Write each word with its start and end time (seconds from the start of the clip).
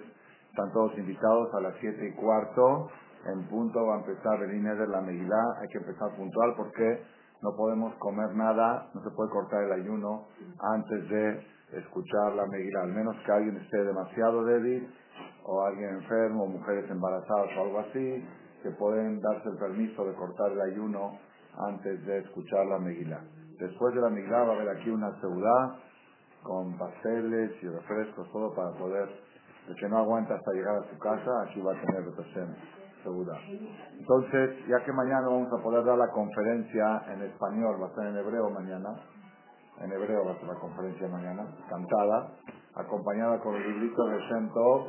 están 0.48 0.72
todos 0.72 0.96
invitados 0.96 1.54
a 1.54 1.60
las 1.60 1.74
siete 1.80 2.08
y 2.08 2.12
cuarto, 2.14 2.88
en 3.26 3.46
punto 3.48 3.84
va 3.86 3.96
a 3.96 3.98
empezar 3.98 4.42
el 4.42 4.54
INE 4.54 4.74
de 4.74 4.86
la 4.86 5.02
Megilá, 5.02 5.42
hay 5.60 5.68
que 5.68 5.78
empezar 5.78 6.16
puntual 6.16 6.54
porque 6.56 7.02
no 7.42 7.54
podemos 7.56 7.94
comer 7.96 8.34
nada, 8.34 8.88
no 8.94 9.02
se 9.02 9.10
puede 9.10 9.30
cortar 9.30 9.64
el 9.64 9.72
ayuno 9.72 10.26
antes 10.60 11.08
de 11.10 11.46
escuchar 11.72 12.34
la 12.34 12.46
Megilá, 12.46 12.82
al 12.82 12.92
menos 12.92 13.14
que 13.26 13.32
alguien 13.32 13.56
esté 13.58 13.84
demasiado 13.84 14.44
débil 14.44 14.88
o 15.44 15.62
alguien 15.62 15.90
enfermo, 15.90 16.46
mujeres 16.46 16.90
embarazadas 16.90 17.50
o 17.56 17.62
algo 17.62 17.78
así, 17.80 18.24
que 18.62 18.70
pueden 18.70 19.20
darse 19.20 19.50
el 19.50 19.58
permiso 19.58 20.04
de 20.04 20.14
cortar 20.14 20.52
el 20.52 20.60
ayuno 20.72 21.18
antes 21.68 22.04
de 22.06 22.18
escuchar 22.18 22.66
la 22.66 22.78
Megilá. 22.78 23.20
Después 23.58 23.94
de 23.94 24.00
la 24.00 24.08
Megilá 24.08 24.44
va 24.44 24.52
a 24.52 24.56
haber 24.56 24.68
aquí 24.68 24.90
una 24.90 25.12
ciudad 25.20 25.76
con 26.42 26.78
pasteles 26.78 27.50
y 27.62 27.68
refrescos, 27.68 28.30
todo 28.32 28.54
para 28.54 28.70
poder, 28.72 29.08
el 29.68 29.74
que 29.74 29.88
no 29.88 29.98
aguanta 29.98 30.34
hasta 30.34 30.52
llegar 30.52 30.76
a 30.76 30.90
su 30.90 30.98
casa, 30.98 31.42
aquí 31.42 31.60
va 31.60 31.72
a 31.72 31.80
tener 31.80 32.04
representación, 32.04 32.56
seguridad. 33.02 33.38
Entonces, 33.98 34.66
ya 34.68 34.82
que 34.84 34.92
mañana 34.92 35.26
vamos 35.26 35.52
a 35.52 35.62
poder 35.62 35.84
dar 35.84 35.98
la 35.98 36.10
conferencia 36.10 37.02
en 37.08 37.22
español, 37.22 37.82
va 37.82 37.88
a 37.88 37.94
ser 37.94 38.06
en 38.06 38.16
hebreo 38.16 38.48
mañana, 38.50 38.94
en 39.80 39.92
hebreo 39.92 40.24
va 40.24 40.32
a 40.32 40.38
ser 40.38 40.48
la 40.48 40.60
conferencia 40.60 41.08
mañana, 41.08 41.44
cantada, 41.68 42.30
acompañada 42.76 43.40
con 43.40 43.56
el 43.56 43.62
librito 43.62 44.06
de 44.06 44.18
Shem 44.20 44.48
Tov, 44.52 44.86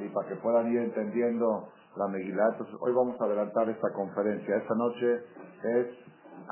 y 0.00 0.08
para 0.08 0.28
que 0.28 0.36
puedan 0.36 0.72
ir 0.72 0.80
entendiendo 0.80 1.68
la 1.96 2.08
Megilá. 2.08 2.48
Entonces, 2.52 2.76
hoy 2.80 2.92
vamos 2.92 3.20
a 3.20 3.24
adelantar 3.24 3.68
esta 3.68 3.92
conferencia. 3.92 4.56
Esta 4.56 4.74
noche 4.74 5.20
es 5.62 5.86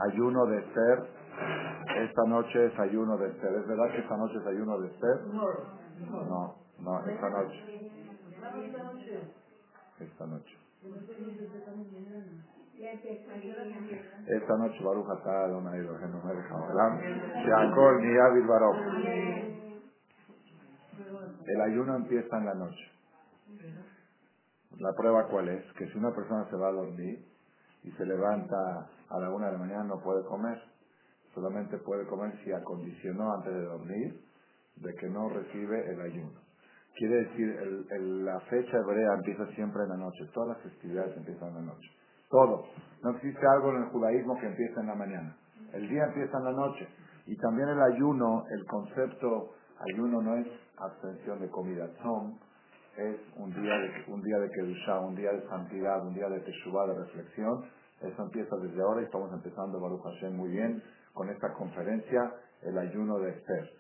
ayuno 0.09 0.47
de 0.47 0.59
Esther. 0.59 1.22
Esta 1.97 2.23
noche 2.27 2.67
es 2.67 2.79
ayuno 2.79 3.17
de 3.19 3.29
Esther. 3.29 3.53
¿Es 3.55 3.67
verdad 3.67 3.91
que 3.93 3.99
esta 3.99 4.17
noche 4.17 4.39
es 4.39 4.47
ayuno 4.47 4.81
de 4.81 4.89
Esther? 4.89 5.21
No, 6.29 6.57
no, 6.79 7.07
esta 7.07 7.31
noche. 7.31 7.83
Esta 10.01 10.27
noche. 10.27 10.57
Esta 14.27 14.57
noche 14.57 14.83
Baruch 14.83 15.11
Atah 15.11 15.45
Adonai 15.45 15.79
Elohenu 15.79 16.21
Melech 16.25 16.51
Haolam 16.51 16.99
Sheakol 16.99 18.03
Niyavid 18.03 18.47
Baruch 18.49 18.77
El 21.47 21.61
ayuno 21.61 21.97
empieza 21.97 22.39
en 22.39 22.47
la 22.47 22.55
noche. 22.55 22.91
La 24.79 24.93
prueba 24.95 25.29
cuál 25.29 25.49
es? 25.51 25.65
Que 25.75 25.87
si 25.89 25.99
una 25.99 26.13
persona 26.13 26.49
se 26.51 26.57
va 26.57 26.69
a 26.69 26.73
dormir 26.73 27.25
y 27.85 27.91
se 27.93 28.05
levanta 28.05 28.89
a 29.09 29.19
la 29.21 29.31
una 29.31 29.47
de 29.47 29.53
la 29.53 29.59
mañana 29.59 29.85
no 29.85 30.01
puede 30.01 30.25
comer. 30.25 30.61
Solamente 31.35 31.79
puede 31.79 32.07
comer 32.07 32.33
si 32.45 32.53
acondicionó 32.53 33.33
antes 33.33 33.55
de 33.55 33.65
dormir 33.65 34.21
de 34.77 34.95
que 34.95 35.09
no 35.09 35.29
recibe 35.29 35.91
el 35.91 36.01
ayuno. 36.01 36.41
Quiere 36.95 37.25
decir, 37.25 37.49
el, 37.91 38.25
la 38.25 38.39
fecha 38.41 38.77
hebrea 38.77 39.15
empieza 39.15 39.47
siempre 39.55 39.83
en 39.85 39.89
la 39.89 39.97
noche. 39.97 40.29
Todas 40.35 40.57
las 40.57 40.63
festividades 40.63 41.17
empiezan 41.17 41.49
en 41.49 41.55
la 41.55 41.73
noche. 41.73 41.89
Todo. 42.29 42.65
No 43.03 43.11
existe 43.11 43.41
algo 43.47 43.71
en 43.71 43.83
el 43.83 43.89
judaísmo 43.89 44.39
que 44.39 44.47
empiece 44.47 44.79
en 44.79 44.87
la 44.87 44.95
mañana. 44.95 45.37
El 45.73 45.89
día 45.89 46.05
empieza 46.05 46.37
en 46.37 46.45
la 46.45 46.53
noche. 46.53 46.87
Y 47.27 47.37
también 47.37 47.69
el 47.69 47.81
ayuno, 47.81 48.45
el 48.51 48.67
concepto 48.67 49.55
ayuno 49.95 50.21
no 50.21 50.37
es 50.37 50.47
abstención 50.77 51.41
de 51.41 51.49
comida. 51.49 51.89
Son 52.03 52.39
es 52.97 53.17
un 53.37 53.51
día 53.55 53.73
de, 53.79 54.05
un 54.09 54.23
día 54.23 54.39
de 54.39 54.51
Kedushá, 54.51 55.01
un 55.01 55.15
día 55.15 55.33
de 55.33 55.49
santidad, 55.49 56.07
un 56.07 56.13
día 56.13 56.29
de 56.29 56.41
Teshuvah, 56.41 56.89
de 56.89 56.95
reflexión. 57.05 57.65
Eso 58.03 58.23
empieza 58.23 58.55
desde 58.57 58.83
ahora 58.83 59.01
y 59.01 59.05
estamos 59.05 59.33
empezando, 59.33 59.81
Baruch 59.81 60.03
Hashem, 60.03 60.37
muy 60.37 60.51
bien 60.51 60.83
con 61.15 61.29
esta 61.31 61.53
conferencia, 61.53 62.33
el 62.63 62.79
ayuno 62.79 63.19
de 63.19 63.31
Esther. 63.31 63.71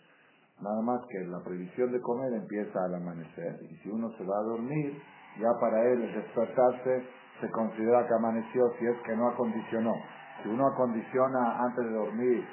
Nada 0.61 0.83
más 0.83 1.01
que 1.09 1.19
la 1.27 1.43
prohibición 1.43 1.93
de 1.93 2.01
comer 2.01 2.33
empieza 2.35 2.85
al 2.85 2.95
amanecer 2.95 3.59
y 3.63 3.77
si 3.77 3.91
uno 3.91 4.11
se 4.17 4.25
va 4.25 4.39
a 4.39 4.43
dormir, 4.43 5.01
ya 5.41 5.49
para 5.61 5.83
él 5.91 6.03
el 6.03 6.15
despertarse 6.15 7.05
se 7.41 7.51
considera 7.51 8.07
que 8.07 8.15
amaneció 8.15 8.63
si 8.79 8.87
es 8.87 8.97
que 9.05 9.17
no 9.17 9.29
acondicionó. 9.29 9.95
Si 10.43 10.49
uno 10.49 10.67
acondiciona 10.67 11.65
antes 11.65 11.85
de 11.85 11.93
dormir, 11.93 12.45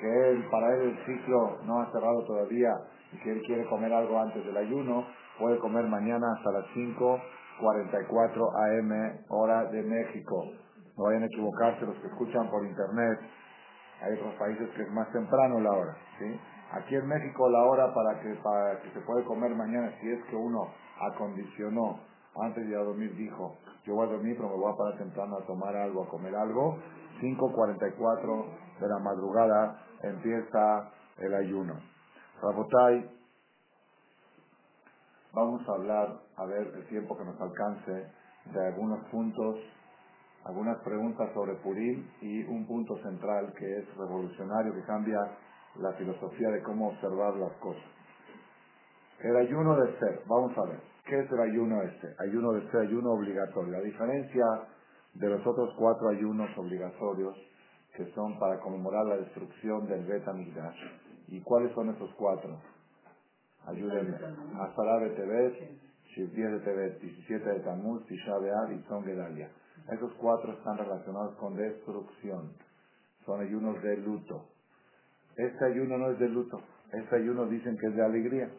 que 0.00 0.30
él, 0.30 0.44
para 0.50 0.74
él 0.76 0.82
el 0.90 0.98
ciclo 1.06 1.58
no 1.64 1.80
ha 1.80 1.90
cerrado 1.92 2.24
todavía 2.26 2.70
y 3.12 3.18
que 3.18 3.32
él 3.32 3.42
quiere 3.46 3.64
comer 3.68 3.92
algo 3.92 4.18
antes 4.18 4.44
del 4.44 4.56
ayuno, 4.56 5.06
puede 5.38 5.58
comer 5.58 5.86
mañana 5.86 6.26
hasta 6.36 6.50
las 6.52 6.64
5.44 6.74 8.80
am 8.80 9.18
hora 9.28 9.64
de 9.66 9.82
México. 9.82 10.44
No 10.96 11.04
vayan 11.04 11.24
a 11.24 11.26
equivocarse 11.26 11.84
los 11.86 11.96
que 11.98 12.06
escuchan 12.08 12.50
por 12.50 12.66
internet. 12.66 13.20
Hay 14.06 14.12
otros 14.12 14.34
países 14.34 14.70
que 14.76 14.82
es 14.82 14.92
más 14.92 15.10
temprano 15.10 15.58
la 15.58 15.72
hora. 15.72 15.96
¿sí? 16.18 16.40
Aquí 16.70 16.94
en 16.94 17.08
México 17.08 17.48
la 17.48 17.64
hora 17.64 17.92
para 17.92 18.20
que, 18.20 18.34
para 18.36 18.80
que 18.80 18.90
se 18.90 19.00
puede 19.00 19.24
comer 19.24 19.52
mañana, 19.56 19.92
si 20.00 20.08
es 20.08 20.22
que 20.26 20.36
uno 20.36 20.68
acondicionó 21.12 21.98
antes 22.40 22.64
de 22.64 22.70
ir 22.70 22.76
a 22.76 22.84
dormir, 22.84 23.16
dijo, 23.16 23.56
yo 23.84 23.94
voy 23.94 24.06
a 24.06 24.12
dormir 24.12 24.36
pero 24.36 24.50
me 24.50 24.56
voy 24.56 24.72
a 24.72 24.76
parar 24.76 24.98
temprano 24.98 25.38
a 25.38 25.46
tomar 25.46 25.74
algo, 25.74 26.04
a 26.04 26.08
comer 26.08 26.36
algo. 26.36 26.78
5.44 27.20 28.78
de 28.78 28.88
la 28.88 28.98
madrugada 29.00 29.82
empieza 30.02 30.90
el 31.18 31.34
ayuno. 31.34 31.74
Rabotai, 32.40 33.10
vamos 35.32 35.68
a 35.68 35.72
hablar, 35.72 36.20
a 36.36 36.44
ver 36.44 36.66
el 36.76 36.86
tiempo 36.86 37.16
que 37.18 37.24
nos 37.24 37.40
alcance, 37.40 38.12
de 38.52 38.66
algunos 38.68 39.04
puntos, 39.08 39.56
algunas 40.48 40.78
preguntas 40.82 41.28
sobre 41.34 41.54
Purim 41.56 42.06
y 42.20 42.44
un 42.44 42.66
punto 42.66 42.96
central 43.02 43.52
que 43.58 43.78
es 43.78 43.96
revolucionario, 43.96 44.74
que 44.74 44.82
cambia 44.82 45.18
la 45.76 45.92
filosofía 45.94 46.48
de 46.50 46.62
cómo 46.62 46.88
observar 46.88 47.34
las 47.36 47.52
cosas. 47.54 47.82
El 49.20 49.36
ayuno 49.36 49.76
de 49.76 49.98
ser, 49.98 50.20
vamos 50.26 50.56
a 50.56 50.62
ver, 50.66 50.78
¿qué 51.04 51.18
es 51.18 51.30
el 51.32 51.40
ayuno 51.40 51.80
ser? 52.00 52.14
Ayuno 52.20 52.52
de 52.52 52.70
ser, 52.70 52.80
ayuno 52.82 53.12
obligatorio. 53.12 53.72
La 53.72 53.80
diferencia 53.80 54.44
de 55.14 55.28
los 55.28 55.44
otros 55.46 55.74
cuatro 55.76 56.10
ayunos 56.10 56.50
obligatorios 56.56 57.34
que 57.96 58.06
son 58.12 58.38
para 58.38 58.60
conmemorar 58.60 59.04
la 59.06 59.16
destrucción 59.16 59.88
del 59.88 60.04
Bet 60.04 60.28
Amigdash. 60.28 60.78
¿Y 61.28 61.40
cuáles 61.40 61.72
son 61.72 61.90
esos 61.90 62.10
cuatro? 62.14 62.60
Ayúdenme. 63.66 64.16
Asara 64.60 64.98
de 65.00 65.10
Tebet, 65.10 65.54
10 66.14 66.32
de 66.32 66.60
Tebet, 66.60 67.00
17 67.00 67.48
de 67.48 67.60
Tammuz, 67.60 68.06
Tisha 68.06 68.38
B'Av 68.38 68.72
y 68.72 68.82
Son 68.84 69.02
Gedalia. 69.04 69.50
Esos 69.90 70.12
cuatro 70.14 70.52
están 70.52 70.78
relacionados 70.78 71.36
con 71.36 71.56
destrucción. 71.56 72.52
Son 73.24 73.40
ayunos 73.40 73.80
de 73.82 73.96
luto. 73.98 74.46
Este 75.36 75.64
ayuno 75.64 75.98
no 75.98 76.10
es 76.10 76.18
de 76.18 76.28
luto. 76.28 76.60
Este 76.92 77.16
ayuno 77.16 77.46
dicen 77.46 77.76
que 77.76 77.86
es 77.86 77.94
de 77.94 78.04
alegría. 78.04 78.50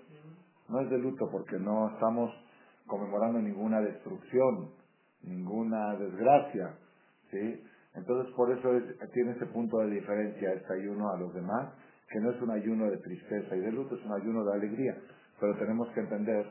No 0.69 0.81
es 0.81 0.89
de 0.89 0.97
luto 0.97 1.29
porque 1.31 1.57
no 1.59 1.89
estamos 1.93 2.31
conmemorando 2.85 3.39
ninguna 3.39 3.81
destrucción, 3.81 4.71
ninguna 5.23 5.95
desgracia. 5.95 6.77
¿sí? 7.31 7.63
Entonces 7.95 8.33
por 8.35 8.51
eso 8.51 8.75
es, 8.75 9.11
tiene 9.11 9.31
ese 9.31 9.45
punto 9.47 9.79
de 9.79 9.91
diferencia 9.91 10.53
este 10.53 10.73
ayuno 10.73 11.09
a 11.09 11.17
los 11.17 11.33
demás, 11.33 11.73
que 12.09 12.19
no 12.19 12.31
es 12.31 12.41
un 12.41 12.51
ayuno 12.51 12.89
de 12.89 12.97
tristeza 12.97 13.55
y 13.55 13.59
de 13.59 13.71
luto, 13.71 13.95
es 13.95 14.05
un 14.05 14.13
ayuno 14.13 14.45
de 14.45 14.53
alegría. 14.53 14.95
Pero 15.39 15.57
tenemos 15.57 15.89
que 15.89 15.99
entender 16.01 16.45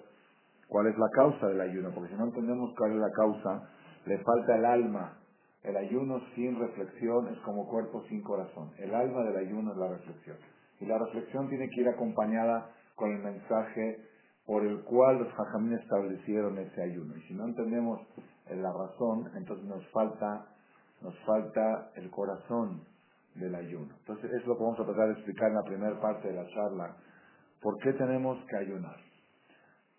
cuál 0.69 0.89
es 0.89 0.99
la 0.99 1.09
causa 1.15 1.47
del 1.47 1.61
ayuno, 1.61 1.91
porque 1.95 2.11
si 2.11 2.19
no 2.19 2.25
entendemos 2.25 2.75
cuál 2.77 2.93
es 2.93 2.99
la 2.99 3.11
causa, 3.11 3.71
le 4.07 4.19
falta 4.19 4.57
el 4.57 4.65
alma. 4.65 5.19
El 5.63 5.77
ayuno 5.77 6.21
sin 6.35 6.59
reflexión 6.59 7.29
es 7.29 7.39
como 7.41 7.69
cuerpo 7.69 8.03
sin 8.09 8.23
corazón. 8.23 8.71
El 8.79 8.95
alma 8.95 9.25
del 9.25 9.37
ayuno 9.37 9.73
es 9.73 9.79
la 9.79 9.89
reflexión. 9.89 10.37
Y 10.81 10.87
la 10.87 10.99
reflexión 10.99 11.49
tiene 11.49 11.69
que 11.69 11.81
ir 11.81 11.89
acompañada 11.89 12.71
con 12.95 13.11
el 13.11 13.19
mensaje 13.19 13.99
por 14.47 14.65
el 14.65 14.85
cual 14.85 15.19
los 15.19 15.33
jajamín 15.33 15.73
establecieron 15.75 16.57
ese 16.59 16.83
ayuno. 16.83 17.17
Y 17.17 17.21
si 17.23 17.35
no 17.35 17.47
entendemos 17.47 18.01
la 18.49 18.73
razón, 18.73 19.29
entonces 19.37 19.67
nos 19.67 19.85
falta, 19.91 20.47
nos 21.03 21.19
falta 21.27 21.91
el 21.97 22.09
corazón 22.11 22.83
del 23.35 23.55
ayuno. 23.57 23.93
Entonces, 23.99 24.27
eso 24.27 24.37
es 24.37 24.47
lo 24.47 24.57
que 24.57 24.63
vamos 24.63 24.81
a 24.81 24.85
tratar 24.85 25.07
de 25.09 25.13
explicar 25.15 25.49
en 25.49 25.57
la 25.57 25.63
primera 25.65 26.01
parte 26.01 26.29
de 26.29 26.35
la 26.35 26.47
charla. 26.47 26.97
¿Por 27.61 27.77
qué 27.79 27.93
tenemos 27.95 28.39
que 28.49 28.57
ayunar? 28.57 28.97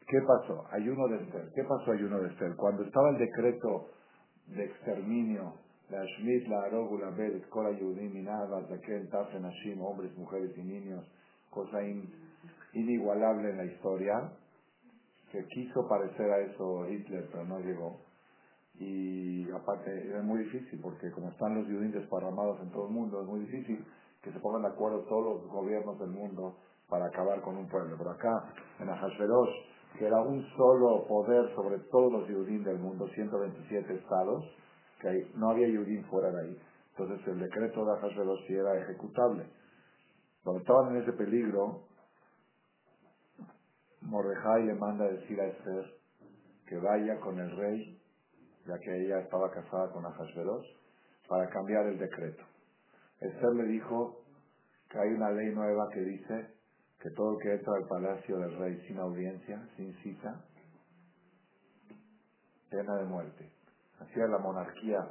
¿Qué 0.08 0.20
pasó? 0.22 0.64
Ayuno 0.72 1.08
de 1.10 1.18
Esther. 1.18 1.50
¿Qué 1.54 1.64
pasó 1.66 1.92
ayuno 1.92 2.20
de 2.20 2.30
Esther? 2.30 2.56
Cuando 2.56 2.84
estaba 2.84 3.10
el 3.10 3.18
decreto 3.18 3.90
de 4.48 4.66
exterminio, 4.66 5.54
la 5.90 6.04
Shmit, 6.04 6.48
la 6.48 6.64
Arogu, 6.64 6.98
la 6.98 7.12
Bet, 7.12 7.48
Kola 7.50 7.72
Yudim, 7.72 8.14
Minava, 8.14 8.66
Zaken, 8.68 9.10
Tafen, 9.10 9.46
Hashim, 9.46 9.82
hombres, 9.82 10.16
mujeres 10.18 10.52
y 10.58 10.62
niños, 10.62 11.06
cosa 11.50 11.80
inigualable 12.74 13.50
en 13.52 13.58
la 13.58 13.66
historia, 13.66 14.32
que 15.32 15.46
quiso 15.48 15.88
parecer 15.88 16.32
a 16.32 16.40
eso 16.40 16.88
Hitler, 16.88 17.28
pero 17.32 17.46
no 17.46 17.60
llegó. 17.60 18.00
Y 18.80 19.50
aparte 19.52 19.90
era 20.08 20.22
muy 20.22 20.44
difícil, 20.44 20.80
porque 20.82 21.12
como 21.12 21.30
están 21.30 21.56
los 21.56 21.66
judíos 21.66 21.94
desparramados 21.94 22.60
en 22.62 22.70
todo 22.72 22.88
el 22.88 22.94
mundo, 22.94 23.22
es 23.22 23.28
muy 23.28 23.40
difícil 23.42 23.84
que 24.22 24.32
se 24.32 24.40
pongan 24.40 24.62
de 24.64 24.70
acuerdo 24.70 25.04
todos 25.06 25.42
los 25.42 25.52
gobiernos 25.52 25.98
del 26.00 26.10
mundo 26.10 26.58
para 26.88 27.08
acabar 27.08 27.42
con 27.42 27.58
un 27.58 27.68
pueblo. 27.68 27.96
Pero 27.98 28.12
acá, 28.12 28.54
en 28.80 28.90
Ahasverosh, 28.90 29.50
que 29.98 30.06
era 30.06 30.22
un 30.22 30.46
solo 30.56 31.06
poder 31.08 31.54
sobre 31.56 31.80
todos 31.90 32.12
los 32.12 32.28
judíos 32.28 32.64
del 32.66 32.78
mundo, 32.78 33.08
127 33.08 33.96
estados, 33.96 34.46
que 35.02 35.28
no 35.36 35.52
había 35.52 35.68
judíos 35.68 36.06
fuera 36.08 36.32
de 36.32 36.42
ahí. 36.42 36.62
Entonces 36.98 37.28
el 37.28 37.40
decreto 37.40 37.86
de 37.86 37.92
Ahasverosh 37.92 38.52
era 38.52 38.78
ejecutable. 38.82 39.46
Cuando 40.44 40.62
estaban 40.62 40.96
en 40.96 41.02
ese 41.02 41.14
peligro, 41.14 41.84
Mordejai 44.02 44.66
le 44.66 44.76
manda 44.76 45.06
a 45.06 45.10
decir 45.10 45.40
a 45.42 45.48
Esther 45.48 45.94
que 46.68 46.78
vaya 46.78 47.20
con 47.20 47.40
el 47.40 47.56
rey, 47.58 48.00
ya 48.68 48.78
que 48.80 49.06
ella 49.06 49.20
estaba 49.20 49.50
casada 49.52 49.92
con 49.92 50.06
Ahasverosh, 50.06 50.68
para 51.28 51.50
cambiar 51.50 51.88
el 51.88 51.98
decreto. 51.98 52.44
Esther 53.20 53.54
le 53.56 53.64
dijo 53.64 54.22
que 54.90 55.00
hay 55.00 55.10
una 55.10 55.32
ley 55.32 55.54
nueva 55.54 55.90
que 55.94 56.02
dice 56.02 56.57
que 57.08 57.16
todo 57.16 57.38
el 57.38 57.38
que 57.40 57.54
entra 57.54 57.74
al 57.74 57.88
palacio 57.88 58.38
del 58.38 58.58
rey 58.58 58.82
sin 58.86 59.00
audiencia, 59.00 59.66
sin 59.78 59.94
cita, 60.04 60.44
pena 62.70 62.98
de 62.98 63.06
muerte. 63.06 63.50
Era 64.14 64.28
la 64.28 64.40
monarquía 64.40 65.08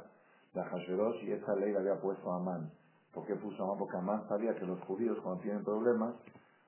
de 0.53 0.61
Ahasverosh 0.61 1.23
y 1.23 1.31
esa 1.31 1.55
ley 1.55 1.71
la 1.71 1.79
había 1.79 1.99
puesto 1.99 2.31
Amán. 2.31 2.71
¿Por 3.11 3.25
qué 3.25 3.35
puso 3.35 3.63
Amán? 3.63 3.79
Porque 3.79 3.97
Amán 3.97 4.27
sabía 4.27 4.53
que 4.53 4.65
los 4.67 4.79
judíos 4.81 5.17
cuando 5.23 5.41
tienen 5.41 5.63
problemas 5.63 6.13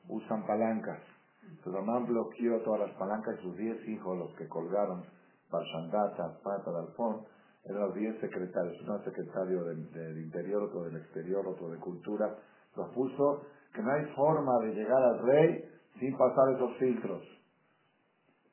usan 0.08 0.48
palancas. 0.48 1.00
Entonces 1.44 1.80
Amán 1.80 2.08
bloqueó 2.08 2.64
todas 2.64 2.90
las 2.90 2.98
palancas 2.98 3.36
y 3.40 3.44
sus 3.44 3.56
diez 3.56 3.88
hijos, 3.88 4.18
los 4.18 4.34
que 4.36 4.48
colgaron, 4.48 5.04
Barshandata, 5.52 6.40
Pata, 6.42 6.72
Dalfón, 6.72 7.24
eran 7.66 7.82
los 7.82 7.94
diez 7.94 8.20
secretarios. 8.20 8.82
Uno 8.82 9.04
secretario 9.04 9.64
del, 9.64 9.92
del 9.92 10.24
interior, 10.24 10.64
otro 10.64 10.86
del 10.86 10.96
exterior, 10.96 11.46
otro 11.46 11.70
de 11.70 11.78
cultura. 11.78 12.36
Los 12.76 12.90
puso 12.96 13.44
que 13.74 13.82
no 13.82 13.92
hay 13.92 14.06
forma 14.16 14.60
de 14.66 14.74
llegar 14.74 15.02
al 15.02 15.20
rey 15.20 15.64
sin 16.00 16.18
pasar 16.18 16.54
esos 16.56 16.78
filtros. 16.78 17.24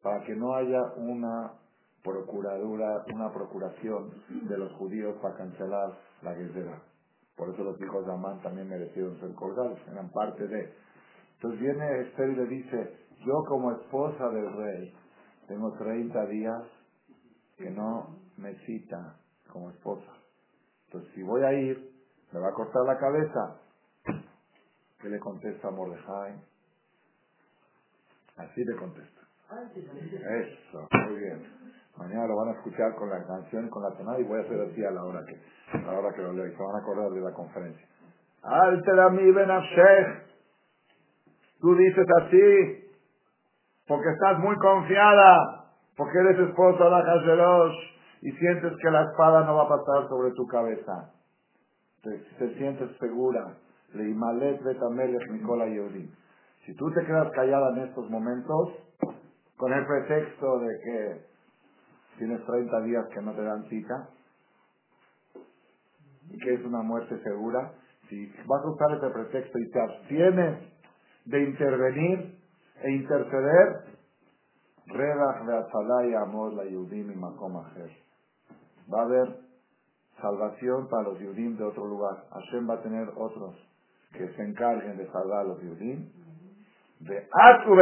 Para 0.03 0.25
que 0.25 0.35
no 0.35 0.55
haya 0.55 0.83
una 0.97 1.53
procuradura, 2.03 3.05
una 3.13 3.33
procuración 3.33 4.13
de 4.29 4.57
los 4.59 4.73
judíos 4.75 5.17
para 5.21 5.37
cancelar 5.37 5.99
la 6.23 6.35
guerra. 6.35 6.81
Por 7.37 7.51
eso 7.51 7.65
los 7.65 7.81
hijos 7.81 8.07
de 8.07 8.13
Amán 8.13 8.41
también 8.43 8.69
merecieron 8.69 9.19
ser 9.21 9.35
colgados, 9.35 9.79
eran 9.91 10.09
parte 10.11 10.47
de. 10.47 10.73
Entonces 11.35 11.61
viene 11.61 12.01
Esther 12.03 12.31
y 12.31 12.37
le 12.37 12.47
dice, 12.47 12.97
yo 13.27 13.45
como 13.47 13.73
esposa 13.73 14.29
del 14.31 14.53
rey 14.57 14.95
tengo 15.49 15.73
30 15.73 16.27
días 16.27 16.63
que 17.59 17.71
no 17.71 18.17
me 18.39 18.55
cita 18.65 19.17
como 19.53 19.71
esposa. 19.71 20.13
Entonces 20.87 21.13
si 21.15 21.23
voy 21.23 21.43
a 21.43 21.53
ir, 21.53 21.91
me 22.33 22.41
va 22.41 22.49
a 22.49 22.53
cortar 22.53 22.85
la 22.87 22.99
cabeza. 22.99 23.61
¿Qué 25.07 25.11
le 25.13 25.21
contesta 25.21 25.69
a 25.69 25.71
Mordejai? 25.71 26.35
Así 28.39 28.65
le 28.65 28.75
contesta. 28.75 29.21
Eso, 29.55 30.89
muy 31.07 31.21
bien. 31.21 31.47
Mañana 31.97 32.27
lo 32.27 32.35
van 32.35 32.49
a 32.49 32.53
escuchar 32.59 32.93
con 32.97 33.09
la 33.11 33.25
canción 33.25 33.67
y 33.67 33.71
con 33.71 33.85
la 33.85 33.97
tonada 33.97 34.19
y 34.19 34.25
voy 34.25 34.41
a 34.41 34.43
hacer 34.43 34.61
así 34.63 34.85
a 34.85 34.91
la 34.91 35.05
hora 35.05 35.21
que, 35.25 35.79
a 35.79 35.93
la 35.93 35.97
hora 36.01 36.13
que 36.13 36.23
lo 36.23 36.33
leo. 36.33 36.51
Se 36.51 36.61
van 36.61 36.75
a 36.75 36.79
acordar 36.81 37.11
de 37.13 37.21
la 37.21 37.33
conferencia. 37.33 37.87
mi 39.13 39.31
benafshech. 39.31 40.27
Tú 41.61 41.77
dices 41.77 42.07
así 42.23 42.91
porque 43.87 44.11
estás 44.11 44.41
muy 44.41 44.57
confiada, 44.57 45.71
porque 45.97 46.19
eres 46.19 46.49
esposa 46.49 46.83
de 46.83 46.91
la 46.91 47.73
y 48.23 48.33
sientes 48.33 48.73
que 48.83 48.91
la 48.91 49.05
espada 49.05 49.45
no 49.45 49.55
va 49.55 49.67
a 49.67 49.69
pasar 49.69 50.09
sobre 50.09 50.33
tu 50.33 50.49
cabeza. 50.49 51.13
Te, 52.03 52.19
te 52.41 52.59
sientes 52.59 52.91
segura. 52.99 53.55
Leimalet 53.97 54.63
betamelech 54.63 55.31
Nicola. 55.31 55.67
Si 56.65 56.75
tú 56.75 56.91
te 56.93 57.05
quedas 57.05 57.31
callada 57.33 57.71
en 57.77 57.89
estos 57.89 58.11
momentos, 58.11 58.71
con 59.57 59.73
el 59.73 59.87
pretexto 59.87 60.59
de 60.59 60.69
que 60.85 61.27
tienes 62.19 62.45
30 62.45 62.81
días 62.83 63.07
que 63.15 63.23
no 63.23 63.33
te 63.35 63.43
dan 63.43 63.65
cita 63.69 64.11
y 66.29 66.39
que 66.39 66.55
es 66.55 66.65
una 66.65 66.83
muerte 66.83 67.23
segura, 67.23 67.73
si 68.09 68.27
vas 68.47 68.63
a 68.63 68.69
usar 68.69 68.97
ese 68.97 69.11
pretexto 69.11 69.59
y 69.59 69.71
te 69.71 69.81
abstienes 69.81 70.59
de 71.25 71.43
intervenir 71.43 72.39
e 72.83 72.91
interceder, 72.93 73.97
y 74.89 76.15
amor 76.15 76.53
la 76.53 76.65
Yudim 76.65 77.11
y 77.11 77.17
Va 78.93 79.01
a 79.01 79.05
haber 79.05 79.41
salvación 80.21 80.89
para 80.89 81.03
los 81.05 81.19
Yudim 81.19 81.57
de 81.57 81.65
otro 81.65 81.87
lugar. 81.87 82.25
Hashem 82.31 82.69
va 82.69 82.75
a 82.75 82.83
tener 82.83 83.09
otros 83.17 83.55
que 84.17 84.29
se 84.35 84.43
encarguen 84.43 84.97
de 84.97 85.07
salvar 85.11 85.47
los 85.47 85.61
Yudim. 85.61 86.11
De 87.01 87.29
Atu 87.31 87.75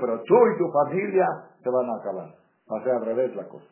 pero 0.00 0.22
tú 0.22 0.34
y 0.54 0.58
tu 0.58 0.70
familia 0.70 1.26
te 1.62 1.70
van 1.70 1.90
a 1.90 1.96
acabar. 1.96 2.34
Va 2.70 2.78
a 2.78 2.84
ser 2.84 2.92
al 2.92 3.04
revés 3.04 3.34
la 3.34 3.48
cosa. 3.48 3.66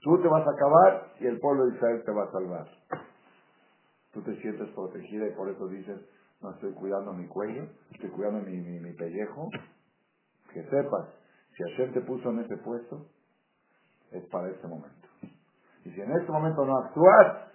Tú 0.00 0.20
te 0.20 0.28
vas 0.28 0.46
a 0.46 0.50
acabar 0.50 1.12
y 1.18 1.26
el 1.26 1.40
pueblo 1.40 1.66
de 1.66 1.74
Israel 1.74 2.02
te 2.04 2.12
va 2.12 2.24
a 2.24 2.30
salvar. 2.30 2.66
Tú 4.12 4.22
te 4.22 4.36
sientes 4.36 4.68
protegida 4.70 5.26
y 5.26 5.32
por 5.32 5.48
eso 5.48 5.66
dices, 5.66 5.98
no 6.40 6.50
estoy 6.50 6.72
cuidando 6.72 7.12
mi 7.14 7.26
cuello, 7.26 7.64
estoy 7.90 8.10
cuidando 8.10 8.40
mi, 8.40 8.58
mi, 8.58 8.92
pellejo. 8.92 9.48
Que 10.52 10.62
sepas, 10.64 11.08
si 11.56 11.62
Hashem 11.64 11.94
te 11.94 12.00
puso 12.02 12.30
en 12.30 12.40
ese 12.40 12.56
puesto, 12.58 13.06
es 14.12 14.24
para 14.26 14.50
este 14.50 14.68
momento. 14.68 15.08
Y 15.84 15.90
si 15.90 16.00
en 16.00 16.12
este 16.12 16.30
momento 16.30 16.64
no 16.64 16.76
actúas, 16.78 17.53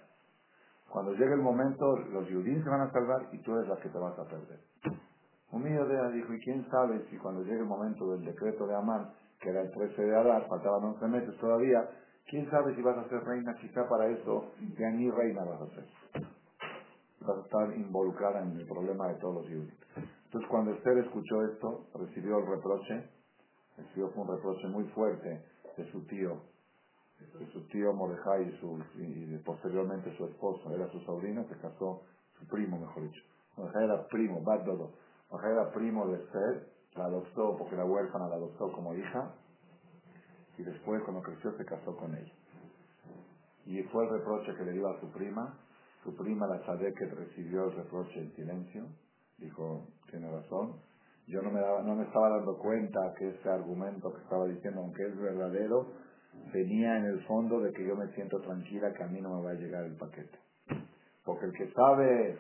cuando 0.92 1.14
llegue 1.14 1.34
el 1.34 1.42
momento, 1.42 1.98
los 2.12 2.28
judíos 2.28 2.64
se 2.64 2.70
van 2.70 2.82
a 2.82 2.92
salvar 2.92 3.28
y 3.32 3.38
tú 3.40 3.56
eres 3.56 3.70
la 3.70 3.78
que 3.78 3.90
te 3.90 3.98
vas 3.98 4.18
a 4.18 4.26
perder. 4.26 4.60
Un 5.52 5.64
de 5.64 6.12
dijo, 6.14 6.34
¿y 6.34 6.40
quién 6.42 6.70
sabe 6.70 7.06
si 7.10 7.18
cuando 7.18 7.42
llegue 7.42 7.60
el 7.60 7.66
momento 7.66 8.12
del 8.12 8.24
decreto 8.24 8.68
de 8.68 8.76
Amán, 8.76 9.12
que 9.40 9.50
era 9.50 9.62
el 9.62 9.72
13 9.72 10.02
de 10.02 10.16
Adar, 10.16 10.48
faltaban 10.48 10.84
11 10.84 11.08
meses 11.08 11.38
todavía, 11.38 11.90
quién 12.28 12.50
sabe 12.52 12.76
si 12.76 12.82
vas 12.82 12.98
a 12.98 13.10
ser 13.10 13.24
reina, 13.24 13.56
quizá 13.56 13.88
para 13.88 14.08
eso 14.08 14.52
ya 14.78 14.90
ni 14.92 15.10
reina 15.10 15.44
vas 15.44 15.62
a 15.62 15.76
ser. 15.76 15.86
Vas 17.22 17.38
a 17.38 17.42
estar 17.42 17.78
involucrada 17.78 18.42
en 18.42 18.52
el 18.58 18.68
problema 18.68 19.08
de 19.08 19.16
todos 19.16 19.36
los 19.36 19.46
judíos. 19.46 19.74
Entonces 20.26 20.50
cuando 20.50 20.72
Esther 20.72 20.98
escuchó 21.00 21.44
esto, 21.46 21.88
recibió 21.96 22.38
el 22.38 22.46
reproche, 22.46 23.10
recibió 23.78 24.12
un 24.16 24.28
reproche 24.28 24.68
muy 24.68 24.84
fuerte 24.90 25.44
de 25.78 25.92
su 25.92 26.06
tío, 26.06 26.42
su 27.52 27.68
tío 27.68 27.94
Mordejai 27.94 28.50
y, 28.50 28.58
su, 28.60 28.80
posteriormente 29.44 30.16
su 30.18 30.26
esposo, 30.26 30.72
era 30.74 30.88
su 30.92 31.00
sobrino, 31.02 31.46
se 31.48 31.58
casó, 31.58 32.04
su 32.38 32.48
primo 32.48 32.80
mejor 32.80 33.04
dicho. 33.04 33.22
Mordejai 33.58 33.84
era 33.86 34.08
primo, 34.08 34.42
Baddodo. 34.42 34.92
Mordejai 35.32 35.54
era 35.54 35.72
primo 35.72 36.08
de 36.08 36.24
Esther, 36.24 36.68
la 36.96 37.06
adoptó 37.06 37.58
porque 37.58 37.76
la 37.76 37.86
huérfana 37.86 38.28
la 38.28 38.36
adoptó 38.36 38.72
como 38.72 38.94
hija 38.94 39.34
y 40.58 40.64
después 40.64 41.02
cuando 41.04 41.22
creció 41.22 41.56
se 41.58 41.66
casó 41.66 41.96
con 41.96 42.14
ella. 42.16 42.34
Y 43.66 43.82
fue 43.84 44.04
el 44.04 44.10
reproche 44.10 44.54
que 44.56 44.66
le 44.66 44.74
dio 44.74 44.90
a 44.90 45.00
su 45.00 45.10
prima. 45.12 45.58
Su 46.04 46.16
prima, 46.16 46.48
la 46.48 46.60
que 46.60 47.06
recibió 47.06 47.66
el 47.66 47.76
reproche 47.76 48.20
en 48.20 48.34
silencio. 48.36 48.88
Dijo, 49.38 49.88
tiene 50.10 50.30
razón. 50.32 50.82
Yo 51.28 51.42
no 51.44 51.52
me, 51.52 51.60
daba, 51.60 51.84
no 51.84 51.96
me 51.96 52.04
estaba 52.04 52.30
dando 52.30 52.58
cuenta 52.58 53.00
que 53.18 53.30
ese 53.30 53.50
argumento 53.50 54.12
que 54.12 54.22
estaba 54.24 54.48
diciendo, 54.48 54.82
aunque 54.82 55.04
es 55.04 55.18
verdadero, 55.18 55.86
venía 56.54 56.98
en 56.98 57.06
el 57.06 57.22
fondo 57.26 57.60
de 57.60 57.72
que 57.72 57.86
yo 57.86 57.96
me 57.96 58.08
siento 58.14 58.40
tranquila 58.42 58.94
que 58.94 59.04
a 59.04 59.08
mí 59.08 59.22
no 59.22 59.38
me 59.38 59.46
va 59.46 59.52
a 59.52 59.56
llegar 59.56 59.84
el 59.86 59.96
paquete. 59.96 60.38
Porque 61.26 61.46
el 61.46 61.54
que 61.54 61.72
sabe 61.74 62.38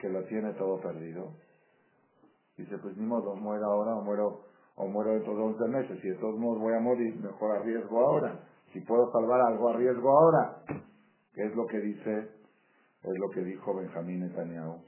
que 0.00 0.08
lo 0.08 0.24
tiene 0.24 0.52
todo 0.54 0.80
perdido, 0.80 1.32
Dice, 2.58 2.76
pues 2.78 2.96
ni 2.96 3.06
modo, 3.06 3.36
muero 3.36 3.66
ahora 3.66 3.94
o 3.94 4.02
muero, 4.02 4.40
o 4.74 4.88
muero 4.88 5.12
dentro 5.12 5.36
de 5.36 5.42
11 5.42 5.68
meses. 5.68 6.00
Si 6.02 6.08
de 6.08 6.16
todos 6.16 6.36
modos 6.36 6.60
voy 6.60 6.74
a 6.74 6.80
morir, 6.80 7.14
mejor 7.20 7.56
arriesgo 7.56 8.00
ahora. 8.00 8.40
Si 8.72 8.80
puedo 8.80 9.10
salvar 9.12 9.40
algo, 9.42 9.68
arriesgo 9.68 10.10
ahora. 10.10 10.62
¿Qué 11.32 11.44
es 11.44 11.54
lo 11.54 11.66
que 11.68 11.78
dice, 11.78 12.18
es 12.18 13.18
lo 13.20 13.30
que 13.30 13.42
dijo 13.42 13.76
Benjamín 13.76 14.20
Netanyahu 14.20 14.82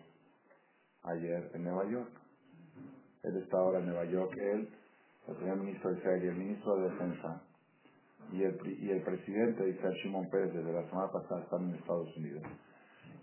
ayer 1.05 1.49
en 1.55 1.63
Nueva 1.63 1.89
York. 1.89 2.11
Él 3.23 3.37
está 3.37 3.59
ahora 3.59 3.79
en 3.79 3.87
Nueva 3.87 4.05
York, 4.05 4.33
él, 4.37 4.69
el 5.29 5.37
primer 5.37 5.57
ministro 5.59 5.91
de 5.93 5.99
Israel 5.99 6.25
y 6.25 6.27
el 6.27 6.37
ministro 6.37 6.77
de 6.77 6.91
Defensa 6.91 7.43
y 8.33 8.43
el, 8.43 8.59
y 8.81 8.91
el 8.91 9.03
presidente 9.03 9.65
de 9.65 9.71
Israel, 9.71 9.95
Shimon 10.03 10.31
Pérez, 10.31 10.53
desde 10.55 10.73
la 10.73 10.89
semana 10.89 11.11
pasada 11.13 11.43
están 11.43 11.69
en 11.69 11.75
Estados 11.75 12.17
Unidos. 12.17 12.43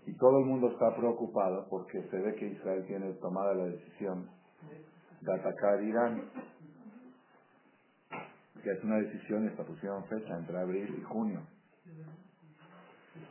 Y 0.06 0.16
todo 0.16 0.38
el 0.38 0.46
mundo 0.46 0.70
está 0.70 0.94
preocupado 0.96 1.66
porque 1.68 2.02
se 2.10 2.18
ve 2.18 2.34
que 2.34 2.48
Israel 2.48 2.84
tiene 2.86 3.12
tomada 3.14 3.54
la 3.54 3.64
decisión 3.64 4.28
de 5.20 5.34
atacar 5.34 5.82
Irán, 5.82 6.30
que 8.62 8.70
es 8.70 8.84
una 8.84 8.98
decisión, 8.98 9.46
esta 9.48 9.64
pusieron 9.64 10.04
fecha 10.04 10.36
entre 10.36 10.58
abril 10.58 10.94
y 10.98 11.02
junio. 11.02 11.40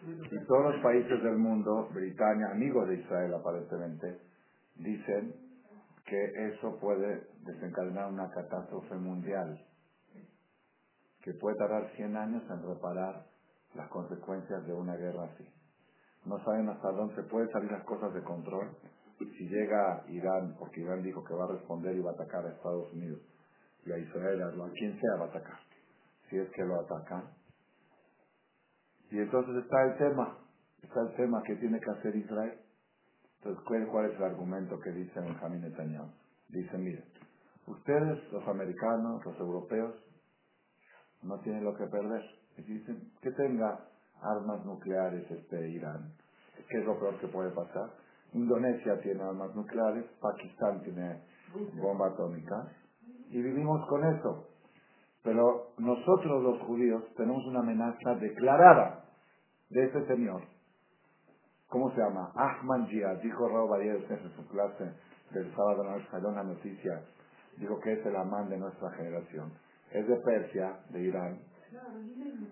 Y 0.05 0.45
todos 0.45 0.73
los 0.73 0.83
países 0.83 1.21
del 1.23 1.37
mundo, 1.37 1.89
Britania, 1.93 2.47
amigos 2.51 2.87
de 2.87 2.95
Israel 2.95 3.33
aparentemente, 3.33 4.19
dicen 4.75 5.33
que 6.05 6.49
eso 6.49 6.77
puede 6.79 7.27
desencadenar 7.43 8.11
una 8.11 8.29
catástrofe 8.29 8.95
mundial, 8.95 9.59
que 11.27 11.33
puede 11.33 11.57
tardar 11.57 11.91
100 11.97 12.15
años 12.15 12.43
en 12.49 12.65
reparar 12.65 13.25
las 13.75 13.89
consecuencias 13.89 14.65
de 14.65 14.73
una 14.73 14.95
guerra 14.95 15.25
así. 15.25 15.45
No 16.23 16.41
saben 16.45 16.69
hasta 16.69 16.89
dónde 16.93 17.21
pueden 17.23 17.49
salir 17.51 17.69
las 17.69 17.83
cosas 17.83 18.13
de 18.13 18.23
control. 18.23 18.69
Si 19.19 19.49
llega 19.49 20.05
Irán, 20.07 20.55
porque 20.57 20.79
Irán 20.79 21.03
dijo 21.03 21.21
que 21.25 21.33
va 21.33 21.43
a 21.43 21.51
responder 21.51 21.97
y 21.97 21.99
va 21.99 22.11
a 22.11 22.13
atacar 22.13 22.45
a 22.45 22.51
Estados 22.51 22.93
Unidos 22.93 23.19
y 23.85 23.91
a 23.91 23.97
Israel, 23.97 24.41
a 24.41 24.71
quien 24.71 24.97
sea 24.97 25.19
va 25.19 25.25
a 25.25 25.27
atacar, 25.27 25.59
si 26.29 26.37
es 26.37 26.49
que 26.51 26.63
lo 26.63 26.79
atacan. 26.79 27.25
Y 29.11 29.19
entonces 29.19 29.65
está 29.65 29.83
el 29.83 29.97
tema, 29.97 30.37
está 30.81 31.01
el 31.01 31.15
tema 31.17 31.43
que 31.43 31.57
tiene 31.57 31.77
que 31.81 31.91
hacer 31.91 32.15
Israel. 32.15 32.57
Entonces, 33.39 33.85
¿cuál, 33.91 34.09
es 34.09 34.15
el 34.15 34.23
argumento 34.23 34.79
que 34.79 34.91
dice 34.91 35.19
Benjamín 35.19 35.59
Netanyahu? 35.59 36.07
Dice, 36.47 36.77
mire, 36.77 37.03
ustedes, 37.65 38.31
los 38.31 38.47
americanos, 38.47 39.25
los 39.25 39.37
europeos, 39.39 40.06
no 41.23 41.39
tienen 41.39 41.63
lo 41.63 41.75
que 41.75 41.85
perder. 41.87 42.23
Y 42.57 42.61
dicen 42.63 43.11
que 43.21 43.31
tenga 43.31 43.79
armas 44.21 44.65
nucleares 44.65 45.29
este 45.29 45.69
Irán. 45.69 46.13
¿Qué 46.69 46.79
es 46.79 46.85
lo 46.85 46.99
peor 46.99 47.17
que 47.19 47.27
puede 47.27 47.51
pasar? 47.51 47.91
Indonesia 48.33 48.99
tiene 49.01 49.23
armas 49.23 49.55
nucleares, 49.55 50.05
Pakistán 50.19 50.81
tiene 50.81 51.21
bomba 51.75 52.07
atómica 52.07 52.71
y 53.29 53.41
vivimos 53.41 53.87
con 53.87 54.03
eso. 54.05 54.47
Pero 55.23 55.73
nosotros 55.77 56.43
los 56.43 56.61
judíos 56.63 57.03
tenemos 57.15 57.45
una 57.45 57.59
amenaza 57.59 58.15
declarada 58.15 59.05
de 59.69 59.85
ese 59.85 60.05
señor 60.07 60.41
¿Cómo 61.69 61.91
se 61.91 61.97
llama? 61.99 62.31
Ahmad 62.33 62.87
Jihad, 62.87 63.17
dijo 63.21 63.47
Raúl 63.49 63.69
Badía 63.69 63.95
en 63.95 64.35
su 64.35 64.47
clase 64.47 64.93
del 65.31 65.53
sábado 65.53 65.83
salió 66.09 66.29
una 66.29 66.43
noticia, 66.43 67.01
dijo 67.57 67.77
que 67.81 67.91
es 67.91 68.05
el 68.05 68.15
amán 68.15 68.49
de 68.49 68.57
nuestra 68.57 68.89
generación. 68.91 69.51
Es 69.91 70.07
de 70.07 70.15
Persia, 70.17 70.79
de 70.89 71.01
Irán. 71.01 71.39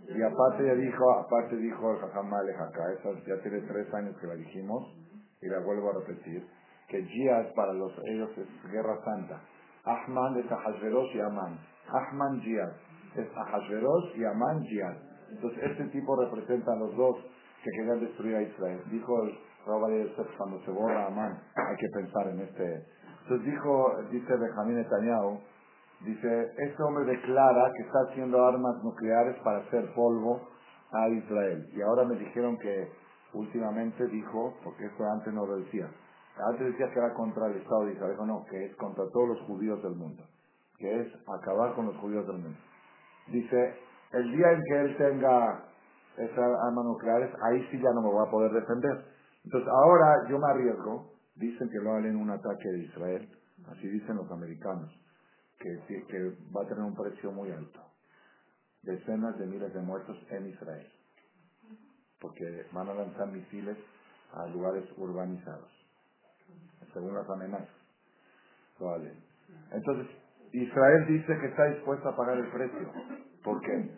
Y 0.07 0.21
aparte 0.21 0.65
ya 0.65 0.73
dijo, 0.73 1.11
aparte 1.11 1.55
dijo 1.55 1.91
el 1.91 1.99
Jajam 1.99 2.33
acá, 2.33 2.83
ya 3.27 3.41
tiene 3.41 3.61
tres 3.61 3.93
años 3.93 4.15
que 4.19 4.27
la 4.27 4.35
dijimos, 4.35 4.93
y 5.41 5.47
la 5.47 5.59
vuelvo 5.59 5.89
a 5.89 6.05
repetir, 6.05 6.45
que 6.87 7.03
Jihad 7.03 7.53
para 7.55 7.73
los 7.73 7.91
ellos 8.05 8.29
es 8.37 8.71
guerra 8.71 8.97
santa. 9.03 9.41
Ahmad 9.83 10.37
es 10.37 10.51
Ahasveros 10.51 11.09
y 11.13 11.19
Amán. 11.19 11.59
Ahmad 11.87 12.39
Jihad 12.41 12.71
es 13.15 13.27
Ahasveros 13.35 14.11
y 14.15 14.25
Amán 14.25 14.61
Jihad. 14.63 14.97
Entonces 15.31 15.63
este 15.63 15.85
tipo 15.85 16.15
representa 16.15 16.71
a 16.71 16.75
los 16.75 16.95
dos 16.95 17.17
que 17.63 17.71
querían 17.71 17.99
destruir 17.99 18.35
a 18.35 18.41
Israel. 18.41 18.81
Dijo 18.91 19.23
el 19.23 19.37
Rabbi 19.65 20.13
cuando 20.37 20.59
se 20.63 20.71
borra 20.71 21.07
Amán, 21.07 21.39
hay 21.55 21.75
que 21.77 21.89
pensar 21.89 22.27
en 22.27 22.39
este. 22.41 22.85
Entonces 23.23 23.45
dijo, 23.45 23.91
dice 24.11 24.33
Benjamín 24.37 24.75
Netanyahu, 24.77 25.39
dice, 26.01 26.51
este 26.57 26.83
hombre 26.83 27.05
declara 27.05 27.71
que 27.75 27.83
está 27.83 27.99
haciendo 28.09 28.45
armas 28.45 28.83
nucleares 28.83 29.37
para 29.43 29.59
hacer 29.59 29.93
polvo 29.93 30.47
a 30.91 31.09
Israel. 31.09 31.67
Y 31.73 31.81
ahora 31.81 32.05
me 32.05 32.15
dijeron 32.15 32.57
que 32.57 32.91
últimamente 33.33 34.05
dijo, 34.07 34.53
porque 34.63 34.85
esto 34.85 35.03
antes 35.05 35.33
no 35.33 35.45
lo 35.45 35.57
decía, 35.57 35.89
antes 36.51 36.67
decía 36.67 36.91
que 36.91 36.99
era 36.99 37.13
contra 37.13 37.47
el 37.47 37.57
Estado 37.57 37.85
de 37.85 37.93
Israel, 37.93 38.11
dijo 38.11 38.25
no, 38.25 38.45
que 38.49 38.65
es 38.65 38.75
contra 38.75 39.05
todos 39.11 39.29
los 39.29 39.41
judíos 39.47 39.81
del 39.83 39.95
mundo, 39.95 40.23
que 40.77 41.01
es 41.01 41.07
acabar 41.41 41.73
con 41.75 41.85
los 41.87 41.97
judíos 41.97 42.27
del 42.27 42.37
mundo. 42.37 42.59
Dice, 43.27 43.75
el 44.11 44.31
día 44.31 44.51
en 44.51 44.61
que 44.63 44.81
él 44.81 44.97
tenga 44.97 45.65
esas 46.17 46.51
armas 46.67 46.85
nucleares, 46.85 47.31
ahí 47.43 47.65
sí 47.71 47.77
ya 47.81 47.91
no 47.93 48.01
me 48.01 48.09
voy 48.09 48.27
a 48.27 48.31
poder 48.31 48.51
defender. 48.51 49.05
Entonces 49.43 49.69
ahora 49.69 50.29
yo 50.29 50.39
me 50.39 50.47
arriesgo, 50.49 51.11
dicen 51.35 51.69
que 51.69 51.79
lo 51.79 51.97
en 51.97 52.15
un 52.15 52.29
ataque 52.29 52.69
de 52.69 52.79
Israel, 52.79 53.29
así 53.71 53.87
dicen 53.87 54.15
los 54.15 54.31
americanos, 54.31 54.91
que, 55.59 56.05
que 56.07 56.37
va 56.55 56.63
a 56.63 56.67
tener 56.67 56.83
un 56.83 56.95
precio 56.95 57.31
muy 57.31 57.51
alto. 57.51 57.79
Decenas 58.83 59.37
de 59.39 59.47
miles 59.47 59.73
de 59.73 59.81
muertos 59.81 60.17
en 60.29 60.49
Israel, 60.49 60.87
porque 62.19 62.65
van 62.71 62.87
a 62.89 62.93
lanzar 62.93 63.27
misiles 63.27 63.77
a 64.33 64.45
lugares 64.47 64.85
urbanizados, 64.97 65.71
según 66.93 67.15
las 67.15 67.29
amenazas. 67.29 67.69
Vale. 68.79 69.13
Entonces, 69.71 70.07
Israel 70.51 71.05
dice 71.07 71.37
que 71.39 71.47
está 71.47 71.65
dispuesto 71.65 72.09
a 72.09 72.15
pagar 72.15 72.37
el 72.37 72.47
precio. 72.51 72.91
¿Por 73.43 73.59
qué? 73.61 73.91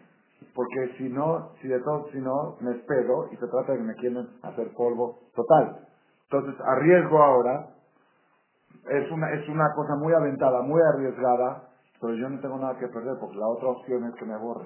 Porque 0.53 0.95
si 0.97 1.09
no, 1.09 1.53
si 1.61 1.67
de 1.67 1.79
todo, 1.81 2.09
si 2.11 2.19
no, 2.19 2.57
me 2.61 2.71
espero 2.71 3.29
y 3.31 3.37
se 3.37 3.47
trata 3.47 3.73
de 3.73 3.79
que 3.79 3.83
me 3.83 3.95
quieren 3.95 4.27
hacer 4.43 4.73
polvo 4.73 5.29
total. 5.35 5.87
Entonces, 6.29 6.59
arriesgo 6.61 7.21
ahora, 7.21 7.76
es 8.89 9.11
una, 9.11 9.31
es 9.33 9.47
una 9.49 9.73
cosa 9.75 9.95
muy 9.95 10.13
aventada, 10.13 10.61
muy 10.61 10.81
arriesgada, 10.93 11.69
pero 11.99 12.13
yo 12.13 12.29
no 12.29 12.39
tengo 12.39 12.57
nada 12.57 12.77
que 12.77 12.87
perder 12.87 13.17
porque 13.19 13.37
la 13.37 13.47
otra 13.47 13.69
opción 13.69 14.05
es 14.05 14.15
que 14.15 14.25
me 14.25 14.37
borre. 14.37 14.65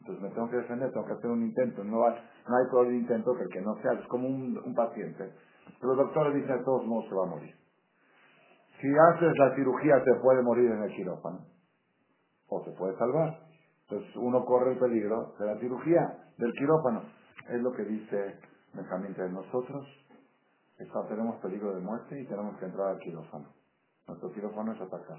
Entonces 0.00 0.22
me 0.22 0.30
tengo 0.30 0.50
que 0.50 0.56
defender, 0.56 0.90
tengo 0.92 1.06
que 1.06 1.12
hacer 1.14 1.30
un 1.30 1.42
intento. 1.42 1.82
No 1.82 2.04
hay, 2.06 2.14
no 2.48 2.56
hay 2.56 2.88
el 2.88 2.94
intento 2.94 3.34
que 3.34 3.42
el 3.44 3.48
que 3.48 3.60
no 3.62 3.74
sea, 3.76 3.92
es 3.92 4.06
como 4.08 4.28
un, 4.28 4.58
un 4.64 4.74
paciente. 4.74 5.32
Los 5.80 5.96
doctores 5.96 6.34
dicen, 6.34 6.58
de 6.58 6.64
todos 6.64 6.86
modos 6.86 7.08
se 7.08 7.14
va 7.14 7.24
a 7.24 7.30
morir. 7.30 7.54
Si 8.80 8.88
haces 8.88 9.38
la 9.38 9.54
cirugía, 9.54 10.02
se 10.04 10.14
puede 10.20 10.42
morir 10.42 10.70
en 10.70 10.82
el 10.82 10.94
quirófano. 10.94 11.40
O 12.48 12.62
se 12.64 12.70
puede 12.72 12.96
salvar. 12.98 13.40
Entonces 13.88 14.14
uno 14.16 14.44
corre 14.44 14.72
el 14.72 14.78
peligro 14.78 15.34
de 15.38 15.46
la 15.46 15.58
cirugía, 15.58 16.18
del 16.36 16.52
quirófano. 16.52 17.02
Es 17.48 17.60
lo 17.62 17.72
que 17.72 17.84
dice 17.84 18.38
Benjamín 18.74 19.14
de 19.14 19.30
nosotros. 19.30 19.86
Tenemos 21.08 21.36
peligro 21.36 21.74
de 21.74 21.80
muerte 21.80 22.20
y 22.20 22.26
tenemos 22.26 22.56
que 22.58 22.66
entrar 22.66 22.88
al 22.88 22.98
quirófano. 22.98 23.46
Nuestro 24.06 24.32
quirófano 24.32 24.72
es 24.72 24.80
atacar. 24.80 25.18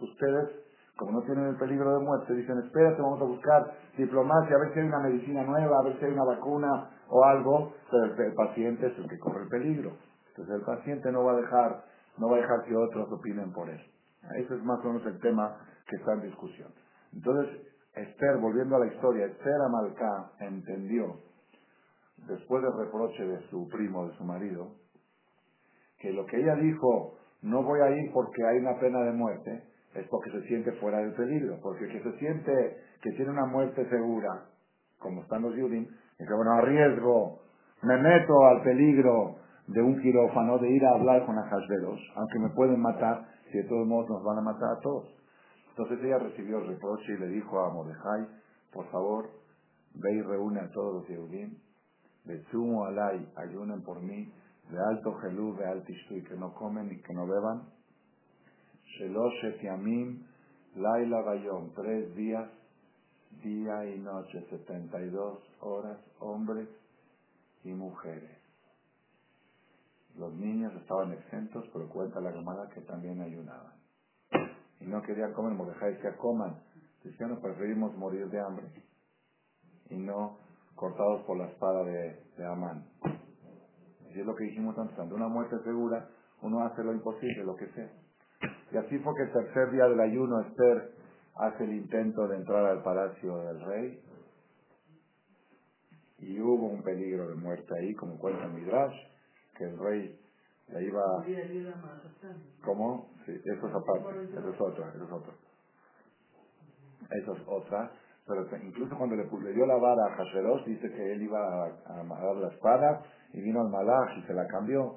Ustedes, 0.00 0.50
como 0.96 1.12
no 1.12 1.22
tienen 1.22 1.46
el 1.46 1.56
peligro 1.56 1.98
de 1.98 2.04
muerte, 2.04 2.34
dicen, 2.34 2.58
espérate, 2.58 3.00
vamos 3.00 3.20
a 3.20 3.24
buscar 3.24 3.72
diplomacia, 3.96 4.56
a 4.56 4.58
ver 4.60 4.72
si 4.72 4.80
hay 4.80 4.86
una 4.86 5.00
medicina 5.00 5.42
nueva, 5.42 5.78
a 5.78 5.82
ver 5.84 5.98
si 5.98 6.04
hay 6.04 6.12
una 6.12 6.24
vacuna 6.24 6.90
o 7.08 7.24
algo, 7.24 7.72
pero 7.90 8.04
el, 8.04 8.34
paciente 8.34 8.86
es 8.86 8.98
el 8.98 9.08
que 9.08 9.18
corre 9.18 9.42
el 9.42 9.48
peligro. 9.48 9.92
Entonces 10.28 10.54
el 10.54 10.62
paciente 10.62 11.10
no 11.12 11.24
va 11.24 11.32
a 11.32 11.36
dejar, 11.36 11.84
no 12.18 12.28
va 12.28 12.36
a 12.36 12.40
dejar 12.40 12.64
que 12.64 12.76
otros 12.76 13.10
opinen 13.12 13.52
por 13.52 13.68
él. 13.68 13.80
Ese 14.36 14.54
es 14.54 14.62
más 14.62 14.80
o 14.84 14.88
menos 14.88 15.06
el 15.06 15.20
tema 15.20 15.56
que 15.86 15.96
está 15.96 16.14
en 16.14 16.22
discusión. 16.22 16.72
Entonces, 17.12 17.60
Esther, 17.94 18.38
volviendo 18.38 18.76
a 18.76 18.80
la 18.80 18.86
historia, 18.86 19.26
Esther 19.26 19.60
Amalcá 19.66 20.32
entendió, 20.40 21.20
después 22.26 22.62
del 22.62 22.72
reproche 22.76 23.24
de 23.24 23.40
su 23.48 23.68
primo, 23.68 24.08
de 24.08 24.16
su 24.16 24.24
marido, 24.24 24.72
que 25.98 26.12
lo 26.12 26.26
que 26.26 26.38
ella 26.38 26.54
dijo, 26.56 27.14
no 27.42 27.62
voy 27.62 27.80
a 27.80 27.90
ir 27.90 28.12
porque 28.12 28.44
hay 28.44 28.58
una 28.58 28.78
pena 28.78 29.00
de 29.00 29.12
muerte, 29.12 29.64
es 29.94 30.06
porque 30.08 30.30
se 30.30 30.42
siente 30.48 30.72
fuera 30.72 30.98
del 30.98 31.14
peligro, 31.14 31.58
porque 31.62 31.86
que 31.88 32.02
se 32.02 32.18
siente 32.18 32.76
que 33.02 33.10
tiene 33.12 33.30
una 33.30 33.46
muerte 33.46 33.88
segura, 33.88 34.46
como 34.98 35.22
están 35.22 35.42
los 35.42 35.54
Yudim, 35.54 35.84
y 35.84 36.26
que 36.26 36.34
bueno, 36.34 36.52
arriesgo, 36.52 37.40
me 37.82 37.96
meto 37.98 38.44
al 38.46 38.62
peligro 38.62 39.36
de 39.66 39.82
un 39.82 40.00
quirófano, 40.00 40.58
de 40.58 40.70
ir 40.70 40.84
a 40.84 40.94
hablar 40.94 41.24
con 41.26 41.38
Ajasveros, 41.38 42.00
aunque 42.16 42.38
me 42.38 42.50
pueden 42.50 42.80
matar, 42.80 43.26
si 43.50 43.58
de 43.58 43.64
todos 43.64 43.86
modos 43.86 44.10
nos 44.10 44.24
van 44.24 44.38
a 44.38 44.42
matar 44.42 44.76
a 44.76 44.80
todos. 44.80 45.14
Entonces 45.70 45.98
ella 46.04 46.18
recibió 46.18 46.58
el 46.58 46.68
reproche 46.68 47.12
y 47.12 47.18
le 47.18 47.28
dijo 47.28 47.58
a 47.58 47.72
Mordejai, 47.72 48.26
por 48.72 48.86
favor, 48.90 49.30
ve 49.94 50.12
y 50.12 50.22
reúne 50.22 50.60
a 50.60 50.70
todos 50.70 50.94
los 50.94 51.08
Yehudim, 51.08 51.56
de 52.24 52.42
sumo 52.50 52.84
alay, 52.84 53.28
ayunen 53.36 53.82
por 53.82 54.00
mí, 54.00 54.32
de 54.70 54.78
alto 54.78 55.14
gelú, 55.20 55.54
de 55.56 55.66
alto 55.66 55.92
y 55.92 56.22
que 56.22 56.34
no 56.36 56.54
comen 56.54 56.90
y 56.92 57.02
que 57.02 57.12
no 57.12 57.26
beban. 57.26 57.68
Sheloshet 58.98 59.60
yamim, 59.62 60.24
laila 60.76 61.22
bayom, 61.22 61.72
tres 61.74 62.14
días, 62.14 62.48
día 63.42 63.86
y 63.94 63.98
noche, 63.98 64.46
72 64.48 65.38
horas, 65.60 65.98
hombres 66.20 66.68
y 67.64 67.72
mujeres. 67.72 68.38
Los 70.16 70.32
niños 70.34 70.72
estaban 70.80 71.12
exentos, 71.12 71.64
pero 71.72 71.88
cuenta 71.88 72.20
la 72.20 72.30
llamada 72.30 72.68
que 72.70 72.80
también 72.82 73.20
ayunaban 73.20 73.84
y 74.84 74.86
no 74.86 75.00
querían 75.02 75.32
comer, 75.32 75.54
Mordejai 75.54 75.94
decía, 75.94 76.16
coman. 76.16 76.60
Decían, 77.02 77.38
preferimos 77.40 77.94
morir 77.96 78.28
de 78.28 78.40
hambre 78.40 78.66
y 79.90 79.96
no 79.96 80.38
cortados 80.84 81.22
por 81.22 81.38
la 81.38 81.46
espada 81.46 81.82
de, 81.84 82.20
de 82.36 82.46
Amán. 82.46 82.84
Es 84.10 84.26
lo 84.26 84.34
que 84.34 84.44
dijimos 84.44 84.78
antes, 84.78 84.98
ante 84.98 85.14
una 85.14 85.28
muerte 85.28 85.56
segura, 85.64 86.08
uno 86.42 86.62
hace 86.62 86.84
lo 86.84 86.92
imposible, 86.92 87.42
lo 87.42 87.56
que 87.56 87.66
sea. 87.68 87.90
Y 88.70 88.76
así 88.76 88.98
fue 88.98 89.14
que 89.16 89.22
el 89.22 89.32
tercer 89.32 89.70
día 89.70 89.86
del 89.86 89.98
ayuno, 89.98 90.40
Esther 90.42 90.92
hace 91.36 91.64
el 91.64 91.72
intento 91.72 92.28
de 92.28 92.36
entrar 92.36 92.66
al 92.66 92.82
palacio 92.82 93.38
del 93.38 93.64
rey. 93.64 94.00
Y 96.18 96.38
hubo 96.40 96.68
un 96.68 96.82
peligro 96.82 97.28
de 97.28 97.34
muerte 97.34 97.74
ahí, 97.80 97.94
como 97.94 98.18
cuenta 98.18 98.46
Midrash, 98.48 98.94
que 99.56 99.64
el 99.64 99.78
rey 99.78 100.20
le 100.68 100.84
iba... 100.84 101.02
¿Cómo? 102.62 103.08
Sí, 103.24 103.32
eso 103.32 103.68
es 103.68 103.74
aparte, 103.74 104.24
eso 104.24 104.50
es 104.50 104.60
otra, 104.60 104.92
eso 104.94 105.04
es 105.04 105.12
otra. 105.12 105.32
Eso 107.10 107.32
es 107.32 107.42
otra. 107.46 107.90
Pero 108.26 108.46
incluso 108.62 108.96
cuando 108.96 109.16
le, 109.16 109.24
le 109.24 109.52
dio 109.52 109.66
la 109.66 109.76
vara 109.76 110.06
a 110.06 110.14
Hasherosh, 110.16 110.64
dice 110.64 110.90
que 110.90 111.12
él 111.12 111.22
iba 111.22 111.38
a, 111.38 111.66
a, 111.66 112.24
dar 112.24 112.36
la 112.36 112.48
espada 112.48 113.02
y 113.32 113.40
vino 113.40 113.60
al 113.60 113.68
Malach 113.68 114.16
y 114.18 114.22
se 114.26 114.32
la 114.32 114.46
cambió. 114.46 114.96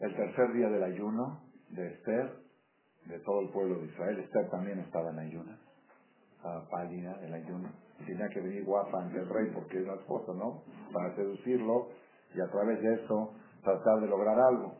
el 0.00 0.14
tercer 0.14 0.52
día 0.52 0.68
del 0.68 0.84
ayuno 0.84 1.40
de 1.70 1.86
Esther, 1.88 2.32
de 3.06 3.18
todo 3.20 3.40
el 3.40 3.50
pueblo 3.50 3.80
de 3.80 3.86
Israel. 3.86 4.18
Esther 4.20 4.50
también 4.50 4.78
estaba 4.80 5.10
en 5.10 5.18
ayuno, 5.18 5.52
estaba 6.36 6.68
pálida 6.68 7.18
el 7.22 7.34
ayuno. 7.34 7.70
Tenía 8.06 8.28
que 8.28 8.40
venir 8.40 8.64
guapa 8.64 9.02
ante 9.02 9.18
el 9.18 9.28
rey 9.28 9.50
porque 9.52 9.78
es 9.80 9.86
la 9.86 9.94
esposa, 9.94 10.32
¿no? 10.34 10.62
Para 10.92 11.14
seducirlo 11.16 11.88
y 12.34 12.40
a 12.40 12.46
través 12.48 12.80
de 12.82 12.94
eso 12.94 13.32
tratar 13.62 14.00
de 14.00 14.06
lograr 14.06 14.38
algo. 14.38 14.74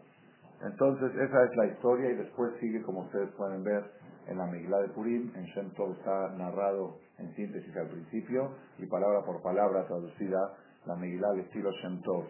Entonces, 0.63 1.11
esa 1.17 1.45
es 1.45 1.57
la 1.57 1.67
historia 1.67 2.11
y 2.11 2.17
después 2.17 2.53
sigue, 2.61 2.83
como 2.83 3.01
ustedes 3.01 3.31
pueden 3.37 3.63
ver, 3.63 3.85
en 4.27 4.39
la 4.39 4.47
Megilá 4.47 4.79
de 4.79 4.89
Purim. 4.89 5.33
En 5.35 5.45
Shem 5.45 5.71
Tov 5.75 5.93
está 5.93 6.31
narrado 6.37 6.99
en 7.19 7.35
síntesis 7.35 7.77
al 7.77 7.89
principio 7.89 8.53
y 8.79 8.87
palabra 8.87 9.23
por 9.25 9.43
palabra 9.43 9.87
traducida 9.87 10.55
la 10.85 10.97
Megilá 10.97 11.33
de 11.33 11.43
estilo 11.43 11.71
Shem 11.83 12.01
Tov. 12.03 12.25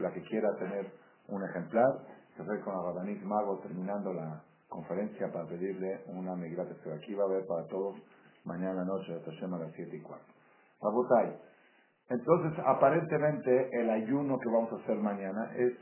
La 0.00 0.12
que 0.12 0.22
quiera 0.22 0.48
tener 0.58 0.90
un 1.28 1.42
ejemplar, 1.44 2.06
se 2.36 2.42
ve 2.42 2.60
con 2.60 2.74
Rabbanit 2.74 3.22
Mago 3.22 3.58
terminando 3.60 4.12
la 4.12 4.42
conferencia 4.68 5.30
para 5.32 5.46
pedirle 5.46 6.02
una 6.06 6.34
Megilá 6.34 6.64
que 6.66 6.92
aquí 6.92 7.14
va 7.14 7.24
a 7.24 7.26
haber 7.26 7.46
para 7.46 7.66
todos 7.66 7.96
mañana 8.44 8.84
noche, 8.84 9.14
hasta 9.14 9.30
a 9.30 9.58
las 9.58 9.72
7 9.74 9.96
y 9.96 10.00
cuarto. 10.00 10.32
Entonces, 12.08 12.58
aparentemente, 12.66 13.70
el 13.72 13.90
ayuno 13.90 14.38
que 14.38 14.48
vamos 14.48 14.72
a 14.72 14.76
hacer 14.82 14.96
mañana 14.96 15.52
es 15.56 15.72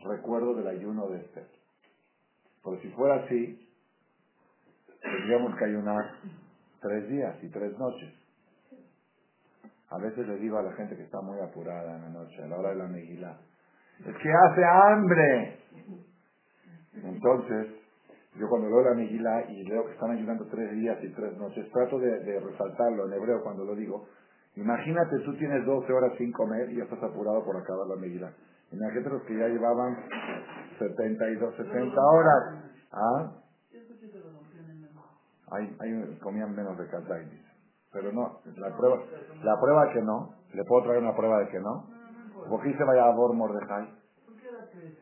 recuerdo 0.00 0.54
del 0.54 0.66
ayuno 0.66 1.08
de 1.08 1.20
Esther. 1.20 1.48
Pero 2.62 2.78
si 2.80 2.88
fuera 2.90 3.24
así, 3.24 3.71
tendríamos 5.02 5.56
que 5.56 5.64
ayunar 5.64 6.04
tres 6.80 7.08
días 7.08 7.36
y 7.42 7.48
tres 7.50 7.78
noches. 7.78 8.12
A 9.90 9.98
veces 9.98 10.26
le 10.26 10.36
digo 10.38 10.58
a 10.58 10.62
la 10.62 10.72
gente 10.72 10.96
que 10.96 11.02
está 11.02 11.20
muy 11.20 11.38
apurada 11.40 11.96
en 11.96 12.02
la 12.02 12.08
noche, 12.08 12.42
a 12.42 12.46
la 12.46 12.58
hora 12.58 12.70
de 12.70 12.76
la 12.76 12.86
megila, 12.86 13.36
es 14.00 14.16
que 14.16 14.32
hace 14.32 14.64
hambre. 14.64 15.58
Entonces, 16.94 17.66
yo 18.36 18.48
cuando 18.48 18.68
leo 18.68 18.82
la 18.82 18.94
megila 18.94 19.44
y 19.50 19.64
leo 19.64 19.84
que 19.86 19.92
están 19.92 20.12
ayunando 20.12 20.46
tres 20.46 20.72
días 20.72 20.98
y 21.02 21.08
tres 21.12 21.36
noches, 21.36 21.70
trato 21.70 21.98
de, 21.98 22.40
resaltarlo 22.40 23.06
en 23.06 23.12
hebreo 23.12 23.42
cuando 23.42 23.64
lo 23.64 23.74
digo. 23.74 24.06
Imagínate, 24.56 25.18
tú 25.24 25.34
tienes 25.36 25.64
12 25.64 25.92
horas 25.92 26.12
sin 26.18 26.32
comer 26.32 26.70
y 26.70 26.76
ya 26.76 26.84
estás 26.84 27.02
apurado 27.02 27.44
por 27.44 27.56
acabar 27.56 27.86
la 27.86 27.96
megila. 27.96 28.32
Imagínate 28.70 29.10
los 29.10 29.22
que 29.22 29.36
ya 29.36 29.48
llevaban 29.48 29.96
72, 30.78 31.56
70 31.56 32.00
horas. 32.00 32.72
¿Ah? 32.92 33.41
Hay, 35.52 35.76
hay, 35.80 36.18
comían 36.22 36.54
menos 36.56 36.78
de 36.78 36.88
Kazay, 36.88 37.28
Pero 37.92 38.10
no, 38.12 38.40
la 38.56 38.74
prueba, 38.76 39.02
la 39.42 39.60
prueba 39.60 39.92
que 39.92 40.00
no, 40.00 40.34
le 40.54 40.64
puedo 40.64 40.84
traer 40.84 41.02
una 41.02 41.14
prueba 41.14 41.40
de 41.40 41.48
que 41.48 41.60
no. 41.60 41.90
¿Por 42.48 42.62
qué 42.62 42.76
se 42.76 42.84
vaya 42.84 43.04
a 43.04 43.14
Bor 43.14 43.34
Mordejai? 43.34 43.88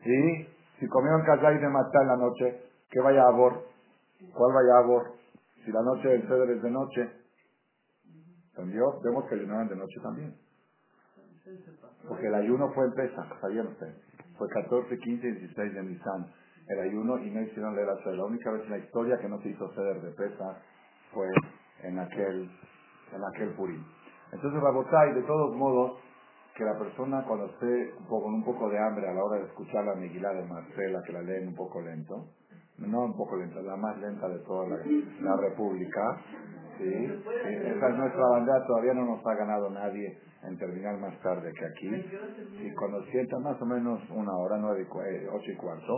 ¿Sí? 0.03 0.47
Si 0.79 0.87
comieron 0.87 1.23
Kazay 1.23 1.57
de 1.57 1.69
matar 1.69 2.01
en 2.01 2.07
la 2.07 2.17
noche, 2.17 2.63
¿qué 2.89 2.99
vaya 2.99 3.23
a 3.27 3.31
Bor? 3.31 3.63
¿Cuál 4.33 4.53
vaya 4.53 4.77
a 4.79 4.87
Bor? 4.87 5.13
Si 5.63 5.71
la 5.71 5.81
noche 5.83 6.09
del 6.09 6.27
Ceder 6.27 6.49
es 6.49 6.61
de 6.61 6.71
noche, 6.71 7.09
¿entendió? 8.49 8.99
Vemos 9.03 9.25
que 9.29 9.35
ayunaban 9.35 9.69
de 9.69 9.75
noche 9.75 9.99
también. 10.01 10.35
Porque 12.07 12.27
el 12.27 12.35
ayuno 12.35 12.71
fue 12.73 12.85
en 12.85 12.93
Pesa, 12.93 13.25
¿sabían 13.39 13.67
ustedes? 13.67 13.95
Fue 14.37 14.49
14, 14.49 14.97
15 14.97 15.27
y 15.27 15.31
16 15.31 15.73
de 15.73 15.83
Nisan 15.83 16.40
el 16.67 16.79
ayuno 16.79 17.17
y 17.19 17.31
no 17.31 17.41
hicieron 17.41 17.75
leer 17.75 17.89
a 17.89 18.11
La 18.11 18.25
única 18.25 18.51
vez 18.51 18.63
en 18.65 18.71
la 18.71 18.77
historia 18.77 19.17
que 19.17 19.27
no 19.27 19.41
se 19.41 19.49
hizo 19.49 19.71
ceder 19.73 20.01
de 20.01 20.11
Pesa 20.11 20.57
fue 21.13 21.27
en 21.83 21.99
aquel, 21.99 22.49
en 23.13 23.23
aquel 23.33 23.53
Purim. 23.55 23.83
Entonces, 24.31 24.61
Rabotai, 24.61 25.13
de 25.13 25.23
todos 25.23 25.55
modos, 25.55 25.99
que 26.55 26.63
la 26.63 26.77
persona 26.77 27.23
cuando 27.27 27.45
esté 27.45 27.93
con 28.07 28.33
un 28.33 28.43
poco 28.43 28.69
de 28.69 28.77
hambre 28.77 29.07
a 29.07 29.13
la 29.13 29.23
hora 29.23 29.39
de 29.39 29.47
escuchar 29.47 29.85
la 29.85 29.95
Megilá 29.95 30.33
de 30.33 30.45
Marcela, 30.45 31.01
que 31.05 31.13
la 31.13 31.21
leen 31.21 31.49
un 31.49 31.55
poco 31.55 31.81
lento, 31.81 32.27
no 32.77 33.05
un 33.05 33.15
poco 33.15 33.37
lenta, 33.37 33.61
la 33.61 33.75
más 33.75 33.97
lenta 33.99 34.27
de 34.27 34.39
toda 34.39 34.67
la, 34.67 35.37
República, 35.37 36.21
¿sí? 36.77 36.83
esa 36.83 37.89
es 37.89 37.97
nuestra 37.97 38.27
bandera, 38.31 38.65
todavía 38.65 38.93
no 38.93 39.05
nos 39.05 39.25
ha 39.25 39.35
ganado 39.35 39.69
nadie 39.69 40.17
en 40.43 40.57
terminar 40.57 40.97
más 40.99 41.17
tarde 41.21 41.51
que 41.53 41.65
aquí, 41.65 42.65
y 42.65 42.73
cuando 42.75 43.03
sienta 43.05 43.37
más 43.39 43.61
o 43.61 43.65
menos 43.65 44.01
una 44.09 44.33
hora, 44.33 44.57
nueve, 44.57 44.81
eh, 44.81 45.27
ocho 45.31 45.51
y 45.51 45.55
cuarto, 45.55 45.97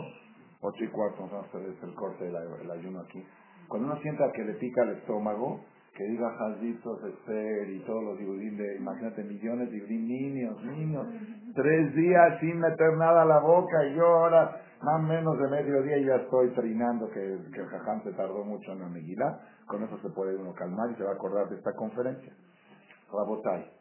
ocho 0.63 0.83
y 0.83 0.87
cuarto, 0.87 1.17
vamos 1.21 1.33
a 1.33 1.47
hacer 1.47 1.61
el 1.61 1.93
corte 1.95 2.25
del 2.25 2.71
ayuno 2.71 3.01
aquí, 3.01 3.23
cuando 3.67 3.91
uno 3.91 4.01
sienta 4.01 4.31
que 4.31 4.43
le 4.43 4.53
pica 4.55 4.83
el 4.83 4.97
estómago, 4.97 5.61
que 5.95 6.03
diga 6.05 6.27
Jazitos, 6.37 7.03
Esther 7.03 7.69
y 7.69 7.79
todos 7.85 8.03
los 8.03 8.19
Yudim 8.19 8.57
de, 8.57 8.77
imagínate, 8.77 9.23
millones 9.23 9.69
de 9.69 9.79
niños, 9.79 10.63
niños, 10.63 11.07
tres 11.53 11.93
días 11.93 12.39
sin 12.39 12.59
meter 12.59 12.97
nada 12.97 13.21
a 13.21 13.25
la 13.25 13.39
boca 13.39 13.85
y 13.85 13.95
yo 13.95 14.05
ahora, 14.05 14.59
más 14.81 14.99
o 14.99 15.03
menos 15.03 15.37
de 15.37 15.49
mediodía 15.49 15.97
ya 15.99 16.15
estoy 16.23 16.49
trinando 16.49 17.07
que, 17.09 17.37
que 17.53 17.61
el 17.61 17.67
jajam 17.67 18.03
se 18.03 18.11
tardó 18.13 18.43
mucho 18.43 18.71
en 18.71 18.79
la 18.79 18.87
Megilá, 18.87 19.39
con 19.67 19.83
eso 19.83 19.97
se 19.99 20.09
puede 20.09 20.35
uno 20.35 20.53
calmar 20.53 20.89
y 20.91 20.95
se 20.95 21.03
va 21.03 21.11
a 21.11 21.13
acordar 21.13 21.47
de 21.49 21.57
esta 21.57 21.73
conferencia. 21.75 22.33
Rabotai. 23.11 23.71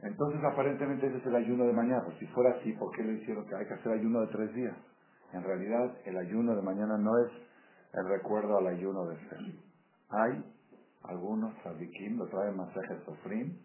Entonces 0.00 0.40
aparentemente 0.44 1.06
ese 1.06 1.16
es 1.16 1.26
el 1.26 1.34
ayuno 1.34 1.64
de 1.64 1.72
mañana, 1.72 2.02
pues 2.04 2.18
si 2.18 2.26
fuera 2.26 2.50
así, 2.50 2.72
¿por 2.74 2.94
qué 2.94 3.02
le 3.02 3.14
hicieron 3.14 3.46
que 3.46 3.56
hay 3.56 3.66
que 3.66 3.74
hacer 3.74 3.92
ayuno 3.92 4.20
de 4.20 4.26
tres 4.28 4.54
días? 4.54 4.76
En 5.32 5.42
realidad 5.42 5.96
el 6.06 6.16
ayuno 6.16 6.56
de 6.56 6.62
mañana 6.62 6.96
no 6.96 7.18
es 7.18 7.32
el 7.92 8.08
recuerdo 8.08 8.58
al 8.58 8.66
ayuno 8.68 9.06
de 9.06 9.14
Esther. 9.16 9.40
Hay 10.10 10.44
algunos 11.02 11.54
sadikim, 11.62 12.18
lo 12.18 12.26
traen 12.28 12.56
masajes 12.56 13.02
sofrim, 13.04 13.58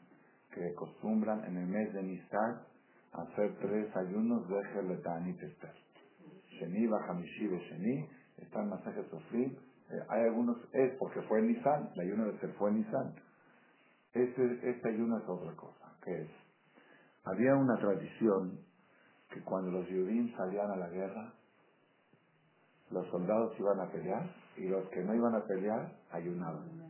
que 0.51 0.69
acostumbran 0.69 1.43
en 1.45 1.57
el 1.57 1.67
mes 1.67 1.93
de 1.93 2.03
Nisan 2.03 2.61
hacer 3.13 3.55
tres 3.59 3.95
ayunos 3.95 4.47
de 4.47 4.63
Geletanit 4.73 5.41
Esther. 5.41 5.73
Sheni, 6.59 6.87
Bajamishi, 6.87 7.47
Sheni, 7.47 8.09
están 8.37 8.69
masajes 8.69 9.07
sofrim. 9.09 9.55
Eh, 9.89 10.05
hay 10.09 10.23
algunos, 10.23 10.57
es 10.73 10.93
porque 10.97 11.21
fue 11.23 11.39
en 11.39 11.47
Nisan, 11.47 11.89
el 11.95 12.01
ayuno 12.01 12.25
de 12.25 12.31
Esther 12.31 12.53
fue 12.53 12.69
en 12.69 12.77
Nisan. 12.77 13.15
Este, 14.13 14.69
este 14.69 14.89
ayuno 14.89 15.17
es 15.17 15.27
otra 15.27 15.55
cosa, 15.55 15.97
que 16.03 16.11
es, 16.21 16.29
había 17.25 17.55
una 17.55 17.77
tradición 17.77 18.59
que 19.31 19.41
cuando 19.41 19.71
los 19.71 19.87
judíos 19.87 20.29
salían 20.37 20.69
a 20.69 20.75
la 20.75 20.89
guerra, 20.89 21.33
los 22.91 23.07
soldados 23.07 23.53
iban 23.59 23.79
a 23.79 23.91
pelear 23.91 24.29
y 24.57 24.67
los 24.67 24.87
que 24.89 25.01
no 25.01 25.13
iban 25.15 25.35
a 25.35 25.45
pelear 25.45 25.91
ayunaban 26.11 26.83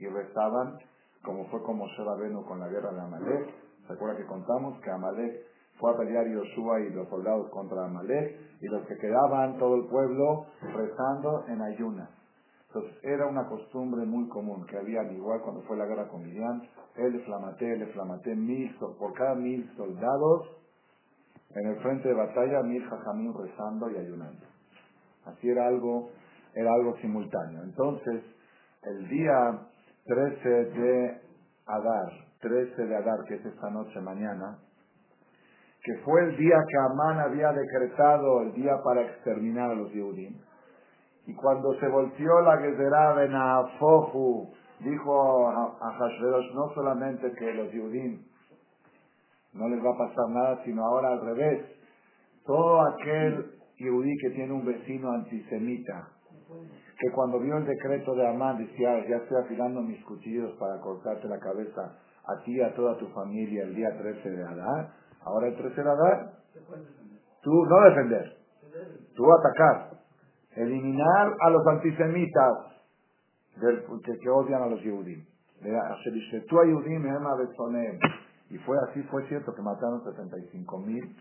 y 0.00 0.06
rezaban, 0.06 0.78
como 1.22 1.46
fue 1.50 1.62
como 1.62 1.86
Rabenu 1.86 2.44
con 2.46 2.58
la 2.58 2.68
guerra 2.68 2.90
de 2.92 3.00
Amalek. 3.02 3.54
¿Se 3.86 3.92
acuerda 3.92 4.16
que 4.16 4.26
contamos 4.26 4.80
que 4.80 4.90
Amalek 4.90 5.46
fue 5.78 5.92
a 5.92 5.96
pelear 5.96 6.26
Yoshua 6.26 6.80
y 6.80 6.90
los 6.90 7.08
soldados 7.08 7.50
contra 7.50 7.84
Amalek 7.84 8.36
y 8.60 8.66
los 8.66 8.86
que 8.86 8.96
quedaban, 8.96 9.58
todo 9.58 9.76
el 9.76 9.86
pueblo, 9.88 10.46
rezando 10.62 11.44
en 11.48 11.60
ayunas? 11.60 12.08
Entonces 12.68 12.92
era 13.02 13.26
una 13.26 13.46
costumbre 13.46 14.06
muy 14.06 14.28
común 14.28 14.64
que 14.66 14.78
había, 14.78 15.02
igual 15.12 15.42
cuando 15.42 15.60
fue 15.62 15.76
la 15.76 15.86
guerra 15.86 16.08
con 16.08 16.22
Midian, 16.22 16.62
el 16.96 17.20
flamaté, 17.24 17.72
el 17.72 17.86
flamaté, 17.92 18.34
mil, 18.34 18.74
por 18.78 19.12
cada 19.12 19.34
mil 19.34 19.68
soldados, 19.76 20.56
en 21.50 21.66
el 21.66 21.76
frente 21.82 22.08
de 22.08 22.14
batalla, 22.14 22.62
mil 22.62 22.82
jajamín 22.88 23.34
rezando 23.34 23.90
y 23.90 23.96
ayunando. 23.96 24.46
Así 25.26 25.48
era 25.48 25.66
algo, 25.66 26.10
era 26.54 26.72
algo 26.72 26.96
simultáneo. 26.98 27.62
Entonces, 27.62 28.22
el 28.82 29.08
día 29.08 29.58
13 30.06 30.48
de 30.48 31.20
Adar, 31.66 32.12
13 32.40 32.86
de 32.86 32.96
Adar, 32.96 33.18
que 33.28 33.34
es 33.34 33.44
esta 33.44 33.70
noche 33.70 34.00
mañana, 34.00 34.58
que 35.82 35.96
fue 36.04 36.22
el 36.24 36.36
día 36.36 36.56
que 36.68 36.78
Amán 36.78 37.20
había 37.20 37.52
decretado 37.52 38.42
el 38.42 38.52
día 38.54 38.72
para 38.84 39.02
exterminar 39.02 39.70
a 39.70 39.74
los 39.74 39.92
Yehudim. 39.92 40.38
Y 41.26 41.34
cuando 41.34 41.74
se 41.78 41.88
volteó 41.88 42.40
la 42.42 42.58
Gezerá 42.58 43.14
de 43.14 43.28
Naafohu, 43.28 44.52
dijo 44.80 45.48
a 45.48 45.92
Hashverosh 45.98 46.54
no 46.54 46.74
solamente 46.74 47.32
que 47.32 47.52
los 47.54 47.70
Yehudim 47.72 48.30
no 49.52 49.68
les 49.68 49.84
va 49.84 49.90
a 49.90 49.98
pasar 49.98 50.28
nada, 50.28 50.64
sino 50.64 50.84
ahora 50.84 51.12
al 51.12 51.20
revés. 51.20 51.64
Todo 52.46 52.80
aquel 52.82 53.59
Yehudí 53.80 54.14
que 54.18 54.30
tiene 54.30 54.52
un 54.52 54.64
vecino 54.64 55.10
antisemita, 55.10 56.08
que 56.98 57.10
cuando 57.14 57.40
vio 57.40 57.56
el 57.56 57.64
decreto 57.64 58.14
de 58.14 58.28
Amán 58.28 58.58
decía, 58.58 59.08
ya 59.08 59.16
estoy 59.16 59.42
afilando 59.42 59.80
mis 59.80 60.04
cuchillos 60.04 60.54
para 60.58 60.78
cortarte 60.80 61.26
la 61.28 61.38
cabeza 61.38 61.96
a 62.26 62.42
ti 62.44 62.52
y 62.56 62.60
a 62.60 62.74
toda 62.74 62.98
tu 62.98 63.06
familia 63.08 63.64
el 63.64 63.74
día 63.74 63.88
13 63.96 64.30
de 64.30 64.44
Adar, 64.44 64.92
ahora 65.24 65.48
el 65.48 65.56
13 65.56 65.82
de 65.82 65.90
Adar, 65.90 66.32
tú 67.42 67.64
no 67.64 67.80
defender, 67.88 68.36
tú 69.16 69.24
atacar, 69.32 69.98
eliminar 70.56 71.34
a 71.40 71.50
los 71.50 71.66
antisemitas 71.66 72.52
del, 73.56 73.82
que, 74.02 74.28
odian 74.28 74.62
a 74.62 74.66
los 74.66 74.82
Yehudim. 74.82 75.24
Y 78.50 78.58
fue 78.58 78.76
así, 78.88 79.02
fue 79.04 79.26
cierto 79.28 79.54
que 79.54 79.62
mataron 79.62 80.02
75 80.04 80.78
mil 80.80 81.16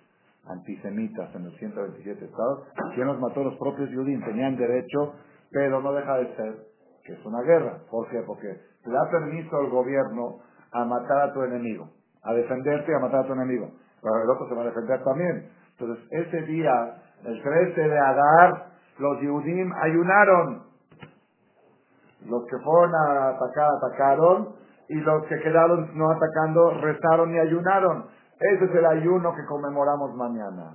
antisemitas 0.48 1.34
en 1.36 1.46
los 1.46 1.56
127 1.58 2.26
estados. 2.26 2.68
¿Quién 2.96 3.08
los 3.08 3.20
mató? 3.20 3.44
Los 3.44 3.58
propios 3.58 3.90
judíos. 3.90 4.24
Tenían 4.26 4.56
derecho, 4.58 5.14
pero 5.52 5.82
no 5.82 5.94
deja 5.94 6.18
de 6.18 6.36
ser 6.36 6.56
que 7.04 7.14
es 7.14 7.26
una 7.26 7.42
guerra. 7.42 7.80
¿Por 7.90 8.08
qué? 8.10 8.22
Porque 8.26 8.48
le 8.48 8.94
da 8.94 9.10
permiso 9.10 9.58
al 9.58 9.70
gobierno 9.70 10.40
a 10.72 10.86
matar 10.86 11.30
a 11.30 11.34
tu 11.34 11.44
enemigo, 11.44 11.90
a 12.24 12.34
defenderte 12.34 12.92
y 12.92 12.96
a 12.96 13.00
matar 13.00 13.22
a 13.22 13.28
tu 13.28 13.34
enemigo. 13.34 13.72
Pero 14.02 14.24
el 14.24 14.30
otro 14.30 14.48
se 14.48 14.56
va 14.56 14.62
a 14.62 14.66
defender 14.66 15.04
también. 15.04 15.50
Entonces, 15.78 16.06
ese 16.12 16.42
día 16.44 16.72
El 17.24 17.42
13 17.42 17.82
de 17.82 18.00
Adar, 18.00 18.68
los 18.98 19.20
Yehudim 19.20 19.74
ayunaron. 19.82 20.64
Los 22.26 22.46
que 22.46 22.58
fueron 22.64 22.96
a 22.96 23.30
atacar, 23.30 23.70
atacaron. 23.78 24.56
Y 24.88 24.96
los 24.96 25.26
que 25.26 25.38
quedaron 25.40 25.98
no 25.98 26.10
atacando, 26.12 26.72
rezaron 26.82 27.36
y 27.36 27.40
ayunaron. 27.40 28.06
Ese 28.40 28.66
es 28.66 28.72
el 28.72 28.86
ayuno 28.86 29.34
que 29.36 29.46
conmemoramos 29.46 30.16
mañana. 30.16 30.72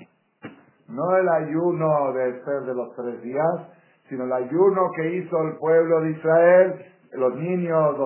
No 0.87 1.17
el 1.17 1.29
ayuno 1.29 2.13
de 2.13 2.45
ser 2.45 2.61
de 2.63 2.75
los 2.75 2.95
tres 2.95 3.23
días, 3.23 3.55
sino 4.09 4.25
el 4.25 4.33
ayuno 4.33 4.91
que 4.95 5.17
hizo 5.17 5.41
el 5.41 5.57
pueblo 5.57 6.03
de 6.03 6.11
Israel, 6.11 6.85
los 7.13 7.35
niños, 7.37 7.97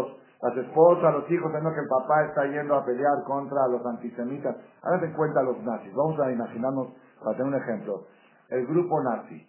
las 0.42 0.56
esposas, 0.56 1.12
los 1.12 1.30
hijos, 1.30 1.50
sabiendo 1.50 1.74
que 1.74 1.80
el 1.80 1.88
papá 1.88 2.24
está 2.26 2.46
yendo 2.46 2.76
a 2.76 2.84
pelear 2.84 3.24
contra 3.26 3.66
los 3.66 3.84
antisemitas. 3.84 4.56
Háganse 4.82 5.12
cuenta 5.14 5.42
los 5.42 5.60
nazis. 5.64 5.92
Vamos 5.92 6.20
a 6.20 6.30
imaginarnos, 6.30 6.88
para 7.24 7.36
tener 7.36 7.52
un 7.52 7.60
ejemplo, 7.60 8.06
el 8.50 8.64
grupo 8.64 9.02
nazi, 9.02 9.44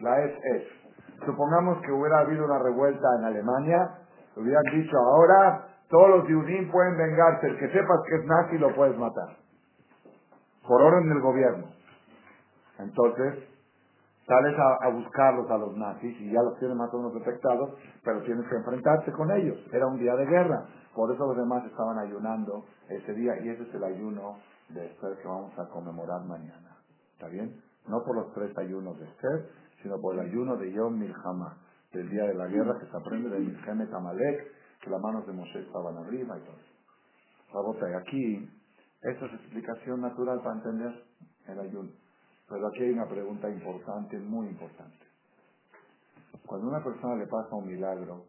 la 0.00 0.24
SS. 0.24 0.66
Supongamos 1.24 1.80
que 1.82 1.92
hubiera 1.92 2.18
habido 2.18 2.44
una 2.44 2.58
revuelta 2.58 3.06
en 3.20 3.24
Alemania, 3.26 3.90
hubieran 4.36 4.64
dicho 4.72 4.98
ahora, 4.98 5.68
todos 5.88 6.08
los 6.10 6.22
judíos 6.26 6.70
pueden 6.72 6.96
vengarse, 6.96 7.46
el 7.46 7.58
que 7.58 7.68
sepas 7.68 8.00
que 8.08 8.16
es 8.16 8.24
nazi 8.24 8.58
lo 8.58 8.74
puedes 8.74 8.96
matar. 8.98 9.36
Por 10.66 10.82
orden 10.82 11.08
del 11.08 11.20
gobierno. 11.20 11.66
Entonces, 12.78 13.44
sales 14.26 14.56
a, 14.58 14.88
buscarlos 14.88 15.48
a 15.50 15.58
los 15.58 15.76
nazis 15.76 16.20
y 16.20 16.32
ya 16.32 16.42
los 16.42 16.58
tienes 16.58 16.76
más 16.76 16.92
o 16.92 16.98
menos 16.98 17.14
detectados, 17.14 17.70
pero 18.04 18.22
tienes 18.22 18.46
que 18.48 18.56
enfrentarte 18.56 19.12
con 19.12 19.30
ellos. 19.30 19.56
Era 19.72 19.86
un 19.86 19.98
día 19.98 20.14
de 20.16 20.26
guerra. 20.26 20.66
Por 20.94 21.12
eso 21.14 21.26
los 21.26 21.36
demás 21.36 21.64
estaban 21.64 21.98
ayunando 21.98 22.64
ese 22.88 23.12
día 23.14 23.32
y 23.42 23.50
ese 23.50 23.62
es 23.62 23.74
el 23.74 23.84
ayuno 23.84 24.38
de 24.70 24.86
Esther 24.86 25.16
que 25.22 25.28
vamos 25.28 25.56
a 25.58 25.68
conmemorar 25.68 26.24
mañana. 26.24 26.76
¿Está 27.12 27.28
bien? 27.28 27.62
No 27.86 28.02
por 28.04 28.16
los 28.16 28.32
tres 28.34 28.56
ayunos 28.58 28.98
de 28.98 29.04
Esther, 29.04 29.48
sino 29.82 30.00
por 30.00 30.14
el 30.14 30.20
ayuno 30.20 30.56
de 30.56 30.72
Yom 30.72 30.98
Milhama, 30.98 31.58
del 31.92 32.08
día 32.10 32.24
de 32.24 32.34
la 32.34 32.46
guerra 32.46 32.78
que 32.80 32.86
se 32.86 32.96
aprende 32.96 33.30
de 33.30 33.38
Milhemet 33.38 33.92
Amalek, 33.92 34.55
las 34.90 35.00
manos 35.00 35.26
de 35.26 35.32
Moshe 35.32 35.60
estaban 35.60 35.96
arriba 35.96 36.38
y 36.38 36.42
todo. 36.42 37.88
y 37.88 37.94
aquí, 37.94 38.50
esta 39.02 39.26
es 39.26 39.32
explicación 39.32 40.00
natural 40.00 40.40
para 40.42 40.56
entender 40.56 41.04
el 41.48 41.60
ayuno. 41.60 41.90
Pero 42.48 42.68
aquí 42.68 42.82
hay 42.84 42.90
una 42.90 43.08
pregunta 43.08 43.48
importante, 43.48 44.18
muy 44.18 44.48
importante. 44.48 45.04
Cuando 46.46 46.68
una 46.68 46.82
persona 46.82 47.16
le 47.16 47.26
pasa 47.26 47.56
un 47.56 47.66
milagro, 47.66 48.24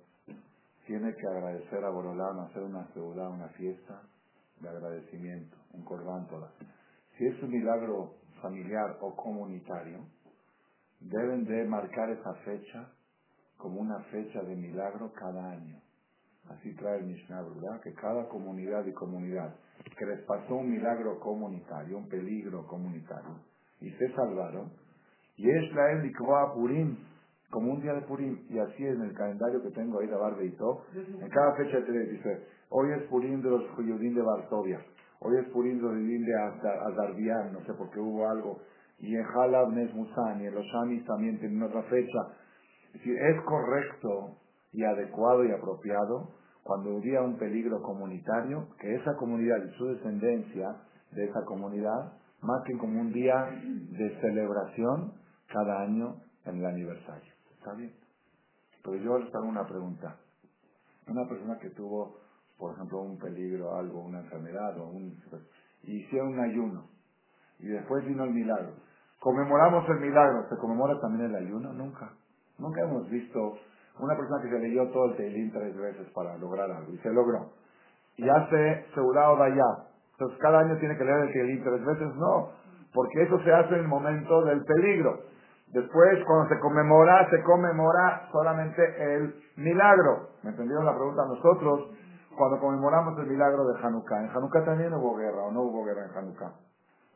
tiene 0.87 1.13
que 1.13 1.27
agradecer 1.27 1.83
a 1.83 1.89
Borolán, 1.89 2.39
hacer 2.39 2.63
una 2.63 2.85
ciudad, 2.93 3.29
una 3.29 3.49
fiesta 3.49 4.01
de 4.59 4.69
agradecimiento, 4.69 5.55
un 5.73 5.83
corbán 5.83 6.27
toda. 6.27 6.49
Si 7.17 7.25
es 7.25 7.43
un 7.43 7.51
milagro 7.51 8.15
familiar 8.41 8.97
o 9.01 9.15
comunitario, 9.15 9.99
deben 10.99 11.45
de 11.45 11.65
marcar 11.65 12.09
esa 12.09 12.33
fecha 12.45 12.89
como 13.57 13.81
una 13.81 13.99
fecha 14.05 14.41
de 14.41 14.55
milagro 14.55 15.11
cada 15.13 15.51
año. 15.51 15.79
Así 16.49 16.73
trae 16.75 16.99
el 16.99 17.05
Mishnah 17.05 17.41
¿verdad? 17.41 17.81
que 17.81 17.93
cada 17.93 18.27
comunidad 18.29 18.85
y 18.85 18.93
comunidad 18.93 19.55
que 19.97 20.05
les 20.05 20.21
pasó 20.21 20.55
un 20.55 20.71
milagro 20.71 21.19
comunitario, 21.19 21.97
un 21.97 22.07
peligro 22.07 22.65
comunitario, 22.67 23.39
y 23.81 23.89
se 23.91 24.11
salvaron. 24.13 24.71
Y 25.37 25.49
es 25.49 25.73
la 25.73 26.41
a 26.41 26.53
Purim, 26.53 26.97
como 27.51 27.73
un 27.73 27.81
día 27.81 27.93
de 27.93 28.01
Purim. 28.01 28.45
Y 28.49 28.59
así 28.59 28.85
en 28.85 29.01
el 29.01 29.13
calendario 29.13 29.61
que 29.61 29.69
tengo 29.71 29.99
ahí 29.99 30.07
de 30.07 30.15
Barbeito, 30.15 30.83
en 30.93 31.29
cada 31.29 31.55
fecha 31.55 31.85
te 31.85 31.91
dice, 31.91 32.47
hoy 32.69 32.91
es 32.91 33.03
Purim 33.03 33.41
de 33.41 33.49
los 33.49 33.69
judíos 33.71 33.99
de 33.99 34.21
Varsovia, 34.21 34.81
hoy 35.19 35.37
es 35.37 35.45
Purim 35.49 35.77
de 35.77 35.83
los 35.83 35.93
judíos 35.93 36.25
de 36.25 36.69
Azarbián, 36.91 37.53
no 37.53 37.63
sé 37.65 37.73
por 37.73 37.89
qué 37.91 37.99
hubo 37.99 38.27
algo. 38.27 38.59
Y 38.99 39.15
en 39.15 39.23
Halab 39.23 39.73
Nes 39.73 39.93
Musan, 39.93 40.41
y 40.41 40.47
en 40.47 40.55
los 40.55 40.65
Shamis 40.65 41.05
también 41.05 41.39
tienen 41.39 41.61
otra 41.61 41.83
fecha. 41.83 42.19
Es 42.87 42.93
decir, 42.93 43.15
es 43.15 43.41
correcto 43.43 44.37
y 44.71 44.83
adecuado 44.83 45.45
y 45.45 45.51
apropiado 45.51 46.36
cuando 46.67 46.95
hubiera 46.95 47.21
un 47.21 47.37
peligro 47.37 47.81
comunitario, 47.81 48.67
que 48.77 48.93
esa 48.93 49.15
comunidad 49.15 49.55
y 49.65 49.77
su 49.77 49.85
descendencia 49.85 50.75
de 51.11 51.23
esa 51.23 51.45
comunidad 51.45 52.11
más 52.41 52.61
que 52.65 52.77
como 52.77 52.99
un 52.99 53.13
día 53.13 53.49
de 53.63 54.19
celebración 54.19 55.13
cada 55.47 55.83
año 55.83 56.17
en 56.43 56.57
el 56.57 56.65
aniversario. 56.65 57.31
¿Está 57.57 57.73
bien? 57.73 57.93
Pero 58.83 58.97
yo 58.97 59.17
les 59.17 59.33
hago 59.33 59.47
una 59.47 59.65
pregunta. 59.65 60.17
Una 61.07 61.25
persona 61.29 61.57
que 61.57 61.69
tuvo, 61.69 62.17
por 62.57 62.73
ejemplo, 62.73 62.99
un 62.99 63.17
peligro, 63.17 63.73
algo, 63.77 64.01
una 64.01 64.19
enfermedad, 64.19 64.77
o 64.77 64.89
un, 64.89 65.17
y 65.83 66.01
hicieron 66.03 66.33
un 66.33 66.39
ayuno, 66.41 66.83
y 67.59 67.67
después 67.67 68.05
vino 68.05 68.25
el 68.25 68.31
milagro. 68.31 68.73
Conmemoramos 69.21 69.87
el 69.87 70.01
milagro, 70.01 70.49
¿se 70.49 70.57
conmemora 70.57 70.99
también 70.99 71.29
el 71.29 71.47
ayuno? 71.47 71.71
Nunca. 71.71 72.11
Nunca 72.59 72.81
hemos 72.81 73.09
visto 73.09 73.57
una 73.99 74.15
persona 74.15 74.41
que 74.41 74.49
se 74.49 74.59
leyó 74.59 74.89
todo 74.89 75.05
el 75.05 75.15
Teilín 75.15 75.51
tres 75.51 75.75
veces 75.75 76.07
para 76.13 76.37
lograr 76.37 76.69
algo, 76.71 76.91
y 76.93 76.97
se 76.97 77.09
logró. 77.11 77.51
Y 78.17 78.27
hace 78.29 78.85
Seulao 78.93 79.41
allá 79.41 79.87
entonces 80.17 80.39
cada 80.39 80.61
año 80.61 80.75
tiene 80.79 80.97
que 80.97 81.03
leer 81.03 81.27
el 81.27 81.31
Tehilim 81.31 81.63
tres 81.63 81.85
veces, 81.85 82.15
no, 82.15 82.49
porque 82.91 83.21
eso 83.21 83.39
se 83.43 83.53
hace 83.53 83.75
en 83.75 83.81
el 83.81 83.87
momento 83.87 84.43
del 84.45 84.63
peligro. 84.63 85.19
Después, 85.67 86.23
cuando 86.25 86.49
se 86.49 86.59
conmemora, 86.59 87.29
se 87.29 87.43
conmemora 87.43 88.27
solamente 88.31 88.81
el 89.13 89.35
milagro. 89.57 90.29
¿Me 90.41 90.49
entendieron 90.49 90.85
la 90.85 90.95
pregunta? 90.95 91.21
Nosotros, 91.27 91.91
cuando 92.35 92.59
conmemoramos 92.59 93.19
el 93.19 93.27
milagro 93.27 93.67
de 93.67 93.79
Hanukkah, 93.79 94.23
en 94.23 94.29
Hanukkah 94.31 94.65
también 94.65 94.91
hubo 94.95 95.15
guerra, 95.17 95.43
o 95.43 95.51
no 95.51 95.61
hubo 95.61 95.85
guerra 95.85 96.05
en 96.05 96.17
Hanukkah. 96.17 96.51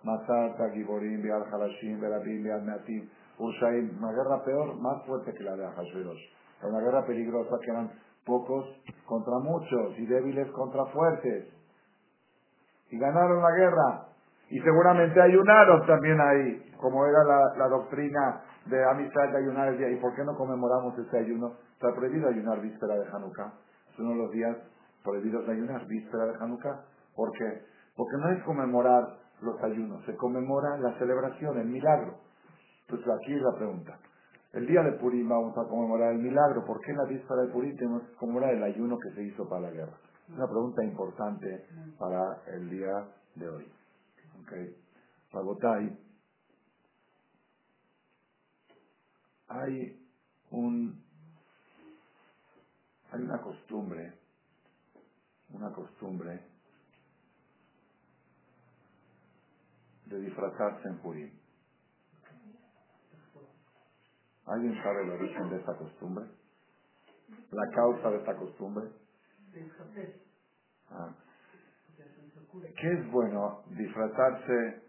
Masata, 0.03 0.69
Giborim, 0.69 1.23
Beal 1.23 1.43
Halashim, 1.51 1.99
Berabim, 1.99 2.43
Beal 2.43 2.61
Meatim, 2.61 3.09
Urshaim, 3.39 3.97
una 3.97 4.11
guerra 4.11 4.43
peor, 4.43 4.79
más 4.79 5.03
fuerte 5.07 5.33
que 5.33 5.43
la 5.43 5.55
de 5.55 5.65
Ahashverosh. 6.61 6.73
Una 6.73 6.79
guerra 6.79 7.05
peligrosa 7.05 7.57
que 7.63 7.71
eran 7.71 7.91
pocos 8.25 8.65
contra 9.05 9.39
muchos 9.39 9.97
y 9.97 10.05
débiles 10.05 10.49
contra 10.51 10.85
fuertes 10.85 11.61
y 12.91 12.97
ganaron 12.97 13.41
la 13.41 13.51
guerra. 13.51 14.05
Y 14.49 14.59
seguramente 14.59 15.19
ayunaron 15.21 15.87
también 15.87 16.19
ahí, 16.19 16.75
como 16.77 17.05
era 17.05 17.23
la, 17.57 17.67
doctrina 17.69 18.41
de 18.65 18.83
amistad 18.83 19.29
de 19.31 19.37
ayunar 19.37 19.69
el 19.69 19.77
día. 19.77 19.89
¿Y 19.89 19.95
por 19.95 20.13
qué 20.13 20.23
no 20.25 20.35
conmemoramos 20.35 20.97
ese 20.99 21.17
ayuno? 21.17 21.53
Está 21.73 21.93
prohibido 21.95 22.27
ayunar 22.27 22.59
víspera 22.59 22.95
de 22.95 23.07
Hanukkah. 23.07 23.53
Es 23.93 23.99
uno 23.99 24.11
de 24.11 24.17
los 24.17 24.31
días 24.31 24.57
prohibidos 25.03 25.47
de 25.47 25.53
ayunar, 25.53 25.87
víspera 25.87 26.25
de 26.25 26.35
Hanukkah. 26.35 26.81
¿Por 27.15 27.31
qué? 27.31 27.63
Porque 27.95 28.17
no 28.17 28.29
es 28.29 28.43
conmemorar 28.43 29.03
los 29.41 29.61
ayunos, 29.63 30.05
se 30.05 30.15
conmemora 30.15 30.77
la 30.77 30.97
celebración, 30.99 31.57
el 31.57 31.67
milagro. 31.67 32.15
Entonces 32.81 33.07
aquí 33.21 33.33
es 33.33 33.41
la 33.41 33.55
pregunta. 33.55 33.97
El 34.53 34.67
día 34.67 34.81
de 34.83 34.91
Purim 34.99 35.29
vamos 35.29 35.57
a 35.57 35.65
conmemorar 35.69 36.11
el 36.13 36.19
milagro. 36.19 36.65
¿Por 36.65 36.81
qué 36.81 36.91
en 36.91 36.97
la 36.97 37.05
víspera 37.05 37.43
de 37.43 37.53
Purim 37.53 37.75
tenemos 37.77 38.03
que 38.03 38.15
conmemorar 38.15 38.53
el 38.53 38.63
ayuno 38.63 38.97
que 38.99 39.11
se 39.11 39.23
hizo 39.23 39.47
para 39.47 39.61
la 39.61 39.71
guerra? 39.71 39.97
Una 40.27 40.45
pregunta 40.45 40.83
importante 40.83 41.65
para 41.97 42.43
el 42.47 42.69
día 42.69 43.07
de 43.35 43.49
hoy. 43.49 43.71
Okay. 44.43 44.77
Hay 49.47 50.07
un 50.51 51.01
hay 53.11 53.21
una 53.21 53.41
costumbre, 53.41 54.13
una 55.49 55.71
costumbre 55.71 56.41
de 60.07 60.19
disfrazarse 60.19 60.87
en 60.89 60.97
Purim. 60.99 61.40
¿Alguien 64.47 64.75
sabe 64.83 65.03
el 65.03 65.11
origen 65.11 65.49
de 65.49 65.57
esta 65.57 65.75
costumbre? 65.75 66.25
¿La 67.51 67.69
causa 67.75 68.09
de 68.09 68.17
esta 68.17 68.35
costumbre? 68.35 68.89
Ah. 70.89 71.13
¿Qué 72.51 72.93
es 72.93 73.11
bueno? 73.11 73.63
¿Disfrazarse 73.69 74.81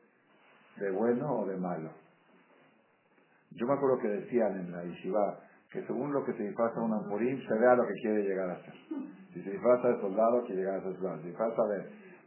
de 0.77 0.91
bueno 0.91 1.41
o 1.41 1.47
de 1.47 1.57
malo? 1.57 1.91
Yo 3.51 3.67
me 3.67 3.75
acuerdo 3.75 3.99
que 3.99 4.09
decían 4.09 4.59
en 4.59 4.73
la 4.73 4.85
Yeshiva 4.85 5.41
que 5.71 5.87
según 5.87 6.13
lo 6.13 6.25
que 6.25 6.33
se 6.35 6.43
disfraza 6.43 6.81
un 6.81 6.93
ampurín, 6.93 7.43
se 7.47 7.55
vea 7.55 7.75
lo 7.75 7.87
que 7.87 7.95
quiere 8.03 8.23
llegar 8.23 8.51
a 8.51 8.63
ser. 8.63 8.75
Si 9.33 9.43
se 9.43 9.51
disfraza 9.51 9.89
de 9.89 10.01
soldado, 10.01 10.45
quiere 10.45 10.63
llegar 10.63 10.81
a 10.81 10.83
ser 10.83 10.95
soldado. 10.95 11.17
Si 11.17 11.23
se 11.23 11.29
disfraza 11.29 11.63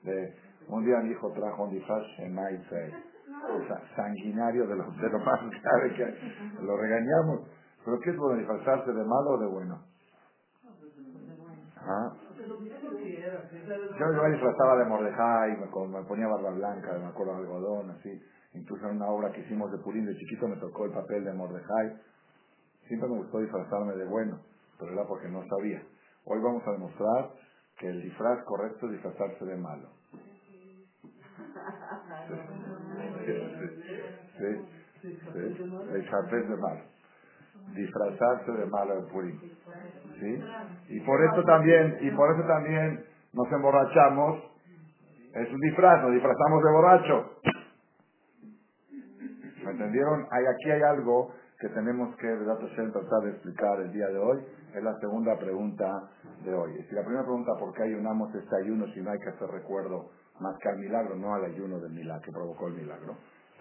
de, 0.03 0.33
Un 0.67 0.83
día 0.83 0.97
mi 0.99 1.11
hijo 1.11 1.31
trajo 1.31 1.63
un 1.63 1.71
disfraz 1.71 2.03
en 2.17 2.33
Night 2.33 2.61
sanguinario 3.95 4.67
de 4.67 4.75
lo, 4.75 4.83
de 4.91 5.09
lo 5.09 5.19
más 5.19 5.39
grave 5.63 5.93
que 5.95 6.61
lo 6.61 6.77
regañamos. 6.77 7.47
¿Pero 7.83 7.99
qué 7.99 8.09
es 8.09 8.17
bueno, 8.17 8.37
disfrazarse 8.39 8.91
de 8.91 9.03
malo 9.03 9.31
o 9.31 9.37
de 9.37 9.47
bueno? 9.47 9.79
¿Ah? 11.77 12.11
Yo 12.37 14.23
me 14.23 14.31
disfrazaba 14.31 14.77
de 14.77 14.85
Mordejai, 14.85 15.57
me, 15.57 15.87
me 15.87 16.03
ponía 16.05 16.27
barba 16.27 16.51
blanca, 16.51 16.97
me 16.97 17.05
acuerdo 17.05 17.33
de 17.33 17.39
algodón, 17.41 17.91
así. 17.91 18.21
Incluso 18.53 18.87
en 18.87 18.95
una 18.97 19.07
obra 19.07 19.31
que 19.31 19.41
hicimos 19.41 19.71
de 19.71 19.77
Purín 19.79 20.05
de 20.05 20.15
chiquito 20.15 20.47
me 20.47 20.57
tocó 20.57 20.85
el 20.85 20.91
papel 20.91 21.25
de 21.25 21.33
Mordejai. 21.33 22.01
Siempre 22.87 23.09
me 23.09 23.17
gustó 23.17 23.39
disfrazarme 23.39 23.93
de 23.95 24.05
bueno, 24.05 24.39
pero 24.79 24.93
era 24.93 25.05
porque 25.05 25.27
no 25.27 25.43
sabía. 25.47 25.83
Hoy 26.25 26.39
vamos 26.41 26.63
a 26.67 26.71
demostrar 26.71 27.31
que 27.77 27.87
el 27.87 28.01
disfraz 28.01 28.43
correcto 28.45 28.87
es 28.87 28.93
disfrazarse 28.93 29.45
de 29.45 29.57
malo. 29.57 29.89
Leisharpes 35.91 36.49
de 36.49 36.57
malo. 36.57 36.81
Disfrazarse 37.75 38.51
de 38.51 38.65
malo 38.65 38.99
en 38.99 39.07
Purim. 39.07 39.39
¿Sí? 40.19 40.43
Y 40.89 40.99
por 41.01 41.23
eso 41.23 41.43
también, 41.43 41.97
y 42.01 42.11
por 42.11 42.33
eso 42.35 42.47
también 42.47 43.05
nos 43.33 43.51
emborrachamos. 43.51 44.43
Es 45.33 45.51
un 45.51 45.59
disfraz, 45.59 46.01
nos 46.01 46.11
disfrazamos 46.13 46.63
de 46.63 46.71
borracho. 46.71 47.31
¿Me 49.65 49.71
entendieron? 49.71 50.27
Hay, 50.31 50.45
aquí 50.45 50.71
hay 50.71 50.81
algo 50.83 51.33
que 51.59 51.69
tenemos 51.69 52.15
que 52.17 52.27
tratar 52.27 53.21
de 53.23 53.31
explicar 53.31 53.79
el 53.81 53.91
día 53.91 54.07
de 54.07 54.19
hoy. 54.19 54.45
Es 54.73 54.83
la 54.83 54.97
segunda 54.99 55.37
pregunta 55.37 56.09
de 56.43 56.53
hoy. 56.53 56.73
Si 56.87 56.95
la 56.95 57.01
primera 57.01 57.23
pregunta, 57.23 57.51
¿por 57.59 57.73
qué 57.73 57.83
ayunamos 57.83 58.33
este 58.35 58.55
ayuno 58.63 58.85
si 58.93 59.01
no 59.01 59.11
hay 59.11 59.19
que 59.19 59.29
hacer 59.29 59.49
recuerdo 59.49 60.11
más 60.39 60.57
que 60.59 60.69
al 60.69 60.77
milagro, 60.77 61.15
no 61.15 61.33
al 61.33 61.45
ayuno 61.45 61.79
del 61.79 61.93
milagro 61.93 62.21
que 62.23 62.31
provocó 62.31 62.67
el 62.67 62.75
milagro? 62.75 63.15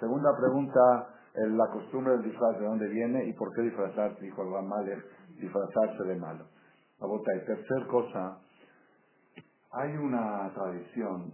Segunda 0.04 0.36
pregunta, 0.36 1.08
la 1.32 1.66
costumbre 1.72 2.12
del 2.12 2.24
disfraz, 2.24 2.58
¿de 2.58 2.66
dónde 2.66 2.88
viene 2.88 3.24
y 3.24 3.32
por 3.32 3.50
qué 3.54 3.62
disfrazarse? 3.62 4.20
Dijo 4.20 4.42
el 4.42 4.52
Ramalek, 4.52 5.02
disfrazarse 5.40 6.04
de 6.04 6.16
malo. 6.16 6.44
La 7.00 7.06
bota. 7.06 7.34
Y 7.34 7.46
tercer 7.46 7.86
cosa, 7.86 8.38
hay 9.72 9.96
una 9.96 10.52
tradición 10.52 11.32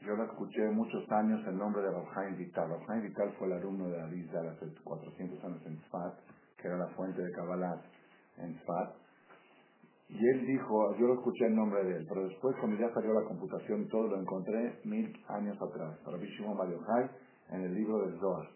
yo 0.00 0.16
la 0.16 0.24
escuché 0.24 0.66
muchos 0.70 1.04
años 1.12 1.46
el 1.46 1.58
nombre 1.58 1.82
de 1.82 1.90
Rabhaim 1.90 2.38
Vital. 2.38 2.70
Rabhaim 2.70 3.02
Vital 3.02 3.34
fue 3.38 3.48
el 3.48 3.52
alumno 3.52 3.86
de 3.86 4.00
Arizal 4.00 4.48
hace 4.48 4.72
400 4.82 5.44
años 5.44 5.60
en 5.66 5.76
Sfat, 5.82 6.14
que 6.56 6.68
era 6.68 6.78
la 6.78 6.88
fuente 6.96 7.20
de 7.20 7.30
Kabbalah 7.32 7.82
en 8.38 8.58
Sfat. 8.60 8.94
Y 10.08 10.26
él 10.26 10.46
dijo, 10.46 10.96
yo 10.96 11.06
lo 11.06 11.14
escuché 11.16 11.44
el 11.48 11.54
nombre 11.54 11.84
de 11.84 11.98
él, 11.98 12.06
pero 12.08 12.26
después 12.26 12.56
cuando 12.60 12.78
ya 12.78 12.90
salió 12.94 13.12
la 13.12 13.28
computación 13.28 13.86
todo 13.88 14.08
lo 14.08 14.18
encontré 14.18 14.80
mil 14.84 15.12
años 15.28 15.58
atrás, 15.60 16.00
Rabbi 16.06 16.26
Shimon 16.28 16.56
Mario 16.56 16.80
en 17.50 17.62
el 17.62 17.74
libro 17.74 18.06
del 18.06 18.18
Zohar. 18.18 18.48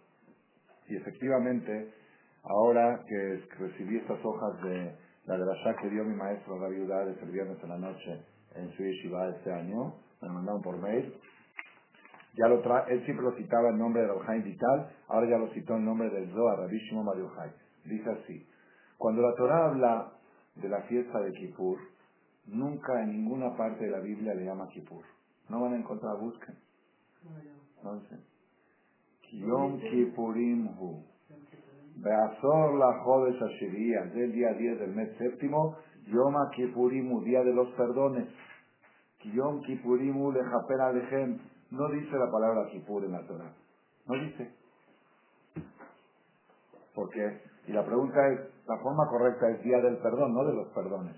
Y 0.88 0.96
efectivamente, 0.96 1.92
ahora 2.42 3.04
que 3.08 3.42
recibí 3.58 3.96
estas 3.96 4.22
hojas 4.24 4.62
de 4.62 4.96
la 5.26 5.36
grasha 5.36 5.76
que 5.80 5.88
dio 5.88 6.04
mi 6.04 6.14
maestro 6.14 6.58
Rabbi 6.58 6.80
Udades 6.80 7.16
el 7.22 7.30
viernes 7.30 7.58
en 7.62 7.68
la 7.70 7.78
noche 7.78 8.22
en 8.54 8.70
su 8.72 8.82
yeshiva 8.82 9.30
este 9.30 9.52
año, 9.52 9.94
me 10.20 10.28
lo 10.28 10.34
mandaron 10.34 10.62
por 10.62 10.76
mail, 10.78 11.14
ya 12.36 12.48
lo 12.48 12.60
tra 12.60 12.84
él 12.88 13.04
siempre 13.04 13.24
lo 13.24 13.32
citaba 13.36 13.70
el 13.70 13.78
nombre 13.78 14.02
de 14.02 14.08
Rabhaim 14.08 14.44
Vital, 14.44 14.90
ahora 15.08 15.28
ya 15.28 15.38
lo 15.38 15.48
citó 15.52 15.76
el 15.76 15.84
nombre 15.84 16.10
del 16.10 16.30
Zohar, 16.32 16.58
Rabbi 16.58 16.78
Shimon 16.78 17.06
Dice 17.84 18.10
así, 18.10 18.46
cuando 18.98 19.22
la 19.22 19.34
Torah 19.34 19.66
habla 19.66 20.12
de 20.56 20.68
la 20.68 20.82
fiesta 20.82 21.20
de 21.20 21.32
Kippur, 21.32 21.78
nunca 22.46 23.02
en 23.02 23.10
ninguna 23.10 23.56
parte 23.56 23.84
de 23.84 23.90
la 23.90 24.00
Biblia 24.00 24.34
le 24.34 24.44
llama 24.44 24.68
Kippur. 24.68 25.04
No 25.48 25.60
van 25.60 25.74
a 25.74 25.76
encontrar, 25.76 26.18
busquen. 26.18 26.56
Entonces, 27.76 28.20
Yom 29.40 29.80
Kippurim 29.80 30.68
Hu. 30.78 31.02
Beazor 31.96 32.74
la 32.78 33.02
Jodes 33.02 33.40
Ashiria, 33.40 34.04
del 34.14 34.32
día 34.32 34.52
10 34.52 34.80
del 34.80 34.94
mes 34.94 35.16
séptimo, 35.18 35.76
Yom 36.06 36.34
Kippurim 36.54 37.24
día 37.24 37.42
de 37.42 37.52
los 37.52 37.68
perdones. 37.70 38.28
Yom 39.24 39.62
Kippurim 39.62 40.16
Hu 40.16 40.32
Lejaper 40.32 40.80
Alechem, 40.80 41.38
no 41.70 41.88
dice 41.88 42.16
la 42.16 42.30
palabra 42.30 42.68
Kippur 42.70 43.04
en 43.04 43.12
la 43.12 43.26
Torah. 43.26 43.52
No 44.06 44.14
dice. 44.14 44.50
¿Por 46.94 47.10
qué? 47.10 47.40
Y 47.66 47.72
la 47.72 47.84
pregunta 47.84 48.28
es, 48.28 48.40
la 48.68 48.78
forma 48.78 49.08
correcta 49.08 49.50
es 49.50 49.62
día 49.64 49.80
del 49.80 49.96
perdón, 49.98 50.34
no 50.34 50.44
de 50.44 50.54
los 50.54 50.68
perdones. 50.68 51.16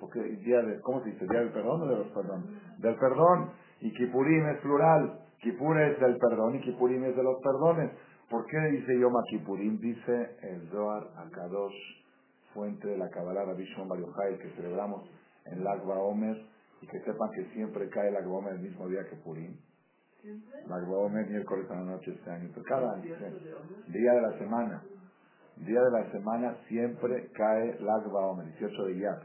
Porque 0.00 0.20
día 0.20 0.60
de, 0.62 0.80
¿cómo 0.80 1.02
se 1.02 1.10
dice? 1.10 1.26
¿Día 1.28 1.40
del 1.40 1.52
perdón 1.52 1.82
o 1.82 1.86
de 1.86 1.96
los 1.96 2.08
perdones? 2.08 2.46
Del 2.78 2.96
perdón. 2.96 3.50
Y 3.80 3.92
Kippurim 3.92 4.48
es 4.48 4.58
plural. 4.60 5.20
Kippur 5.42 5.80
es 5.80 5.98
del 5.98 6.16
perdón 6.18 6.54
y 6.54 6.60
Kippurim 6.60 7.04
es 7.04 7.16
de 7.16 7.22
los 7.22 7.36
perdones. 7.42 7.90
¿Por 8.30 8.46
qué 8.46 8.58
dice 8.70 8.98
Yom 8.98 9.12
Kippurim? 9.28 9.78
Dice 9.80 10.36
el 10.42 10.68
Zohar 10.70 11.08
Akadosh, 11.16 11.74
fuente 12.54 12.88
de 12.88 12.96
la 12.96 13.10
Kabbalah 13.10 13.44
Rabbi 13.44 13.64
Shimon 13.64 14.14
que 14.38 14.50
celebramos 14.56 15.10
en 15.46 15.64
Lagba 15.64 15.98
Omer, 15.98 16.36
y 16.80 16.86
que 16.86 16.98
sepan 17.00 17.30
que 17.34 17.44
siempre 17.54 17.88
cae 17.88 18.12
Lagba 18.12 18.38
Omer 18.38 18.54
el 18.54 18.60
mismo 18.60 18.86
día 18.88 19.04
que 19.10 19.16
Purim. 19.16 19.56
Magbomer, 20.68 21.28
miércoles 21.28 21.68
a 21.70 21.74
la 21.74 21.82
noche 21.82 22.12
este 22.12 22.30
año. 22.30 22.48
cada 22.64 22.92
año, 22.92 23.02
día 23.88 24.12
de 24.12 24.22
la 24.22 24.38
semana. 24.38 24.82
Día 25.56 25.80
de 25.80 25.90
la 25.90 26.10
semana 26.12 26.56
siempre 26.68 27.28
cae 27.34 27.80
Lagba 27.80 28.26
Omer, 28.28 28.46
18 28.46 28.84
de 28.84 28.92
Iyar. 28.92 29.20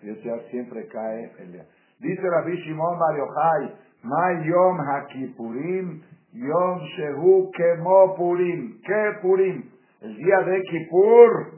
18 0.00 0.48
siempre 0.50 0.88
cae 0.88 1.32
el 1.40 1.52
día. 1.52 1.66
Dice 1.98 2.22
Rabbi 2.22 2.56
Shimon 2.56 2.98
Bar 2.98 3.16
Yochai, 3.18 3.89
Ma 4.02 4.32
Yom 4.44 4.78
HaKipurim, 4.78 6.02
Yom 6.32 6.80
Shehu 6.96 7.50
Kemo 7.52 8.16
Purim. 8.16 8.80
¿Qué 8.82 9.12
Purim? 9.20 9.70
El 10.00 10.16
día 10.16 10.40
de 10.40 10.62
Kippur 10.62 11.52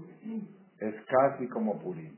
es 0.81 0.95
casi 1.07 1.49
como 1.49 1.81
Purim. 1.81 2.17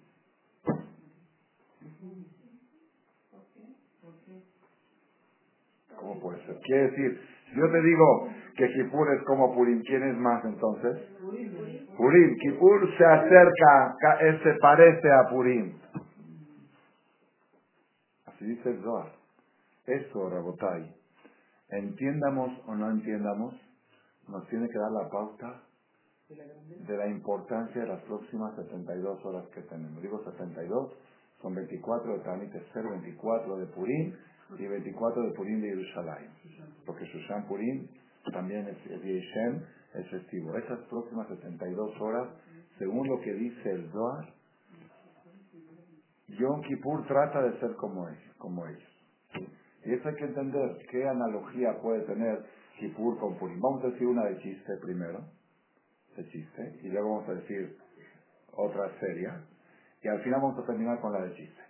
¿Cómo 5.97 6.21
puede 6.21 6.45
ser? 6.47 6.59
Quiere 6.61 6.91
decir, 6.91 7.21
yo 7.57 7.71
te 7.71 7.83
digo 7.83 8.29
que 8.57 8.69
Kipur 8.69 9.15
es 9.15 9.23
como 9.27 9.55
Purim, 9.55 9.83
¿quién 9.83 10.03
es 10.03 10.17
más 10.17 10.45
entonces? 10.45 10.97
Purim. 11.97 12.37
Kipur 12.37 12.97
se 12.97 13.05
acerca, 13.05 13.97
se 14.43 14.55
parece 14.61 15.13
a 15.13 15.29
Purim. 15.29 15.79
Así 18.27 18.45
dice 18.47 18.71
el 18.71 18.83
Zohar. 18.83 19.24
Eso, 19.87 20.31
Rabotai, 20.31 20.95
entiendamos 21.71 22.51
o 22.67 22.75
no 22.75 22.91
entiendamos, 22.91 23.55
nos 24.29 24.47
tiene 24.49 24.67
que 24.69 24.79
dar 24.79 24.93
la 24.93 25.11
pauta 25.11 25.63
de 26.29 26.97
la 26.97 27.07
importancia 27.09 27.83
de 27.83 27.89
las 27.89 28.03
próximas 28.05 28.57
72 28.57 29.25
horas 29.25 29.47
que 29.49 29.61
tenemos. 29.63 30.01
Digo 30.01 30.23
72, 30.25 30.93
son 31.43 31.55
24 31.55 32.15
de 32.15 32.25
Tanit 32.25 32.53
ser 32.73 32.89
24 32.89 33.57
de 33.59 33.67
Purim 33.67 34.15
y 34.59 34.67
24 34.67 35.23
de 35.23 35.33
Purim 35.33 35.61
de 35.61 35.69
Jerusalén. 35.69 36.31
Porque 36.87 37.05
Shushan 37.05 37.47
Purim 37.47 37.87
también 38.33 38.67
es, 38.69 38.79
es 38.87 39.03
es 39.95 40.09
festivo. 40.11 40.57
Esas 40.57 40.81
próximas 40.89 41.29
72 41.29 42.01
horas, 42.01 42.29
según 42.79 43.07
lo 43.07 43.21
que 43.21 43.33
dice 43.35 43.71
el 43.71 43.91
Zohar, 43.91 44.33
Yom 46.29 46.63
Kippur 46.63 47.07
trata 47.07 47.43
de 47.43 47.61
ser 47.61 47.77
como 47.77 48.09
ellos. 48.09 48.35
Como 48.39 48.67
ellos. 48.67 48.95
Y 49.85 49.93
eso 49.93 50.09
hay 50.09 50.15
que 50.15 50.25
entender 50.25 50.79
qué 50.91 51.07
analogía 51.07 51.79
puede 51.83 52.03
tener 52.03 52.45
Kippur 52.79 53.19
con 53.19 53.37
Purim. 53.37 53.61
Vamos 53.61 53.85
a 53.85 53.89
decir 53.89 54.07
una 54.07 54.25
de 54.25 54.39
chiste 54.41 54.77
primero, 54.81 55.21
de 56.17 56.29
chiste, 56.29 56.81
y 56.83 56.89
luego 56.89 57.17
vamos 57.17 57.29
a 57.29 57.35
decir 57.35 57.77
otra 58.53 58.91
seria, 58.99 59.43
y 60.03 60.09
al 60.09 60.23
final 60.23 60.41
vamos 60.41 60.63
a 60.63 60.67
terminar 60.67 61.01
con 61.01 61.13
la 61.13 61.23
de 61.23 61.35
chiste. 61.35 61.63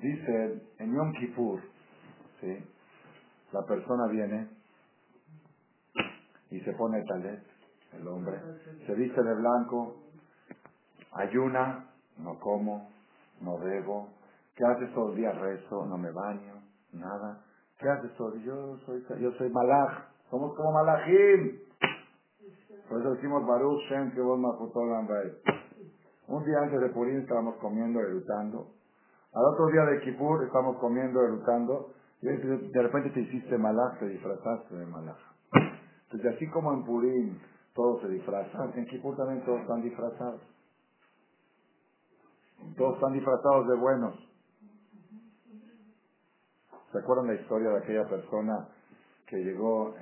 Dice, 0.00 0.60
en 0.78 0.94
Yom 0.94 1.12
Kippur, 1.12 1.60
¿sí? 2.40 2.58
la 3.52 3.64
persona 3.66 4.06
viene 4.08 4.48
y 6.50 6.60
se 6.60 6.72
pone 6.72 7.02
talet, 7.04 7.42
el 7.92 8.08
hombre, 8.08 8.38
se 8.86 8.94
viste 8.94 9.22
de 9.22 9.34
blanco, 9.34 9.96
ayuna, 11.12 11.86
no 12.18 12.38
como, 12.38 12.90
no 13.40 13.58
bebo, 13.58 14.08
¿qué 14.56 14.64
haces 14.64 14.92
todo 14.94 15.10
el 15.10 15.16
día? 15.16 15.32
Rezo, 15.32 15.86
no 15.86 15.96
me 15.98 16.10
baño, 16.10 16.54
nada. 16.92 17.44
¿Qué 17.78 17.88
haces 17.88 18.12
todo? 18.16 18.34
Yo 18.36 18.78
soy, 18.86 19.04
yo 19.20 19.30
soy 19.32 19.50
malaj, 19.50 20.08
somos 20.30 20.56
como 20.56 20.72
malajim. 20.72 21.60
Por 22.88 23.00
eso 23.00 23.14
decimos 23.14 23.46
Baruch 23.46 23.80
Shem 23.88 24.12
que 24.12 24.20
vos 24.20 24.38
Un 26.28 26.44
día 26.44 26.58
antes 26.62 26.80
de 26.80 26.88
Purim 26.90 27.18
estábamos 27.18 27.56
comiendo, 27.56 28.00
edutando, 28.00 28.76
al 29.36 29.44
otro 29.44 29.66
día 29.66 29.84
de 29.84 30.00
Kippur 30.00 30.44
estamos 30.44 30.78
comiendo, 30.78 31.20
eructando, 31.22 31.90
y 32.22 32.26
de 32.26 32.82
repente 32.82 33.10
te 33.10 33.20
hiciste 33.20 33.58
malaj, 33.58 33.98
te 33.98 34.08
disfrazaste 34.08 34.74
de 34.74 34.86
malaj. 34.86 35.18
Entonces, 36.04 36.34
así 36.34 36.48
como 36.48 36.72
en 36.72 36.84
Purim 36.84 37.38
todos 37.74 38.00
se 38.00 38.08
disfrazan, 38.08 38.72
en 38.74 38.86
Kippur 38.86 39.14
también 39.14 39.44
todos 39.44 39.60
están 39.60 39.82
disfrazados. 39.82 40.40
Todos 42.78 42.94
están 42.94 43.12
disfrazados 43.12 43.68
de 43.68 43.76
buenos. 43.76 44.14
¿Se 46.96 47.02
acuerdan 47.02 47.26
la 47.26 47.34
historia 47.34 47.68
de 47.68 47.76
aquella 47.76 48.08
persona 48.08 48.68
que 49.26 49.36
llegó 49.36 49.94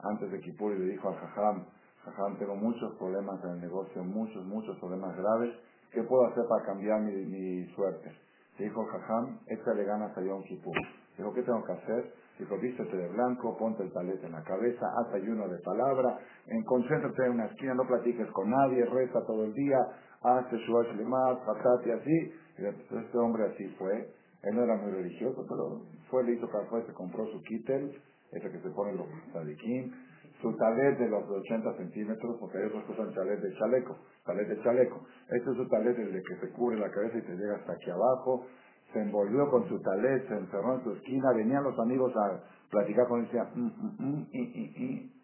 antes 0.00 0.30
de 0.30 0.38
Kippur 0.40 0.70
y 0.72 0.80
le 0.80 0.92
dijo 0.92 1.08
a 1.08 1.14
Jajam, 1.14 1.64
Jajam, 2.04 2.36
tengo 2.38 2.56
muchos 2.56 2.94
problemas 2.98 3.42
en 3.42 3.52
el 3.52 3.60
negocio, 3.62 4.04
muchos, 4.04 4.44
muchos 4.44 4.78
problemas 4.80 5.16
graves, 5.16 5.56
¿qué 5.90 6.02
puedo 6.02 6.26
hacer 6.26 6.44
para 6.46 6.62
cambiar 6.66 7.00
mi, 7.00 7.64
suerte? 7.74 8.12
Dijo 8.58 8.84
Jajam, 8.84 9.38
échale 9.46 9.82
ganas 9.84 10.14
a 10.14 10.20
Yom 10.20 10.42
Kippur. 10.42 10.76
Dijo, 11.16 11.32
¿qué 11.32 11.42
tengo 11.42 11.64
que 11.64 11.72
hacer? 11.72 12.12
Dijo, 12.38 12.58
vístete 12.58 12.94
de 12.98 13.08
blanco, 13.08 13.56
ponte 13.56 13.82
el 13.82 13.90
talete 13.90 14.26
en 14.26 14.32
la 14.32 14.42
cabeza, 14.42 14.92
haz 14.98 15.14
ayuno 15.14 15.48
de 15.48 15.58
palabra, 15.60 16.18
en, 16.48 16.62
concéntrate 16.64 17.24
en 17.24 17.32
una 17.32 17.46
esquina, 17.46 17.72
no 17.72 17.86
platiques 17.86 18.30
con 18.32 18.50
nadie, 18.50 18.84
reza 18.84 19.24
todo 19.26 19.42
el 19.44 19.54
día, 19.54 19.78
haz 20.20 20.52
Shuash 20.52 20.96
Limat, 20.98 21.38
y 21.86 21.90
así. 21.92 22.34
Y 22.58 22.66
este 22.66 23.16
hombre 23.16 23.46
así 23.46 23.74
fue. 23.78 24.19
Él 24.42 24.54
no 24.54 24.64
era 24.64 24.76
muy 24.76 24.92
religioso, 24.92 25.44
pero 25.48 25.82
fue, 26.10 26.24
le 26.24 26.32
hizo 26.32 26.48
fue, 26.68 26.84
se 26.86 26.92
compró 26.92 27.26
su 27.26 27.42
kittel, 27.42 27.92
ese 28.32 28.50
que 28.50 28.60
se 28.60 28.70
pone 28.70 28.94
los 28.94 29.06
sadiquín, 29.32 29.92
su 30.40 30.56
talet 30.56 30.98
de 30.98 31.08
los 31.08 31.28
80 31.28 31.76
centímetros, 31.76 32.36
porque 32.40 32.58
hay 32.58 32.64
usan 32.66 33.12
talet 33.12 33.40
de 33.40 33.54
chaleco, 33.58 33.98
talet 34.24 34.48
de 34.48 34.62
chaleco. 34.62 35.04
Este 35.28 35.50
es 35.50 35.56
su 35.56 35.68
talet 35.68 35.96
de 35.96 36.22
que 36.22 36.36
se 36.36 36.52
cubre 36.52 36.78
la 36.78 36.90
cabeza 36.90 37.18
y 37.18 37.22
te 37.22 37.36
llega 37.36 37.56
hasta 37.56 37.72
aquí 37.72 37.90
abajo. 37.90 38.46
Se 38.92 39.00
envolvió 39.00 39.48
con 39.50 39.68
su 39.68 39.78
talet, 39.80 40.26
se 40.26 40.34
encerró 40.34 40.76
en 40.76 40.84
su 40.84 40.92
esquina, 40.92 41.32
venían 41.34 41.62
los 41.62 41.78
amigos 41.78 42.12
a 42.16 42.40
platicar 42.70 43.06
con 43.08 43.20
él 43.20 43.26
y 43.26 43.28
decían, 43.28 43.48
mm, 43.54 43.70
mm, 43.98 44.26
mm, 44.26 45.19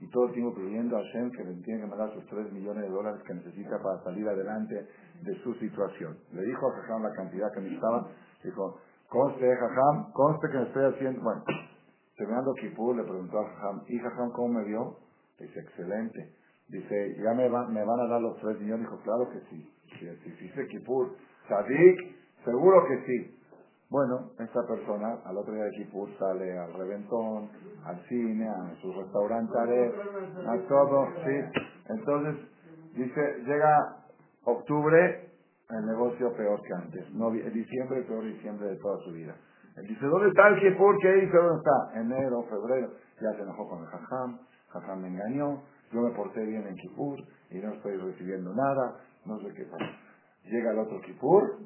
y 0.00 0.08
todo 0.10 0.26
el 0.26 0.32
tiempo 0.32 0.54
pidiendo 0.54 0.96
a 0.96 1.00
Hashem 1.00 1.30
que 1.32 1.44
le 1.44 1.54
tiene 1.62 1.80
que 1.80 1.86
mandar 1.86 2.12
sus 2.14 2.24
3 2.26 2.52
millones 2.52 2.84
de 2.84 2.90
dólares 2.90 3.20
que 3.26 3.34
necesita 3.34 3.82
para 3.82 4.02
salir 4.04 4.28
adelante 4.28 4.86
de 5.22 5.34
su 5.42 5.54
situación. 5.54 6.16
Le 6.32 6.42
dijo 6.42 6.68
a 6.68 6.74
Jajam 6.76 7.02
la 7.02 7.12
cantidad 7.12 7.52
que 7.52 7.60
necesitaba, 7.60 8.08
dijo, 8.44 8.80
conste 9.08 9.56
Jajam, 9.56 10.12
conste 10.12 10.48
que 10.50 10.58
me 10.58 10.64
estoy 10.64 10.84
haciendo, 10.84 11.22
bueno, 11.22 11.42
terminando 12.16 12.54
Kipur 12.54 12.96
le 12.96 13.02
preguntó 13.02 13.40
a 13.40 13.48
Jajam, 13.48 13.82
¿y 13.88 13.98
Jajam 13.98 14.30
cómo 14.30 14.60
me 14.60 14.64
vio? 14.64 14.96
Dice, 15.38 15.60
excelente. 15.60 16.34
Dice, 16.68 17.16
¿ya 17.22 17.32
me, 17.34 17.48
me 17.48 17.84
van 17.84 18.00
a 18.00 18.08
dar 18.08 18.20
los 18.20 18.38
3 18.40 18.60
millones? 18.60 18.86
Dijo, 18.86 19.00
claro 19.02 19.28
que 19.30 19.40
sí. 19.50 19.74
Si 19.98 20.06
dice 20.06 20.66
Kipur, 20.68 21.16
Sadik, 21.48 21.98
seguro 22.44 22.86
que 22.86 23.04
sí. 23.06 23.38
Bueno, 23.90 24.32
esta 24.38 24.66
persona 24.66 25.18
al 25.24 25.38
otro 25.38 25.54
día 25.54 25.64
de 25.64 25.70
Kipur 25.70 26.10
sale 26.18 26.58
al 26.58 26.74
reventón, 26.74 27.48
al 27.84 28.00
cine, 28.08 28.48
a 28.48 28.74
su 28.80 28.92
restaurante, 28.92 29.58
a 29.58 30.68
todo, 30.68 31.08
sí. 31.24 31.60
Entonces, 31.88 32.46
dice, 32.94 33.42
llega 33.44 33.96
octubre, 34.44 35.30
el 35.70 35.86
negocio 35.86 36.32
peor 36.34 36.60
que 36.62 36.74
antes. 36.74 37.14
No, 37.14 37.30
diciembre, 37.30 38.02
peor 38.02 38.24
diciembre 38.24 38.68
de 38.68 38.76
toda 38.76 38.98
su 39.04 39.12
vida. 39.12 39.34
Él 39.76 39.86
dice, 39.86 40.06
¿dónde 40.06 40.28
está 40.28 40.48
el 40.48 40.60
Kipur? 40.60 40.96
¿Qué 41.00 41.24
hizo? 41.24 41.36
¿Dónde 41.36 41.58
está? 41.58 42.00
Enero, 42.00 42.42
febrero. 42.44 42.90
Ya 43.20 43.32
se 43.36 43.42
enojó 43.42 43.68
con 43.68 43.80
el 43.80 43.86
Jajam. 43.86 44.38
Jajam 44.70 45.02
me 45.02 45.08
engañó. 45.08 45.62
Yo 45.92 46.00
me 46.02 46.10
porté 46.14 46.44
bien 46.44 46.66
en 46.66 46.74
Kipur 46.74 47.18
y 47.50 47.58
no 47.58 47.72
estoy 47.74 47.96
recibiendo 47.96 48.52
nada. 48.54 48.96
No 49.24 49.38
sé 49.40 49.54
qué 49.54 49.64
pasa. 49.64 49.90
Llega 50.44 50.72
el 50.72 50.78
otro 50.78 51.00
Kipur 51.02 51.58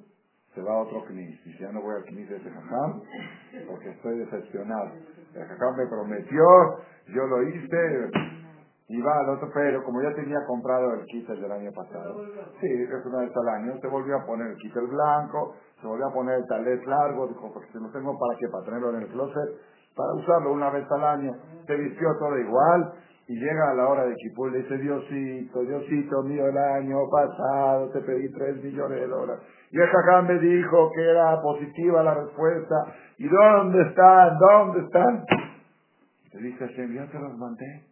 se 0.54 0.60
va 0.60 0.74
a 0.74 0.78
otro 0.82 1.04
knis. 1.06 1.42
Dice, 1.44 1.58
ya 1.60 1.72
no 1.72 1.80
voy 1.80 1.96
al 1.96 2.04
knis 2.04 2.28
de 2.28 2.36
ese 2.36 2.50
jajam 2.50 3.00
porque 3.68 3.90
estoy 3.90 4.18
decepcionado. 4.18 4.92
El 5.34 5.44
jajam 5.44 5.76
me 5.76 5.86
prometió, 5.86 6.44
yo 7.08 7.26
lo 7.26 7.42
hice, 7.42 8.10
y 8.88 9.00
va 9.00 9.20
al 9.20 9.30
otro, 9.30 9.48
pero 9.54 9.82
como 9.84 10.02
ya 10.02 10.14
tenía 10.14 10.44
comprado 10.46 10.92
el 10.92 11.06
kit 11.06 11.26
del 11.26 11.50
año 11.50 11.72
pasado, 11.72 12.20
sí, 12.60 12.66
es 12.68 13.06
una 13.06 13.20
vez 13.20 13.32
al 13.34 13.48
año, 13.48 13.78
se 13.80 13.88
volvió 13.88 14.16
a 14.16 14.26
poner 14.26 14.48
el 14.48 14.56
kit 14.58 14.76
el 14.76 14.86
blanco, 14.88 15.54
se 15.80 15.86
volvió 15.86 16.08
a 16.08 16.12
poner 16.12 16.38
el 16.40 16.46
talet 16.46 16.84
largo, 16.84 17.26
dijo, 17.26 17.50
porque 17.54 17.72
si 17.72 17.78
lo 17.78 17.90
tengo 17.90 18.18
para 18.18 18.38
qué, 18.38 18.48
para 18.48 18.64
tenerlo 18.64 18.90
en 18.90 19.02
el 19.02 19.08
closet, 19.08 19.48
para 19.96 20.12
usarlo 20.14 20.52
una 20.52 20.70
vez 20.70 20.86
al 20.90 21.04
año, 21.04 21.32
se 21.66 21.74
vistió 21.74 22.08
todo 22.18 22.38
igual, 22.38 22.92
y 23.32 23.36
llega 23.36 23.70
a 23.70 23.74
la 23.74 23.88
hora 23.88 24.04
de 24.04 24.14
Kipur 24.14 24.52
le 24.52 24.58
dice, 24.58 24.76
Diosito, 24.76 25.62
Diosito 25.62 26.22
mío, 26.24 26.48
el 26.48 26.58
año 26.58 26.98
pasado 27.10 27.88
te 27.88 28.00
pedí 28.00 28.30
tres 28.30 28.62
millones 28.62 29.00
de 29.00 29.06
dólares. 29.06 29.42
Y 29.70 29.80
el 29.80 29.88
jajam 29.88 30.26
me 30.26 30.38
dijo 30.38 30.90
que 30.94 31.00
era 31.00 31.40
positiva 31.40 32.02
la 32.02 32.12
respuesta. 32.12 32.74
¿Y 33.16 33.26
dónde 33.26 33.88
están? 33.88 34.38
¿Dónde 34.38 34.80
están? 34.80 35.24
Y 36.30 36.36
le 36.36 36.42
dice 36.48 36.66
Hashem, 36.66 36.94
ya 36.94 37.06
te 37.10 37.18
los 37.18 37.34
mandé. 37.38 37.84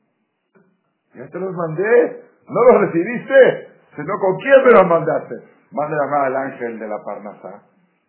Ya 1.15 1.27
te 1.27 1.39
los 1.39 1.55
mandé. 1.55 2.23
¿No 2.47 2.73
los 2.73 2.81
recibiste? 2.83 3.69
Sino, 3.97 4.13
¿con 4.21 4.37
quién 4.41 4.63
me 4.63 4.73
los 4.73 4.87
mandaste? 4.87 5.37
Manda 5.73 5.97
llamar 6.05 6.27
al 6.27 6.37
ángel 6.37 6.79
de 6.79 6.87
la 6.87 6.99
Parnasá. 7.03 7.63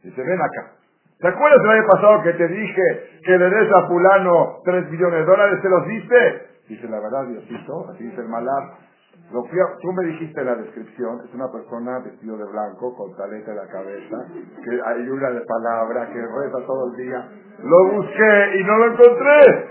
Dice, 0.03 0.21
ven 0.21 0.41
acá. 0.41 0.73
¿Te 1.17 1.29
acuerdas 1.29 1.61
el 1.63 1.69
año 1.69 1.87
pasado 1.87 2.23
que 2.23 2.33
te 2.33 2.47
dije 2.49 2.81
que 3.23 3.37
le 3.37 3.49
des 3.49 3.71
a 3.71 3.87
fulano 3.87 4.59
tres 4.65 4.89
millones 4.91 5.19
de 5.19 5.25
dólares? 5.25 5.61
¿Te 5.61 5.69
los 5.69 5.87
diste? 5.87 6.50
Dice, 6.71 6.87
la 6.87 7.01
verdad, 7.01 7.27
Diosito, 7.27 7.89
así 7.89 8.05
dice 8.05 8.21
el 8.21 8.29
malar. 8.29 8.63
Lo 9.33 9.43
tú 9.43 9.91
me 9.91 10.07
dijiste 10.07 10.41
la 10.41 10.55
descripción, 10.55 11.19
es 11.27 11.33
una 11.33 11.51
persona 11.51 11.99
vestido 11.99 12.37
de 12.37 12.45
blanco, 12.45 12.95
con 12.95 13.13
taleta 13.17 13.51
en 13.51 13.57
la 13.57 13.67
cabeza, 13.67 14.17
que 14.63 14.71
hay 14.85 15.09
una 15.09 15.31
de 15.31 15.41
palabra, 15.41 16.07
que 16.07 16.21
reza 16.21 16.65
todo 16.65 16.91
el 16.91 16.95
día. 16.95 17.29
Lo 17.61 17.91
busqué 17.91 18.57
y 18.57 18.63
no 18.63 18.77
lo 18.77 18.93
encontré. 18.93 19.69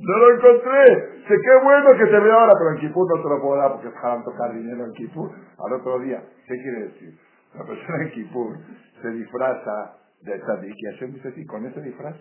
No 0.00 0.18
lo 0.18 0.34
encontré. 0.36 0.86
Sé 1.28 1.34
qué 1.36 1.64
bueno 1.64 1.90
que 1.90 2.06
te 2.06 2.18
veo 2.18 2.32
ahora, 2.32 2.52
pero 2.58 2.70
en 2.70 2.78
Kipur 2.78 3.06
no 3.14 3.22
te 3.22 3.28
lo 3.28 3.42
puedo 3.42 3.56
dar 3.60 3.72
porque 3.72 3.92
haram 4.02 4.24
tocar 4.24 4.54
dinero 4.54 4.86
en 4.86 4.92
Kipur. 4.92 5.30
Al 5.30 5.72
otro 5.74 5.98
día, 5.98 6.22
¿qué 6.46 6.54
quiere 6.62 6.80
decir? 6.84 7.18
La 7.54 7.64
persona 7.64 8.04
en 8.04 8.10
Kipur 8.12 8.56
se 9.02 9.10
disfraza 9.10 9.96
de 10.22 10.38
tzadik 10.38 10.74
y 10.74 11.06
dice, 11.12 11.32
sí, 11.32 11.44
con 11.44 11.66
ese 11.66 11.82
disfraz. 11.82 12.16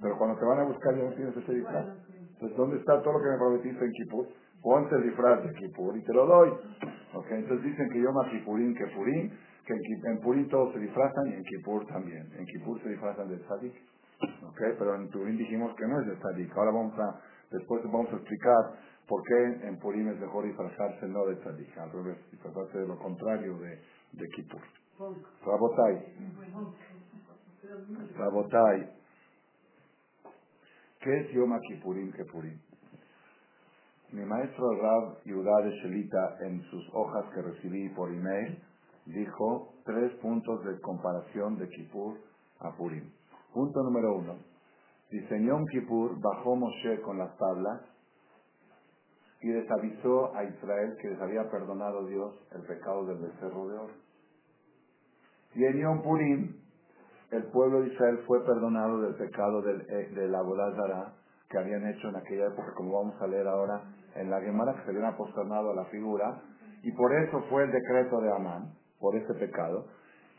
Pero 0.00 0.16
cuando 0.16 0.38
te 0.38 0.46
van 0.46 0.60
a 0.60 0.64
buscar 0.64 0.94
ya 0.94 1.04
no 1.04 1.12
tienes 1.12 1.36
ese 1.36 1.52
disfraz. 1.52 1.86
Entonces, 2.42 2.58
¿dónde 2.58 2.76
está 2.78 3.00
todo 3.02 3.12
lo 3.12 3.22
que 3.22 3.30
me 3.30 3.38
prometiste 3.38 3.84
en 3.84 3.92
Kipur? 3.92 4.26
Ponte 4.60 4.96
el 4.96 5.02
disfraz 5.04 5.44
de 5.44 5.54
Kipur 5.54 5.96
y 5.96 6.02
te 6.02 6.12
lo 6.12 6.26
doy. 6.26 6.50
Okay, 7.14 7.38
entonces 7.38 7.64
dicen 7.64 7.88
que 7.88 8.02
yo 8.02 8.10
más 8.10 8.28
Kipurín 8.30 8.74
que 8.74 8.84
Purín, 8.96 9.30
que 9.64 9.74
en, 9.74 10.20
Purín 10.20 10.48
todos 10.48 10.72
se 10.72 10.80
disfrazan 10.80 11.28
y 11.28 11.34
en 11.34 11.44
Kipur 11.44 11.86
también. 11.86 12.26
En 12.36 12.44
Kipur 12.46 12.82
se 12.82 12.88
disfrazan 12.88 13.28
de 13.28 13.36
Tzadik. 13.38 13.74
Okay, 14.50 14.74
pero 14.76 14.96
en 14.96 15.08
Purín 15.10 15.38
dijimos 15.38 15.72
que 15.76 15.86
no 15.86 16.00
es 16.00 16.06
de 16.08 16.16
Tzadik. 16.16 16.56
Ahora 16.56 16.72
vamos 16.72 16.98
a, 16.98 17.20
después 17.52 17.84
vamos 17.84 18.12
a 18.12 18.16
explicar 18.16 18.72
por 19.06 19.22
qué 19.22 19.68
en 19.68 19.78
Purín 19.78 20.08
es 20.08 20.18
mejor 20.18 20.44
disfrazarse 20.44 21.06
no 21.06 21.24
de 21.26 21.36
Tzadik. 21.36 21.78
Al 21.78 21.92
revés, 21.92 22.18
disfrazarse 22.32 22.76
de 22.76 22.88
lo 22.88 22.98
contrario 22.98 23.56
de, 23.58 23.78
de 24.14 24.28
Kipur. 24.34 24.62
Rabotai. 25.46 26.06
Rabotai. 28.16 29.01
¿Qué 31.02 31.10
es 31.18 31.32
Yom 31.32 31.50
Kippurim 31.66 32.12
Kippurim? 32.12 32.56
Mi 34.12 34.24
maestro 34.24 34.70
Rab 34.80 35.24
Yudá 35.24 35.62
de 35.64 35.72
Shelita, 35.80 36.36
en 36.42 36.62
sus 36.70 36.88
hojas 36.92 37.24
que 37.34 37.42
recibí 37.42 37.88
por 37.88 38.08
email, 38.08 38.62
dijo 39.06 39.74
tres 39.84 40.12
puntos 40.20 40.64
de 40.64 40.80
comparación 40.80 41.58
de 41.58 41.68
Kippur 41.70 42.18
a 42.60 42.70
Purim. 42.76 43.10
Punto 43.52 43.82
número 43.82 44.14
uno. 44.14 44.36
Diseñó 45.10 45.56
un 45.56 45.66
Kippur, 45.66 46.20
bajó 46.20 46.54
Moshe 46.54 47.00
con 47.00 47.18
las 47.18 47.36
tablas 47.36 47.82
y 49.40 49.48
les 49.48 49.68
avisó 49.72 50.36
a 50.36 50.44
Israel 50.44 50.96
que 51.00 51.08
les 51.08 51.20
había 51.20 51.50
perdonado 51.50 52.06
Dios 52.06 52.32
el 52.52 52.62
pecado 52.62 53.06
del 53.06 53.18
becerro 53.18 53.66
de 53.66 53.76
oro. 53.76 53.94
Y 55.56 55.64
en 55.64 55.80
Yom 55.80 56.02
Purim 56.04 56.61
el 57.32 57.44
pueblo 57.44 57.80
de 57.80 57.88
Israel 57.88 58.18
fue 58.26 58.44
perdonado 58.44 59.00
del 59.00 59.14
pecado 59.14 59.62
del, 59.62 59.80
eh, 59.88 60.10
de 60.14 60.28
la 60.28 60.42
que 61.48 61.58
habían 61.58 61.86
hecho 61.88 62.08
en 62.08 62.16
aquella 62.16 62.46
época, 62.46 62.72
como 62.76 62.92
vamos 62.92 63.20
a 63.20 63.26
leer 63.26 63.46
ahora 63.46 63.82
en 64.14 64.30
la 64.30 64.40
Gemara, 64.40 64.74
que 64.74 64.84
se 64.84 64.90
habían 64.90 65.06
aposternado 65.06 65.70
a 65.70 65.74
la 65.74 65.84
figura, 65.86 66.42
y 66.82 66.92
por 66.92 67.14
eso 67.14 67.42
fue 67.48 67.64
el 67.64 67.72
decreto 67.72 68.20
de 68.20 68.32
Amán, 68.32 68.72
por 68.98 69.16
ese 69.16 69.32
pecado, 69.34 69.86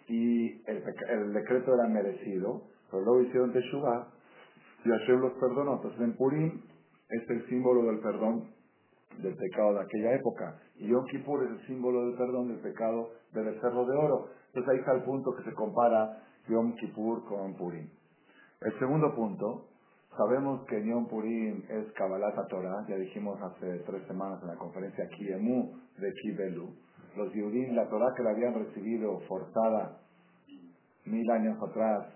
y 0.08 0.62
el, 0.70 1.34
decreto 1.34 1.74
era 1.74 1.88
merecido, 1.88 2.64
pero 2.92 3.04
luego 3.04 3.22
hicieron 3.22 3.52
Teshuvah, 3.54 4.08
y 4.86 4.90
Hashem 4.90 5.20
los 5.20 5.34
perdonó. 5.34 5.76
Entonces 5.76 6.02
en 6.02 6.16
Purim 6.16 6.62
es 7.10 7.30
el 7.30 7.48
símbolo 7.48 7.84
del 7.84 8.00
perdón 8.02 8.50
del 9.18 9.36
pecado 9.36 9.74
de 9.74 9.82
aquella 9.82 10.16
época, 10.16 10.60
y 10.76 10.88
Yom 10.90 11.06
Kippur 11.06 11.44
es 11.44 11.52
el 11.52 11.68
símbolo 11.68 12.06
del 12.06 12.18
perdón 12.18 12.48
del 12.50 12.60
pecado 12.60 13.10
del 13.34 13.46
becerro 13.46 13.86
de 13.86 13.98
oro. 13.98 14.30
Entonces 14.48 14.72
ahí 14.72 14.80
está 14.80 14.94
el 14.94 15.04
punto 15.04 15.32
que 15.36 15.44
se 15.44 15.54
compara 15.54 16.24
Yom 16.48 16.74
Kippur 16.76 17.24
con 17.26 17.56
Purim. 17.56 17.88
El 18.62 18.80
segundo 18.80 19.14
punto, 19.16 19.68
sabemos 20.18 20.66
que 20.68 20.86
Yom 20.86 21.08
Purim 21.08 21.64
es 21.70 21.92
Kabbalat 21.94 22.36
Torah, 22.50 22.86
ya 22.88 22.96
dijimos 22.96 23.42
hace 23.42 23.80
tres 23.86 24.06
semanas 24.08 24.42
en 24.42 24.50
la 24.50 24.56
conferencia 24.56 25.08
Kiemu 25.08 25.74
de 25.98 26.14
Kibelu. 26.22 26.70
Los 27.16 27.32
Yudim, 27.34 27.76
la 27.76 27.88
Torah 27.90 28.14
que 28.16 28.24
la 28.24 28.32
habían 28.32 28.54
recibido 28.54 29.20
forzada 29.28 30.00
mil 31.06 31.30
años 31.32 31.58
atrás, 31.62 32.08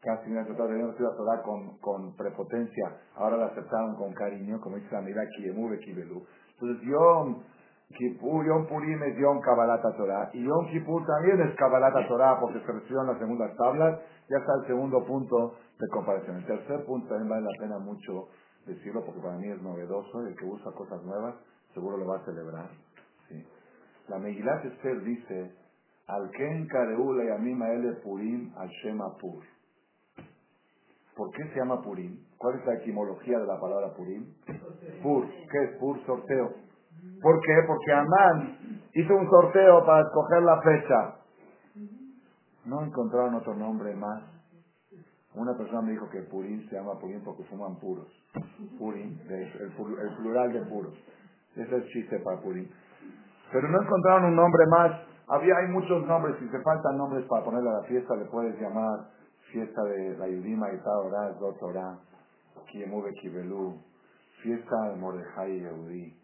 casi 0.00 0.28
mil 0.28 0.38
años 0.38 0.50
atrás, 0.50 0.70
habían 0.70 0.88
recibido 0.88 1.10
la 1.10 1.16
Torah 1.16 1.42
con, 1.42 1.78
con 1.78 2.16
prepotencia, 2.16 2.96
ahora 3.16 3.36
la 3.36 3.46
aceptaron 3.46 3.94
con 3.96 4.12
cariño, 4.12 4.60
como 4.60 4.76
dice 4.76 4.88
la 4.92 5.00
mira 5.00 5.22
Kiemu 5.36 5.70
de 5.70 5.78
Kibelu. 5.78 6.26
Entonces 6.52 6.86
Yom 6.86 7.42
Kippur, 7.96 8.46
Yom 8.46 8.66
Purim 8.66 9.02
es 9.02 9.16
Yom 9.18 9.40
Kabbalata 9.40 9.96
Torah. 9.96 10.30
Y 10.32 10.44
Yom 10.44 10.66
Kippur 10.70 11.04
también 11.06 11.40
es 11.40 11.54
Kabbalata 11.56 12.06
Torah 12.08 12.38
porque 12.40 12.60
se 12.60 12.72
recibió 12.72 13.00
en 13.02 13.06
las 13.08 13.18
segundas 13.18 13.56
tablas. 13.56 14.00
Ya 14.28 14.38
está 14.38 14.52
el 14.60 14.66
segundo 14.66 15.04
punto 15.04 15.56
de 15.78 15.88
comparación. 15.88 16.36
El 16.36 16.46
tercer 16.46 16.84
punto 16.84 17.08
también 17.08 17.28
vale 17.28 17.42
la 17.42 17.58
pena 17.58 17.78
mucho 17.78 18.28
decirlo 18.66 19.04
porque 19.04 19.20
para 19.20 19.36
mí 19.36 19.48
es 19.48 19.60
novedoso 19.62 20.22
y 20.24 20.28
el 20.28 20.36
que 20.36 20.44
busca 20.44 20.70
cosas 20.72 21.02
nuevas 21.02 21.34
seguro 21.74 21.96
lo 21.96 22.06
va 22.06 22.16
a 22.16 22.24
celebrar. 22.24 22.70
¿sí? 23.28 23.44
La 24.08 24.18
Megilat 24.18 24.64
Esther 24.64 25.02
dice, 25.02 25.54
Al 26.06 26.30
Ken 26.30 26.66
Kareula 26.66 27.24
y 27.24 27.28
Amima 27.28 27.70
Ele 27.70 27.92
Purim 28.02 28.52
al 28.56 28.68
Shema 28.68 29.16
Pur. 29.18 29.44
¿Por 31.16 31.30
qué 31.32 31.44
se 31.48 31.56
llama 31.56 31.82
Purim? 31.82 32.18
¿Cuál 32.38 32.58
es 32.58 32.66
la 32.66 32.74
etimología 32.74 33.38
de 33.38 33.46
la 33.46 33.60
palabra 33.60 33.92
Purim? 33.94 34.32
Pur. 35.02 35.26
¿Qué 35.28 35.64
es 35.64 35.78
Pur? 35.78 35.98
Sorteo. 36.06 36.54
¿Por 37.22 37.40
qué? 37.40 37.54
Porque 37.66 37.92
Amán 37.92 38.56
hizo 38.94 39.14
un 39.14 39.30
sorteo 39.30 39.84
para 39.84 40.02
escoger 40.02 40.42
la 40.42 40.60
fecha. 40.62 41.16
No 42.64 42.82
encontraron 42.82 43.34
otro 43.34 43.54
nombre 43.54 43.94
más. 43.94 44.22
Una 45.34 45.56
persona 45.56 45.82
me 45.82 45.92
dijo 45.92 46.08
que 46.10 46.22
Purín 46.22 46.68
se 46.68 46.76
llama 46.76 46.98
Purín 46.98 47.22
porque 47.24 47.44
fuman 47.44 47.76
puros. 47.76 48.08
Purim, 48.78 49.18
el, 49.28 49.72
plural 50.16 50.52
de 50.52 50.62
puros. 50.62 50.94
Ese 51.52 51.62
es 51.62 51.72
el 51.72 51.84
chiste 51.88 52.18
para 52.20 52.40
Purim. 52.40 52.68
Pero 53.52 53.68
no 53.68 53.82
encontraron 53.82 54.24
un 54.24 54.36
nombre 54.36 54.66
más. 54.66 54.92
Había, 55.28 55.56
hay 55.58 55.68
muchos 55.68 56.04
nombres. 56.06 56.36
Si 56.40 56.46
te 56.46 56.60
faltan 56.62 56.96
nombres 56.96 57.24
para 57.26 57.44
ponerle 57.44 57.70
a 57.70 57.74
la 57.74 57.82
fiesta, 57.84 58.16
le 58.16 58.24
puedes 58.24 58.60
llamar 58.60 59.06
fiesta 59.52 59.82
de 59.84 60.16
la 60.16 60.28
Yudima 60.28 60.72
y 60.72 60.78
Taorá, 60.78 61.34
Zotorá, 61.38 61.98
Kiemuve 62.70 63.12
Kibelú, 63.14 63.80
fiesta 64.42 64.76
de 64.90 64.96
Mordejai 64.96 65.52
y 65.52 65.60
Yehudí, 65.60 66.19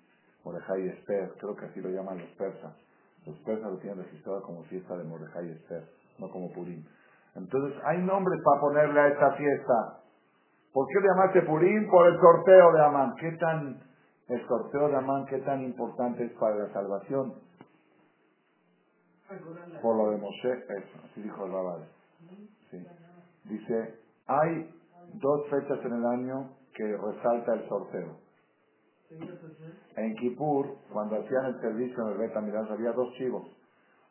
Mordejai 0.47 0.89
Esther, 0.89 1.33
creo 1.41 1.57
que 1.57 1.67
así 1.67 1.81
lo 1.81 1.91
llaman 1.91 2.19
los 2.19 2.31
persas. 2.39 2.73
Los 3.27 3.37
persas 3.41 3.69
lo 3.69 3.79
tienen 3.79 3.99
registrado 3.99 4.41
como 4.43 4.63
fiesta 4.65 4.97
de 4.97 5.03
Mordejai 5.03 5.49
y 5.49 5.51
Esther, 5.51 5.83
no 6.21 6.31
como 6.31 6.53
Purim. 6.53 6.85
Entonces, 7.35 7.77
hay 7.85 7.99
nombres 7.99 8.41
para 8.45 8.61
ponerle 8.61 9.01
a 9.01 9.09
esta 9.09 9.33
fiesta. 9.33 10.03
¿Por 10.73 10.87
qué 10.87 11.01
le 11.01 11.09
llamaste 11.09 11.43
Purim? 11.43 11.91
Por 11.91 12.07
el 12.07 12.21
sorteo 12.21 12.73
de 12.73 12.85
Amán. 12.85 13.15
¿Qué 13.17 13.33
tan, 13.33 13.83
el 14.29 14.47
sorteo 14.47 14.89
de 14.89 14.97
Amán, 14.97 15.27
qué 15.27 15.39
tan 15.39 15.65
importante 15.65 16.25
es 16.25 16.33
para 16.39 16.55
la 16.55 16.73
salvación? 16.73 17.35
Por 19.83 19.97
lo 19.97 20.11
de 20.13 20.19
Moshe, 20.19 20.53
eso, 20.53 20.99
así 21.11 21.23
dijo 21.23 21.45
el 21.45 21.53
Rabal. 21.53 21.89
Dice, 23.45 23.99
hay 24.29 24.71
dos 25.15 25.51
fechas 25.51 25.85
en 25.85 25.93
el 25.93 26.07
año 26.07 26.51
que 26.73 26.97
resalta 26.97 27.55
el 27.55 27.69
sorteo. 27.69 28.26
En 29.97 30.15
Kippur, 30.17 30.67
cuando 30.93 31.17
hacían 31.17 31.47
el 31.47 31.61
servicio 31.61 32.03
en 32.03 32.13
el 32.13 32.19
Bet 32.19 32.37
había 32.37 32.93
dos 32.93 33.13
chivos. 33.15 33.45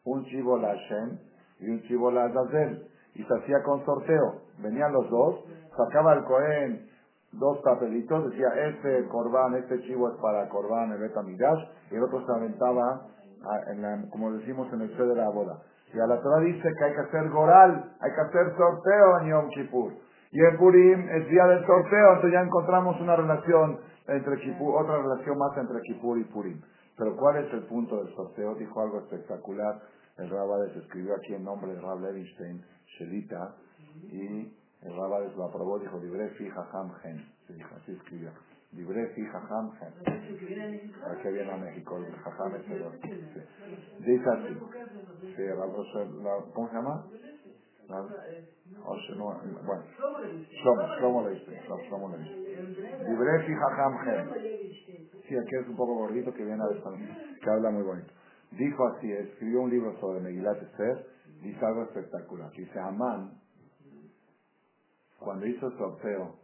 Un 0.06 0.24
chivo 0.26 0.58
la 0.58 0.70
Hashem 0.70 1.20
y 1.60 1.70
un 1.70 1.82
chivo 1.84 2.12
la 2.12 2.26
Azazel 2.26 2.88
y 3.16 3.24
se 3.24 3.34
hacía 3.34 3.62
con 3.64 3.84
sorteo. 3.86 4.42
Venían 4.60 4.94
los 4.94 5.10
dos, 5.10 5.44
sacaba 5.76 6.14
el 6.14 6.24
Cohen 6.24 6.90
dos 7.40 7.60
papelitos, 7.64 8.32
decía, 8.32 8.48
este 8.68 9.08
corbán, 9.10 9.56
este 9.56 9.82
chivo 9.82 10.10
es 10.10 10.16
para 10.22 10.48
corbán, 10.50 10.92
el 10.92 11.00
Betamidash, 11.00 11.60
y 11.92 11.96
el 11.96 12.04
otro 12.04 12.26
se 12.26 12.32
aventaba, 12.32 13.08
en 13.68 14.10
como 14.10 14.32
decimos 14.34 14.72
en 14.74 14.82
el 14.82 14.90
fe 14.96 15.04
de 15.04 15.16
la 15.16 15.30
boda. 15.30 15.62
Y 15.94 16.00
a 16.00 16.08
la 16.08 16.22
Torah 16.22 16.40
dice 16.42 16.74
que 16.78 16.84
hay 16.84 16.94
que 16.94 17.02
hacer 17.02 17.30
goral, 17.30 17.92
hay 18.00 18.12
que 18.12 18.22
hacer 18.22 18.56
sorteo 18.58 19.20
en 19.22 19.30
Yom 19.30 19.50
Kippur. 19.50 19.94
Y 20.32 20.40
en 20.40 20.58
Purim 20.58 21.10
es 21.10 21.30
día 21.30 21.46
del 21.46 21.66
sorteo, 21.66 22.08
entonces 22.08 22.34
ya 22.34 22.42
encontramos 22.42 23.00
una 23.00 23.16
relación 23.16 23.80
entre 24.08 24.40
Kippur, 24.42 24.82
otra 24.82 25.02
relación 25.02 25.38
más 25.38 25.58
entre 25.58 25.82
Kippur 25.82 26.20
y 26.20 26.24
Purim. 26.26 26.62
Pero 26.98 27.16
¿cuál 27.18 27.44
es 27.44 27.54
el 27.54 27.64
punto 27.64 28.04
del 28.04 28.14
sorteo? 28.16 28.56
Dijo 28.56 28.82
algo 28.82 29.00
espectacular. 29.00 29.82
El 30.18 30.30
Rabades 30.30 30.76
escribió 30.78 31.16
aquí 31.16 31.34
en 31.34 31.44
nombre 31.44 31.74
de 31.74 31.82
Rab 31.82 32.00
Levinstein 32.00 32.64
Shelita, 32.98 33.56
y 34.10 34.54
el 34.82 34.96
Rabades 34.96 35.36
lo 35.36 35.46
aprobó, 35.46 35.80
dijo, 35.80 36.00
Libre 36.00 36.30
fi 36.38 36.50
jajam 36.50 36.94
gen. 37.02 37.26
Se 37.48 37.54
dijo, 37.54 37.76
así 37.76 37.92
escribió. 37.92 38.32
Libre 38.72 39.08
fi 39.08 39.26
jajam 39.26 39.72
gen. 39.78 39.94
¿Para 41.02 41.22
qué 41.22 41.32
viene 41.32 41.52
a 41.52 41.58
México? 41.58 41.98
El 41.98 42.16
jajam 42.16 42.56
es 42.56 42.70
el. 42.70 43.02
Dice 44.00 44.30
así. 44.30 44.58
Sí, 45.36 45.44
¿Cómo 46.54 46.70
se 46.70 46.76
llama? 46.76 47.06
Bueno, 47.88 49.84
Shlomo, 50.50 50.88
Shlomo 51.00 51.30
Leiste, 51.30 51.62
Shlomo 51.88 52.18
Leiste. 52.18 52.46
Libre 53.10 53.44
fi 53.46 53.54
jajam 53.54 53.98
gen. 54.04 54.30
Sí, 55.28 55.38
aquí 55.38 55.56
es 55.62 55.68
un 55.68 55.76
poco 55.76 55.96
gordito 55.96 56.34
que 56.34 56.44
viene 56.44 56.62
a 56.64 56.68
que 57.42 57.50
habla 57.50 57.72
muy 57.72 57.84
bonito. 57.84 58.12
Dijo 58.52 58.88
así, 58.88 59.12
escribió 59.12 59.62
un 59.62 59.70
libro 59.70 60.00
sobre 60.00 60.22
Megilat 60.22 60.62
Esther 60.62 61.16
dice 61.42 61.66
algo 61.66 61.84
espectacular. 61.84 62.52
Dice 62.52 62.80
Amán, 62.80 63.32
cuando 65.20 65.46
hizo 65.46 65.68
el 65.68 65.78
sorteo, 65.78 66.36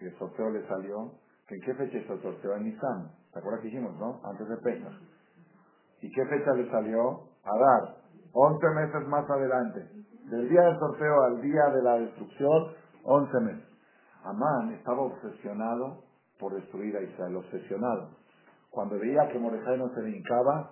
y 0.00 0.06
el 0.06 0.18
sorteo 0.18 0.50
le 0.50 0.66
salió, 0.66 1.12
¿en 1.48 1.60
qué 1.60 1.74
fecha 1.74 1.98
hizo 1.98 2.14
el 2.14 2.22
sorteo? 2.22 2.56
En 2.56 2.64
Nisan. 2.64 3.12
¿Te 3.32 3.38
acuerdas 3.38 3.60
que 3.62 3.68
dijimos, 3.68 3.96
no? 3.98 4.20
Antes 4.24 4.48
de 4.48 4.56
Pesach. 4.58 4.92
¿Y 6.00 6.10
qué 6.10 6.26
fecha 6.26 6.52
le 6.54 6.70
salió? 6.70 7.28
A 7.44 7.58
dar. 7.58 7.96
11 8.32 8.66
meses 8.74 9.08
más 9.08 9.28
adelante. 9.28 9.88
Del 10.32 10.48
día 10.48 10.62
del 10.62 10.78
sorteo 10.78 11.24
al 11.24 11.42
día 11.42 11.66
de 11.74 11.82
la 11.82 11.98
destrucción, 11.98 12.68
11 13.04 13.40
meses. 13.40 13.68
Amán 14.24 14.72
estaba 14.72 15.02
obsesionado 15.02 16.04
por 16.40 16.54
destruir 16.54 16.96
a 16.96 17.02
Israel, 17.02 17.36
obsesionado. 17.36 18.08
Cuando 18.70 18.98
veía 18.98 19.28
que 19.28 19.38
Mordejai 19.38 19.76
no 19.76 19.90
se 19.90 20.08
hincaba, 20.08 20.70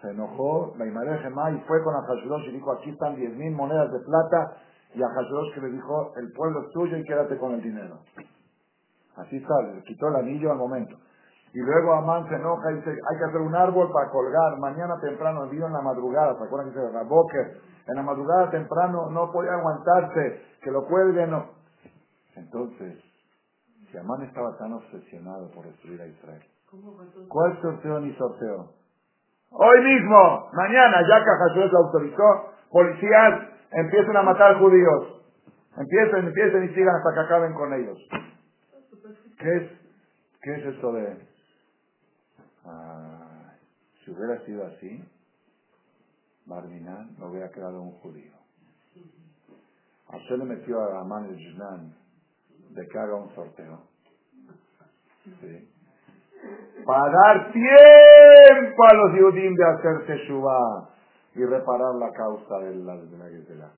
se 0.00 0.08
enojó, 0.08 0.74
la 0.78 0.86
y 0.86 1.60
fue 1.68 1.84
con 1.84 1.94
Ahasueros 1.94 2.48
y 2.48 2.52
dijo, 2.52 2.72
aquí 2.72 2.88
están 2.88 3.14
diez 3.16 3.36
mil 3.36 3.52
monedas 3.52 3.92
de 3.92 3.98
plata, 3.98 4.56
y 4.94 5.02
Ahasueros 5.02 5.52
que 5.54 5.60
le 5.60 5.72
dijo, 5.72 6.14
el 6.16 6.32
pueblo 6.32 6.62
es 6.62 6.70
tuyo 6.70 6.96
y 6.96 7.04
quédate 7.04 7.36
con 7.36 7.52
el 7.52 7.60
dinero. 7.60 7.98
Así 9.16 9.38
sale, 9.38 9.74
le 9.74 9.82
quitó 9.82 10.08
el 10.08 10.16
anillo 10.16 10.50
al 10.50 10.56
momento. 10.56 10.96
Y 11.54 11.60
luego 11.60 11.94
Amán 11.94 12.28
se 12.28 12.34
enoja 12.34 12.72
y 12.72 12.74
dice, 12.74 12.90
hay 12.90 13.18
que 13.18 13.24
hacer 13.24 13.40
un 13.40 13.54
árbol 13.54 13.88
para 13.92 14.10
colgar, 14.10 14.58
mañana 14.58 14.98
temprano, 15.00 15.44
el 15.44 15.52
en 15.52 15.72
la 15.72 15.82
madrugada, 15.82 16.36
¿se 16.36 16.44
acuerdan 16.44 16.72
que 16.72 16.80
se 16.80 17.04
Boker? 17.04 17.60
En 17.86 17.94
la 17.94 18.02
madrugada 18.02 18.50
temprano 18.50 19.08
no 19.10 19.30
podía 19.30 19.52
aguantarse, 19.52 20.42
que 20.60 20.70
lo 20.72 20.84
cuelguen. 20.86 21.30
No. 21.30 21.46
Entonces, 22.34 22.98
si 23.88 23.96
Amán 23.96 24.22
estaba 24.22 24.58
tan 24.58 24.72
obsesionado 24.72 25.48
por 25.52 25.64
destruir 25.66 26.02
a 26.02 26.06
Israel, 26.06 26.42
¿cuál 27.28 27.62
sorteo 27.62 28.00
ni 28.00 28.12
sorteo? 28.14 28.70
Hoy 29.52 29.80
mismo, 29.84 30.50
mañana, 30.54 31.02
ya 31.08 31.22
que 31.22 31.54
Jesús 31.54 31.70
lo 31.70 31.78
autorizó, 31.78 32.50
policías 32.72 33.48
empiecen 33.70 34.16
a 34.16 34.22
matar 34.22 34.58
judíos. 34.58 35.22
Empiecen, 35.76 36.26
empiecen 36.26 36.64
y 36.64 36.74
sigan 36.74 36.96
hasta 36.96 37.14
que 37.14 37.20
acaben 37.20 37.54
con 37.54 37.72
ellos. 37.74 37.98
¿Qué 39.38 39.56
es, 39.56 39.70
qué 40.42 40.54
es 40.54 40.76
eso 40.76 40.92
de... 40.92 41.33
si 44.04 44.10
hubiera 44.10 44.44
sido 44.44 44.66
así, 44.66 45.04
Barminan 46.46 47.16
no 47.18 47.28
hubiera 47.28 47.50
quedado 47.50 47.80
un 47.80 47.92
judío. 48.00 48.32
Hashem 50.10 50.38
le 50.38 50.44
metió 50.44 50.80
a 50.80 51.04
mano 51.04 51.28
de 51.28 51.36
Junan 51.36 51.94
de 52.70 52.86
que 52.86 52.98
haga 52.98 53.16
un 53.16 53.34
sorteo. 53.34 53.80
¿Sí? 55.40 55.70
para 56.84 57.10
dar 57.10 57.52
tiempo 57.52 58.84
a 58.84 58.94
los 58.94 59.10
judíos 59.12 59.56
de 59.56 59.64
hacer 59.64 60.06
Teshuvah 60.06 60.90
y 61.34 61.44
reparar 61.44 61.94
la 61.94 62.10
causa 62.12 62.58
de 62.58 62.74
la, 62.76 62.96
de 62.96 63.56
la 63.56 63.72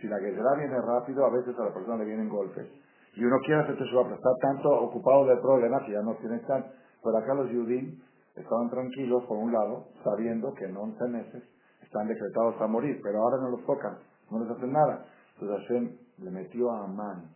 Si 0.00 0.06
la 0.06 0.18
Gezerá 0.18 0.54
viene 0.56 0.80
rápido, 0.80 1.24
a 1.24 1.30
veces 1.30 1.58
a 1.58 1.64
la 1.64 1.74
persona 1.74 1.96
le 1.96 2.04
vienen 2.04 2.28
golpes. 2.28 2.66
Y 3.14 3.24
uno 3.24 3.38
quiere 3.44 3.62
hacer 3.62 3.76
Teshuvah, 3.78 4.04
pero 4.04 4.16
está 4.16 4.30
tanto 4.40 4.68
ocupado 4.68 5.26
del 5.26 5.40
problema 5.40 5.84
que 5.84 5.92
ya 5.92 6.02
no 6.02 6.14
tiene 6.16 6.38
tan... 6.40 6.64
Pero 7.02 7.16
acá 7.18 7.34
los 7.34 7.50
judíos 7.50 7.94
estaban 8.36 8.70
tranquilos, 8.70 9.24
por 9.24 9.38
un 9.38 9.52
lado, 9.52 9.88
sabiendo 10.04 10.52
que 10.54 10.64
en 10.64 10.76
11 10.76 11.08
meses 11.08 11.42
están 11.82 12.06
decretados 12.06 12.60
a 12.60 12.66
morir, 12.66 13.00
pero 13.02 13.22
ahora 13.22 13.38
no 13.42 13.50
los 13.50 13.64
tocan, 13.66 13.98
no 14.30 14.40
les 14.40 14.50
hacen 14.50 14.72
nada. 14.72 15.06
Entonces 15.34 15.66
Hashem 15.66 15.96
le 16.18 16.30
metió 16.30 16.70
a 16.70 16.84
Amán 16.84 17.30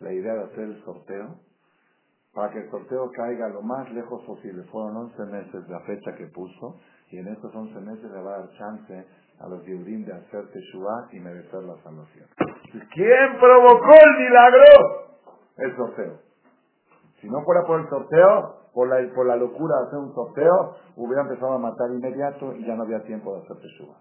la 0.00 0.12
idea 0.12 0.34
de 0.34 0.44
hacer 0.44 0.64
el 0.64 0.84
sorteo 0.84 1.40
para 2.34 2.52
que 2.52 2.58
el 2.58 2.70
sorteo 2.70 3.10
caiga 3.12 3.48
lo 3.48 3.62
más 3.62 3.90
lejos 3.92 4.22
posible. 4.24 4.62
Fueron 4.64 4.96
11 4.96 5.24
meses 5.24 5.68
la 5.68 5.80
fecha 5.80 6.14
que 6.16 6.26
puso 6.26 6.78
y 7.10 7.18
en 7.18 7.28
estos 7.28 7.54
11 7.54 7.80
meses 7.80 8.10
le 8.10 8.22
va 8.22 8.34
a 8.34 8.38
dar 8.40 8.50
chance 8.58 9.06
a 9.40 9.48
los 9.48 9.64
Yehudim 9.64 10.04
de 10.04 10.12
hacer 10.12 10.46
Teshuvah 10.50 11.08
y 11.12 11.20
merecer 11.20 11.62
la 11.62 11.76
salvación. 11.82 12.28
¿Quién 12.92 13.38
provocó 13.40 13.92
el 14.04 14.24
milagro? 14.24 14.64
El 15.56 15.76
sorteo. 15.76 16.25
Si 17.26 17.32
no 17.32 17.42
fuera 17.42 17.66
por 17.66 17.80
el 17.80 17.88
sorteo, 17.88 18.70
por 18.72 18.88
la, 18.88 19.12
por 19.12 19.26
la 19.26 19.34
locura 19.34 19.80
de 19.80 19.86
hacer 19.88 19.98
un 19.98 20.14
sorteo, 20.14 20.76
hubiera 20.94 21.22
empezado 21.22 21.54
a 21.54 21.58
matar 21.58 21.90
inmediato 21.90 22.54
y 22.54 22.64
ya 22.64 22.76
no 22.76 22.84
había 22.84 23.02
tiempo 23.02 23.34
de 23.34 23.42
hacer 23.42 23.56
Teshuvah. 23.56 23.98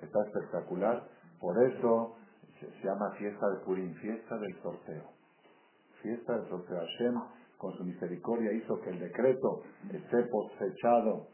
Está 0.00 0.18
espectacular. 0.24 1.02
Por 1.38 1.62
eso 1.62 2.16
se 2.58 2.86
llama 2.86 3.10
fiesta 3.18 3.46
de 3.50 3.56
Purim, 3.66 3.92
fiesta 3.96 4.38
del 4.38 4.54
sorteo 4.62 5.18
fiesta 6.00 6.38
del 6.38 6.48
sorteo. 6.48 6.78
Hashem, 6.78 7.14
con 7.58 7.76
su 7.76 7.84
misericordia, 7.84 8.52
hizo 8.52 8.80
que 8.80 8.90
el 8.90 9.00
decreto 9.00 9.62
esté 9.92 10.22
posechado 10.30 11.26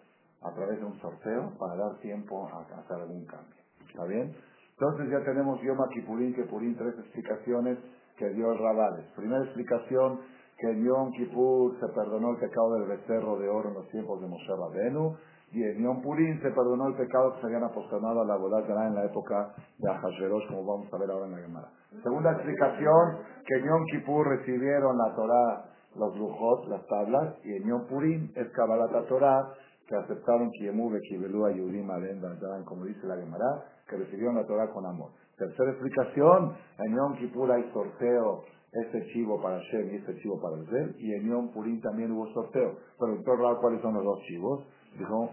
a 0.43 0.53
través 0.55 0.81
de 0.81 0.87
un 0.87 0.99
sorteo 1.01 1.53
para 1.59 1.77
dar 1.77 1.99
tiempo 2.01 2.49
a 2.49 2.63
hacer 2.63 2.97
algún 2.97 3.25
cambio. 3.27 3.63
¿Está 3.87 4.05
bien? 4.07 4.35
Entonces 4.71 5.09
ya 5.11 5.25
tenemos 5.25 5.61
Yom 5.63 5.79
Kippurín, 5.93 6.35
que 6.35 6.45
Purín, 6.45 6.77
tres 6.77 6.95
explicaciones 6.99 7.79
que 8.17 8.29
dio 8.31 8.53
el 8.53 8.59
Rabales. 8.59 9.07
Primera 9.15 9.45
explicación, 9.45 10.21
que 10.59 10.71
en 10.71 10.85
Yom 10.85 11.11
Kippur 11.13 11.79
se 11.81 11.89
perdonó 11.89 12.31
el 12.31 12.37
pecado 12.39 12.75
del 12.75 12.89
becerro 12.89 13.39
de 13.39 13.49
oro 13.49 13.69
en 13.69 13.75
los 13.75 13.89
tiempos 13.89 14.21
de 14.21 14.29
Moshe 14.29 14.53
Rabenu, 14.57 15.17
y 15.53 15.63
en 15.63 15.85
Yom 15.85 16.03
Purim 16.03 16.41
se 16.43 16.51
perdonó 16.51 16.89
el 16.89 16.95
pecado 16.95 17.35
que 17.35 17.41
se 17.41 17.47
habían 17.47 17.63
apostado 17.65 18.09
a 18.09 18.25
la 18.25 18.37
boda 18.37 18.59
en 18.67 18.95
la 18.95 19.05
época 19.05 19.55
de 19.79 19.89
Ahasverosh, 19.89 20.49
como 20.49 20.65
vamos 20.65 20.93
a 20.93 20.99
ver 20.99 21.11
ahora 21.11 21.27
en 21.27 21.33
la 21.33 21.39
Gemara. 21.39 21.69
Segunda 22.03 22.33
explicación, 22.33 23.19
que 23.47 23.55
en 23.55 23.65
Yom 23.67 23.85
Kippur 23.93 24.29
recibieron 24.29 24.99
la 24.99 25.15
Torah, 25.15 25.65
los 25.97 26.17
lujos, 26.17 26.69
las 26.69 26.85
tablas, 26.87 27.35
y 27.45 27.55
en 27.55 27.69
Yom 27.69 27.87
Purim 27.87 28.33
es 28.35 28.49
Kabbalat 28.51 29.07
Torah, 29.07 29.55
que 29.87 29.95
aceptaron 29.95 30.51
Kiemu, 30.51 30.91
Bekibelu, 30.91 31.47
Ayudim, 31.47 31.89
Alem, 31.91 32.21
como 32.65 32.85
dice 32.85 33.07
la 33.07 33.17
Gemara, 33.17 33.65
que 33.89 33.97
recibieron 33.97 34.35
la 34.35 34.47
Torah 34.47 34.69
con 34.73 34.85
amor. 34.87 35.11
Tercera 35.37 35.71
explicación, 35.71 36.57
en 36.79 36.97
Yom 36.97 37.17
Kippur 37.17 37.53
hay 37.53 37.71
sorteo 37.73 38.45
este 38.75 39.07
chivo 39.13 39.41
para 39.41 39.61
Shem 39.61 39.93
y 39.93 39.97
este 39.97 40.17
chivo 40.21 40.41
para 40.41 40.57
el 40.57 40.95
y 40.99 41.13
en 41.15 41.29
Yom 41.29 41.53
Purim 41.53 41.81
también 41.81 42.11
hubo 42.11 42.33
sorteo. 42.33 42.77
Preguntó 42.99 43.37
Rab 43.37 43.61
cuáles 43.61 43.81
son 43.81 43.95
los 43.95 44.05
dos 44.05 44.21
chivos. 44.27 44.65
Dijo, 44.99 45.31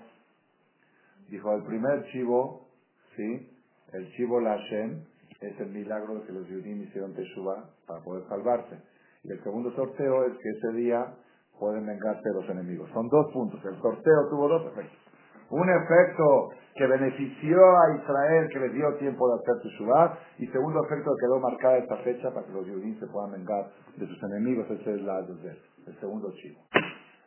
dijo 1.30 1.54
el 1.56 1.64
primer 1.64 2.06
chivo, 2.12 2.68
sí, 3.16 3.50
el 3.94 4.12
chivo 4.14 4.40
la 4.40 4.58
Shem, 4.58 5.04
es 5.42 5.60
el 5.60 5.70
milagro 5.72 6.16
de 6.16 6.26
que 6.26 6.34
los 6.34 6.46
judíos 6.46 6.88
hicieron 6.88 7.14
Teshuvah 7.14 7.70
para 7.88 8.04
poder 8.04 8.28
salvarse. 8.28 8.78
Y 9.24 9.32
el 9.32 9.44
segundo 9.44 9.72
sorteo 9.76 10.26
es 10.26 10.34
que 10.38 10.50
ese 10.50 10.78
día 10.78 11.16
pueden 11.60 11.86
vengarse 11.86 12.30
los 12.34 12.48
enemigos. 12.50 12.90
Son 12.94 13.08
dos 13.08 13.32
puntos. 13.34 13.64
El 13.66 13.80
sorteo 13.82 14.30
tuvo 14.30 14.48
dos 14.48 14.72
efectos. 14.72 14.98
Un 15.50 15.70
efecto 15.70 16.50
que 16.76 16.88
benefició 16.88 17.58
a 17.58 17.96
Israel, 17.98 18.50
que 18.52 18.60
le 18.60 18.70
dio 18.70 18.96
tiempo 18.98 19.28
de 19.28 19.42
hacer 19.42 19.62
Teshuvah, 19.64 20.18
y 20.40 20.48
segundo 20.48 20.84
efecto 20.86 21.12
que 21.16 21.26
quedó 21.26 21.40
marcada 21.40 21.78
esta 21.78 21.98
fecha 21.98 22.34
para 22.34 22.46
que 22.46 22.54
los 22.54 22.68
judíos 22.68 22.98
se 23.00 23.08
puedan 23.08 23.32
vengar 23.32 23.72
de 23.98 24.08
sus 24.08 24.24
enemigos. 24.24 24.70
Ese 24.70 24.96
es 24.96 25.02
la 25.02 25.20
el 25.20 26.00
segundo 26.00 26.32
chivo. 26.36 26.62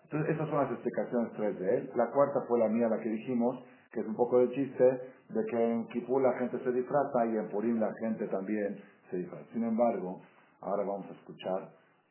Entonces, 0.05 0.35
esas 0.35 0.49
son 0.49 0.59
las 0.59 0.71
explicaciones 0.71 1.33
tres 1.33 1.59
de 1.59 1.77
él. 1.77 1.91
La 1.97 2.11
cuarta 2.11 2.41
fue 2.47 2.59
la 2.59 2.69
mía, 2.69 2.89
la 2.89 3.01
que 3.01 3.09
dijimos, 3.09 3.65
que 3.93 4.01
es 4.01 4.07
un 4.07 4.15
poco 4.15 4.39
de 4.39 4.51
chiste, 4.51 4.85
de 5.29 5.45
que 5.47 5.57
en 5.57 5.89
Kipur 5.89 6.23
la 6.23 6.33
gente 6.39 6.59
se 6.63 6.73
disfraza 6.73 7.27
y 7.27 7.37
en 7.37 7.49
Purim 7.49 7.81
la 7.81 7.93
gente 7.95 8.27
también 8.29 8.81
se 9.11 9.17
disfraza. 9.19 9.45
Sin 9.53 9.65
embargo, 9.65 10.21
ahora 10.61 10.85
vamos 10.85 11.07
a 11.11 11.15
escuchar 11.15 11.71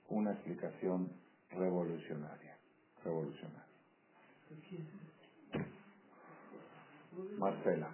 una 0.10 0.32
explicación 0.32 1.10
revolucionaria. 1.52 2.58
Revolucionaria. 3.04 3.64
Marcela. 7.38 7.90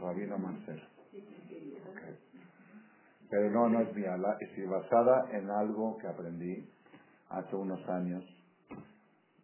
Rabino 0.00 0.38
Marcela. 0.38 0.88
Pero 3.28 3.50
no, 3.50 3.68
no 3.68 3.80
es 3.80 3.94
mía. 3.94 4.16
es 4.40 4.68
basada 4.68 5.30
en 5.32 5.50
algo 5.50 5.98
que 5.98 6.06
aprendí 6.06 6.68
hace 7.28 7.56
unos 7.56 7.86
años 7.88 8.24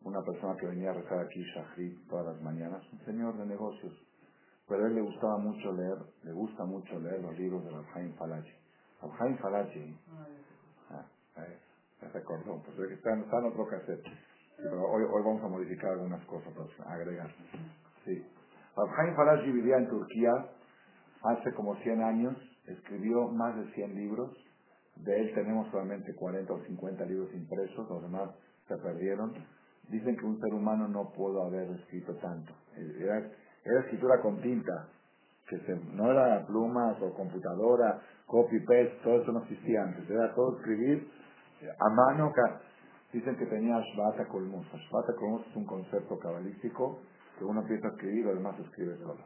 una 0.05 0.23
persona 0.23 0.57
que 0.57 0.67
venía 0.67 0.91
a 0.91 0.95
rezar 0.95 1.21
aquí, 1.21 1.43
Shahrid, 1.43 2.09
todas 2.09 2.27
las 2.27 2.43
mañanas, 2.43 2.83
un 2.93 3.05
señor 3.05 3.37
de 3.37 3.47
negocios, 3.47 3.93
pero 4.69 4.85
a 4.85 4.89
él 4.89 4.95
le 4.95 5.03
gustaba 5.03 5.39
mucho 5.39 5.73
leer, 5.73 5.99
le 6.25 6.33
gusta 6.33 6.65
mucho 6.65 6.99
leer 6.99 7.21
los 7.21 7.39
libros 7.39 7.65
de 7.65 7.71
Rabhaim 7.71 8.13
Falachi. 8.15 8.53
Rabhaim 9.01 9.39
Falachi, 9.39 9.97
ah, 10.91 11.07
eh, 11.39 11.59
se 12.01 12.09
recordó, 12.09 12.63
pues 12.63 12.91
está, 12.91 13.15
está 13.15 13.39
en 13.39 13.45
otro 13.45 13.67
cassette, 13.67 14.07
pero 14.63 14.83
hoy, 14.91 15.03
hoy 15.05 15.23
vamos 15.25 15.43
a 15.45 15.49
modificar 15.49 15.91
algunas 15.93 16.25
cosas 16.27 16.53
para 16.55 16.95
agregar. 16.95 17.31
Sí. 18.05 18.25
Rabhaim 18.77 19.15
Falachi 19.15 19.51
vivía 19.51 19.77
en 19.77 19.89
Turquía 19.89 20.33
hace 21.25 21.53
como 21.55 21.77
100 21.77 22.03
años, 22.03 22.37
escribió 22.67 23.29
más 23.29 23.57
de 23.57 23.73
100 23.73 23.95
libros, 23.95 24.31
de 24.97 25.21
él 25.21 25.35
tenemos 25.35 25.71
solamente 25.71 26.15
40 26.15 26.53
o 26.53 26.59
50 26.65 27.05
libros 27.07 27.33
impresos, 27.35 27.89
los 27.89 28.03
demás 28.03 28.31
se 28.69 28.77
perdieron 28.77 29.35
Dicen 29.89 30.17
que 30.17 30.25
un 30.25 30.41
ser 30.41 30.55
humano 30.55 30.89
no 30.89 31.11
pudo 31.11 31.45
haber 31.45 31.69
escrito 31.71 32.15
tanto. 32.17 32.53
Era, 32.77 33.19
escritura 33.81 34.21
con 34.23 34.41
tinta, 34.41 34.89
que 35.49 35.59
no 35.93 36.11
era 36.11 36.47
plumas 36.47 36.97
o 37.03 37.13
computadora, 37.15 38.01
copy-paste, 38.27 39.01
todo 39.03 39.23
eso 39.23 39.33
no 39.33 39.43
existía 39.43 39.83
antes. 39.83 40.09
Era 40.09 40.35
todo 40.35 40.57
escribir 40.57 41.09
a 41.79 41.91
mano. 41.91 42.33
Dicen 43.13 43.37
que 43.37 43.47
tenía 43.47 43.77
Ashbata 43.77 44.27
Kolmus. 44.29 44.67
Ashbata 44.73 45.15
Kolmus 45.19 45.47
es 45.49 45.57
un 45.57 45.67
concepto 45.67 46.19
cabalístico 46.19 47.01
que 47.39 47.45
uno 47.45 47.61
empieza 47.61 47.89
a 47.89 47.91
escribir 47.91 48.27
además 48.29 48.59
escribe 48.61 48.97
solo. 48.99 49.25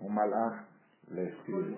Un 0.00 0.14
malaj 0.14 0.66
le 1.08 1.28
escribe. 1.28 1.76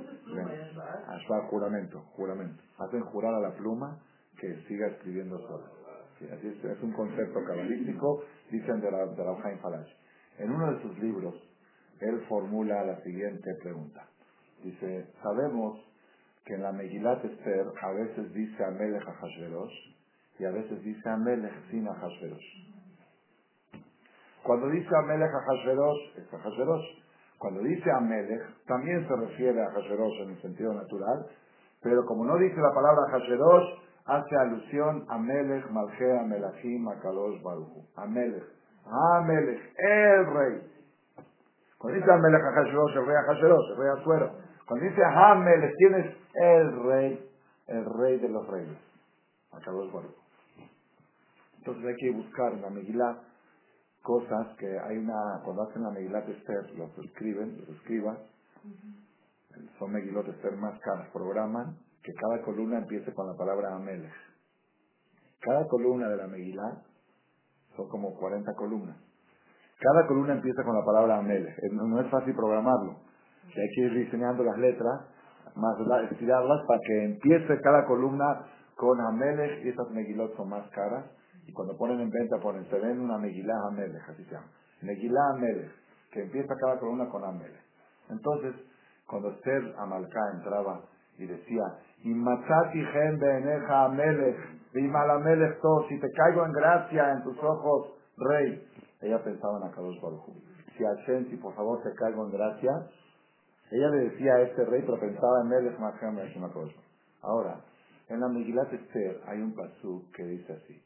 Ashbat, 1.09 1.51
juramento, 1.51 2.01
juramento. 2.17 2.63
Hacen 2.79 3.03
jurar 3.07 3.35
a 3.35 3.41
la 3.41 3.55
pluma 3.57 3.99
que 4.39 4.55
siga 4.67 4.87
escribiendo 4.89 5.39
solo 5.41 5.83
es, 6.31 6.83
un 6.83 6.93
concepto 6.93 7.45
cabalístico, 7.45 8.25
dicen 8.51 8.81
de 8.81 8.91
la, 8.91 9.07
de 9.07 9.25
la 9.25 9.37
Falash. 9.61 9.91
En 10.39 10.51
uno 10.51 10.73
de 10.73 10.83
sus 10.83 10.99
libros, 10.99 11.35
él 12.01 12.21
formula 12.29 12.85
la 12.85 13.01
siguiente 13.03 13.55
pregunta. 13.63 14.07
Dice, 14.63 15.07
sabemos 15.23 15.79
que 16.45 16.55
en 16.55 16.63
la 16.63 16.73
Megilat 16.73 17.25
Esther 17.25 17.67
a 17.81 17.93
veces 17.93 18.33
dice 18.33 18.65
a 18.65 18.71
Hashverosh 18.71 19.97
y 20.43 20.45
a 20.45 20.51
veces 20.51 20.83
dice 20.83 21.09
Amelech 21.09 21.55
sin 21.71 21.87
a 21.87 21.95
Hashverosh. 21.95 22.51
Cuando 24.43 24.69
dice 24.71 24.89
Amelech 24.97 25.31
a 25.31 25.41
Hashverosh, 25.41 26.19
es 26.19 26.35
a 26.35 26.39
Hashverosh. 26.39 26.85
Cuando 27.39 27.61
dice 27.61 27.89
Amelech, 27.93 28.43
también 28.67 29.07
se 29.07 29.15
refiere 29.15 29.63
a 29.63 29.71
Hashverosh 29.71 30.23
en 30.23 30.31
el 30.31 30.43
sentido 30.43 30.75
natural, 30.75 31.27
pero 31.81 32.05
como 32.07 32.25
no 32.25 32.37
dice 32.39 32.57
la 32.57 32.75
palabra 32.75 33.03
Hashverosh, 33.13 33.69
hace 34.07 34.37
alusión 34.37 35.07
a 35.09 35.17
Melech, 35.17 35.71
Malchea, 35.71 36.25
Melachim, 36.25 36.89
Akadosh, 36.89 37.41
Baruchu. 37.41 37.87
A 37.95 38.07
Melech. 38.07 38.43
A 38.85 39.21
Melech, 39.21 39.61
el 39.79 40.27
rey. 40.27 40.63
Cuando 41.79 42.01
dice 42.01 42.13
a 42.13 42.17
Melech 42.17 42.43
Hashverosh, 42.43 42.97
el 42.97 43.07
rey 43.07 43.17
Hashverosh, 43.29 43.71
el 43.71 43.77
rey 43.77 43.89
Azuero. 43.97 44.33
Cuando 44.67 44.87
dice 44.87 45.03
a 45.05 45.35
Melech, 45.37 45.73
¿quién 45.77 45.95
es 45.95 46.17
el 46.35 46.83
rey? 46.83 47.31
El 47.69 47.85
rey 47.85 48.19
de 48.19 48.29
los 48.29 48.45
reyes. 48.49 48.79
Akadosh, 49.53 49.93
Baruchu. 49.93 50.22
Entonces 51.63 51.85
hay 51.87 51.95
que 51.95 52.11
buscar 52.11 52.53
en 52.55 52.63
la 52.63 52.71
Megilá 52.71 53.23
cosas 54.03 54.49
que 54.59 54.67
hay 54.67 54.99
una, 54.99 55.41
cuando 55.45 55.63
hacen 55.63 55.85
la 55.85 55.91
Megilá 55.91 56.21
de 56.23 56.33
Esther, 56.33 56.77
los 56.77 56.91
escriben, 56.99 57.57
los 57.61 57.69
escriban, 57.77 58.19
son 59.79 59.93
Megilot 59.93 60.27
de 60.27 60.33
Esther 60.33 60.57
más 60.57 60.77
caras, 60.81 61.09
programan 61.13 61.77
que 62.03 62.13
cada 62.15 62.43
columna 62.43 62.79
empiece 62.79 63.15
con 63.15 63.29
la 63.29 63.35
palabra 63.35 63.77
Amelech. 63.77 64.13
Cada 65.39 65.69
columna 65.69 66.09
de 66.09 66.17
la 66.17 66.27
Megilá 66.27 66.83
son 67.77 67.89
como 67.89 68.13
40 68.17 68.53
columnas. 68.57 68.97
Cada 69.79 70.09
columna 70.09 70.33
empieza 70.33 70.65
con 70.65 70.75
la 70.75 70.85
palabra 70.85 71.19
Amelech. 71.19 71.57
No, 71.71 72.01
es 72.01 72.11
fácil 72.11 72.35
programarlo. 72.35 72.97
hay 73.47 73.69
que 73.73 73.81
ir 73.83 73.95
diseñando 74.05 74.43
las 74.43 74.59
letras, 74.59 75.03
más 75.55 75.77
estirarlas 76.11 76.67
para 76.67 76.81
que 76.81 77.05
empiece 77.05 77.61
cada 77.61 77.87
columna 77.87 78.47
con 78.75 79.01
Amelech 79.01 79.65
y 79.65 79.69
esas 79.69 79.89
Megilot 79.91 80.37
son 80.37 80.49
más 80.49 80.69
caras. 80.71 81.05
Y 81.47 81.53
cuando 81.53 81.77
ponen 81.77 82.01
en 82.01 82.11
venta 82.11 82.39
ponen, 82.39 82.69
se 82.71 82.79
ven 82.79 83.01
una 83.01 83.19
Megilá 83.19 83.55
Amelech, 83.69 84.09
así 84.09 84.25
se 84.25 84.33
llama. 84.33 84.47
Megilá 84.83 85.21
Amelech, 85.35 85.73
que 86.11 86.23
empieza 86.23 86.55
cada 86.61 86.79
columna 86.79 87.09
con 87.09 87.25
Amelech. 87.25 87.61
Entonces, 88.11 88.55
cuando 89.07 89.31
Esther 89.31 89.75
Amalcá 89.79 90.21
entraba 90.35 90.83
y 91.19 91.27
decía, 91.27 91.63
y 92.05 92.09
matati 92.09 92.85
gen 92.85 93.19
beeneja 93.19 93.85
amelech, 93.85 94.37
y 94.75 94.83
malamelech 94.83 95.61
todo, 95.61 95.87
si 95.89 96.01
te 96.01 96.11
caigo 96.11 96.47
en 96.47 96.53
gracia 96.53 97.13
en 97.13 97.23
tus 97.23 97.39
ojos, 97.39 97.93
rey. 98.17 98.67
Ella 99.01 99.23
pensaba 99.23 99.59
en 99.59 99.65
Akadosh 99.65 100.01
Baruj 100.01 100.25
Si 100.77 100.85
Hashem, 100.85 101.31
si 101.31 101.37
por 101.37 101.55
favor 101.55 101.83
te 101.83 101.93
caigo 101.95 102.25
en 102.27 102.33
gracia, 102.33 102.71
ella 103.71 103.89
le 103.89 104.11
decía 104.11 104.35
a 104.35 104.41
este 104.43 104.65
rey, 104.65 104.83
pero 104.83 104.99
pensaba 104.99 105.43
en 105.43 105.49
Melech 105.49 105.79
Machem 105.79 106.17
Ahora, 107.23 107.61
en 108.09 108.21
la 108.21 108.29
Megilat 108.29 108.73
Esther 108.73 109.21
hay 109.27 109.41
un 109.41 109.55
pasú 109.55 110.05
que 110.15 110.25
dice 110.25 110.53
así, 110.53 110.83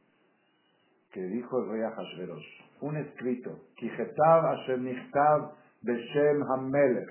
que 1.16 1.22
dijo 1.22 1.58
el 1.62 1.70
rey 1.70 1.82
a 1.82 1.90
Hashverosh, 1.92 2.44
un 2.82 2.94
escrito, 2.98 3.50
Kijetav 3.76 4.42
Hashem 4.42 4.84
Nichtav 4.84 5.52
Beshem 5.82 6.42
Hamelech, 6.42 7.08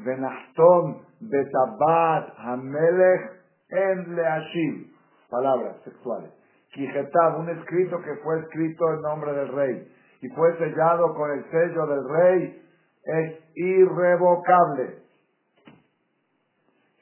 Venachtom 0.00 1.02
Betabat 1.20 2.34
Hamelech 2.36 3.30
en 3.70 4.16
Leashim, 4.16 4.92
palabras 5.30 5.76
sexuales. 5.84 6.32
Kijetab, 6.72 7.38
un 7.38 7.48
escrito 7.50 7.96
que 8.02 8.16
fue 8.24 8.40
escrito 8.40 8.92
en 8.92 9.02
nombre 9.02 9.32
del 9.32 9.48
rey 9.48 9.88
y 10.20 10.28
fue 10.30 10.58
sellado 10.58 11.14
con 11.14 11.30
el 11.30 11.44
sello 11.44 11.86
del 11.86 12.08
rey, 12.08 12.62
es 13.04 13.40
irrevocable. 13.54 14.98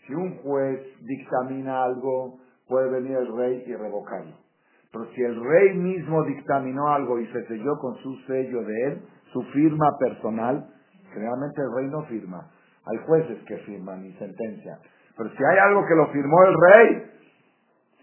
Si 0.07 0.13
un 0.13 0.37
juez 0.43 0.81
dictamina 1.01 1.85
algo, 1.85 2.41
puede 2.69 2.91
venir 2.91 3.17
el 3.17 3.35
rey 3.35 3.65
y 3.67 3.75
revocarlo. 3.75 4.42
Pero 4.93 5.07
si 5.15 5.23
el 5.23 5.43
rey 5.43 5.75
mismo 5.79 6.23
dictaminó 6.25 6.89
algo 6.89 7.19
y 7.19 7.27
se 7.33 7.47
selló 7.47 7.79
con 7.81 7.97
su 8.03 8.15
sello 8.27 8.63
de 8.63 8.83
él, 8.89 9.03
su 9.33 9.43
firma 9.45 9.97
personal, 9.99 10.69
generalmente 11.13 11.63
el 11.63 11.75
rey 11.75 11.91
no 11.91 12.03
firma. 12.05 12.51
Hay 12.85 12.99
jueces 13.07 13.43
que 13.47 13.57
firman 13.59 14.05
y 14.05 14.13
sentencian. 14.15 14.79
Pero 15.17 15.31
si 15.31 15.45
hay 15.45 15.59
algo 15.59 15.87
que 15.87 15.95
lo 15.95 16.09
firmó 16.09 16.45
el 16.45 16.55
rey, 16.55 17.11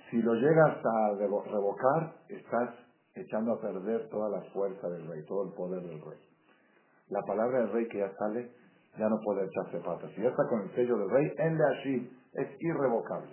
si 0.10 0.22
lo 0.22 0.34
llegas 0.34 0.78
a 0.84 1.16
revocar, 1.20 2.14
estás 2.28 2.70
echando 3.14 3.54
a 3.54 3.62
perder 3.62 4.10
toda 4.10 4.30
la 4.30 4.42
fuerza 4.52 4.90
del 4.90 5.08
rey, 5.08 5.24
todo 5.28 5.48
el 5.48 5.54
poder 5.54 5.82
del 5.82 6.02
rey. 6.02 6.20
La 7.10 7.22
palabra 7.22 7.60
del 7.60 7.72
rey 7.72 7.88
que 7.88 8.00
ya 8.00 8.12
sale, 8.18 8.52
ya 8.98 9.08
no 9.10 9.20
puede 9.24 9.46
echarse 9.46 9.80
patas. 9.80 10.10
Si 10.16 10.22
ya 10.22 10.30
está 10.30 10.48
con 10.48 10.62
el 10.62 10.72
sello 10.74 10.98
del 10.98 11.10
rey, 11.10 11.32
en 11.38 11.58
de 11.58 11.66
allí 11.66 12.18
es 12.34 12.48
irrevocable. 12.62 13.30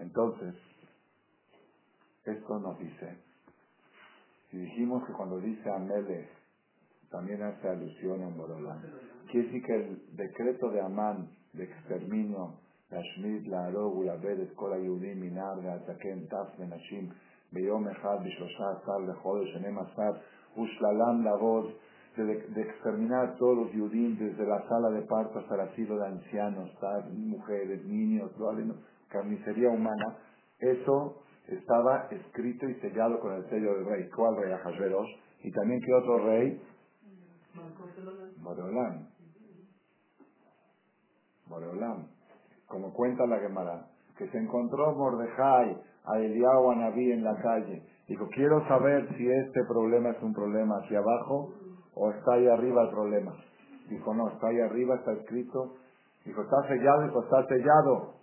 Entonces, 0.00 0.54
esto 2.27 2.59
nos 2.59 2.77
dice, 2.79 3.17
si 4.49 4.57
dijimos 4.57 5.05
que 5.05 5.13
cuando 5.13 5.39
dice 5.39 5.69
Amele 5.69 6.29
también 7.09 7.41
hace 7.43 7.67
alusión 7.67 8.23
a 8.23 8.27
Borolán, 8.27 8.81
quiere 9.31 9.47
decir 9.47 9.63
que 9.63 9.75
el 9.75 10.15
decreto 10.15 10.69
de 10.69 10.81
Amán 10.81 11.29
de 11.53 11.63
exterminio 11.63 12.59
להשמיד, 12.93 13.47
להרוג 13.47 13.97
ולאבד 13.97 14.39
את 14.39 14.51
כל 14.55 14.73
היהודים 14.73 15.19
מנער 15.21 15.59
ועד 15.63 15.81
זקן, 15.87 16.25
טף 16.25 16.59
ונשים, 16.59 17.09
ביום 17.53 17.87
אחד 17.87 18.17
בשלושה 18.25 18.63
עשר 18.71 18.97
לחודש, 19.07 19.53
שנים 19.53 19.77
עשר, 19.79 20.11
ושללם 20.57 21.23
לעבוד, 21.23 21.71
de, 22.15 22.23
de 22.55 22.61
exterminar 22.61 23.21
a 23.25 23.35
todos 23.35 23.57
los 23.57 23.71
judíos 23.71 24.19
desde 24.19 24.45
la 24.45 24.61
sala 24.69 24.91
de 24.91 25.01
parto 25.01 25.39
hasta 25.39 25.55
el 25.55 25.61
asilo 25.61 25.97
de 25.97 26.05
ancianos, 26.05 26.69
mujeres, 27.09 27.83
niños, 27.85 28.29
carnicería 29.09 29.69
humana, 29.69 30.17
eso 30.59 31.23
estaba 31.48 32.08
escrito 32.10 32.68
y 32.68 32.74
sellado 32.80 33.18
con 33.20 33.34
el 33.34 33.48
sello 33.48 33.74
del 33.74 33.86
rey. 33.86 34.08
¿Cuál 34.14 34.36
rey? 34.36 34.52
Ahasveros. 34.52 35.08
Y 35.42 35.50
también 35.52 35.80
que 35.80 35.94
otro 35.94 36.26
rey? 36.26 36.62
Boreolam. 38.42 39.08
Boreolam. 41.46 42.06
Como 42.66 42.92
cuenta 42.92 43.26
la 43.26 43.38
Gemara, 43.38 43.86
que 44.18 44.28
se 44.28 44.38
encontró 44.38 44.94
Mordejai 44.94 45.82
a 46.04 46.18
Eliyahu 46.18 46.70
Anabí 46.70 47.12
en 47.12 47.24
la 47.24 47.34
calle. 47.40 47.82
Dijo, 48.08 48.28
quiero 48.28 48.66
saber 48.68 49.08
si 49.16 49.30
este 49.30 49.64
problema 49.64 50.10
es 50.10 50.22
un 50.22 50.34
problema 50.34 50.76
hacia 50.82 50.98
abajo 50.98 51.52
o 51.94 52.10
está 52.10 52.34
ahí 52.34 52.46
arriba 52.46 52.82
el 52.82 52.90
problema. 52.90 53.32
Dijo, 53.88 54.14
no, 54.14 54.28
está 54.28 54.48
ahí 54.48 54.60
arriba, 54.60 54.96
está 54.96 55.12
escrito. 55.12 55.76
Dijo, 56.24 56.42
está 56.42 56.68
sellado, 56.68 57.02
dijo, 57.02 57.22
está 57.22 57.46
sellado. 57.46 58.14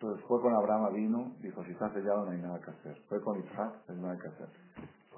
Entonces 0.00 0.24
fue 0.26 0.40
con 0.40 0.54
Abraham 0.54 0.94
vino, 0.94 1.32
dijo, 1.42 1.62
si 1.64 1.72
está 1.72 1.92
sellado 1.92 2.24
no 2.24 2.30
hay 2.30 2.40
nada 2.40 2.58
que 2.64 2.70
hacer. 2.70 2.96
Fue 3.06 3.20
con 3.20 3.38
Isaac, 3.38 3.74
no 3.86 3.94
hay 3.94 4.00
nada 4.00 4.18
que 4.18 4.28
hacer. 4.28 4.46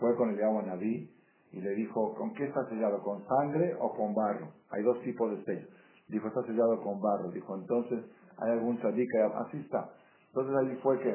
Fue 0.00 0.16
con 0.16 0.30
el 0.30 0.42
agua 0.42 0.62
Naví 0.62 1.08
y 1.52 1.60
le 1.60 1.70
dijo, 1.76 2.16
¿con 2.16 2.34
qué 2.34 2.46
está 2.46 2.68
sellado? 2.68 3.00
¿Con 3.00 3.24
sangre 3.28 3.76
o 3.78 3.94
con 3.94 4.12
barro? 4.12 4.48
Hay 4.70 4.82
dos 4.82 5.00
tipos 5.02 5.30
de 5.30 5.44
sello. 5.44 5.68
Dijo, 6.08 6.26
está 6.26 6.42
sellado 6.42 6.82
con 6.82 7.00
barro. 7.00 7.30
Dijo, 7.30 7.54
entonces, 7.54 8.04
¿hay 8.38 8.50
algún 8.50 8.82
sadí 8.82 9.06
así 9.46 9.60
está? 9.60 9.88
Entonces 10.26 10.56
allí 10.56 10.74
fue 10.82 10.98
que, 10.98 11.10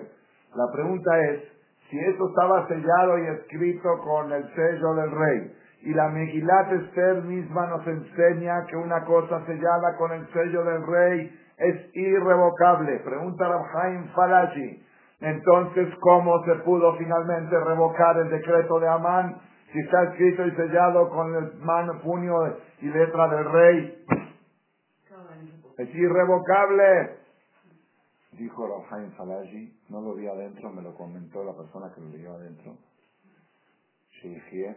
la 0.56 0.72
pregunta 0.72 1.12
es, 1.26 1.44
si 1.90 2.00
esto 2.00 2.30
estaba 2.30 2.70
sellado 2.70 3.20
y 3.20 3.28
escrito 3.36 3.90
con 4.02 4.32
el 4.32 4.44
sello 4.56 4.94
del 4.96 5.12
rey, 5.12 5.54
y 5.82 5.94
la 5.94 6.08
Megilat 6.08 6.72
Esther 6.72 7.22
misma 7.24 7.68
nos 7.68 7.86
enseña 7.86 8.66
que 8.68 8.78
una 8.78 9.04
cosa 9.04 9.46
sellada 9.46 9.98
con 9.98 10.14
el 10.14 10.26
sello 10.32 10.64
del 10.64 10.88
rey 10.88 11.47
es 11.58 11.96
irrevocable. 11.96 13.00
Pregunta 13.00 13.48
Rabhaim 13.48 14.08
Falashi. 14.14 14.84
Entonces, 15.20 15.88
¿cómo 16.00 16.44
se 16.46 16.56
pudo 16.64 16.96
finalmente 16.98 17.60
revocar 17.60 18.18
el 18.18 18.30
decreto 18.30 18.80
de 18.80 18.88
Amán 18.88 19.42
si 19.72 19.80
está 19.80 20.04
escrito 20.04 20.46
y 20.46 20.52
sellado 20.52 21.10
con 21.10 21.36
el 21.36 21.56
mano, 21.56 22.00
puño 22.02 22.36
y 22.82 22.86
letra 22.88 23.28
del 23.30 23.52
rey? 23.52 24.06
Es 25.78 25.96
irrevocable. 25.96 27.18
Dijo 28.34 28.68
Rabhaim 28.68 29.12
Falashi, 29.14 29.80
no 29.90 30.02
lo 30.02 30.14
vi 30.14 30.28
adentro, 30.28 30.70
me 30.70 30.84
lo 30.84 30.94
comentó 30.94 31.44
la 31.44 31.54
persona 31.54 31.92
que 31.94 32.02
lo 32.02 32.10
leyó 32.10 32.34
adentro. 32.34 32.78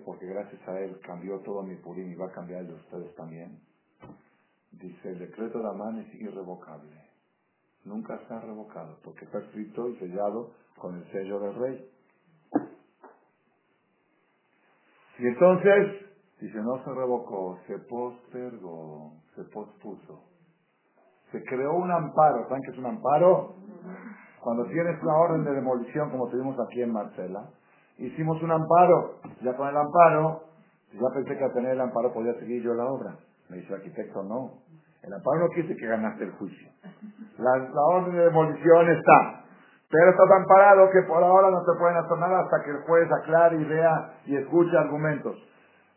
porque 0.04 0.26
gracias 0.26 0.66
a 0.66 0.78
él 0.80 0.98
cambió 1.04 1.38
todo 1.40 1.62
mi 1.62 1.74
purín 1.76 2.10
y 2.10 2.14
va 2.14 2.26
a 2.26 2.32
cambiar 2.32 2.60
el 2.60 2.68
de 2.68 2.74
ustedes 2.74 3.14
también. 3.16 3.58
Dice, 4.72 5.10
el 5.10 5.18
decreto 5.18 5.58
de 5.58 5.68
Amán 5.68 5.98
es 5.98 6.14
irrevocable. 6.14 6.96
Nunca 7.84 8.18
se 8.26 8.34
ha 8.34 8.40
revocado, 8.40 8.98
porque 9.02 9.24
está 9.24 9.38
escrito 9.38 9.88
y 9.88 9.96
sellado 9.96 10.50
con 10.78 10.94
el 10.94 11.04
sello 11.10 11.40
del 11.40 11.54
rey. 11.54 11.90
Y 15.18 15.26
entonces, 15.26 16.06
dice, 16.40 16.58
no 16.58 16.82
se 16.84 16.90
revocó, 16.94 17.58
se 17.66 17.78
postergó, 17.78 19.12
se 19.34 19.44
pospuso. 19.44 20.24
Se 21.30 21.44
creó 21.44 21.74
un 21.74 21.90
amparo. 21.90 22.48
¿Saben 22.48 22.62
qué 22.62 22.70
es 22.70 22.78
un 22.78 22.86
amparo? 22.86 23.54
Cuando 24.40 24.64
tienes 24.66 25.02
una 25.02 25.16
orden 25.16 25.44
de 25.44 25.52
demolición, 25.52 26.10
como 26.10 26.28
tuvimos 26.28 26.56
aquí 26.58 26.82
en 26.82 26.92
Marcela, 26.92 27.50
hicimos 27.98 28.42
un 28.42 28.50
amparo. 28.50 29.20
Ya 29.42 29.54
con 29.56 29.68
el 29.68 29.76
amparo, 29.76 30.44
ya 30.92 31.14
pensé 31.14 31.36
que 31.36 31.44
al 31.44 31.52
tener 31.52 31.72
el 31.72 31.80
amparo 31.80 32.12
podía 32.14 32.34
seguir 32.34 32.62
yo 32.62 32.72
la 32.72 32.86
obra. 32.86 33.18
Me 33.50 33.56
dice 33.56 33.68
el 33.68 33.80
arquitecto, 33.80 34.22
no. 34.22 34.62
El 35.02 35.12
amparo 35.12 35.40
no 35.40 35.48
quiere 35.48 35.74
que 35.74 35.86
ganaste 35.86 36.24
el 36.24 36.32
juicio. 36.32 36.68
La, 37.38 37.82
orden 37.94 38.14
de 38.14 38.24
demolición 38.24 38.90
está. 38.90 39.44
Pero 39.90 40.10
está 40.10 40.24
tan 40.28 40.44
parado 40.46 40.88
que 40.90 41.02
por 41.08 41.22
ahora 41.22 41.50
no 41.50 41.60
se 41.64 41.78
pueden 41.78 41.96
hacer 41.96 42.18
nada 42.18 42.40
hasta 42.40 42.62
que 42.64 42.70
el 42.70 42.78
juez 42.82 43.10
aclare 43.10 43.56
y 43.56 43.64
vea 43.64 44.14
y 44.26 44.36
escuche 44.36 44.76
argumentos. 44.76 45.36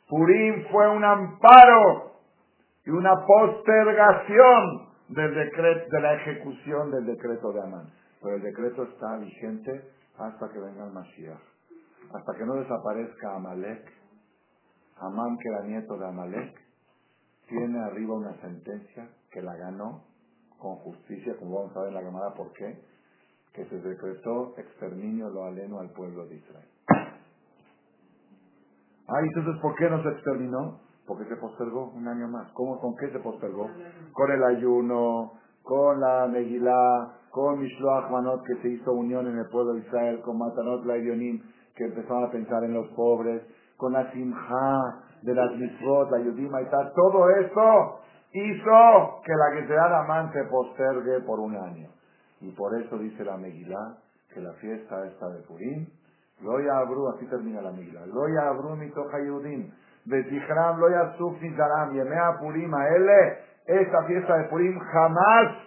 Purim 0.10 0.66
fue 0.72 0.89
un 0.89 1.04
amparo 1.04 2.14
y 2.86 2.89
una 2.89 3.14
postergación 3.26 4.88
del 5.10 5.36
decreto, 5.36 5.89
de 5.91 6.01
la 6.01 6.14
ejecución 6.16 6.91
del 6.91 7.06
decreto 7.06 7.51
de 7.51 7.62
Amán. 7.62 7.89
Pero 8.22 8.36
el 8.38 8.41
decreto 8.41 8.84
está 8.84 9.18
vigente 9.18 9.91
hasta 10.18 10.49
que 10.49 10.60
venga 10.60 10.86
el 10.86 10.91
Mashiach. 10.91 11.38
Hasta 12.16 12.34
que 12.36 12.45
no 12.45 12.56
desaparezca 12.56 13.36
Amalek. 13.36 13.91
Amán, 14.99 15.38
que 15.38 15.49
era 15.49 15.64
nieto 15.64 15.97
de 15.97 16.08
Amalek, 16.08 16.62
tiene 17.54 17.80
arriba 17.80 18.16
una 18.16 18.34
sentencia 18.41 19.10
que 19.32 19.41
la 19.41 19.56
ganó 19.56 20.04
con 20.58 20.76
justicia, 20.78 21.36
como 21.38 21.60
vamos 21.60 21.78
a 21.78 21.82
ver 21.82 21.89
en 21.89 21.95
la 21.95 22.01
llamada 22.01 22.34
por 22.34 22.51
qué, 22.54 22.82
que 23.54 23.66
se 23.66 23.76
decretó 23.80 24.56
exterminio 24.58 25.30
lo 25.30 25.45
aleno 25.45 25.80
al 25.80 25.91
pueblo 25.91 26.26
de 26.26 26.36
Israel. 26.36 26.68
Ah, 29.08 29.20
entonces 29.22 29.62
¿por 29.62 29.76
qué 29.76 29.89
no 29.89 30.01
se 30.01 30.10
exterminó? 30.10 30.80
Porque 31.06 31.26
se 31.26 31.36
postergó 31.36 31.91
un 31.91 32.08
año 32.08 32.28
más. 32.28 32.49
¿Cómo, 32.54 32.80
¿Con 32.80 32.95
qué 32.95 33.12
se 33.12 33.20
postergó? 33.20 33.70
Con 34.14 34.32
el 34.32 34.43
ayuno, 34.43 35.34
con 35.62 35.99
la 35.99 36.28
Megilá, 36.28 37.20
con 37.30 37.60
Mishloach 37.60 38.10
Manot, 38.10 38.43
que 38.45 38.62
se 38.62 38.70
hizo 38.70 38.93
unión 38.93 39.28
en 39.28 39.38
el 39.38 39.47
pueblo 39.49 39.74
de 39.74 39.82
Israel, 39.82 40.22
con 40.22 40.38
Matanot 40.38 40.86
la 40.86 40.95
que 41.76 41.86
empezaron 41.86 42.24
a 42.24 42.32
pensar 42.32 42.64
en 42.64 42.74
los 42.74 42.88
pobres, 42.89 43.43
con 43.78 43.93
la 43.93 44.12
Simha, 44.12 45.04
de 45.24 45.34
las 45.34 45.55
mitzvot, 45.55 46.11
la 46.11 46.19
yudima 46.19 46.61
y 46.61 46.65
tal, 46.65 46.91
todo 46.93 47.30
eso 47.30 47.99
hizo 48.34 49.21
que 49.26 49.34
la 49.34 49.51
que 49.53 49.67
de 49.67 49.80
Amán 49.80 50.32
se 50.34 50.43
postergue 50.45 51.21
por 51.26 51.39
un 51.39 51.55
año. 51.55 51.89
Y 52.41 52.51
por 52.51 52.76
eso 52.80 52.97
dice 52.97 53.24
la 53.24 53.38
Megilá 53.38 53.97
que 54.34 54.41
la 54.41 54.53
fiesta 54.53 55.05
esta 55.05 55.30
de 55.30 55.41
Purim, 55.43 55.88
Loya 56.41 56.80
Abru, 56.80 57.07
así 57.09 57.26
termina 57.28 57.61
la 57.61 57.71
Megilá, 57.71 58.05
Loya 58.07 58.49
Abru 58.49 58.76
mitoja 58.76 59.19
Yudim, 59.19 59.71
Betichram 60.05 60.80
Loya 60.80 61.15
Suf 61.17 61.39
Nizaram, 61.41 61.93
Yemea 61.93 62.39
Purim 62.39 62.74
Aele, 62.74 63.38
esta 63.65 64.03
fiesta 64.03 64.38
de 64.38 64.43
Purim 64.49 64.78
jamás 64.80 65.57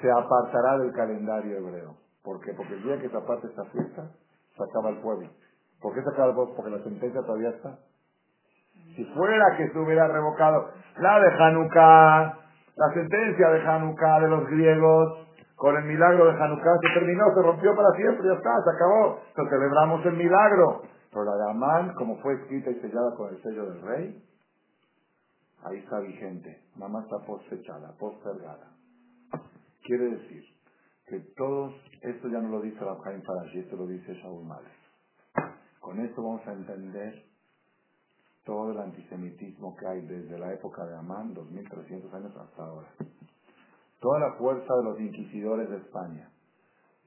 se 0.00 0.10
apartará 0.10 0.78
del 0.78 0.92
calendario 0.92 1.58
hebreo. 1.58 1.96
¿Por 2.24 2.40
qué? 2.40 2.52
Porque 2.54 2.74
el 2.74 2.82
día 2.82 2.98
que 2.98 3.08
se 3.08 3.16
aparte 3.16 3.46
esta 3.46 3.64
fiesta, 3.66 4.10
se 4.56 4.64
acaba 4.64 4.90
el 4.90 4.98
pueblo. 4.98 5.28
¿Por 5.80 5.94
qué 5.94 6.02
se 6.02 6.08
acaba 6.08 6.30
el 6.30 6.34
pueblo? 6.34 6.54
Porque 6.56 6.70
la 6.70 6.82
sentencia 6.82 7.20
todavía 7.22 7.50
está. 7.50 7.78
Si 8.96 9.04
fuera 9.14 9.56
que 9.56 9.70
se 9.70 9.78
hubiera 9.78 10.08
revocado 10.08 10.70
la 10.98 11.20
de 11.20 11.28
Hanukkah, 11.30 12.38
la 12.76 12.94
sentencia 12.94 13.48
de 13.50 13.60
Hanukkah 13.60 14.20
de 14.20 14.28
los 14.28 14.46
griegos, 14.48 15.28
con 15.56 15.76
el 15.76 15.84
milagro 15.84 16.26
de 16.26 16.42
Hanukkah 16.42 16.78
se 16.80 16.94
terminó, 16.94 17.24
se 17.34 17.42
rompió 17.42 17.74
para 17.74 17.90
siempre, 17.96 18.26
ya 18.26 18.34
está, 18.34 18.50
se 18.62 18.76
acabó. 18.76 19.20
Entonces 19.28 19.58
celebramos 19.58 20.06
el 20.06 20.14
milagro. 20.14 20.82
Pero 21.10 21.24
la 21.24 21.36
de 21.36 21.50
Amán, 21.50 21.94
como 21.94 22.18
fue 22.18 22.34
escrita 22.34 22.70
y 22.70 22.80
sellada 22.80 23.14
con 23.16 23.34
el 23.34 23.42
sello 23.42 23.66
del 23.66 23.82
rey, 23.82 24.24
ahí 25.64 25.78
está 25.78 26.00
vigente. 26.00 26.62
Nada 26.76 26.88
más 26.88 27.04
está 27.04 27.18
posfechada, 27.26 27.92
postergada. 27.98 28.70
Quiere 29.82 30.10
decir 30.10 30.44
que 31.06 31.20
todos, 31.36 31.74
esto 32.02 32.28
ya 32.28 32.38
no 32.40 32.50
lo 32.50 32.60
dice 32.60 32.78
Rabjaim 32.78 33.22
Farashi, 33.22 33.60
esto 33.60 33.76
lo 33.76 33.86
dice 33.86 34.14
Shaul 34.14 34.44
Males. 34.44 34.70
Con 35.80 35.98
esto 36.00 36.22
vamos 36.22 36.46
a 36.46 36.52
entender 36.52 37.24
todo 38.48 38.72
el 38.72 38.78
antisemitismo 38.78 39.76
que 39.76 39.86
hay 39.86 40.00
desde 40.06 40.38
la 40.38 40.54
época 40.54 40.86
de 40.86 40.96
Amán, 40.96 41.34
2300 41.34 42.14
años 42.14 42.34
hasta 42.34 42.62
ahora. 42.64 42.88
Toda 44.00 44.20
la 44.20 44.32
fuerza 44.38 44.74
de 44.74 44.84
los 44.84 44.98
inquisidores 44.98 45.68
de 45.68 45.76
España 45.76 46.30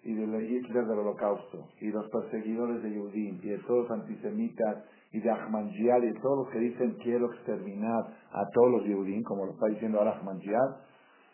y 0.03 0.13
de 0.13 0.23
Hitler 0.23 0.85
del 0.85 0.99
Holocausto 0.99 1.67
y 1.79 1.87
los 1.87 2.07
perseguidores 2.11 2.83
de 2.83 2.93
Yudim 2.93 3.39
y 3.41 3.49
de 3.49 3.57
todos 3.65 3.89
los 3.89 4.01
antisemitas 4.01 4.83
y 5.13 5.19
de 5.19 5.31
Ahmadiyad 5.31 6.03
y 6.03 6.13
de 6.13 6.19
todos 6.21 6.45
los 6.45 6.53
que 6.53 6.59
dicen 6.59 6.95
quiero 7.01 7.33
exterminar 7.33 8.03
a 8.31 8.47
todos 8.53 8.71
los 8.73 8.83
Yudim, 8.85 9.23
como 9.23 9.47
lo 9.47 9.53
está 9.53 9.65
diciendo 9.65 9.97
ahora 9.97 10.19
Ahmadiyad, 10.19 10.75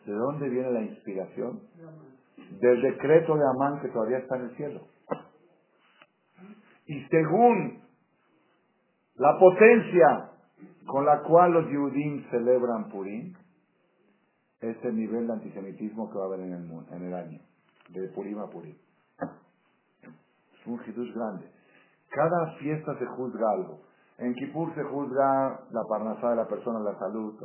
¿de 0.05 0.13
dónde 0.13 0.47
viene 0.47 0.71
la 0.71 0.83
inspiración? 0.83 1.59
Del 2.61 2.81
decreto 2.81 3.35
de 3.35 3.43
Amán 3.55 3.81
que 3.81 3.89
todavía 3.89 4.19
está 4.19 4.37
en 4.37 4.43
el 4.43 4.55
cielo. 4.55 4.87
Y 6.85 7.03
según 7.09 7.86
la 9.17 9.37
potencia 9.39 10.31
con 10.85 11.05
la 11.05 11.21
cual 11.23 11.51
los 11.51 11.69
Yudim 11.69 12.23
celebran 12.29 12.89
Purim 12.89 13.33
es 14.61 14.77
el 14.83 14.95
nivel 14.95 15.27
de 15.27 15.33
antisemitismo 15.33 16.09
que 16.09 16.17
va 16.17 16.23
a 16.23 16.27
haber 16.27 16.41
en 16.41 16.53
el, 16.53 16.63
mundo, 16.63 16.87
en 16.91 17.03
el 17.03 17.13
año, 17.13 17.39
de 17.89 18.07
Purim 18.09 18.39
a 18.39 18.49
Purim. 18.49 18.75
Es 20.01 20.67
un 20.67 20.79
hidush 20.85 21.13
grande. 21.13 21.51
Cada 22.09 22.53
fiesta 22.59 22.97
se 22.97 23.05
juzga 23.05 23.51
algo. 23.51 23.81
En 24.17 24.33
Kippur 24.33 24.73
se 24.73 24.83
juzga 24.83 25.61
la 25.71 25.83
parnasá 25.87 26.31
de 26.31 26.35
la 26.37 26.47
persona, 26.47 26.79
la 26.79 26.97
salud. 26.97 27.35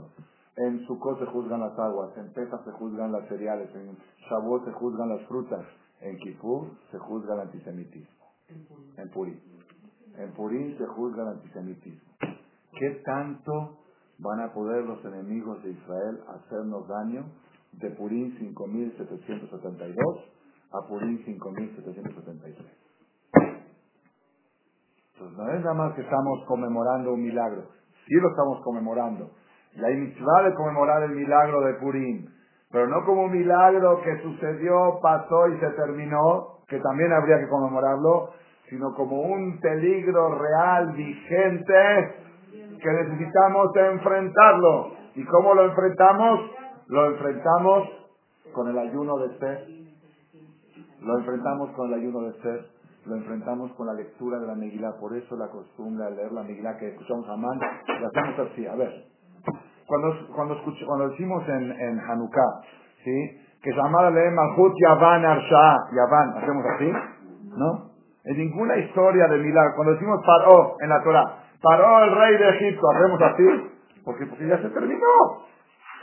En 0.56 0.86
Sukkot 0.86 1.18
se 1.18 1.26
juzgan 1.26 1.60
las 1.60 1.78
aguas, 1.78 2.16
en 2.16 2.32
Pesach 2.32 2.64
se 2.64 2.70
juzgan 2.72 3.12
las 3.12 3.26
cereales, 3.28 3.74
en 3.74 3.96
Shavuot 4.28 4.64
se 4.64 4.72
juzgan 4.72 5.08
las 5.08 5.22
frutas, 5.26 5.66
en 6.00 6.16
Kippur 6.18 6.68
se 6.90 6.98
juzga 6.98 7.34
el 7.34 7.40
antisemitismo. 7.40 8.26
En 8.96 9.10
Purim 9.10 9.51
se 10.16 10.86
juzga 10.86 11.22
el 11.22 11.28
antisemitismo. 11.28 12.12
¿Qué 12.78 13.02
tanto 13.04 13.78
van 14.18 14.40
a 14.40 14.52
poder 14.52 14.84
los 14.84 15.04
enemigos 15.04 15.62
de 15.62 15.70
Israel 15.70 16.20
hacernos 16.28 16.86
daño 16.88 17.24
de 17.72 17.90
Purim 17.90 18.36
5772 18.38 19.96
a 20.72 20.88
Purim 20.88 21.24
5773? 21.24 22.82
Entonces 25.14 25.38
no 25.38 25.52
es 25.52 25.60
nada 25.60 25.74
más 25.74 25.94
que 25.94 26.02
estamos 26.02 26.44
conmemorando 26.46 27.12
un 27.14 27.22
milagro, 27.22 27.68
sí 28.06 28.14
lo 28.14 28.30
estamos 28.30 28.62
conmemorando. 28.62 29.30
Hay 29.74 29.96
mitzvah 29.96 30.42
de 30.42 30.54
conmemorar 30.54 31.02
el 31.04 31.12
milagro 31.12 31.62
de 31.62 31.74
Purim, 31.74 32.26
pero 32.70 32.86
no 32.88 33.04
como 33.06 33.24
un 33.24 33.32
milagro 33.32 34.00
que 34.02 34.22
sucedió, 34.22 34.98
pasó 35.00 35.48
y 35.48 35.58
se 35.60 35.70
terminó, 35.70 36.58
que 36.68 36.78
también 36.80 37.12
habría 37.12 37.38
que 37.38 37.48
conmemorarlo, 37.48 38.30
sino 38.72 38.94
como 38.94 39.20
un 39.20 39.60
peligro 39.60 40.34
real, 40.38 40.92
vigente, 40.92 42.14
que 42.80 42.90
necesitamos 42.90 43.76
enfrentarlo. 43.76 44.92
¿Y 45.14 45.24
cómo 45.26 45.52
lo 45.52 45.66
enfrentamos? 45.66 46.40
Lo 46.88 47.06
enfrentamos 47.10 47.88
con 48.54 48.70
el 48.70 48.78
ayuno 48.78 49.18
de 49.18 49.38
ser. 49.38 49.68
Lo 51.02 51.18
enfrentamos 51.18 51.70
con 51.72 51.92
el 51.92 52.00
ayuno 52.00 52.22
de 52.22 52.32
ser. 52.40 52.66
Lo 53.04 53.16
enfrentamos 53.16 53.72
con 53.72 53.88
la 53.88 53.92
lectura 53.92 54.38
de 54.38 54.46
la 54.46 54.54
Megilá. 54.54 54.96
Por 54.98 55.14
eso 55.18 55.36
la 55.36 55.48
costumbre 55.48 56.06
de 56.06 56.16
leer 56.16 56.32
la 56.32 56.42
Megilá 56.42 56.78
que 56.78 56.88
escuchamos 56.88 57.28
a 57.28 57.36
Man, 57.36 57.60
la 57.60 58.08
hacemos 58.08 58.50
así. 58.50 58.66
A 58.66 58.74
ver, 58.74 59.04
cuando, 59.86 60.14
cuando, 60.34 60.56
cuando 60.86 61.10
decimos 61.10 61.46
en, 61.46 61.72
en 61.72 62.00
Hanukkah, 62.00 62.62
¿sí? 63.04 63.38
que 63.62 63.70
llamada 63.70 64.10
le 64.10 64.30
Malhut 64.30 64.72
Yavan 64.80 65.26
Arsha, 65.26 65.76
Yavan, 65.94 66.38
¿hacemos 66.38 66.64
así? 66.74 66.92
¿No? 67.54 67.91
En 68.24 68.38
ninguna 68.38 68.76
historia 68.76 69.26
de 69.28 69.38
milagro, 69.38 69.74
cuando 69.74 69.94
decimos 69.94 70.20
Paró 70.24 70.76
en 70.80 70.88
la 70.88 71.02
Torah, 71.02 71.24
Paró 71.60 72.04
el 72.04 72.16
rey 72.16 72.38
de 72.38 72.48
Egipto, 72.50 72.86
¿hacemos 72.90 73.22
así? 73.22 73.44
Porque, 74.04 74.26
porque 74.26 74.46
ya 74.46 74.58
se 74.58 74.68
terminó, 74.70 75.06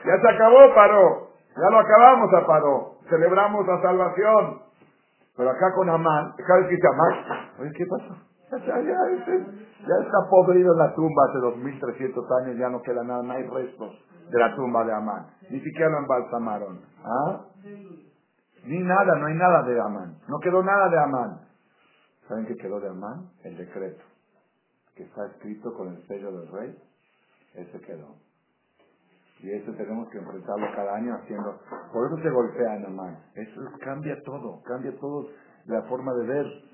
ya 0.05 0.21
se 0.21 0.29
acabó 0.29 0.73
Paró, 0.75 1.29
ya 1.55 1.69
lo 1.69 1.79
acabamos 1.79 2.33
a 2.33 2.45
Paró, 2.45 2.91
celebramos 3.09 3.65
la 3.67 3.81
salvación. 3.81 4.59
Pero 5.37 5.49
acá 5.51 5.73
con 5.73 5.89
Amán, 5.89 6.33
cada 6.45 6.59
vez 6.59 6.69
que 6.69 6.75
dice 6.75 6.87
Amán, 6.87 7.49
oye, 7.59 7.71
¿qué 7.77 7.85
pasa? 7.85 8.29
Ya, 8.51 8.81
ya, 8.81 9.95
está 10.03 10.29
podrido 10.29 10.73
la 10.75 10.93
tumba 10.95 11.23
hace 11.29 11.37
2300 11.37 12.25
años, 12.41 12.57
ya 12.57 12.67
no 12.69 12.81
queda 12.81 13.03
nada, 13.03 13.21
no 13.21 13.31
hay 13.31 13.43
restos 13.43 13.93
de 14.31 14.39
la 14.39 14.55
tumba 14.55 14.83
de 14.83 14.93
Amán. 14.93 15.27
Ni 15.49 15.59
siquiera 15.61 15.89
lo 15.91 15.99
embalsamaron. 15.99 16.79
¿Ah? 17.05 17.41
Ni 18.65 18.79
nada, 18.79 19.15
no 19.15 19.27
hay 19.27 19.35
nada 19.35 19.63
de 19.63 19.79
Amán. 19.79 20.15
No 20.27 20.39
quedó 20.39 20.63
nada 20.63 20.89
de 20.89 20.99
Amán. 20.99 21.48
¿Saben 22.29 22.45
qué 22.45 22.55
quedó 22.55 22.79
de 22.79 22.89
Amán? 22.89 23.31
El 23.43 23.57
decreto, 23.57 24.03
que 24.95 25.03
está 25.03 25.25
escrito 25.25 25.73
con 25.73 25.89
el 25.89 26.07
sello 26.07 26.31
del 26.31 26.47
rey. 26.49 26.77
Ese 27.55 27.81
quedó. 27.81 28.15
Y 29.39 29.51
eso 29.51 29.73
tenemos 29.73 30.07
que 30.09 30.19
enfrentarlo 30.19 30.67
cada 30.75 30.95
año 30.95 31.15
haciendo. 31.15 31.59
Por 31.91 32.07
eso 32.07 32.21
se 32.21 32.29
golpea 32.29 32.73
Amán. 32.87 33.17
Eso 33.35 33.61
cambia 33.81 34.15
todo, 34.23 34.61
cambia 34.63 34.95
todo 34.99 35.27
la 35.65 35.81
forma 35.89 36.13
de 36.13 36.27
ver 36.27 36.69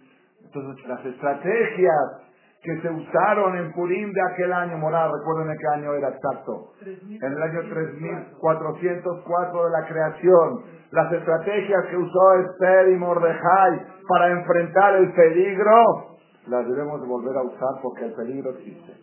entonces, 0.46 0.88
las 0.88 1.06
estrategias 1.06 2.22
que 2.66 2.82
se 2.82 2.90
usaron 2.90 3.56
en 3.58 3.72
Purim 3.74 4.12
de 4.12 4.22
aquel 4.34 4.52
año, 4.52 4.78
moral, 4.78 5.12
recuerden 5.20 5.52
en 5.52 5.58
qué 5.58 5.68
año 5.80 5.94
era 5.94 6.10
exacto, 6.10 6.72
en 6.82 7.32
el 7.32 7.44
año 7.44 7.62
3404 7.70 9.66
de 9.66 9.72
la 9.72 9.88
creación, 9.88 10.64
las 10.92 11.14
estrategias 11.14 11.86
que 11.92 11.98
usó 11.98 12.34
Esther 12.40 12.90
y 12.90 12.96
Mordejai 12.96 13.86
para 14.08 14.32
enfrentar 14.32 14.96
el 14.96 15.14
peligro, 15.14 16.18
las 16.48 16.68
debemos 16.68 17.08
volver 17.08 17.38
a 17.38 17.44
usar 17.44 17.82
porque 17.84 18.06
el 18.06 18.14
peligro 18.14 18.52
existe. 18.52 18.94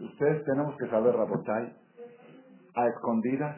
Ustedes 0.00 0.42
tenemos 0.44 0.74
que 0.78 0.88
saber, 0.88 1.14
Rabotai, 1.14 1.76
a 2.74 2.88
escondidas, 2.88 3.56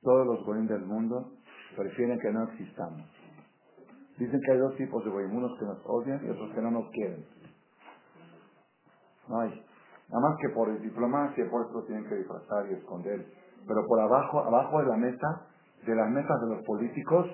todos 0.00 0.26
los 0.26 0.44
goyim 0.46 0.66
del 0.66 0.86
mundo 0.86 1.32
prefieren 1.76 2.18
que 2.18 2.32
no 2.32 2.44
existamos. 2.44 3.06
Dicen 4.16 4.40
que 4.40 4.52
hay 4.52 4.58
dos 4.58 4.74
tipos 4.76 5.04
de 5.04 5.10
goyim, 5.10 5.36
unos 5.36 5.58
que 5.58 5.66
nos 5.66 5.78
odian 5.84 6.24
y 6.24 6.30
otros 6.30 6.54
que 6.54 6.62
no 6.62 6.70
nos 6.70 6.90
quieren. 6.90 7.24
No 9.28 9.40
hay. 9.40 9.64
Nada 10.08 10.28
más 10.28 10.38
que 10.40 10.48
por 10.50 10.80
diplomacia, 10.80 11.50
por 11.50 11.66
eso 11.66 11.84
tienen 11.86 12.08
que 12.08 12.16
disfrazar 12.16 12.66
y 12.70 12.74
esconder. 12.74 13.26
Pero 13.66 13.86
por 13.86 14.00
abajo, 14.00 14.40
abajo 14.40 14.78
de 14.80 14.86
la 14.86 14.96
mesa, 14.96 15.46
de 15.86 15.94
las 15.94 16.08
mesas 16.10 16.40
de 16.40 16.54
los 16.54 16.64
políticos, 16.64 17.26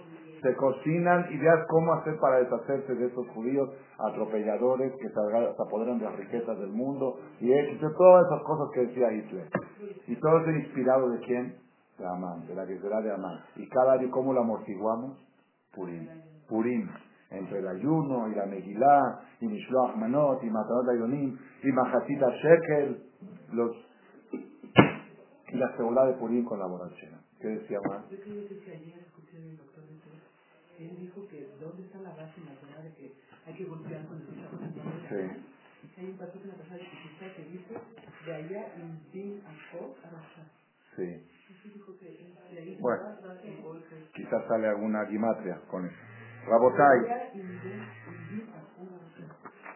se 0.42 0.54
cocinan 0.56 1.32
ideas 1.32 1.64
cómo 1.68 1.94
hacer 1.94 2.18
para 2.18 2.38
deshacerse 2.40 2.94
de 2.94 3.06
esos 3.06 3.26
judíos 3.28 3.70
atropelladores 3.98 4.92
que 5.00 5.08
se 5.08 5.62
apoderan 5.62 5.98
de 5.98 6.04
las 6.04 6.16
riquezas 6.16 6.58
del 6.58 6.68
mundo 6.68 7.18
y 7.40 7.48
todas 7.96 8.26
esas 8.26 8.42
cosas 8.42 8.68
que 8.74 8.80
decía 8.80 9.10
Hitler. 9.10 9.48
Y 10.06 10.16
todo 10.16 10.40
eso 10.40 10.50
inspirado 10.50 11.08
de 11.10 11.18
quién? 11.20 11.56
De 11.98 12.06
Amán, 12.06 12.46
de 12.46 12.54
la 12.54 12.66
que 12.66 12.78
será 12.78 13.00
de 13.00 13.14
Amán. 13.14 13.40
Y 13.56 13.66
cada 13.68 13.94
año, 13.94 14.10
¿cómo 14.10 14.34
lo 14.34 14.40
amortiguamos? 14.40 15.16
Purim. 15.74 16.08
Purim, 16.46 16.90
entre 17.38 17.58
el 17.58 17.68
ayuno 17.68 18.28
y 18.28 18.34
la 18.34 18.46
Megilá, 18.46 19.20
y 19.40 19.46
Mishloach 19.46 19.96
Manot, 19.96 20.42
y 20.42 20.50
Matanot 20.50 20.88
Ayonim, 20.88 21.38
y 21.62 21.72
Majatita 21.72 22.30
Shekel, 22.30 23.02
los, 23.52 23.76
y 25.48 25.56
la 25.56 26.06
de 26.06 26.12
Purim 26.14 26.44
con 26.44 26.58
la 26.58 26.66
borrachera. 26.66 27.20
¿Qué 27.40 27.48
decía 27.48 27.78
más? 27.88 28.08
Yo 28.10 28.18
que 28.20 28.30
ayer 28.30 28.98
escuché 28.98 29.36
al 29.36 29.56
doctor 29.56 29.84
de 29.84 29.94
él 30.78 30.96
dijo 30.98 31.28
que 31.28 31.48
dónde 31.60 31.84
está 31.84 31.98
la 32.00 32.10
base 32.10 32.40
de 32.40 32.94
que 32.94 33.14
hay 33.46 33.54
que 33.54 33.64
golpear 33.64 34.06
con 34.06 34.16
el 34.16 34.26
Sí. 34.26 35.50
Hay 35.96 36.06
un 36.06 36.18
la 36.18 36.54
que 37.34 37.44
dice, 37.44 37.74
de 38.26 38.34
allá 38.34 38.74
din. 39.12 39.42
Sí. 40.96 41.22
Bueno, 42.80 43.02
quizás 44.14 44.46
sale 44.48 44.68
alguna 44.68 45.06
gimatria 45.06 45.60
con 45.70 45.86
eso. 45.86 46.13
Rabotai. 46.46 46.98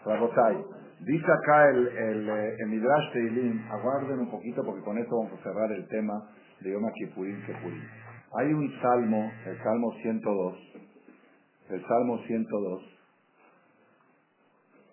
Rabotai. 0.05 0.65
Dice 1.01 1.27
acá 1.33 1.71
el, 1.71 1.89
el, 1.89 2.29
eh, 2.29 2.57
el 2.59 2.69
Midrash 2.69 3.13
Teilim, 3.13 3.63
aguarden 3.71 4.19
un 4.19 4.31
poquito 4.31 4.65
porque 4.65 4.83
con 4.83 4.99
esto 4.99 5.17
vamos 5.17 5.39
a 5.39 5.43
cerrar 5.43 5.71
el 5.73 5.87
tema 5.89 6.29
de 6.61 6.73
Yom 6.73 6.91
Kippurim 6.93 7.41
Kippurim. 7.47 7.83
Hay 8.37 8.53
un 8.53 8.71
salmo, 8.83 9.31
el 9.47 9.63
Salmo 9.63 9.93
102, 10.03 10.55
el 11.71 11.87
Salmo 11.87 12.19
102, 12.27 12.83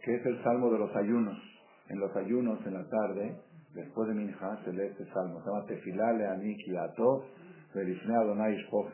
que 0.04 0.16
es 0.16 0.26
el 0.26 0.44
Salmo 0.44 0.72
de 0.72 0.80
los 0.80 0.96
ayunos. 0.96 1.38
En 1.90 2.00
los 2.00 2.16
ayunos, 2.16 2.66
en 2.66 2.74
la 2.76 2.88
tarde, 2.88 3.36
después 3.74 4.08
de 4.08 4.16
Minja, 4.16 4.58
se 4.64 4.72
lee 4.72 4.88
este 4.88 5.06
Salmo. 5.12 5.42
Se 5.42 5.50
llama 5.50 5.66
Tefilá 5.66 6.14
Leanik 6.14 6.58
Verifnei 7.74 8.16
Adonai 8.16 8.56
Shpoch. 8.64 8.90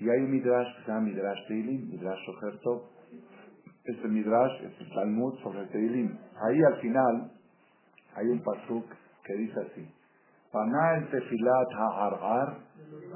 Y 0.00 0.08
hay 0.08 0.20
un 0.20 0.30
Midrash 0.30 0.76
que 0.76 0.82
se 0.84 0.88
llama 0.88 1.00
Midrash 1.00 1.46
Teilim, 1.48 1.90
Midrash 1.90 2.18
Sohertov. 2.24 2.82
Este 3.84 4.06
Midrash 4.08 4.62
es 4.62 4.80
el 4.80 4.94
Talmud 4.94 5.34
sobre 5.42 5.60
el 5.60 5.68
Teilim. 5.70 6.16
Ahí 6.40 6.62
al 6.62 6.80
final 6.80 7.32
hay 8.14 8.26
un 8.28 8.40
pasuk 8.44 8.84
que 9.24 9.34
dice 9.34 9.60
así. 9.60 9.94
Pana 10.52 10.98
el 10.98 11.10
tefilat 11.10 11.72
ha'ar'ar, 11.74 12.56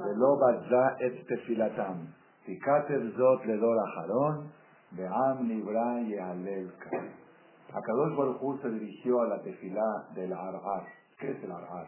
velo 0.05 0.37
bazza 0.37 0.95
et 0.99 1.25
tefilatam. 1.25 2.07
Tikater 2.45 3.01
zot 3.15 3.45
ledor 3.45 3.77
aharon, 3.87 4.51
ve'am 4.91 5.47
nibra 5.47 6.01
ye'alel 6.01 6.69
Akadosh 7.73 8.15
Baruch 8.17 8.61
se 8.61 8.69
dirigió 8.69 9.21
a 9.21 9.27
la 9.29 9.41
tefilá 9.41 10.07
del 10.15 10.33
ar'ar. 10.33 10.85
¿Qué 11.17 11.31
es 11.31 11.43
el 11.43 11.51
ar'ar? 11.51 11.87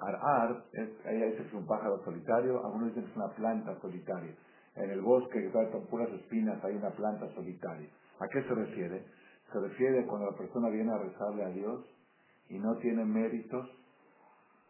Ar-ar 0.00 0.64
es, 0.72 0.88
es 1.04 1.52
un 1.52 1.66
pájaro 1.66 2.02
solitario, 2.04 2.64
algunos 2.64 2.88
dicen 2.88 3.04
que 3.04 3.10
es 3.10 3.16
una 3.16 3.28
planta 3.34 3.78
solitaria. 3.80 4.34
En 4.76 4.90
el 4.90 5.00
bosque 5.00 5.42
que 5.42 5.50
con 5.50 5.86
puras 5.86 6.08
espinas 6.10 6.62
hay 6.64 6.76
una 6.76 6.90
planta 6.90 7.28
solitaria. 7.34 7.88
¿A 8.20 8.28
qué 8.28 8.42
se 8.42 8.54
refiere? 8.54 9.04
Se 9.52 9.60
refiere 9.60 10.06
cuando 10.06 10.30
la 10.30 10.36
persona 10.36 10.68
viene 10.70 10.92
a 10.92 10.98
rezarle 10.98 11.44
a 11.44 11.48
Dios 11.50 11.84
y 12.48 12.58
no 12.58 12.76
tiene 12.76 13.04
méritos 13.04 13.68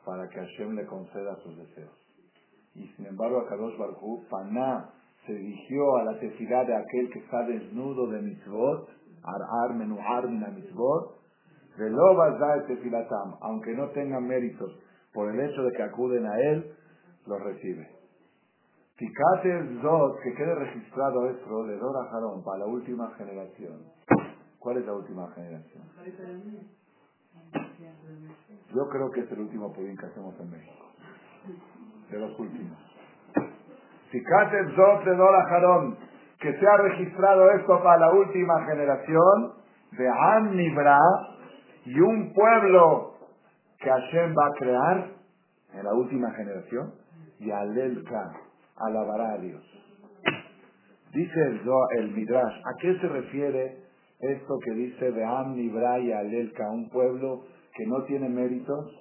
para 0.05 0.29
que 0.29 0.41
Hashem 0.41 0.75
le 0.75 0.87
conceda 0.87 1.37
sus 1.43 1.57
deseos. 1.57 1.93
Y 2.75 2.87
sin 2.97 3.07
embargo, 3.07 3.41
a 3.41 3.49
Kadosh 3.49 3.77
Barhu, 3.77 4.25
Paná 4.31 4.91
se 5.27 5.35
dirigió 5.35 5.97
a 5.97 6.05
la 6.05 6.19
tefilá 6.19 6.65
de 6.65 6.75
aquel 6.75 7.11
que 7.11 7.19
está 7.19 7.43
desnudo 7.43 8.07
de 8.09 8.23
mitzvot, 8.23 8.89
ar-ar 9.23 9.75
menuar 9.75 10.29
mina 10.29 10.49
mitzvot, 10.49 11.18
aunque 13.41 13.74
no 13.74 13.89
tengan 13.91 14.26
méritos 14.26 14.72
por 15.12 15.33
el 15.33 15.41
hecho 15.41 15.62
de 15.62 15.72
que 15.76 15.83
acuden 15.83 16.26
a 16.26 16.41
él, 16.41 16.72
lo 17.26 17.39
recibe. 17.39 17.89
Ticate 18.97 19.81
Zot, 19.81 20.20
que 20.22 20.35
quede 20.35 20.55
registrado 20.57 21.31
esto, 21.31 21.66
le 21.66 21.76
a 21.76 22.11
Jarón 22.11 22.43
para 22.43 22.59
la 22.59 22.66
última 22.66 23.09
generación. 23.16 23.85
¿Cuál 24.59 24.79
es 24.79 24.87
la 24.87 24.95
última 24.95 25.31
generación? 25.35 25.85
Yo 28.74 28.89
creo 28.89 29.11
que 29.12 29.20
es 29.20 29.31
el 29.31 29.41
último 29.41 29.72
Purim 29.72 29.97
que 29.97 30.07
hacemos 30.07 30.35
en 30.41 30.51
México. 30.51 30.87
De 32.11 32.18
los 32.18 32.39
últimos. 32.41 32.76
Fíjate, 34.11 34.74
Zot 34.74 35.05
de 35.05 35.14
Dora 35.14 35.45
Jarón, 35.49 35.97
que 36.41 36.59
se 36.59 36.66
ha 36.66 36.76
registrado 36.79 37.51
esto 37.53 37.81
para 37.83 37.99
la 37.99 38.12
última 38.12 38.64
generación 38.66 39.53
de 39.93 40.11
Nibra 40.51 40.99
y 41.89 42.01
un 42.01 42.34
pueblo 42.34 43.14
que 43.80 43.89
Hashem 43.89 44.34
va 44.36 44.47
a 44.47 44.53
crear 44.59 45.11
en 45.72 45.84
la 45.84 45.95
última 45.95 46.30
generación 46.32 46.93
y 47.41 47.51
Alelka 47.51 48.30
alabará 48.76 49.32
a 49.32 49.39
Dios. 49.39 49.62
Dice 51.14 51.41
el, 51.41 51.62
el 51.99 52.12
Midrash, 52.12 52.59
¿a 52.59 52.76
qué 52.78 52.99
se 53.01 53.09
refiere 53.09 53.78
esto 54.20 54.59
que 54.62 54.72
dice 54.72 55.12
de 55.12 55.24
Am 55.24 55.55
Nibra 55.55 55.99
y 56.01 56.12
Alelka, 56.12 56.68
un 56.70 56.91
pueblo 56.91 57.45
que 57.74 57.86
no 57.86 58.05
tiene 58.05 58.28
méritos, 58.28 58.93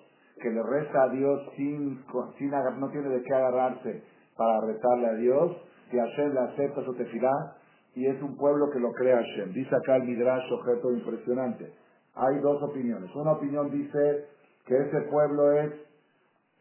que 0.41 0.49
le 0.49 0.63
reza 0.63 1.03
a 1.03 1.09
Dios 1.09 1.41
sin, 1.57 2.05
sin 2.37 2.51
no 2.51 2.89
tiene 2.89 3.09
de 3.09 3.21
qué 3.21 3.33
agarrarse 3.33 4.03
para 4.37 4.61
rezarle 4.61 5.07
a 5.07 5.13
Dios, 5.15 5.57
y 5.91 5.97
Hashem 5.97 6.33
le 6.33 6.39
acepta 6.39 6.85
su 6.85 6.93
tefilá, 6.95 7.57
y 7.95 8.05
es 8.05 8.21
un 8.21 8.37
pueblo 8.37 8.69
que 8.71 8.79
lo 8.79 8.91
crea 8.93 9.17
Hashem. 9.17 9.51
Dice 9.51 9.75
acá 9.75 9.97
el 9.97 10.03
Midrash, 10.03 10.53
objeto 10.53 10.93
impresionante. 10.93 11.73
Hay 12.17 12.39
dos 12.39 12.61
opiniones. 12.63 13.13
Una 13.15 13.33
opinión 13.33 13.69
dice 13.69 14.25
que 14.65 14.75
ese 14.75 15.01
pueblo 15.09 15.51
es, 15.51 15.73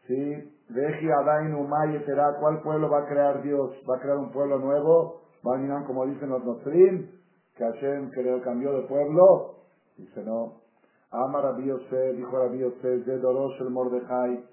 ¿sí? 0.05 0.53
Deji 0.69 1.09
Adain 1.09 1.55
Umay 1.55 2.03
¿cuál 2.39 2.61
pueblo 2.61 2.89
va 2.89 2.99
a 2.99 3.05
crear 3.07 3.41
Dios? 3.41 3.71
¿Va 3.89 3.97
a 3.97 3.99
crear 3.99 4.17
un 4.17 4.31
pueblo 4.31 4.59
nuevo? 4.59 5.21
¿Va 5.45 5.55
a 5.55 5.85
como 5.85 6.05
dicen 6.05 6.29
los 6.29 6.43
Nostrim? 6.43 7.09
Que 7.55 7.63
Hashem 7.63 8.11
creo 8.11 8.41
cambió 8.41 8.73
de 8.73 8.87
pueblo. 8.87 9.55
Dice 9.97 10.23
no. 10.23 10.67
Ama 11.11 11.41
Rabbi 11.41 11.63
dijo 11.63 12.37
Rabbi 12.37 12.59
Yosef, 12.59 13.05
de 13.05 13.17
Dorosh 13.17 13.61
el 13.61 13.69
Mordejai, 13.69 14.43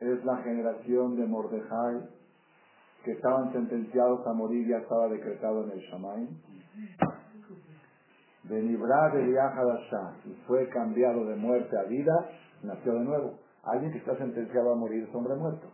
es 0.00 0.24
la 0.24 0.38
generación 0.38 1.16
de 1.16 1.26
Mordejai, 1.26 2.08
que 3.04 3.12
estaban 3.12 3.52
sentenciados 3.52 4.26
a 4.26 4.32
morir, 4.32 4.66
ya 4.66 4.78
estaba 4.78 5.08
decretado 5.08 5.64
en 5.64 5.70
el 5.72 5.80
Shamaim. 5.80 6.28
De 8.48 8.62
Nibra 8.62 9.10
de 9.10 9.30
y 10.24 10.32
fue 10.46 10.68
cambiado 10.70 11.24
de 11.26 11.36
muerte 11.36 11.76
a 11.78 11.82
vida, 11.84 12.30
nació 12.62 12.94
de 12.94 13.04
nuevo. 13.04 13.38
Alguien 13.62 13.92
que 13.92 13.98
está 13.98 14.16
sentenciado 14.16 14.72
a 14.72 14.76
morir 14.76 15.04
es 15.06 15.14
hombre 15.14 15.34
muerto. 15.34 15.68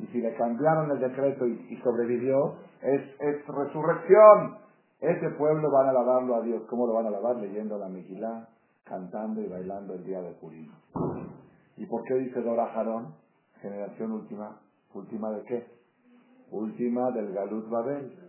Y 0.00 0.06
si 0.08 0.20
le 0.20 0.34
cambiaron 0.34 0.90
el 0.90 0.98
decreto 0.98 1.46
y, 1.46 1.76
sobrevivió, 1.82 2.56
es, 2.82 3.02
es, 3.20 3.46
resurrección. 3.46 4.58
Ese 5.00 5.30
pueblo 5.38 5.70
van 5.70 5.86
a 5.86 5.90
alabarlo 5.90 6.36
a 6.36 6.42
Dios. 6.42 6.62
¿Cómo 6.68 6.86
lo 6.86 6.94
van 6.94 7.06
a 7.06 7.08
alabar? 7.08 7.36
Leyendo 7.36 7.78
la 7.78 7.88
Megilá, 7.88 8.48
cantando 8.84 9.40
y 9.40 9.48
bailando 9.48 9.94
el 9.94 10.04
día 10.04 10.20
de 10.20 10.32
Purim. 10.32 10.70
¿Y 11.76 11.86
por 11.86 12.02
qué 12.04 12.14
dice 12.14 12.40
Dora 12.40 12.66
Jarón? 12.74 13.14
Generación 13.60 14.12
última. 14.12 14.58
¿Última 14.94 15.30
de 15.30 15.42
qué? 15.44 15.66
Última 16.50 17.10
del 17.12 17.32
Galut 17.32 17.68
Babel. 17.68 18.25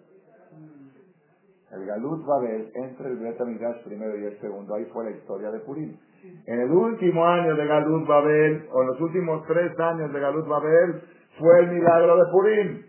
El 1.71 1.85
Galut 1.85 2.25
Babel, 2.25 2.71
entre 2.75 3.09
el 3.09 3.17
Bet 3.17 3.37
primero 3.83 4.17
y 4.17 4.25
el 4.25 4.39
segundo, 4.39 4.75
ahí 4.75 4.85
fue 4.85 5.03
la 5.03 5.11
historia 5.11 5.51
de 5.51 5.59
Purim. 5.59 5.97
En 6.45 6.61
el 6.61 6.71
último 6.71 7.25
año 7.25 7.55
de 7.55 7.67
Galut 7.67 8.07
Babel, 8.07 8.67
o 8.71 8.81
en 8.81 8.87
los 8.87 9.01
últimos 9.01 9.45
tres 9.47 9.77
años 9.77 10.13
de 10.13 10.19
Galut 10.19 10.47
Babel, 10.47 11.01
fue 11.37 11.59
el 11.59 11.71
milagro 11.71 12.15
de 12.17 12.31
Purim. 12.31 12.83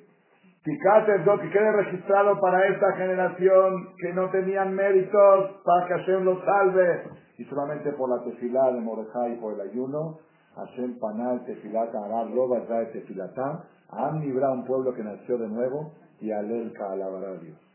Fíjate, 0.62 1.18
lo 1.24 1.38
que 1.40 1.50
quede 1.50 1.72
registrado 1.72 2.38
para 2.40 2.66
esta 2.68 2.92
generación 2.92 3.88
que 3.98 4.12
no 4.12 4.30
tenían 4.30 4.74
méritos 4.74 5.62
para 5.64 5.86
que 5.86 5.94
Hashem 5.94 6.24
los 6.24 6.38
salve. 6.44 7.04
Y 7.38 7.44
solamente 7.44 7.92
por 7.92 8.10
la 8.10 8.22
tefilá 8.24 8.72
de 8.72 8.80
Mordejai 8.80 9.34
y 9.34 9.36
por 9.40 9.54
el 9.54 9.60
ayuno, 9.60 10.18
Hashem 10.54 10.98
panal 10.98 11.44
tefilata 11.46 12.04
arar 12.04 12.26
loba 12.26 12.60
de 12.60 12.86
tefilatá, 12.86 13.64
han 13.90 14.20
librado 14.20 14.54
un 14.54 14.64
pueblo 14.64 14.92
que 14.92 15.02
nació 15.02 15.38
de 15.38 15.48
nuevo 15.48 15.92
y 16.20 16.32
alelka 16.32 16.92
alabará 16.92 17.30
a 17.30 17.36
Dios. 17.36 17.67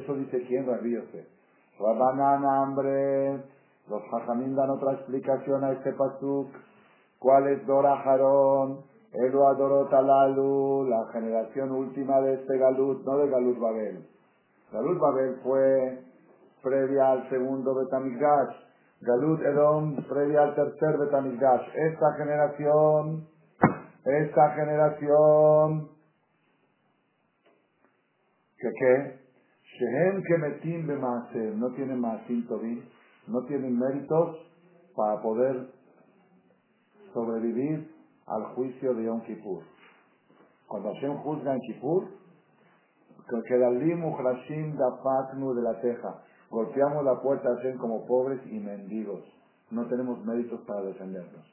Eso 0.00 0.14
dice 0.14 0.42
quién, 0.46 0.66
Rabbi 0.66 0.94
Yosef. 0.94 1.26
Hambre. 1.78 3.42
Los 3.88 4.02
hajamim 4.10 4.54
dan 4.56 4.70
otra 4.70 4.94
explicación 4.94 5.62
a 5.62 5.72
este 5.72 5.92
pasuk. 5.92 6.48
¿Cuál 7.18 7.48
es 7.48 7.66
Dora 7.66 7.96
Jarón? 7.98 8.82
Elo 9.12 9.46
adoró 9.46 9.86
Talalu, 9.88 10.88
la 10.88 11.06
generación 11.12 11.70
última 11.70 12.20
de 12.20 12.34
este 12.34 12.58
Galut, 12.58 13.04
no 13.04 13.18
de 13.18 13.28
Galut 13.28 13.58
Babel. 13.60 14.04
Galut 14.72 14.98
Babel 14.98 15.36
fue 15.44 16.02
previa 16.62 17.12
al 17.12 17.28
segundo 17.30 17.74
Betamigdash. 17.76 18.56
Galut 19.02 19.40
Edom 19.42 19.96
previa 20.08 20.42
al 20.42 20.54
tercer 20.56 20.98
Betamigdash. 20.98 21.68
Esta 21.74 22.12
generación, 22.14 23.28
esta 24.04 24.50
generación, 24.54 25.88
¿qué 28.58 28.68
qué? 28.80 29.23
Shehem 29.78 30.22
que 30.22 30.38
metim 30.38 30.86
no 31.58 31.70
tiene 31.74 31.96
maasim 31.96 32.46
tovim, 32.46 32.82
no 33.26 33.44
tienen 33.46 33.76
méritos 33.76 34.36
para 34.94 35.20
poder 35.20 35.68
sobrevivir 37.12 37.90
al 38.26 38.54
juicio 38.54 38.94
de 38.94 39.04
Yom 39.04 39.20
Kippur. 39.22 39.64
Cuando 40.68 40.92
Hashem 40.94 41.16
juzga 41.18 41.54
en 41.54 41.60
Kippur, 41.60 42.08
que 43.48 43.54
de 45.54 45.62
la 45.62 45.80
teja, 45.80 46.22
golpeamos 46.50 47.04
la 47.04 47.20
puerta 47.20 47.50
de 47.50 47.56
Hashem 47.56 47.78
como 47.78 48.06
pobres 48.06 48.40
y 48.46 48.60
mendigos. 48.60 49.24
No 49.70 49.86
tenemos 49.88 50.24
méritos 50.24 50.60
para 50.66 50.82
defendernos. 50.82 51.44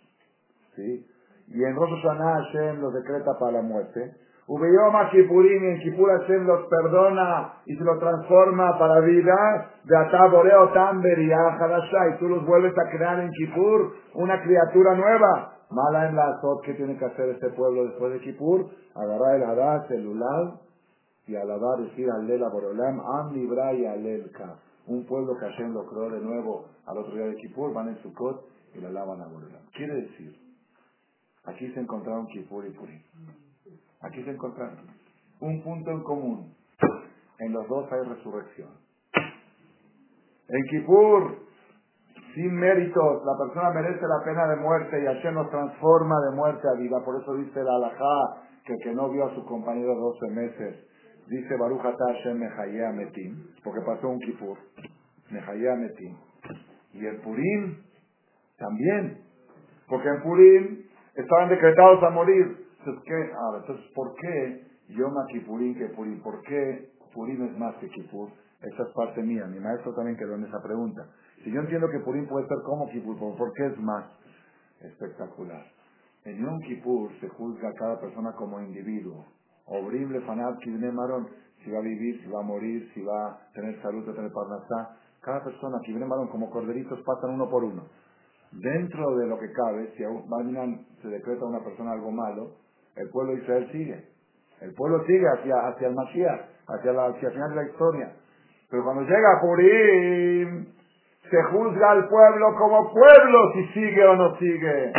¿Sí? 0.75 1.07
Y 1.47 1.63
en 1.63 1.75
Rosh 1.75 2.01
Hashanah 2.03 2.43
Hashem 2.43 2.81
los 2.81 2.93
decreta 2.93 3.31
para 3.39 3.53
la 3.53 3.61
muerte. 3.61 4.15
Ubeyoma 4.47 5.09
Kippurim, 5.11 5.63
en 5.63 5.79
Kippur 5.79 6.09
Hashem 6.19 6.45
los 6.45 6.67
perdona 6.67 7.53
y 7.65 7.75
se 7.75 7.83
los 7.83 7.99
transforma 7.99 8.77
para 8.77 8.99
vida. 9.01 9.71
De 9.83 9.97
Ataboreo 9.97 10.69
Tamber 10.73 11.19
y 11.19 11.31
y 11.31 12.17
tú 12.19 12.27
los 12.27 12.45
vuelves 12.45 12.73
a 12.77 12.89
crear 12.89 13.19
en 13.19 13.29
Kippur 13.31 13.93
una 14.15 14.41
criatura 14.41 14.95
nueva. 14.95 15.57
Mala 15.69 16.09
en 16.09 16.15
la 16.15 16.25
azot, 16.35 16.61
¿qué 16.65 16.73
tiene 16.73 16.97
que 16.97 17.05
hacer 17.05 17.29
este 17.29 17.49
pueblo 17.51 17.85
después 17.85 18.11
de 18.11 18.19
Kippur? 18.19 18.67
Agarrar 18.93 19.35
el 19.35 19.43
Hadas, 19.43 19.89
el 19.91 20.05
Ulal, 20.05 20.59
y 21.27 21.35
alabar, 21.35 21.79
decir 21.79 22.09
Alela 22.11 22.49
Borolam, 22.49 22.99
Am 22.99 23.33
Libra 23.33 23.73
y 23.73 23.85
Alelka. 23.85 24.59
Un 24.87 25.05
pueblo 25.05 25.37
que 25.37 25.45
Hashem 25.45 25.73
lo 25.73 25.85
creó 25.85 26.09
de 26.09 26.19
nuevo 26.19 26.65
al 26.85 26.97
otro 26.97 27.13
día 27.15 27.27
de 27.27 27.35
Kippur, 27.35 27.73
van 27.73 27.87
en 27.87 27.97
Sukkot 28.01 28.43
y 28.75 28.81
la 28.81 28.89
alaban 28.89 29.21
a 29.21 29.27
Borolam. 29.27 29.61
Quiere 29.73 29.93
decir, 29.95 30.35
aquí 31.45 31.71
se 31.71 31.79
encontraron 31.79 32.27
Kippur 32.27 32.65
y 32.65 32.71
Purim. 32.71 33.01
Aquí 34.03 34.23
se 34.23 34.31
encontraron 34.31 34.77
un 35.41 35.63
punto 35.63 35.91
en 35.91 36.03
común. 36.03 36.53
En 37.39 37.53
los 37.53 37.67
dos 37.67 37.91
hay 37.91 38.07
resurrección. 38.07 38.69
En 40.47 40.63
Kippur 40.69 41.37
sin 42.35 42.53
méritos, 42.53 43.23
la 43.25 43.45
persona 43.45 43.71
merece 43.71 44.07
la 44.07 44.23
pena 44.23 44.47
de 44.47 44.55
muerte 44.55 45.01
y 45.01 45.05
Hashem 45.05 45.33
nos 45.33 45.49
transforma 45.49 46.15
de 46.29 46.35
muerte 46.35 46.67
a 46.67 46.79
vida. 46.79 47.03
Por 47.03 47.21
eso 47.21 47.33
dice 47.35 47.61
la 47.61 47.75
alajá 47.75 48.43
que 48.65 48.73
el 48.73 48.79
que 48.83 48.93
no 48.93 49.09
vio 49.09 49.25
a 49.25 49.35
su 49.35 49.45
compañero 49.45 49.95
12 49.95 50.27
meses, 50.33 50.87
dice 51.27 51.57
Baruch 51.57 51.81
Hashem 51.81 52.37
Mejayea 52.37 52.91
Metim, 52.93 53.47
porque 53.63 53.81
pasó 53.85 54.07
un 54.07 54.19
Kipur, 54.19 54.57
Mejayea 55.29 55.75
Metim. 55.75 56.15
Y 56.93 57.05
el 57.05 57.17
Purim 57.17 57.77
también, 58.57 59.23
porque 59.89 60.07
en 60.07 60.21
Purim 60.21 60.83
estaban 61.15 61.49
decretados 61.49 62.01
a 62.03 62.09
morir. 62.11 62.60
Entonces, 62.81 63.03
¿qué? 63.05 63.33
Ahora, 63.37 63.59
entonces, 63.59 63.85
¿por 63.93 64.15
qué 64.15 64.65
Yom 64.89 65.13
Kippurim 65.31 65.77
que 65.77 65.85
Purim? 65.89 66.19
¿Por 66.23 66.41
qué 66.41 66.89
Purim 67.13 67.43
es 67.43 67.57
más 67.57 67.75
que 67.75 67.87
Kipur? 67.89 68.29
Esa 68.59 68.83
es 68.83 68.93
parte 68.95 69.21
mía. 69.21 69.45
Mi 69.45 69.59
maestro 69.59 69.93
también 69.93 70.17
quedó 70.17 70.33
en 70.35 70.45
esa 70.45 70.59
pregunta. 70.63 71.05
Si 71.43 71.51
yo 71.51 71.61
entiendo 71.61 71.87
que 71.89 71.99
Purim 71.99 72.27
puede 72.27 72.47
ser 72.47 72.57
como 72.65 72.89
Kippur, 72.89 73.17
¿por 73.37 73.53
qué 73.53 73.67
es 73.67 73.77
más 73.77 74.05
espectacular? 74.81 75.63
En 76.25 76.37
Yom 76.37 76.59
Kippur 76.61 77.11
se 77.19 77.29
juzga 77.29 77.69
a 77.69 77.73
cada 77.73 77.99
persona 77.99 78.31
como 78.33 78.59
individuo. 78.59 79.25
Obrible, 79.65 80.19
fanat, 80.21 80.57
marón, 80.93 81.27
si 81.63 81.69
va 81.69 81.77
a 81.77 81.81
vivir, 81.81 82.19
si 82.23 82.29
va 82.29 82.39
a 82.39 82.43
morir, 82.43 82.89
si 82.95 83.01
va 83.03 83.27
a 83.27 83.51
tener 83.53 83.79
salud, 83.81 84.09
a 84.09 84.13
tener 84.13 84.31
parnasá. 84.31 84.97
Cada 85.21 85.43
persona, 85.43 85.77
kibne 85.85 86.05
marón, 86.07 86.29
como 86.29 86.49
corderitos, 86.49 86.99
pasan 87.05 87.35
uno 87.35 87.47
por 87.47 87.63
uno. 87.63 87.83
Dentro 88.51 89.15
de 89.17 89.27
lo 89.27 89.37
que 89.37 89.51
cabe, 89.51 89.93
si 89.95 90.03
mañana 90.27 90.79
se 91.01 91.07
decreta 91.07 91.45
a 91.45 91.49
una 91.49 91.63
persona 91.63 91.91
algo 91.91 92.11
malo, 92.11 92.60
el 92.95 93.09
pueblo 93.09 93.33
de 93.33 93.41
Israel 93.41 93.69
sigue. 93.71 94.05
El 94.61 94.73
pueblo 94.73 95.03
sigue 95.05 95.25
hacia, 95.27 95.55
hacia 95.67 95.87
el 95.87 95.95
Mashiach, 95.95 96.41
hacia, 96.67 96.91
hacia 96.91 97.27
el 97.27 97.33
final 97.33 97.49
de 97.49 97.55
la 97.55 97.63
historia. 97.63 98.13
Pero 98.69 98.83
cuando 98.83 99.03
llega 99.03 99.41
Purim, 99.41 100.65
se 101.29 101.43
juzga 101.43 101.91
al 101.91 102.07
pueblo 102.07 102.55
como 102.57 102.91
pueblo 102.91 103.53
si 103.53 103.67
sigue 103.73 104.05
o 104.05 104.15
no 104.15 104.37
sigue. 104.37 104.93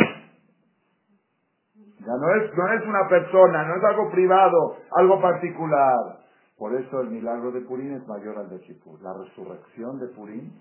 Ya 1.99 2.13
no 2.19 2.35
es, 2.35 2.53
no 2.53 2.73
es 2.73 2.85
una 2.85 3.07
persona, 3.07 3.63
no 3.63 3.75
es 3.77 3.83
algo 3.83 4.11
privado, 4.11 4.75
algo 4.97 5.21
particular. 5.21 6.19
Por 6.57 6.75
eso 6.75 7.01
el 7.01 7.09
milagro 7.11 7.51
de 7.51 7.61
Purim 7.61 7.95
es 7.95 8.07
mayor 8.07 8.37
al 8.37 8.49
de 8.49 8.59
Kippur. 8.59 9.01
La 9.01 9.13
resurrección 9.13 9.99
de 9.99 10.07
Purim 10.07 10.51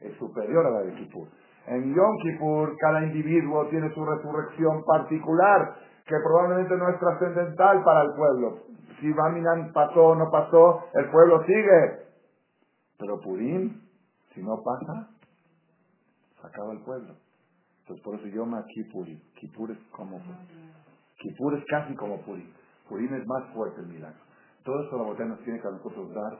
es 0.00 0.14
superior 0.16 0.66
a 0.66 0.70
la 0.70 0.80
de 0.82 0.94
Kippur. 0.94 1.28
En 1.66 1.94
Yom 1.94 2.16
Kippur, 2.22 2.76
cada 2.78 3.04
individuo 3.04 3.66
tiene 3.68 3.94
su 3.94 4.04
resurrección 4.04 4.82
particular, 4.84 5.76
que 6.06 6.16
probablemente 6.22 6.76
no 6.76 6.88
es 6.88 6.98
trascendental 6.98 7.82
para 7.84 8.02
el 8.02 8.14
pueblo. 8.14 8.58
Si 9.00 9.12
Baminan 9.12 9.72
pasó 9.72 10.08
o 10.08 10.14
no 10.14 10.30
pasó, 10.30 10.84
el 10.94 11.10
pueblo 11.10 11.44
sigue. 11.44 12.06
Pero 12.98 13.20
Purim, 13.20 13.80
si 14.34 14.42
no 14.42 14.62
pasa, 14.62 15.08
se 16.40 16.46
acaba 16.46 16.72
el 16.72 16.80
pueblo. 16.80 17.14
Entonces 17.80 18.04
por 18.04 18.14
eso 18.16 18.26
yo 18.28 18.46
me 18.46 18.62
Kippurim. 18.64 19.20
Kippur 19.34 19.70
es 19.70 19.78
como 19.90 20.20
Kippur 21.18 21.54
es 21.54 21.64
casi 21.66 21.94
como 21.96 22.20
Purim. 22.22 22.48
Purim 22.88 23.12
es 23.14 23.26
más 23.26 23.44
fuerte 23.54 23.80
el 23.80 23.88
milagro. 23.88 24.20
Todo 24.64 24.84
eso 24.84 24.96
la 24.96 25.04
botella 25.04 25.30
nos 25.30 25.40
tiene 25.40 25.60
que 25.60 25.66
a 25.66 25.72
nosotros 25.72 26.14
dar, 26.14 26.38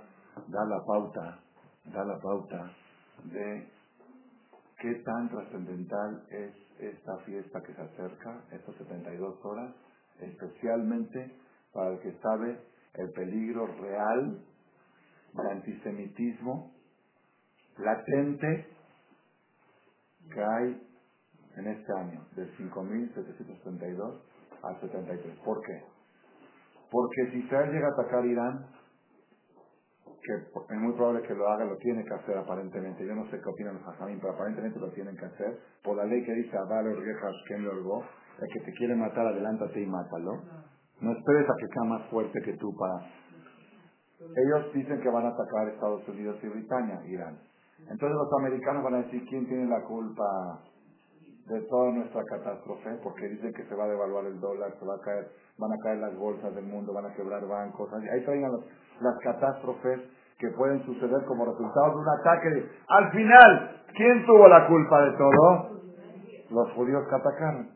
dar 0.48 0.66
la 0.68 0.84
pauta, 0.86 1.38
dar 1.86 2.06
la 2.06 2.18
pauta 2.20 2.70
de 3.24 3.68
qué 4.82 4.94
tan 5.04 5.28
trascendental 5.28 6.26
es 6.28 6.52
esta 6.80 7.16
fiesta 7.18 7.62
que 7.62 7.72
se 7.72 7.80
acerca, 7.80 8.42
estas 8.50 8.74
72 8.74 9.38
horas, 9.44 9.72
especialmente 10.20 11.36
para 11.72 11.90
el 11.90 12.00
que 12.00 12.12
sabe 12.20 12.58
el 12.94 13.10
peligro 13.12 13.66
real 13.80 14.44
de 15.34 15.50
antisemitismo 15.52 16.72
latente 17.78 18.66
que 20.34 20.42
hay 20.42 20.88
en 21.56 21.66
este 21.68 21.92
año, 21.98 22.26
del 22.34 22.52
5.732 22.56 24.20
al 24.62 24.80
73. 24.80 25.38
¿Por 25.44 25.60
qué? 25.62 25.84
Porque 26.90 27.30
si 27.30 27.38
Israel 27.38 27.70
llega 27.72 27.86
a 27.86 27.92
atacar 27.92 28.26
Irán, 28.26 28.66
que 30.22 30.34
es 30.34 30.80
muy 30.80 30.92
probable 30.94 31.22
que 31.22 31.34
lo 31.34 31.48
haga, 31.48 31.64
lo 31.64 31.76
tiene 31.78 32.04
que 32.04 32.14
hacer 32.14 32.38
aparentemente. 32.38 33.04
Yo 33.04 33.14
no 33.14 33.24
sé 33.30 33.40
qué 33.40 33.48
opinan 33.48 33.74
los 33.74 33.88
hajamim, 33.88 34.20
pero 34.20 34.34
aparentemente 34.34 34.78
lo 34.78 34.90
tienen 34.92 35.16
que 35.16 35.26
hacer. 35.26 35.58
Por 35.82 35.96
la 35.96 36.04
ley 36.04 36.24
que 36.24 36.32
dice, 36.32 36.56
el 36.56 38.48
que 38.52 38.60
te 38.60 38.72
quiere 38.72 38.94
matar, 38.94 39.26
adelántate 39.26 39.80
y 39.80 39.86
mátalo. 39.86 40.32
No 41.00 41.12
esperes 41.12 41.50
a 41.50 41.54
que 41.58 41.66
sea 41.66 41.84
más 41.84 42.08
fuerte 42.08 42.40
que 42.42 42.56
tú 42.56 42.72
para... 42.76 43.10
Ellos 44.20 44.72
dicen 44.72 45.00
que 45.00 45.10
van 45.10 45.26
a 45.26 45.30
atacar 45.30 45.68
Estados 45.68 46.06
Unidos 46.08 46.38
y 46.42 46.48
Britania, 46.48 47.00
Irán. 47.06 47.38
Entonces 47.80 48.12
los 48.12 48.32
americanos 48.38 48.84
van 48.84 48.94
a 48.94 49.02
decir, 49.02 49.24
¿quién 49.28 49.46
tiene 49.46 49.66
la 49.66 49.82
culpa 49.82 50.62
de 51.48 51.60
toda 51.62 51.90
nuestra 51.90 52.22
catástrofe? 52.24 52.90
Porque 53.02 53.28
dicen 53.28 53.52
que 53.52 53.64
se 53.64 53.74
va 53.74 53.84
a 53.84 53.88
devaluar 53.88 54.26
el 54.26 54.38
dólar, 54.38 54.72
se 54.78 54.86
va 54.86 54.94
a 54.94 55.00
caer, 55.00 55.28
van 55.58 55.72
a 55.72 55.78
caer 55.82 55.98
las 55.98 56.16
bolsas 56.16 56.54
del 56.54 56.66
mundo, 56.66 56.92
van 56.92 57.06
a 57.06 57.14
quebrar 57.14 57.44
bancos. 57.44 57.92
Ahí 57.92 58.24
traigan 58.24 58.52
las 59.00 59.18
catástrofes 59.24 60.00
que 60.42 60.48
pueden 60.56 60.82
suceder 60.84 61.24
como 61.26 61.46
resultado 61.46 61.90
de 61.90 61.96
un 61.98 62.08
ataque. 62.20 62.68
Al 62.88 63.12
final, 63.12 63.70
¿quién 63.94 64.26
tuvo 64.26 64.48
la 64.48 64.66
culpa 64.66 65.02
de 65.02 65.12
todo? 65.12 65.70
Los 66.50 66.72
judíos 66.72 67.06
que 67.08 67.14
atacaron. 67.14 67.68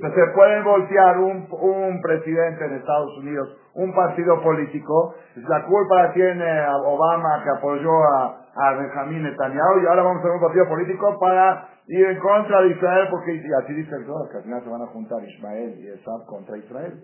Se 0.00 0.26
pueden 0.34 0.62
voltear 0.62 1.18
un, 1.18 2.00
presidente 2.00 2.64
en 2.66 2.74
Estados 2.74 3.18
Unidos, 3.18 3.48
un 3.74 3.92
partido 3.94 4.40
político, 4.42 5.14
la 5.48 5.64
culpa 5.64 6.02
la 6.02 6.12
tiene 6.12 6.66
Obama 6.84 7.42
que 7.42 7.50
apoyó 7.58 7.90
a, 7.90 8.46
a 8.54 8.72
Benjamín 8.74 9.24
Netanyahu 9.24 9.80
y 9.82 9.86
ahora 9.86 10.02
vamos 10.02 10.24
a 10.24 10.32
un 10.32 10.40
partido 10.40 10.68
político 10.68 11.18
para 11.18 11.68
ir 11.88 12.06
en 12.06 12.18
contra 12.20 12.62
de 12.62 12.68
Israel 12.68 13.08
porque 13.10 13.42
así 13.62 13.72
dice 13.74 13.96
el 13.96 14.06
Zohar, 14.06 14.30
que 14.30 14.36
al 14.36 14.42
final 14.44 14.62
se 14.62 14.70
van 14.70 14.82
a 14.82 14.86
juntar 14.86 15.24
Ismael 15.24 15.80
y 15.80 15.88
Esab 15.88 16.26
contra 16.26 16.56
Israel. 16.58 17.02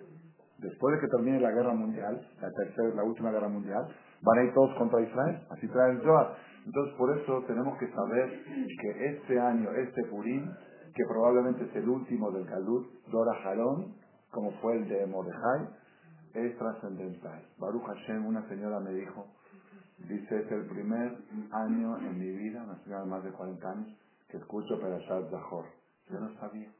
Después 0.58 0.94
de 0.94 1.00
que 1.00 1.08
termine 1.08 1.40
la 1.40 1.50
guerra 1.50 1.74
mundial, 1.74 2.20
la 2.40 2.50
tercera, 2.52 2.94
la 2.94 3.02
última 3.02 3.32
guerra 3.32 3.48
mundial, 3.48 3.84
van 4.22 4.38
a 4.38 4.44
ir 4.44 4.54
todos 4.54 4.74
contra 4.76 5.00
Israel. 5.00 5.40
Así 5.50 5.68
trae 5.68 5.92
el 5.92 6.02
Zohar. 6.02 6.36
Entonces 6.64 6.94
por 6.96 7.18
eso 7.18 7.44
tenemos 7.46 7.76
que 7.78 7.90
saber 7.90 8.44
que 8.80 9.06
este 9.06 9.40
año, 9.40 9.70
este 9.72 10.04
Purim, 10.04 10.48
que 10.94 11.04
probablemente 11.08 11.64
es 11.64 11.76
el 11.76 11.88
último 11.88 12.30
del 12.30 12.44
Galut, 12.44 12.86
Dora 13.08 13.32
Harón, 13.44 13.94
como 14.30 14.52
fue 14.60 14.76
el 14.76 14.88
de 14.88 15.06
Mordejai, 15.06 15.68
es 16.34 16.56
trascendental. 16.56 17.42
Baruch 17.58 17.84
Hashem, 17.84 18.24
una 18.26 18.46
señora 18.48 18.80
me 18.80 18.92
dijo, 18.92 19.26
dice, 19.98 20.40
es 20.40 20.52
el 20.52 20.66
primer 20.66 21.16
año 21.52 21.98
en 21.98 22.18
mi 22.18 22.30
vida, 22.30 22.62
una 22.62 22.78
señora 22.84 23.02
de 23.02 23.08
más 23.08 23.24
de 23.24 23.32
40 23.32 23.70
años, 23.70 23.98
que 24.28 24.38
escucho 24.38 24.80
Perashat 24.80 25.30
Zahor. 25.30 25.64
Yo 26.10 26.20
no 26.20 26.32
sabía. 26.38 26.70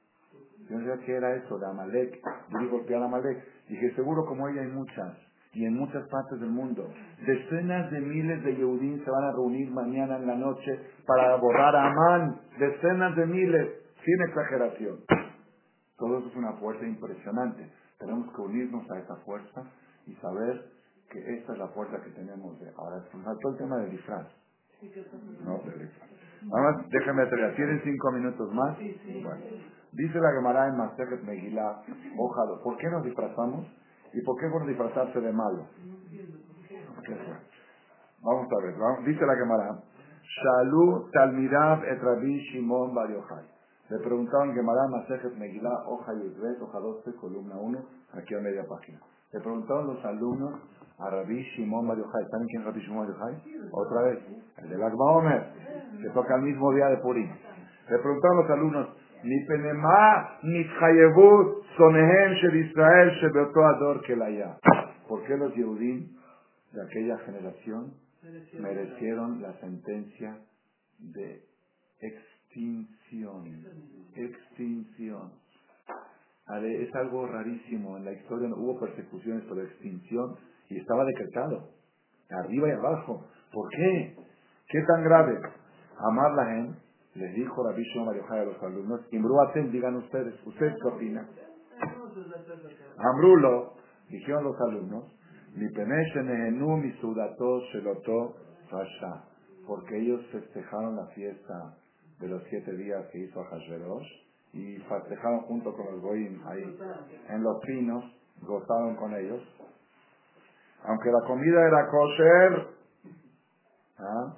Yo 0.69 0.79
no 0.79 0.87
sabía 0.87 1.05
qué 1.05 1.17
era 1.17 1.35
eso 1.37 1.59
de 1.59 1.67
Amalek. 1.67 2.21
Yo 2.51 2.71
golpear 2.71 3.03
a 3.03 3.07
Amalek. 3.07 3.45
Dije, 3.69 3.95
seguro 3.95 4.25
como 4.25 4.49
ella 4.49 4.63
hay 4.63 4.69
muchas 4.69 5.17
y 5.55 5.67
en 5.67 5.75
muchas 5.75 6.09
partes 6.09 6.41
del 6.41 6.51
mundo. 6.51 6.89
Decenas 7.27 7.91
de 7.91 8.01
miles 8.01 8.43
de 8.43 8.57
Yehudim 8.57 9.05
se 9.05 9.11
van 9.11 9.25
a 9.25 9.33
reunir 9.33 9.71
mañana 9.71 10.17
en 10.17 10.27
la 10.27 10.35
noche 10.35 10.81
para 11.07 11.37
borrar 11.37 11.77
a 11.77 11.87
Amán. 11.91 12.41
Decenas 12.59 13.15
de 13.17 13.27
miles 13.27 13.69
sin 14.05 14.23
exageración. 14.23 14.99
Todo 15.99 16.19
eso 16.19 16.29
es 16.29 16.37
una 16.37 16.55
fuerza 16.55 16.87
impresionante. 16.87 17.71
Tenemos 17.99 18.33
que 18.35 18.41
unirnos 18.41 18.91
a 18.91 18.99
esa 18.99 19.17
fuerza 19.25 19.63
y 20.07 20.15
saber 20.15 20.65
que 21.11 21.19
esta 21.37 21.53
es 21.53 21.59
la 21.59 21.69
fuerza 21.69 22.03
que 22.03 22.11
tenemos. 22.11 22.59
De, 22.59 22.71
ahora, 22.77 23.03
faltó 23.23 23.51
el 23.51 23.59
tema 23.59 23.77
del 23.79 23.91
disfraz. 23.91 24.27
No, 25.45 25.59
del 25.65 25.79
disfraz. 25.81 26.11
Además, 26.51 26.87
déjame 26.91 27.23
atrever. 27.23 27.55
¿Tienen 27.55 27.81
cinco 27.85 28.11
minutos 28.13 28.53
más? 28.53 28.77
Bueno. 28.79 29.45
Dice 29.93 30.19
la 30.19 30.33
Gemara 30.33 30.69
en 30.69 30.77
Masejet 30.79 31.23
Megillah, 31.23 31.83
ojalá, 32.17 32.63
¿por 32.65 32.79
qué 32.79 32.89
nos 32.89 33.05
disfrazamos? 33.05 33.67
¿Y 34.15 34.21
por 34.23 34.39
qué 34.41 34.49
por 34.49 34.67
disfrazarse 34.67 35.21
de 35.21 35.33
malo? 35.33 35.67
Vamos 38.23 38.47
a 38.53 38.65
ver, 38.65 39.05
dice 39.07 39.27
la 39.27 39.35
Gemara, 39.35 39.83
Shalu 40.23 41.11
Talmirav 41.13 41.85
et 41.85 42.01
Rabbi 42.01 42.39
Shimon 42.51 42.95
Bar. 42.95 43.09
Le 43.89 43.99
preguntaban 43.99 44.55
Gemara 44.55 44.89
Masejet 44.89 45.37
Megillah, 45.37 45.85
hoja 45.87 46.13
Yudret, 46.15 46.61
hoja 46.63 46.79
12, 46.79 47.17
columna 47.17 47.57
1, 47.57 47.79
aquí 48.15 48.35
a 48.35 48.41
media 48.41 48.65
página. 48.69 49.01
Le 49.33 49.41
preguntaban 49.41 49.87
los 49.87 50.05
alumnos 50.05 50.61
a 50.99 51.11
Rabbi 51.11 51.43
Shimon 51.43 51.89
Bar 51.89 51.99
Yochai. 51.99 52.25
¿Saben 52.31 52.47
quién 52.47 52.63
es 52.63 52.67
Rabbi 52.67 52.81
Shimon 52.81 53.07
Bar? 53.19 53.35
Otra 53.73 54.03
vez, 54.03 54.19
el 54.59 54.69
de 54.69 54.79
Lag 54.79 54.95
Omer, 54.99 55.53
que 56.01 56.11
toca 56.11 56.37
el 56.37 56.43
mismo 56.43 56.73
día 56.73 56.87
de 56.87 56.99
Purim. 56.99 57.29
Le 57.91 57.99
preguntaban 57.99 58.37
los 58.37 58.51
alumnos, 58.51 58.89
ni 59.25 59.45
penema 59.47 60.39
ni 60.43 60.65
chayevut 60.79 61.62
sonehem 61.77 62.35
shel 62.35 62.57
Israel 62.57 63.11
shebeoto 63.21 63.65
ador 63.65 64.03
kelaya. 64.03 64.59
¿Por 65.09 65.25
qué 65.25 65.37
los 65.37 65.55
Yehudim 65.55 66.09
de 66.73 66.83
aquella 66.83 67.19
generación 67.19 67.95
merecieron 68.59 69.43
la 69.43 69.53
sentencia 69.61 70.39
de 70.99 71.43
extinción? 72.01 73.45
Extinción. 74.15 75.33
Es 76.63 76.95
algo 76.97 77.27
rarísimo. 77.27 77.97
En 77.97 78.05
la 78.05 78.13
historia 78.13 78.49
no 78.49 78.57
hubo 78.57 78.81
persecuciones 78.81 79.45
por 79.45 79.59
extinción 79.59 80.37
y 80.69 80.79
estaba 80.79 81.05
decretado. 81.05 81.71
Arriba 82.45 82.69
y 82.69 82.73
abajo. 82.73 83.27
¿Por 83.53 83.69
qué? 83.71 84.17
¿Qué 84.69 84.79
tan 84.87 85.05
grave? 85.05 85.39
Amar 85.99 86.33
la 86.33 86.47
gente 86.47 86.83
les 87.15 87.35
dijo 87.35 87.63
Rabbi 87.63 87.83
Shimon 87.83 88.09
a 88.09 88.45
los 88.45 88.63
alumnos, 88.63 89.01
Imbruaten, 89.11 89.71
digan 89.71 89.97
ustedes, 89.97 90.35
¿ustedes 90.47 90.75
qué 90.81 90.89
opinan? 90.89 91.29
Amrulo, 92.99 93.75
dijeron 94.09 94.45
los 94.45 94.61
alumnos, 94.61 95.05
mi 95.55 95.67
mi 95.67 96.93
sudato 97.01 97.61
sheloto 97.73 98.35
rasha, 98.71 99.25
porque 99.67 99.99
ellos 99.99 100.25
festejaron 100.33 100.97
la 100.97 101.07
fiesta 101.09 101.77
de 102.21 102.29
los 102.29 102.43
siete 102.49 102.73
días 102.77 103.07
que 103.13 103.19
hizo 103.19 103.43
Hashverosh 103.43 104.07
y 104.55 104.77
festejaron 104.77 105.41
junto 105.41 105.75
con 105.75 105.87
los 105.93 106.01
goyim 106.01 106.41
ahí 106.47 106.79
en 107.29 107.43
los 107.43 107.59
pinos, 107.65 108.05
gozaron 108.43 108.97
con 108.97 109.15
ellos. 109.15 109.43
Aunque 110.85 111.11
la 111.11 111.27
comida 111.27 111.67
era 111.67 111.89
kosher, 111.89 112.67
¿ah? 113.99 114.37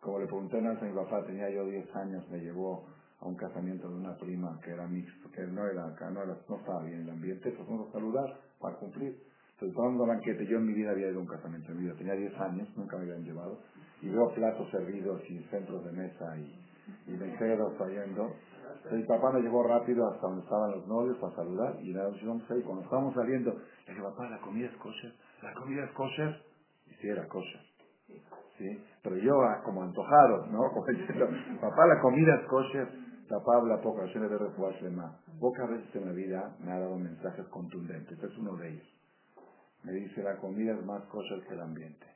Como 0.00 0.18
le 0.18 0.26
pregunté 0.26 0.58
a 0.58 0.60
mi 0.60 0.94
papá, 0.94 1.24
tenía 1.26 1.48
yo 1.50 1.64
10 1.64 1.96
años, 1.96 2.28
me 2.30 2.38
llevó 2.38 2.84
a 3.24 3.28
un 3.28 3.36
casamiento 3.36 3.88
de 3.88 3.94
una 3.94 4.14
prima 4.16 4.60
que 4.62 4.70
era 4.70 4.86
mixto, 4.86 5.30
que 5.30 5.46
no 5.46 5.66
era 5.66 5.86
acá, 5.86 6.10
no, 6.10 6.22
era, 6.22 6.36
no 6.48 6.56
estaba 6.56 6.82
bien 6.84 7.00
el 7.00 7.10
ambiente, 7.10 7.50
pues 7.52 7.66
vamos 7.66 7.88
a 7.88 7.92
saludar 7.92 8.38
para 8.60 8.76
cumplir. 8.76 9.16
Entonces, 9.52 9.74
tomando 9.74 10.06
banquete, 10.06 10.46
yo 10.46 10.58
en 10.58 10.66
mi 10.66 10.74
vida 10.74 10.90
había 10.90 11.08
ido 11.08 11.18
a 11.18 11.22
un 11.22 11.28
casamiento 11.28 11.72
en 11.72 11.78
mi 11.78 11.84
vida, 11.84 11.94
tenía 11.96 12.14
10 12.14 12.40
años, 12.40 12.68
nunca 12.76 12.98
me 12.98 13.04
habían 13.04 13.24
llevado, 13.24 13.58
y 14.02 14.10
veo 14.10 14.34
platos 14.34 14.70
servidos 14.70 15.22
y 15.30 15.38
centros 15.44 15.84
de 15.86 15.92
mesa 15.92 16.36
y, 16.36 17.12
y 17.12 17.16
meseros 17.16 17.72
saliendo. 17.78 18.30
Entonces, 18.84 19.06
papá 19.06 19.32
me 19.32 19.40
llevó 19.40 19.62
rápido 19.62 20.06
hasta 20.10 20.26
donde 20.26 20.42
estaban 20.42 20.72
los 20.72 20.86
novios 20.86 21.16
para 21.16 21.34
saludar, 21.34 21.76
y 21.80 21.92
la 21.92 22.10
y 22.10 22.62
cuando 22.62 22.82
estábamos 22.82 23.14
saliendo, 23.14 23.52
le 23.52 23.94
dije, 23.94 24.02
papá, 24.02 24.28
la 24.28 24.40
comida 24.40 24.66
es 24.66 24.76
kosher, 24.76 25.14
la 25.42 25.54
comida 25.54 25.84
es 25.84 25.90
kosher, 25.92 26.42
y 26.88 26.94
sí 26.94 27.08
era 27.08 27.26
kosher. 27.26 27.60
¿sí? 28.58 28.84
Pero 29.02 29.16
yo, 29.16 29.42
ah, 29.42 29.62
como 29.64 29.82
antojado, 29.82 30.46
¿no? 30.46 30.70
Como 30.72 30.86
diciendo, 30.86 31.28
papá, 31.60 31.86
la 31.86 32.00
comida 32.00 32.34
es 32.34 32.46
kosher, 32.46 33.03
le 33.28 34.28
de 34.28 34.90
más. 34.90 35.12
Pocas 35.40 35.68
veces 35.68 35.94
en 35.96 36.06
la 36.06 36.12
vida 36.12 36.56
me 36.64 36.72
ha 36.72 36.78
dado 36.78 36.96
mensajes 36.96 37.46
contundentes, 37.48 38.12
este 38.12 38.26
es 38.26 38.38
uno 38.38 38.56
de 38.56 38.68
ellos. 38.68 38.86
Me 39.82 39.92
dice, 39.92 40.22
la 40.22 40.36
comida 40.36 40.72
es 40.72 40.84
más 40.84 41.02
kosher 41.04 41.42
que 41.46 41.54
el 41.54 41.60
ambiente. 41.60 42.06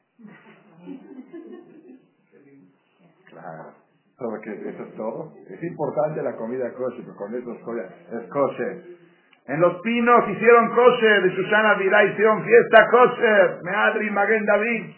Claro. 3.28 3.72
¿Eso 4.18 4.82
es 4.82 4.94
todo? 4.96 5.32
Es 5.48 5.62
importante 5.62 6.22
la 6.22 6.34
comida 6.34 6.72
kosher, 6.74 7.04
pero 7.04 7.16
con 7.16 7.34
eso 7.34 7.52
es 7.52 8.28
kosher. 8.30 8.98
En 9.46 9.60
los 9.60 9.80
pinos 9.80 10.28
hicieron 10.28 10.74
kosher, 10.74 11.22
de 11.22 11.36
Susana 11.36 11.74
Virá 11.74 12.04
hicieron 12.04 12.44
fiesta 12.44 12.86
kosher, 12.90 13.60
Meadri 13.62 14.10
Maguen 14.10 14.44
David, 14.44 14.94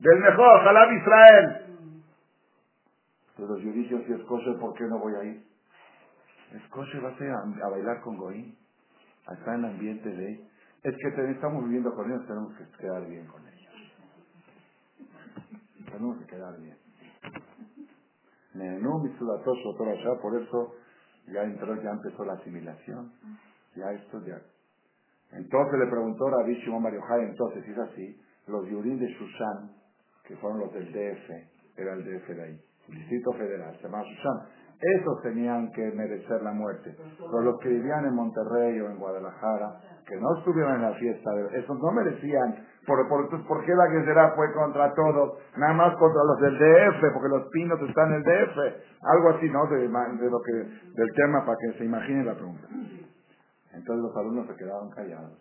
del 0.00 0.18
mejor, 0.18 0.64
Jalab 0.64 0.92
Israel. 0.92 1.69
Pero 3.40 3.54
los 3.54 3.62
judicios, 3.62 4.02
si 4.04 4.12
es 4.12 4.20
kosher, 4.24 4.58
¿por 4.58 4.74
qué 4.74 4.84
no 4.84 4.98
voy 4.98 5.14
a 5.14 5.24
ir? 5.24 5.42
Es 6.52 6.62
kosher, 6.68 7.02
va 7.02 7.08
a, 7.08 7.16
ser 7.16 7.30
a, 7.30 7.68
bailar 7.70 8.02
con 8.02 8.18
Goín, 8.18 8.54
a 9.26 9.32
estar 9.32 9.54
en 9.54 9.64
ambiente 9.64 10.10
de 10.10 10.46
Es 10.82 10.94
que 10.94 11.30
estamos 11.30 11.64
viviendo 11.64 11.94
con 11.94 12.10
ellos, 12.10 12.26
tenemos 12.26 12.54
que 12.58 12.66
quedar 12.76 13.06
bien 13.08 13.26
con 13.28 13.40
ellos. 13.48 13.72
Tenemos 15.90 16.18
que 16.18 16.26
quedar 16.26 16.60
bien. 16.60 16.76
Por 20.20 20.42
eso 20.42 20.74
ya 21.32 21.42
entró, 21.44 21.82
ya 21.82 21.92
empezó 21.92 22.24
la 22.26 22.34
asimilación. 22.34 23.10
Ya 23.74 23.90
esto 23.92 24.20
ya. 24.26 24.38
Entonces 25.32 25.78
le 25.78 25.86
preguntó 25.86 26.26
a 26.26 26.46
Shimon 26.46 26.82
Mario 26.82 27.00
entonces, 27.20 27.66
es 27.66 27.78
así, 27.78 28.20
los 28.48 28.68
Yurim 28.68 28.98
de 28.98 29.06
Shushan, 29.06 29.70
que 30.24 30.36
fueron 30.36 30.60
los 30.60 30.74
del 30.74 30.92
DF, 30.92 31.30
era 31.78 31.94
el 31.94 32.04
DF 32.04 32.28
de 32.28 32.42
ahí, 32.42 32.69
Distrito 32.90 33.32
Federal, 33.32 33.76
se 33.76 33.82
llama 33.82 34.02
Shushan, 34.02 34.60
esos 34.80 35.22
tenían 35.22 35.70
que 35.72 35.92
merecer 35.92 36.42
la 36.42 36.52
muerte. 36.52 36.96
Pero 37.18 37.42
los 37.42 37.60
que 37.60 37.68
vivían 37.68 38.06
en 38.06 38.14
Monterrey 38.14 38.80
o 38.80 38.90
en 38.90 38.98
Guadalajara, 38.98 39.80
que 40.06 40.16
no 40.16 40.38
estuvieron 40.38 40.76
en 40.76 40.82
la 40.82 40.94
fiesta, 40.94 41.30
esos 41.52 41.78
no 41.78 41.92
merecían. 41.92 42.66
¿Por, 42.86 43.06
por, 43.08 43.28
por 43.46 43.64
qué 43.64 43.74
la 43.74 43.86
guerrera 43.88 44.32
fue 44.34 44.52
contra 44.54 44.92
todos? 44.94 45.38
Nada 45.56 45.74
más 45.74 45.96
contra 45.96 46.24
los 46.24 46.40
del 46.40 46.58
DF, 46.58 47.12
porque 47.12 47.28
los 47.28 47.46
pinos 47.50 47.78
están 47.82 48.08
en 48.08 48.14
el 48.16 48.22
DF. 48.22 48.58
Algo 49.02 49.30
así, 49.36 49.50
¿no? 49.50 49.66
De, 49.66 49.86
lo 49.86 50.40
que, 50.40 50.52
del 50.52 51.12
tema 51.14 51.44
para 51.44 51.58
que 51.58 51.78
se 51.78 51.84
imaginen 51.84 52.26
la 52.26 52.34
pregunta. 52.34 52.66
Entonces 53.72 54.02
los 54.02 54.16
alumnos 54.16 54.46
se 54.46 54.56
quedaron 54.56 54.90
callados. 54.90 55.38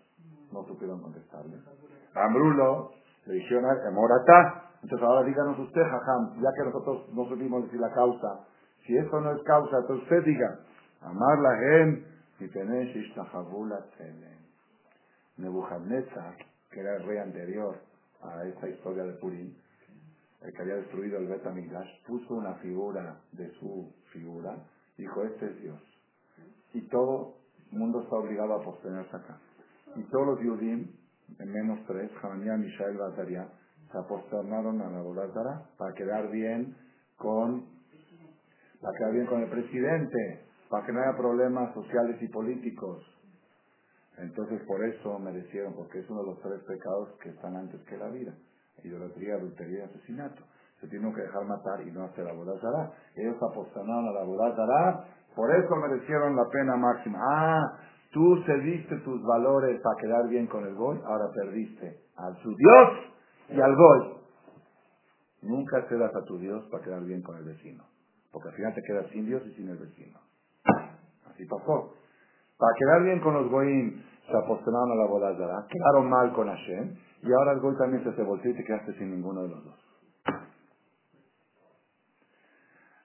No 0.51 0.63
supieron 0.65 1.01
contestarle. 1.01 1.55
Ambrulo 2.13 2.91
le 3.25 3.33
dijeron 3.35 3.65
a 3.65 3.91
Morata. 3.91 4.68
Entonces 4.81 5.07
ahora 5.07 5.23
díganos 5.25 5.59
usted, 5.59 5.81
Jajam, 5.81 6.41
ya 6.41 6.49
que 6.55 6.63
nosotros 6.65 7.13
no 7.13 7.25
supimos 7.25 7.63
decir 7.63 7.79
la 7.79 7.91
causa. 7.91 8.47
Si 8.85 8.95
eso 8.95 9.19
no 9.19 9.31
es 9.35 9.43
causa, 9.43 9.77
entonces 9.81 10.03
usted 10.03 10.23
diga, 10.23 10.59
amar 11.01 11.39
la 11.39 11.57
gen, 11.57 12.05
y 12.39 12.47
tenéis 12.47 12.95
ishtahabula 12.95 13.85
Nebuchadnezzar, 15.37 16.35
que 16.71 16.79
era 16.79 16.97
el 16.97 17.03
rey 17.03 17.17
anterior 17.17 17.77
a 18.21 18.45
esta 18.45 18.69
historia 18.69 19.03
de 19.03 19.13
Purim, 19.13 19.53
el 20.41 20.53
que 20.53 20.61
había 20.61 20.75
destruido 20.75 21.17
el 21.17 21.27
Bet 21.27 21.43
puso 22.07 22.33
una 22.35 22.55
figura 22.55 23.17
de 23.33 23.49
su 23.59 23.93
figura, 24.11 24.55
dijo, 24.97 25.23
este 25.23 25.45
es 25.47 25.61
Dios. 25.61 25.81
Y 26.73 26.81
todo 26.87 27.35
el 27.71 27.77
mundo 27.77 28.01
está 28.01 28.15
obligado 28.15 28.55
a 28.55 28.63
postenerse 28.63 29.15
acá. 29.15 29.37
Y 29.95 30.03
todos 30.03 30.27
los 30.27 30.39
Yudim, 30.41 30.87
en 31.39 31.51
menos 31.51 31.79
tres, 31.87 32.11
Hananiah, 32.21 32.57
Mishael, 32.57 32.97
Bazaria, 32.97 33.47
se 33.91 33.97
aposternaron 33.97 34.81
a 34.81 34.89
la 34.89 35.01
Borazara 35.01 35.63
para 35.77 35.93
quedar 35.93 36.29
bien 36.29 36.75
con 37.17 37.79
para 38.81 38.97
quedar 38.97 39.11
bien 39.13 39.25
con 39.25 39.41
el 39.41 39.49
presidente, 39.49 40.45
para 40.69 40.85
que 40.85 40.93
no 40.93 41.01
haya 41.01 41.17
problemas 41.17 41.73
sociales 41.73 42.15
y 42.21 42.27
políticos. 42.29 43.03
Entonces 44.17 44.61
por 44.65 44.83
eso 44.85 45.19
merecieron, 45.19 45.73
porque 45.73 45.99
es 45.99 46.09
uno 46.09 46.21
de 46.21 46.27
los 46.27 46.41
tres 46.41 46.61
pecados 46.63 47.09
que 47.21 47.29
están 47.29 47.57
antes 47.57 47.81
que 47.81 47.97
la 47.97 48.09
vida. 48.09 48.33
Idolatría, 48.83 49.35
adultería 49.35 49.79
y 49.79 49.81
asesinato. 49.81 50.43
Se 50.79 50.87
tienen 50.87 51.13
que 51.13 51.21
dejar 51.21 51.43
matar 51.43 51.85
y 51.85 51.91
no 51.91 52.05
hacer 52.05 52.23
la 52.23 52.33
bodazara. 52.33 52.93
Ellos 53.15 53.35
apostaron 53.51 54.07
a 54.07 54.11
la 54.11 54.23
bodazara, 54.23 55.05
por 55.35 55.53
eso 55.53 55.75
merecieron 55.75 56.35
la 56.37 56.45
pena 56.49 56.77
máxima. 56.77 57.19
Ah, 57.21 57.79
tú 58.11 58.41
cediste 58.45 58.95
tus 58.99 59.21
valores 59.23 59.81
para 59.81 59.95
quedar 59.99 60.29
bien 60.29 60.47
con 60.47 60.65
el 60.65 60.75
goy, 60.75 60.99
ahora 61.05 61.25
perdiste 61.33 61.99
a 62.15 62.33
su 62.41 62.55
Dios 62.55 63.09
y 63.49 63.59
al 63.59 63.75
goy. 63.75 64.13
Nunca 65.41 65.81
cedas 65.87 66.13
a 66.15 66.23
tu 66.25 66.37
Dios 66.37 66.65
para 66.69 66.83
quedar 66.83 67.03
bien 67.03 67.21
con 67.21 67.37
el 67.37 67.45
vecino, 67.45 67.83
porque 68.31 68.49
al 68.49 68.55
final 68.55 68.73
te 68.73 68.81
quedas 68.81 69.07
sin 69.11 69.25
Dios 69.25 69.41
y 69.45 69.53
sin 69.53 69.69
el 69.69 69.77
vecino. 69.77 70.19
Así 71.31 71.45
pasó. 71.45 71.93
Para 72.57 72.73
quedar 72.77 73.03
bien 73.03 73.21
con 73.21 73.33
los 73.35 73.49
goyim, 73.49 74.03
se 74.29 74.37
apostaron 74.37 74.91
a 74.91 74.95
la 74.95 75.05
bodazara, 75.05 75.65
quedaron 75.69 76.09
mal 76.09 76.33
con 76.33 76.47
Hashem, 76.47 76.93
y 77.23 77.31
ahora 77.31 77.53
el 77.53 77.61
goy 77.61 77.75
también 77.77 78.03
se 78.03 78.21
bolsillo 78.21 78.53
y 78.53 78.57
te 78.57 78.65
quedaste 78.65 78.93
sin 78.93 79.11
ninguno 79.11 79.43
de 79.43 79.49
los 79.49 79.63
dos. 79.63 79.89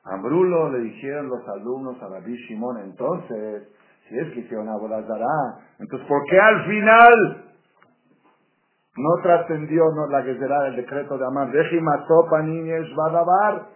Ambrulo 0.05 0.70
le 0.70 0.80
dijeron 0.80 1.28
los 1.28 1.49
alumnos 1.49 2.03
a 2.03 2.09
Rabbi 2.09 2.36
Shimon, 2.36 2.78
entonces, 2.82 3.68
si 4.09 4.18
es 4.18 4.32
que 4.34 4.40
hicieron 4.40 4.68
una 4.68 4.76
bodazara, 4.76 5.61
entonces 5.78 6.07
¿por 6.07 6.22
qué 6.28 6.38
al 6.38 6.66
final 6.66 7.43
no 8.97 9.22
trascendió 9.22 9.84
no, 9.95 10.07
la 10.07 10.24
que 10.24 10.38
será 10.38 10.68
el 10.68 10.76
decreto 10.76 11.18
de 11.18 11.26
Amar? 11.26 11.51
Topa 12.07 12.42
niñez 12.42 12.86
Badabar. 12.97 13.68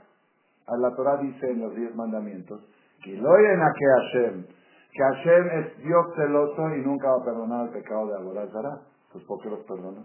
A 0.67 0.77
la 0.77 0.95
Torah 0.95 1.17
dice 1.17 1.51
en 1.51 1.61
los 1.61 1.75
diez 1.75 1.95
mandamientos, 1.95 2.61
que 3.03 3.17
lo 3.17 3.33
a 3.33 3.73
que 3.73 3.87
Hashem, 3.87 4.45
que 4.93 5.03
Hashem 5.03 5.49
es 5.61 5.79
Dios 5.79 6.07
celoso 6.15 6.69
y 6.77 6.83
nunca 6.85 7.09
va 7.09 7.23
a 7.23 7.25
perdonar 7.25 7.67
el 7.67 7.73
pecado 7.73 8.07
de 8.09 8.17
Aborazara. 8.17 8.81
Pues 9.13 9.25
¿por 9.25 9.41
qué 9.43 9.49
los 9.49 9.65
forzado. 9.65 9.97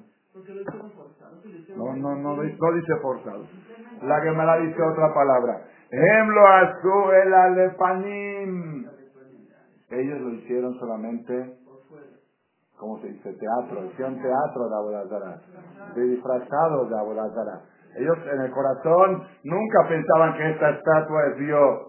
No, 1.76 1.96
no, 1.96 2.16
no, 2.16 2.36
no 2.38 2.44
dice 2.44 2.96
forzado. 3.02 3.44
La 4.02 4.22
que 4.22 4.32
me 4.32 4.46
la 4.46 4.58
dice 4.58 4.82
otra 4.82 5.14
palabra. 5.14 5.68
Em 5.92 6.30
lo 6.30 6.48
azu 6.48 7.12
el 7.12 7.34
alepanim. 7.34 8.88
Ellos 9.92 10.22
lo 10.22 10.30
hicieron 10.32 10.74
solamente, 10.80 11.58
¿cómo 12.84 13.00
se 13.00 13.08
dice? 13.08 13.32
Teatro. 13.34 13.86
Hicieron 13.86 14.22
teatro 14.22 14.68
de 14.68 14.76
Aborazara. 14.76 15.42
De 15.96 16.04
disfrazados 16.04 16.90
de 16.90 17.00
Aborazara. 17.00 17.62
Ellos 17.96 18.18
en 18.32 18.42
el 18.42 18.52
corazón 18.52 19.24
nunca 19.44 19.88
pensaban 19.88 20.34
que 20.36 20.52
esta 20.52 20.70
estatua 20.72 21.28
es 21.32 21.38
Dios. 21.38 21.80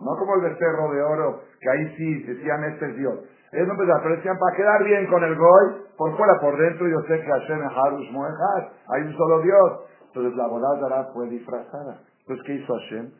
No 0.00 0.16
como 0.16 0.34
el 0.36 0.50
becerro 0.50 0.92
de 0.92 1.02
oro, 1.02 1.40
que 1.60 1.70
ahí 1.70 1.96
sí 1.96 2.22
decían 2.22 2.64
este 2.64 2.90
es 2.90 2.96
Dios. 2.96 3.14
Ellos 3.52 3.68
no 3.68 3.76
pensaban, 3.76 4.02
pero 4.02 4.16
decían 4.16 4.38
para 4.38 4.56
quedar 4.56 4.84
bien 4.84 5.06
con 5.06 5.22
el 5.22 5.36
Goy, 5.36 5.84
por 5.96 6.16
fuera, 6.16 6.40
por 6.40 6.56
dentro, 6.58 6.88
yo 6.88 7.00
sé 7.02 7.20
que 7.20 7.30
Hashem 7.30 7.62
es 7.62 7.72
Harush 7.76 8.10
Moehad, 8.10 8.72
hay 8.88 9.02
un 9.02 9.16
solo 9.16 9.42
Dios. 9.42 9.72
Entonces 10.06 10.36
la 10.36 10.46
boda 10.48 11.10
fue 11.12 11.28
disfrazada. 11.28 12.00
Entonces, 12.20 12.46
¿qué 12.46 12.54
hizo 12.54 12.72
Hashem? 12.72 13.10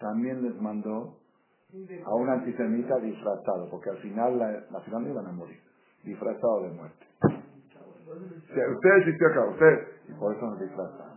También 0.00 0.42
les 0.42 0.60
mandó 0.60 1.16
a 2.04 2.14
un 2.14 2.28
antisemita 2.28 2.96
disfrazado, 2.98 3.68
porque 3.70 3.90
al 3.90 3.98
final, 3.98 4.38
la, 4.38 4.50
la 4.70 4.80
final 4.80 5.06
iban 5.06 5.26
a 5.26 5.32
morir, 5.32 5.60
disfrazado 6.04 6.62
de 6.62 6.70
muerte. 6.70 7.06
Ustedes 7.22 8.98
existió 8.98 9.28
acá, 9.28 9.44
ustedes, 9.46 9.88
y 10.08 10.12
por 10.12 10.34
eso 10.34 10.46
nos 10.46 10.60
disfrazamos. 10.60 11.14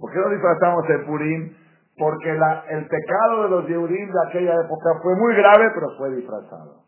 ¿Por 0.00 0.12
qué 0.12 0.18
nos 0.18 0.30
disfrazamos 0.32 0.88
de 0.88 0.98
Purim? 1.06 1.62
porque 1.98 2.32
la, 2.34 2.64
el 2.70 2.86
pecado 2.88 3.42
de 3.44 3.48
los 3.50 3.68
Yehudim 3.68 4.10
de 4.10 4.28
aquella 4.28 4.54
época 4.64 4.98
fue 5.02 5.14
muy 5.16 5.34
grave, 5.34 5.70
pero 5.74 5.86
fue 5.98 6.14
disfrazado. 6.16 6.82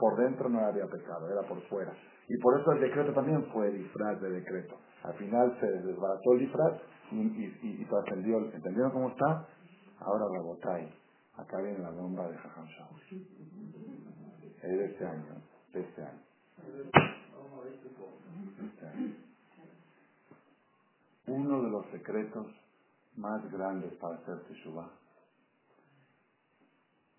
Por 0.00 0.16
dentro 0.16 0.48
no 0.48 0.58
había 0.60 0.86
pecado, 0.86 1.30
era 1.30 1.42
por 1.46 1.60
fuera. 1.68 1.92
Y 2.28 2.36
por 2.38 2.60
eso 2.60 2.72
el 2.72 2.80
decreto 2.80 3.12
también 3.12 3.44
fue 3.52 3.70
disfraz 3.70 4.20
de 4.20 4.30
decreto. 4.30 4.74
Al 5.04 5.14
final 5.14 5.56
se 5.60 5.66
desbarató 5.66 6.32
el 6.32 6.38
disfraz 6.40 6.72
y, 7.12 7.20
y, 7.20 7.82
y, 7.82 7.84
trascendió. 7.84 8.38
¿Entendieron 8.38 8.90
cómo 8.90 9.10
está? 9.10 9.46
Ahora 10.00 10.24
rebotáis. 10.32 10.88
Acá 11.36 11.58
viene 11.62 11.78
la 11.78 11.90
bomba 11.90 12.26
de 12.28 12.36
Jajam 12.36 12.66
Es 14.62 14.78
de 14.78 14.84
este 14.86 15.06
año. 15.06 15.36
De 15.72 15.80
este 15.80 16.02
año. 16.02 16.25
Uno 21.26 21.62
de 21.62 21.70
los 21.70 21.86
secretos 21.90 22.46
más 23.16 23.50
grandes 23.50 23.92
para 23.94 24.16
hacer 24.16 24.40
Teshuvah. 24.44 24.90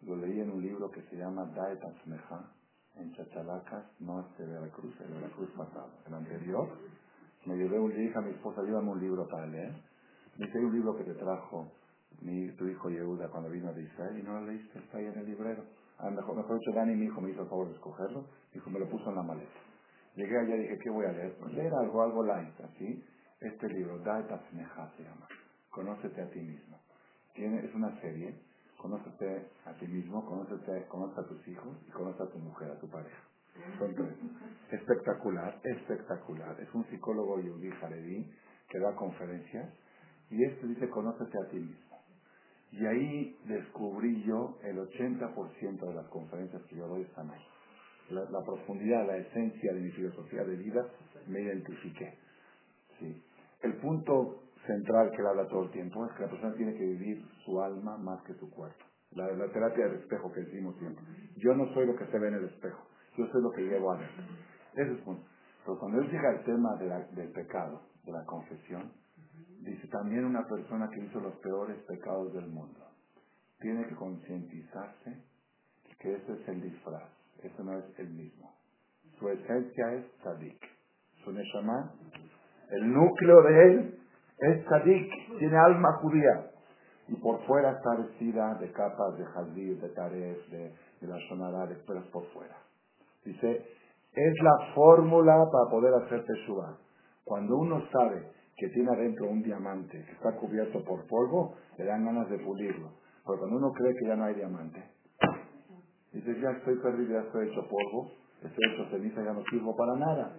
Lo 0.03 0.15
leí 0.15 0.39
en 0.39 0.51
un 0.51 0.61
libro 0.61 0.89
que 0.91 1.01
se 1.03 1.18
llama 1.18 1.45
Daet 1.45 1.84
Atzmeja, 1.84 2.51
en 2.95 3.14
Chachalacas, 3.14 3.85
no 3.99 4.22
es 4.22 4.38
de 4.38 4.45
Veracruz, 4.45 4.93
el 5.01 5.14
Veracruz 5.14 5.49
pasado, 5.57 5.89
el 6.07 6.14
anterior. 6.14 6.69
Me 7.45 7.55
llevé 7.55 7.80
un, 7.80 7.91
le 7.91 8.14
a 8.15 8.22
mi 8.22 8.31
esposa, 8.31 8.61
llévame 8.61 8.91
un 8.91 8.99
libro 8.99 9.27
para 9.27 9.45
leer. 9.47 9.73
Me 10.38 10.45
dice, 10.45 10.57
hay 10.57 10.65
un 10.65 10.73
libro 10.73 10.95
que 10.95 11.03
te 11.03 11.14
trajo 11.15 11.72
mi, 12.22 12.51
tu 12.53 12.68
hijo 12.68 12.89
Yehuda 12.89 13.30
cuando 13.30 13.49
vino 13.49 13.73
de 13.73 13.84
Israel 13.84 14.18
y 14.19 14.23
no 14.23 14.39
lo 14.39 14.47
leíste, 14.47 14.80
está 14.80 14.97
ahí 14.97 15.05
en 15.05 15.19
el 15.19 15.26
librero. 15.26 15.64
A 15.99 16.10
mejor, 16.10 16.36
mejor 16.36 16.60
dicho, 16.60 16.72
Dani, 16.74 16.95
mi 16.95 17.06
hijo, 17.06 17.22
me 17.22 17.32
hizo 17.32 17.41
el 17.41 17.49
favor 17.49 17.68
de 17.68 17.74
escogerlo. 17.74 18.26
Dijo, 18.53 18.69
me 18.69 18.80
lo 18.80 18.88
puso 18.90 19.10
en 19.10 19.15
la 19.15 19.24
maleta. 19.24 19.60
Llegué 20.15 20.38
allá 20.38 20.56
y 20.56 20.60
dije, 20.60 20.80
¿qué 20.80 20.90
voy 20.90 21.06
a 21.06 21.11
leer? 21.11 21.36
Pues 21.40 21.53
leer 21.53 21.74
algo, 21.74 22.02
algo 22.02 22.24
light, 22.24 22.60
así. 22.61 23.03
Este 23.40 23.68
libro, 23.69 23.99
Daet 23.99 24.32
Atzmeja 24.32 24.90
se 24.98 25.03
llama. 25.03 25.28
Conócete 25.69 26.22
a 26.22 26.30
ti 26.30 26.40
mismo. 26.40 26.80
Es 27.36 27.76
una 27.76 27.99
serie. 28.02 28.36
Conócete 28.78 29.49
a 29.65 29.74
ti 29.74 29.88
mismo, 29.88 30.24
conócete, 30.26 30.86
conoce 30.88 31.19
a 31.19 31.24
tus 31.28 31.48
hijos 31.48 31.76
y 31.88 31.91
conoce 31.91 32.22
a 32.24 32.28
tu 32.28 32.38
mujer, 32.40 32.72
a 32.72 32.80
tu 32.80 32.88
pareja. 32.90 33.18
Espectacular, 34.72 35.60
espectacular. 35.64 36.60
Es 36.61 36.72
un 36.76 36.86
psicólogo 36.86 37.40
yudí 37.40 37.72
jaredí 37.72 38.32
que 38.69 38.80
da 38.80 38.95
conferencias 38.95 39.74
y 40.30 40.44
este 40.44 40.68
dice 40.68 40.90
conócete 40.90 41.38
a 41.44 41.49
ti 41.49 41.57
mismo. 41.57 41.86
Y 42.72 42.85
ahí 42.85 43.38
descubrí 43.45 44.23
yo 44.23 44.57
el 44.64 44.77
80% 44.77 45.80
de 45.80 45.94
las 45.94 46.07
conferencias 46.07 46.61
que 46.64 46.76
yo 46.76 46.88
doy 46.88 47.02
están 47.03 47.30
ahí. 47.30 47.41
La, 48.10 48.41
profundidad, 48.45 49.06
la 49.06 49.18
esencia 49.18 49.73
de 49.73 49.81
mi 49.81 49.91
filosofía 49.91 50.44
de 50.44 50.56
vida, 50.56 50.85
me 51.27 51.41
identifiqué. 51.41 52.18
¿sí? 52.99 53.22
El 53.61 53.77
punto 53.77 54.44
central 54.65 55.11
que 55.11 55.18
él 55.18 55.27
habla 55.27 55.48
todo 55.48 55.64
el 55.64 55.72
tiempo 55.72 56.06
es 56.06 56.14
que 56.14 56.23
la 56.23 56.30
persona 56.30 56.53
tiene 56.56 56.73
que 56.73 56.85
vivir 56.85 57.26
su 57.45 57.61
alma 57.61 57.98
más 57.98 58.22
que 58.23 58.34
su 58.35 58.49
cuerpo. 58.49 58.84
La, 59.11 59.27
la 59.31 59.48
terapia 59.52 59.85
del 59.88 60.02
espejo 60.02 60.31
que 60.31 60.41
decimos 60.41 60.76
siempre. 60.77 61.03
Yo 61.38 61.53
no 61.56 61.73
soy 61.73 61.85
lo 61.88 61.95
que 61.95 62.06
se 62.06 62.19
ve 62.19 62.27
en 62.27 62.35
el 62.35 62.45
espejo, 62.45 62.88
yo 63.18 63.26
soy 63.27 63.41
lo 63.41 63.52
que 63.52 63.61
llevo 63.61 63.91
adentro. 63.91 64.23
Ese 64.73 64.91
es 64.91 65.02
punto. 65.02 65.26
Pero 65.65 65.80
cuando 65.80 66.02
él 66.02 66.10
llega 66.10 66.30
al 66.30 66.44
tema 66.44 66.76
de 66.76 67.15
del 67.22 67.31
pecado, 67.31 67.81
de 68.06 68.11
la 68.11 68.23
confesión, 68.26 68.91
dice 69.61 69.88
también 69.88 70.25
una 70.25 70.45
persona 70.47 70.89
que 70.89 71.01
hizo 71.01 71.19
los 71.19 71.35
peores 71.38 71.77
pecados 71.88 72.34
del 72.34 72.47
mundo. 72.47 72.79
Tiene 73.59 73.85
que 73.88 73.95
concientizarse 73.95 75.23
que 75.99 76.13
ese 76.13 76.34
es 76.34 76.47
el 76.47 76.61
disfraz, 76.61 77.09
eso 77.41 77.63
no 77.63 77.77
es 77.77 77.99
el 77.99 78.09
mismo. 78.09 78.53
Su 79.17 79.29
esencia 79.29 79.93
es 79.93 80.05
tzadik. 80.19 80.63
Su 81.23 81.31
neshama, 81.31 81.91
el 82.69 82.93
núcleo 82.93 83.41
de 83.41 83.63
él 83.63 83.99
es 84.38 84.65
tzadik, 84.65 85.11
tiene 85.39 85.57
alma 85.57 85.93
judía. 86.01 86.51
Y 87.07 87.15
por 87.15 87.41
fuera 87.47 87.71
está 87.71 87.95
vestida 87.95 88.55
de 88.55 88.71
capas 88.71 89.17
de 89.17 89.25
jazir, 89.25 89.81
de 89.81 89.89
taref, 89.89 90.47
de, 90.49 90.73
de 91.01 91.07
la 91.07 91.17
shonara, 91.17 91.65
de 91.65 91.75
pero 91.88 92.03
por 92.11 92.25
fuera. 92.27 92.57
Dice, 93.23 93.65
es 94.13 94.34
la 94.41 94.73
fórmula 94.75 95.34
para 95.51 95.71
poder 95.71 95.93
hacer 96.03 96.25
teshuva. 96.25 96.77
Cuando 97.23 97.57
uno 97.57 97.84
sabe 97.91 98.36
que 98.57 98.69
tiene 98.69 98.89
adentro 98.91 99.29
un 99.29 99.43
diamante 99.43 100.03
que 100.03 100.11
está 100.13 100.35
cubierto 100.35 100.84
por 100.84 101.05
polvo, 101.07 101.55
le 101.77 101.85
dan 101.85 102.05
ganas 102.05 102.27
de 102.29 102.39
pulirlo. 102.39 102.91
Pero 103.25 103.38
cuando 103.38 103.57
uno 103.57 103.71
cree 103.71 103.93
que 103.93 104.07
ya 104.07 104.15
no 104.15 104.25
hay 104.25 104.34
diamante, 104.34 104.84
dice, 106.11 106.39
ya 106.41 106.51
estoy 106.51 106.75
perdido, 106.77 107.13
ya 107.13 107.27
estoy 107.27 107.49
hecho 107.49 107.67
polvo, 107.67 108.11
estoy 108.41 108.73
hecho 108.73 108.89
ceniza, 108.89 109.23
ya 109.23 109.34
no 109.34 109.43
sirvo 109.51 109.75
para 109.75 109.95
nada. 109.95 110.38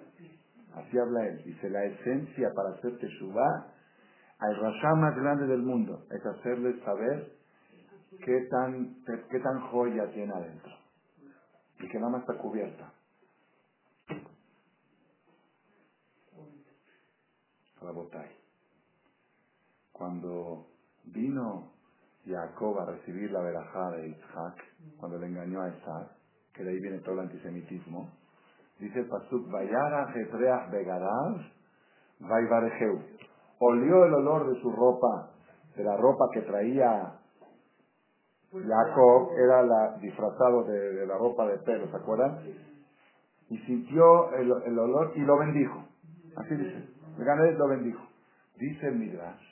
Así 0.74 0.99
habla 0.99 1.28
él. 1.28 1.45
Dice, 1.45 1.70
la 1.70 1.85
esencia 1.85 2.51
para 2.55 2.70
hacer 2.77 2.99
teshuva 2.99 3.73
al 4.39 4.57
rasha 4.57 4.95
más 4.97 5.16
grande 5.16 5.47
del 5.47 5.62
mundo 5.62 6.05
es 6.11 6.24
hacerle 6.27 6.81
saber 6.85 7.32
qué 8.24 8.49
tan, 8.51 8.97
qué 9.31 9.39
tan 9.40 9.61
joya 9.70 10.11
tiene 10.12 10.32
adentro 10.32 10.73
y 11.81 11.89
que 11.89 11.99
nada 11.99 12.11
más 12.11 12.20
está 12.23 12.35
cubierta. 12.39 12.93
Rabotai. 17.83 18.29
Cuando 19.93 20.67
vino 21.05 21.73
Jacob 22.27 22.79
a 22.79 22.87
recibir 22.87 23.31
la 23.31 23.41
verajá 23.41 23.91
de 23.93 24.09
Isaac, 24.09 24.55
cuando 24.99 25.19
le 25.19 25.27
engañó 25.27 25.63
a 25.63 25.69
Isaac, 25.69 26.09
que 26.55 26.65
de 26.65 26.71
ahí 26.71 26.81
viene 26.81 26.99
todo 26.99 27.15
el 27.15 27.21
antisemitismo, 27.21 28.11
dice 28.79 29.01
el 29.01 29.09
pasuk, 29.09 29.51
Vayara 29.51 30.13
Jetreach 30.13 30.71
Begadav, 30.71 31.41
Vaivarejeu. 32.21 33.01
Olió 33.61 34.05
el 34.05 34.15
olor 34.15 34.53
de 34.53 34.61
su 34.61 34.71
ropa, 34.71 35.31
de 35.77 35.85
la 35.85 35.97
ropa 35.97 36.27
que 36.33 36.43
traía 36.43 37.15
Jacob, 38.53 39.31
era 39.37 39.63
la, 39.63 39.99
disfrazado 40.01 40.65
de, 40.65 41.07
la 41.07 41.19
ropa 41.19 41.47
de 41.47 41.59
pelo, 41.59 41.91
¿se 41.91 41.97
acuerdan? 41.97 42.39
Y 43.51 43.59
sintió 43.59 44.33
el 44.35 44.79
olor 44.79 45.13
y 45.17 45.21
lo 45.21 45.39
bendijo. 45.39 45.85
Así 46.37 46.55
dice. 46.55 46.98
Gané 47.19 47.53
lo 47.53 47.69
bendijo. 47.69 48.07
Dice 48.57 48.89
el 48.89 48.97
Midrash, 48.97 49.43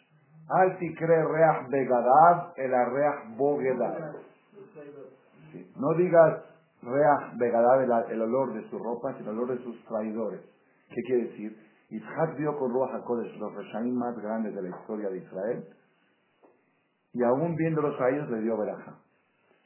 al 0.48 0.78
tikre 0.78 1.24
reach 1.24 1.68
begadav, 1.68 2.52
el 2.56 2.70
reach 2.70 3.36
bogedav. 3.36 4.16
No 5.76 5.94
digas 5.94 6.42
reach 6.82 7.36
begadav, 7.38 7.82
el, 7.82 8.12
el, 8.12 8.22
olor 8.22 8.54
de 8.54 8.68
su 8.70 8.78
ropa, 8.78 9.14
sino 9.18 9.30
el 9.30 9.38
olor 9.38 9.58
de 9.58 9.64
sus 9.64 9.84
traidores. 9.84 10.40
¿Qué 10.88 11.02
quiere 11.02 11.24
decir? 11.24 11.66
Isaac 11.90 12.36
vio 12.36 12.56
con 12.58 12.72
Ruach 12.72 12.94
HaKodesh 12.94 13.36
los 13.38 13.54
reshaim 13.54 13.94
más 13.94 14.16
grandes 14.18 14.54
de 14.54 14.62
la 14.62 14.76
historia 14.76 15.08
de 15.08 15.18
Israel, 15.18 15.68
y 17.12 17.22
aún 17.22 17.54
viéndolos 17.54 18.00
a 18.00 18.08
ellos 18.10 18.28
le 18.30 18.40
dio 18.40 18.56
veraja. 18.56 18.98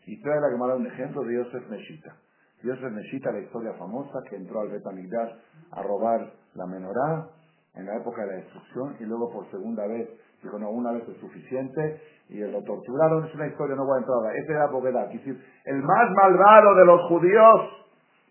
Y 0.07 0.21
trae 0.23 0.41
la 0.41 0.51
Gemara 0.51 0.77
un 0.77 0.87
ejemplo 0.87 1.23
de 1.25 1.35
Yosef 1.35 1.69
Neshita. 1.71 2.17
Yosef 2.63 2.93
Neshita, 2.93 3.33
la 3.33 3.41
historia 3.41 3.73
famosa, 3.75 4.21
que 4.29 4.37
entró 4.37 4.61
al 4.61 4.69
Betamigdash 4.69 5.33
a 5.73 5.83
robar 5.83 6.33
la 6.55 6.67
menorá, 6.67 7.29
en 7.75 7.87
la 7.87 7.97
época 7.97 8.23
de 8.23 8.29
la 8.29 8.37
destrucción 8.37 8.97
y 9.01 9.05
luego 9.05 9.31
por 9.33 9.51
segunda 9.51 9.87
vez 9.87 10.09
dijo 10.43 10.59
no 10.59 10.71
una 10.71 10.93
vez 10.93 11.09
es 11.09 11.17
suficiente 11.19 12.01
y 12.29 12.39
lo 12.39 12.63
torturaron. 12.63 13.27
Es 13.27 13.35
una 13.35 13.47
historia 13.47 13.77
no 13.77 13.85
voy 13.85 13.97
a 13.97 13.99
entrar 13.99 14.17
ahora 14.17 14.35
ese 14.35 14.53
era 14.53 14.67
Bovedá 14.67 15.07
decir 15.07 15.45
el 15.65 15.83
más 15.83 16.11
malvado 16.13 16.75
de 16.75 16.85
los 16.85 17.09
judíos 17.09 17.61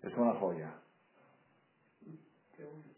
es 0.02 0.16
una 0.16 0.34
joya. 0.34 0.74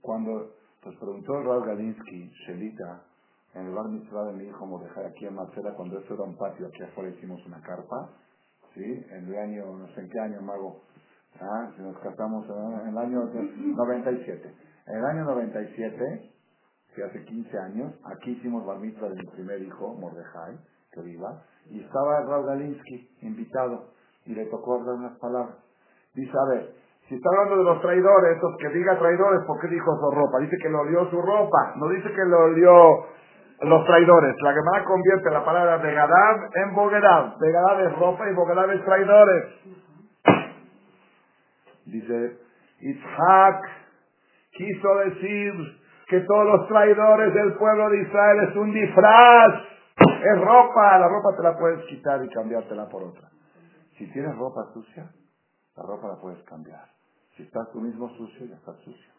Cuando 0.01 0.51
pues 0.83 0.97
preguntó 0.97 1.41
Raúl 1.43 1.65
Galinsky 1.65 2.31
Shelita 2.47 3.03
en 3.55 3.67
el 3.67 3.75
bar 3.75 3.89
mitzvah 3.89 4.25
de 4.27 4.33
mi 4.33 4.45
hijo 4.45 4.67
Mordejai 4.67 5.07
aquí 5.07 5.27
en 5.27 5.35
Marcela 5.35 5.75
cuando 5.75 5.99
eso 5.99 6.15
era 6.15 6.25
un 6.25 6.37
patio 6.37 6.67
aquí 6.67 6.83
afuera 6.83 7.11
hicimos 7.11 7.45
una 7.47 7.61
carpa 7.61 8.11
sí 8.75 8.83
en 8.83 9.29
el 9.29 9.37
año 9.37 9.77
no 9.77 9.87
sé 9.89 10.01
en 10.01 10.09
qué 10.09 10.19
año 10.19 10.41
mago. 10.43 10.83
Ah 11.41 11.71
si 11.77 11.83
nos 11.83 11.97
casamos 11.99 12.47
en 12.49 12.89
el 12.89 12.99
año 12.99 13.21
97 13.77 14.55
en 14.87 14.97
el 14.97 15.05
año 15.05 15.25
97 15.25 16.32
que 16.95 17.03
hace 17.05 17.25
15 17.25 17.59
años, 17.59 17.93
aquí 18.05 18.33
hicimos 18.33 18.67
bar 18.67 18.79
mitzvah 18.79 19.09
de 19.09 19.17
mi 19.17 19.27
primer 19.31 19.63
hijo, 19.63 19.95
Mordejai, 19.95 20.59
que 20.93 21.01
viva, 21.03 21.43
y 21.71 21.81
estaba 21.81 22.21
Raúl 22.23 22.47
Galinsky 22.47 23.09
invitado, 23.23 23.89
y 24.27 24.35
le 24.35 24.47
tocó 24.47 24.75
hablar 24.75 24.97
unas 24.97 25.19
palabras. 25.19 25.57
Dice, 26.15 26.33
a 26.33 26.55
ver, 26.55 26.75
si 27.09 27.15
está 27.15 27.29
hablando 27.31 27.59
de 27.59 27.65
los 27.65 27.81
traidores, 27.81 28.37
estos 28.37 28.57
que 28.59 28.69
diga 28.71 28.99
traidores, 28.99 29.41
¿por 29.47 29.61
qué 29.61 29.69
dijo 29.69 29.91
su 29.97 30.11
ropa? 30.11 30.39
Dice 30.41 30.57
que 30.63 30.69
le 30.69 30.77
olió 30.77 31.11
su 31.11 31.21
ropa, 31.21 31.75
no 31.77 31.89
dice 31.89 32.09
que 32.09 32.25
le 32.25 32.35
olió 32.35 33.07
los 33.63 33.87
traidores. 33.87 34.35
La 34.43 34.53
Gemara 34.53 34.85
convierte 34.85 35.31
la 35.31 35.45
palabra 35.45 35.77
Begadab 35.79 36.51
en 36.55 36.75
Bogadab. 36.75 37.39
Begadab 37.39 37.81
es 37.81 37.99
ropa 37.99 38.29
y 38.29 38.35
Bogadab 38.35 38.71
es 38.71 38.85
traidores. 38.85 39.45
Dice, 41.87 42.39
Isaac 42.81 43.65
quiso 44.53 44.95
decir 44.97 45.82
que 46.13 46.21
todos 46.21 46.45
los 46.45 46.69
traidores 46.69 47.33
del 47.33 47.55
pueblo 47.55 47.89
de 47.89 48.03
Israel 48.03 48.49
es 48.51 48.57
un 48.57 48.71
disfraz, 48.71 49.63
es 49.97 50.41
ropa, 50.43 50.99
la 50.99 51.09
ropa 51.09 51.35
te 51.35 51.43
la 51.43 51.57
puedes 51.57 51.87
quitar 51.87 52.23
y 52.23 52.29
cambiártela 52.29 52.87
por 52.91 53.03
otra. 53.03 53.31
Si 53.97 54.07
tienes 54.13 54.37
ropa 54.37 54.61
sucia, 54.75 55.11
la 55.75 55.83
ropa 55.85 56.09
la 56.09 56.21
puedes 56.21 56.43
cambiar. 56.45 56.85
Si 57.35 57.45
estás 57.45 57.67
tú 57.73 57.81
mismo 57.81 58.11
sucio, 58.11 58.45
ya 58.45 58.57
estás 58.57 58.77
sucio. 58.85 59.11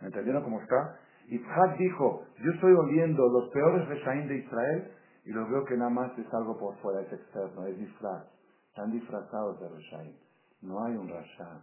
¿Me 0.00 0.06
entendieron 0.06 0.42
cómo 0.42 0.62
está? 0.62 0.96
Isaac 1.28 1.76
dijo, 1.76 2.24
yo 2.38 2.52
estoy 2.52 2.72
oliendo 2.72 3.28
los 3.28 3.50
peores 3.50 3.86
reshaim 3.88 4.26
de 4.26 4.36
Israel 4.36 4.92
y 5.26 5.32
los 5.32 5.46
veo 5.50 5.66
que 5.66 5.76
nada 5.76 5.90
más 5.90 6.18
es 6.18 6.32
algo 6.32 6.56
por 6.58 6.74
fuera, 6.78 7.02
es 7.02 7.12
externo, 7.12 7.66
es 7.66 7.76
disfraz. 7.76 8.24
Están 8.70 8.92
disfrazados 8.92 9.60
de 9.60 9.68
reshaim. 9.68 10.16
No 10.62 10.82
hay 10.86 10.96
un 10.96 11.06
rasha 11.06 11.60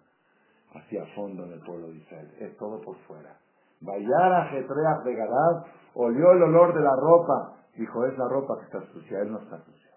hacia 0.75 1.03
fondo 1.15 1.45
en 1.45 1.53
el 1.53 1.61
pueblo 1.61 1.87
de 1.87 1.95
Israel, 1.95 2.31
es 2.41 2.55
todo 2.57 2.79
por 2.81 2.95
fuera. 3.07 3.39
Vayara 3.81 4.45
Jetreas 4.49 5.03
de 5.03 5.15
Gadad, 5.15 5.65
olió 5.93 6.31
el 6.31 6.43
olor 6.43 6.73
de 6.73 6.81
la 6.81 6.95
ropa. 6.95 7.53
Dijo, 7.75 8.05
es 8.05 8.17
la 8.17 8.27
ropa 8.27 8.57
que 8.59 8.65
está 8.65 8.81
sucia, 8.91 9.21
él 9.21 9.31
no 9.31 9.39
está 9.39 9.57
sucio. 9.59 9.91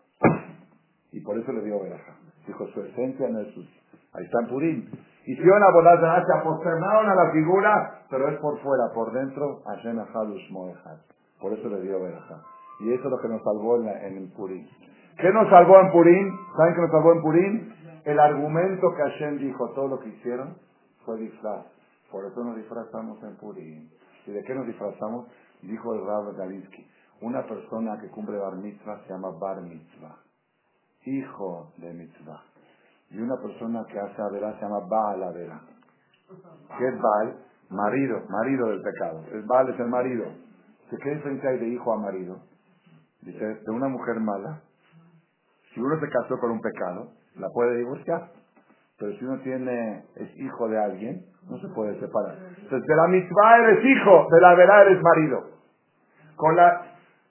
Y 1.12 1.20
por 1.20 1.38
eso 1.38 1.52
le 1.52 1.62
dio 1.62 1.80
veraja. 1.80 2.14
Dijo, 2.46 2.66
su 2.68 2.80
esencia 2.82 3.28
no 3.28 3.40
es 3.40 3.54
sucia. 3.54 3.80
Ahí 4.12 4.24
está 4.24 4.40
en 4.40 4.48
Purim. 4.48 4.90
Hicieron 5.26 5.62
a 5.62 5.70
bolas 5.70 6.00
de 6.00 6.26
se 6.26 6.38
aposternaron 6.38 7.08
a 7.08 7.14
la 7.14 7.30
figura, 7.30 8.02
pero 8.10 8.28
es 8.28 8.38
por 8.40 8.58
fuera, 8.60 8.92
por 8.94 9.12
dentro, 9.12 9.62
Hashem 9.66 9.98
Ahadush 9.98 10.50
Moehad. 10.50 10.98
Por 11.40 11.52
eso 11.52 11.68
le 11.68 11.80
dio 11.82 12.00
veraja. 12.02 12.42
Y 12.80 12.92
eso 12.92 13.04
es 13.04 13.10
lo 13.10 13.18
que 13.18 13.28
nos 13.28 13.42
salvó 13.42 13.76
en, 13.76 13.86
la, 13.86 14.36
Purim. 14.36 14.66
¿Qué 15.18 15.30
nos 15.32 15.48
salvó 15.50 15.78
en 15.80 15.92
Purim? 15.92 16.36
¿Saben 16.56 16.74
qué 16.74 16.80
nos 16.80 16.90
salvó 16.90 17.12
en 17.12 17.22
Purim? 17.22 17.72
El 18.04 18.18
argumento 18.18 18.94
que 18.96 19.02
Hashem 19.02 19.38
dijo, 19.38 19.70
todo 19.74 19.88
lo 19.88 20.00
que 20.00 20.08
hicieron, 20.08 20.56
fue 21.04 21.18
disfraz. 21.18 21.66
Por 22.10 22.24
eso 22.24 22.44
nos 22.44 22.56
disfrazamos 22.56 23.22
en 23.22 23.36
Purim. 23.36 23.88
¿Y 24.26 24.30
de 24.32 24.42
qué 24.42 24.54
nos 24.54 24.66
disfrazamos? 24.66 25.28
Dijo 25.62 25.94
el 25.94 26.06
Rab 26.06 26.36
Galinsky. 26.36 26.86
Una 27.22 27.46
persona 27.46 27.98
que 28.00 28.08
cumple 28.08 28.38
bar 28.38 28.56
mitzvah 28.56 29.00
se 29.04 29.12
llama 29.12 29.30
bar 29.38 29.60
mitzvah. 29.62 30.16
Hijo 31.04 31.72
de 31.76 31.92
mitzvah. 31.92 32.42
Y 33.10 33.18
una 33.18 33.36
persona 33.36 33.84
que 33.86 33.98
hace 33.98 34.22
averá 34.22 34.54
se 34.54 34.62
llama 34.62 34.80
Baal 34.88 35.22
Avera. 35.22 35.60
¿Qué 36.78 36.88
es 36.88 37.00
Baal? 37.00 37.36
Marido, 37.70 38.22
marido 38.28 38.68
del 38.68 38.82
pecado. 38.82 39.24
El 39.32 39.42
Baal 39.42 39.68
es 39.70 39.80
el 39.80 39.88
marido. 39.88 40.24
¿Qué 40.90 41.10
diferencia 41.14 41.50
hay 41.50 41.58
de 41.58 41.68
hijo 41.68 41.92
a 41.92 41.98
marido? 41.98 42.40
Dice, 43.22 43.44
de 43.44 43.70
una 43.70 43.88
mujer 43.88 44.18
mala, 44.20 44.62
si 45.72 45.80
uno 45.80 46.00
se 46.00 46.08
casó 46.08 46.38
con 46.38 46.50
un 46.52 46.60
pecado, 46.60 47.12
la 47.36 47.48
puede 47.50 47.76
divorciar. 47.76 48.32
Pero 49.00 49.12
si 49.16 49.24
uno 49.24 49.38
tiene, 49.40 50.04
es 50.16 50.36
hijo 50.36 50.68
de 50.68 50.78
alguien, 50.78 51.24
no 51.48 51.58
se 51.58 51.68
puede 51.68 51.98
separar. 51.98 52.36
Entonces, 52.58 52.86
de 52.86 52.96
la 52.96 53.08
mitzvah 53.08 53.58
eres 53.58 53.84
hijo, 53.84 54.28
de 54.30 54.40
la 54.40 54.54
verá 54.54 54.82
eres 54.82 55.02
marido. 55.02 55.42
Con, 56.36 56.54
la, 56.54 56.82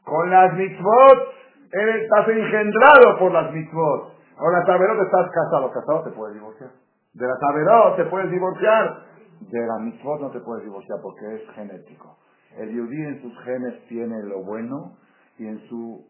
con 0.03 0.29
las 0.29 0.53
mitzvot 0.55 1.39
Eres, 1.71 2.01
estás 2.01 2.27
engendrado 2.27 3.19
por 3.19 3.31
las 3.31 3.53
mitzvot. 3.53 4.13
Ahora, 4.37 4.59
las 4.59 4.69
averot 4.69 5.05
estás 5.05 5.29
casado. 5.29 5.71
Casado 5.71 6.03
te 6.03 6.11
puedes 6.11 6.33
divorciar. 6.33 6.71
De 7.13 7.27
las 7.27 7.37
averot 7.43 7.95
te 7.95 8.05
puedes 8.05 8.31
divorciar. 8.31 9.03
De 9.39 9.67
la 9.67 9.77
mitzvot 9.79 10.19
no 10.19 10.31
te 10.31 10.39
puedes 10.39 10.63
divorciar 10.63 10.99
porque 11.01 11.35
es 11.35 11.49
genético. 11.51 12.17
El 12.57 12.71
yudí 12.71 13.05
en 13.05 13.21
sus 13.21 13.39
genes 13.43 13.85
tiene 13.87 14.23
lo 14.23 14.43
bueno 14.43 14.97
y 15.37 15.45
en 15.45 15.59
su, 15.69 16.07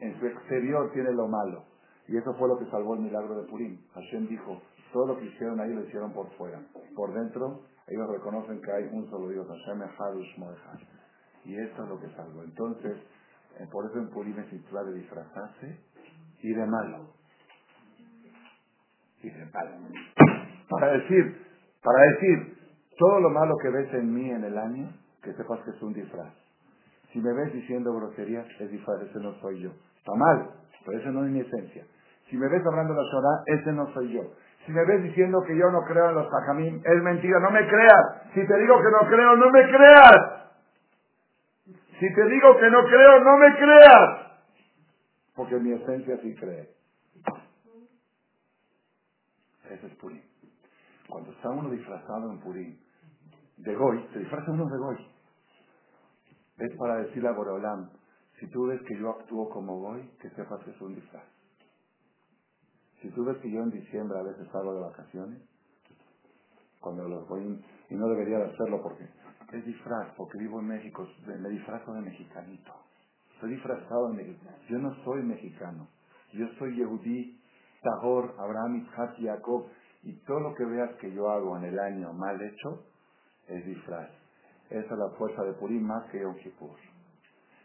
en 0.00 0.18
su 0.18 0.26
exterior 0.26 0.90
tiene 0.92 1.12
lo 1.12 1.28
malo. 1.28 1.62
Y 2.08 2.16
eso 2.16 2.34
fue 2.34 2.48
lo 2.48 2.58
que 2.58 2.70
salvó 2.70 2.94
el 2.94 3.00
milagro 3.00 3.40
de 3.40 3.48
Purim. 3.48 3.78
Hashem 3.94 4.28
dijo, 4.28 4.60
todo 4.92 5.06
lo 5.06 5.18
que 5.18 5.26
hicieron 5.26 5.60
ahí 5.60 5.74
lo 5.74 5.82
hicieron 5.82 6.12
por 6.12 6.30
fuera. 6.36 6.60
Por 6.94 7.12
dentro, 7.12 7.62
ellos 7.88 8.08
reconocen 8.08 8.60
que 8.62 8.72
hay 8.72 8.84
un 8.92 9.08
solo 9.10 9.28
Dios, 9.28 9.46
Hashem 9.46 9.82
Harush 9.82 10.38
Moeja. 10.38 10.78
Y 11.44 11.56
eso 11.56 11.82
es 11.82 11.88
lo 11.88 12.00
que 12.00 12.08
salvó. 12.14 12.42
Entonces, 12.42 12.96
eh, 13.58 13.66
por 13.70 13.86
eso 13.86 13.98
en 13.98 14.08
Purim 14.10 14.38
es 14.38 14.50
titular 14.50 14.84
de 14.84 14.94
disfrazarse 14.94 15.78
y 16.42 16.52
de 16.52 16.66
malo. 16.66 17.10
Y 19.22 19.30
de. 19.30 19.46
Para 20.68 20.92
decir, 20.92 21.46
para 21.82 22.02
decir, 22.12 22.58
todo 22.98 23.20
lo 23.20 23.30
malo 23.30 23.56
que 23.62 23.70
ves 23.70 23.94
en 23.94 24.12
mí 24.12 24.30
en 24.30 24.44
el 24.44 24.58
año, 24.58 24.92
que 25.22 25.32
sepas 25.34 25.60
que 25.60 25.70
es 25.70 25.82
un 25.82 25.92
disfraz. 25.92 26.32
Si 27.12 27.20
me 27.20 27.32
ves 27.32 27.52
diciendo 27.52 27.94
groserías, 27.94 28.46
es 28.60 28.70
disfraz, 28.70 29.02
ese 29.02 29.20
no 29.20 29.34
soy 29.40 29.62
yo. 29.62 29.70
Está 29.98 30.14
mal, 30.14 30.50
pero 30.84 30.98
ese 30.98 31.10
no 31.10 31.24
es 31.24 31.30
mi 31.30 31.40
esencia. 31.40 31.86
Si 32.28 32.36
me 32.36 32.48
ves 32.48 32.64
hablando 32.66 32.94
la 32.94 33.10
Torah, 33.10 33.42
ese 33.46 33.72
no 33.72 33.92
soy 33.92 34.12
yo. 34.12 34.22
Si 34.64 34.72
me 34.72 34.84
ves 34.84 35.02
diciendo 35.04 35.42
que 35.46 35.56
yo 35.56 35.70
no 35.70 35.82
creo 35.82 36.10
en 36.10 36.16
los 36.16 36.28
tajamim, 36.28 36.82
es 36.84 37.02
mentira, 37.02 37.38
no 37.38 37.50
me 37.52 37.66
creas. 37.68 38.32
Si 38.34 38.44
te 38.44 38.58
digo 38.58 38.76
que 38.78 38.90
no 38.90 39.08
creo, 39.08 39.36
no 39.36 39.50
me 39.50 39.62
creas. 39.68 40.46
Si 42.00 42.14
te 42.14 42.26
digo 42.26 42.56
que 42.58 42.70
no 42.70 42.84
creo, 42.84 43.20
no 43.20 43.36
me 43.38 43.56
creas. 43.56 44.26
Porque 45.36 45.56
mi 45.56 45.72
esencia 45.72 46.18
sí 46.20 46.34
cree. 46.34 46.70
Ese 49.70 49.86
es 49.86 49.94
Purim. 49.96 50.22
Cuando 51.08 51.30
está 51.30 51.48
uno 51.50 51.70
disfrazado 51.70 52.30
en 52.30 52.40
Purim, 52.40 52.76
de 53.58 53.74
Goy, 53.74 54.04
se 54.12 54.18
disfraza 54.18 54.50
uno 54.50 54.66
de 54.66 54.78
Goy. 54.78 55.06
Es 56.58 56.76
para 56.76 56.96
decirle 56.96 57.28
a 57.28 57.32
Borolam, 57.32 57.90
si 58.40 58.48
tú 58.48 58.66
ves 58.66 58.80
que 58.82 58.98
yo 58.98 59.10
actúo 59.10 59.48
como 59.48 59.78
Goy, 59.80 60.10
que 60.20 60.30
sepas 60.30 60.62
que 60.64 60.72
es 60.72 60.80
un 60.80 60.94
disfraz. 60.94 61.35
Si 63.00 63.10
tú 63.10 63.24
ves 63.24 63.36
que 63.38 63.50
yo 63.50 63.62
en 63.62 63.70
diciembre 63.70 64.18
a 64.18 64.22
veces 64.22 64.48
salgo 64.50 64.74
de 64.74 64.80
vacaciones, 64.80 65.42
cuando 66.80 67.08
los 67.08 67.28
voy, 67.28 67.64
y 67.90 67.94
no 67.94 68.08
debería 68.08 68.38
de 68.38 68.44
hacerlo 68.44 68.82
porque 68.82 69.08
es 69.52 69.64
disfraz, 69.64 70.14
porque 70.16 70.38
vivo 70.38 70.60
en 70.60 70.68
México, 70.68 71.06
me 71.26 71.48
disfrazo 71.50 71.92
de 71.92 72.00
mexicanito. 72.00 72.72
Estoy 73.34 73.50
disfrazado 73.50 74.08
de 74.08 74.14
mexicano. 74.14 74.56
Yo 74.68 74.78
no 74.78 74.94
soy 75.04 75.22
mexicano. 75.22 75.88
Yo 76.32 76.46
soy 76.58 76.74
Yehudí, 76.76 77.38
Tahor, 77.82 78.34
Abraham, 78.38 78.76
Isaac, 78.76 79.14
Jacob. 79.20 79.66
Y 80.02 80.14
todo 80.24 80.40
lo 80.40 80.54
que 80.54 80.64
veas 80.64 80.94
que 80.96 81.12
yo 81.12 81.28
hago 81.30 81.56
en 81.58 81.64
el 81.64 81.78
año 81.78 82.12
mal 82.12 82.40
hecho, 82.40 82.84
es 83.48 83.64
disfraz. 83.66 84.08
Esa 84.70 84.94
es 84.94 84.98
la 84.98 85.10
fuerza 85.18 85.42
de 85.42 85.52
Purim 85.54 85.82
más 85.82 86.10
que 86.10 86.20
Yom 86.20 86.34
Kippur. 86.36 86.76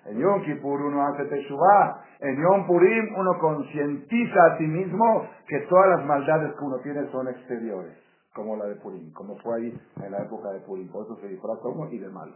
En 0.05 0.17
Yom 0.17 0.41
Kippur 0.41 0.81
uno 0.81 1.05
hace 1.07 1.25
Teshuvah. 1.25 2.03
En 2.19 2.41
Yom 2.41 2.65
Purim 2.65 3.15
uno 3.17 3.37
concientiza 3.39 4.45
a 4.45 4.57
sí 4.57 4.65
mismo 4.65 5.27
que 5.47 5.59
todas 5.69 5.97
las 5.97 6.05
maldades 6.05 6.53
que 6.53 6.63
uno 6.63 6.77
tiene 6.79 7.07
son 7.11 7.27
exteriores, 7.27 7.97
como 8.33 8.55
la 8.55 8.65
de 8.65 8.75
Purim, 8.75 9.11
como 9.13 9.37
fue 9.37 9.57
ahí 9.57 9.81
en 10.03 10.11
la 10.11 10.23
época 10.23 10.49
de 10.51 10.59
Purim. 10.61 10.91
Por 10.91 11.05
eso 11.05 11.15
se 11.17 11.27
disfraza 11.27 11.67
uno 11.67 11.89
y 11.91 11.99
de 11.99 12.09
malo. 12.09 12.33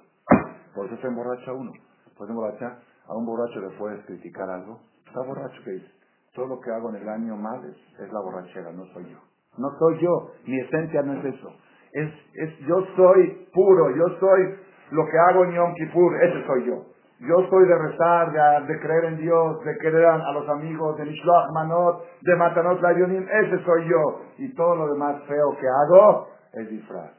Por 0.75 0.85
eso 0.85 0.97
se 0.97 1.07
emborracha 1.07 1.53
uno. 1.53 1.71
Por 2.17 2.27
eso 2.27 2.33
emborracha, 2.33 2.79
a 3.07 3.15
un 3.15 3.25
borracho 3.25 3.59
le 3.59 3.77
puedes 3.77 4.05
criticar 4.05 4.49
algo. 4.49 4.79
Está 5.05 5.21
borracho 5.21 5.61
que 5.63 5.71
dice, 5.71 5.91
todo 6.33 6.47
lo 6.47 6.59
que 6.59 6.71
hago 6.71 6.89
en 6.89 7.01
el 7.01 7.09
año 7.09 7.35
mal 7.35 7.63
es, 7.65 7.99
es 7.99 8.11
la 8.11 8.21
borrachera, 8.21 8.71
no 8.71 8.85
soy 8.93 9.09
yo. 9.09 9.17
No 9.57 9.69
soy 9.79 9.99
yo, 10.01 10.31
mi 10.45 10.59
esencia 10.59 11.01
no 11.01 11.13
es 11.13 11.25
eso. 11.33 11.49
Es, 11.93 12.11
es, 12.33 12.59
yo 12.67 12.85
soy 12.95 13.47
puro, 13.53 13.95
yo 13.95 14.19
soy 14.19 14.55
lo 14.91 15.05
que 15.05 15.17
hago 15.17 15.45
en 15.45 15.51
Yom 15.53 15.73
Kippur, 15.75 16.23
ese 16.23 16.45
soy 16.45 16.65
yo. 16.65 16.94
Yo 17.19 17.47
soy 17.49 17.65
de 17.65 17.77
rezar, 17.77 18.65
de, 18.67 18.79
creer 18.79 19.05
en 19.05 19.17
Dios, 19.17 19.63
de 19.63 19.77
querer 19.77 20.05
a, 20.05 20.31
los 20.33 20.49
amigos, 20.49 20.97
de 20.97 21.05
Mishloach 21.05 21.51
Manot, 21.53 22.03
de 22.21 22.35
Matanot 22.35 22.81
Layunim, 22.81 23.25
ese 23.29 23.63
soy 23.63 23.87
yo. 23.87 24.21
Y 24.37 24.53
todo 24.53 24.75
lo 24.75 24.93
demás 24.93 25.23
feo 25.25 25.57
que 25.57 25.67
hago 25.67 26.27
es 26.53 26.69
disfraz. 26.69 27.11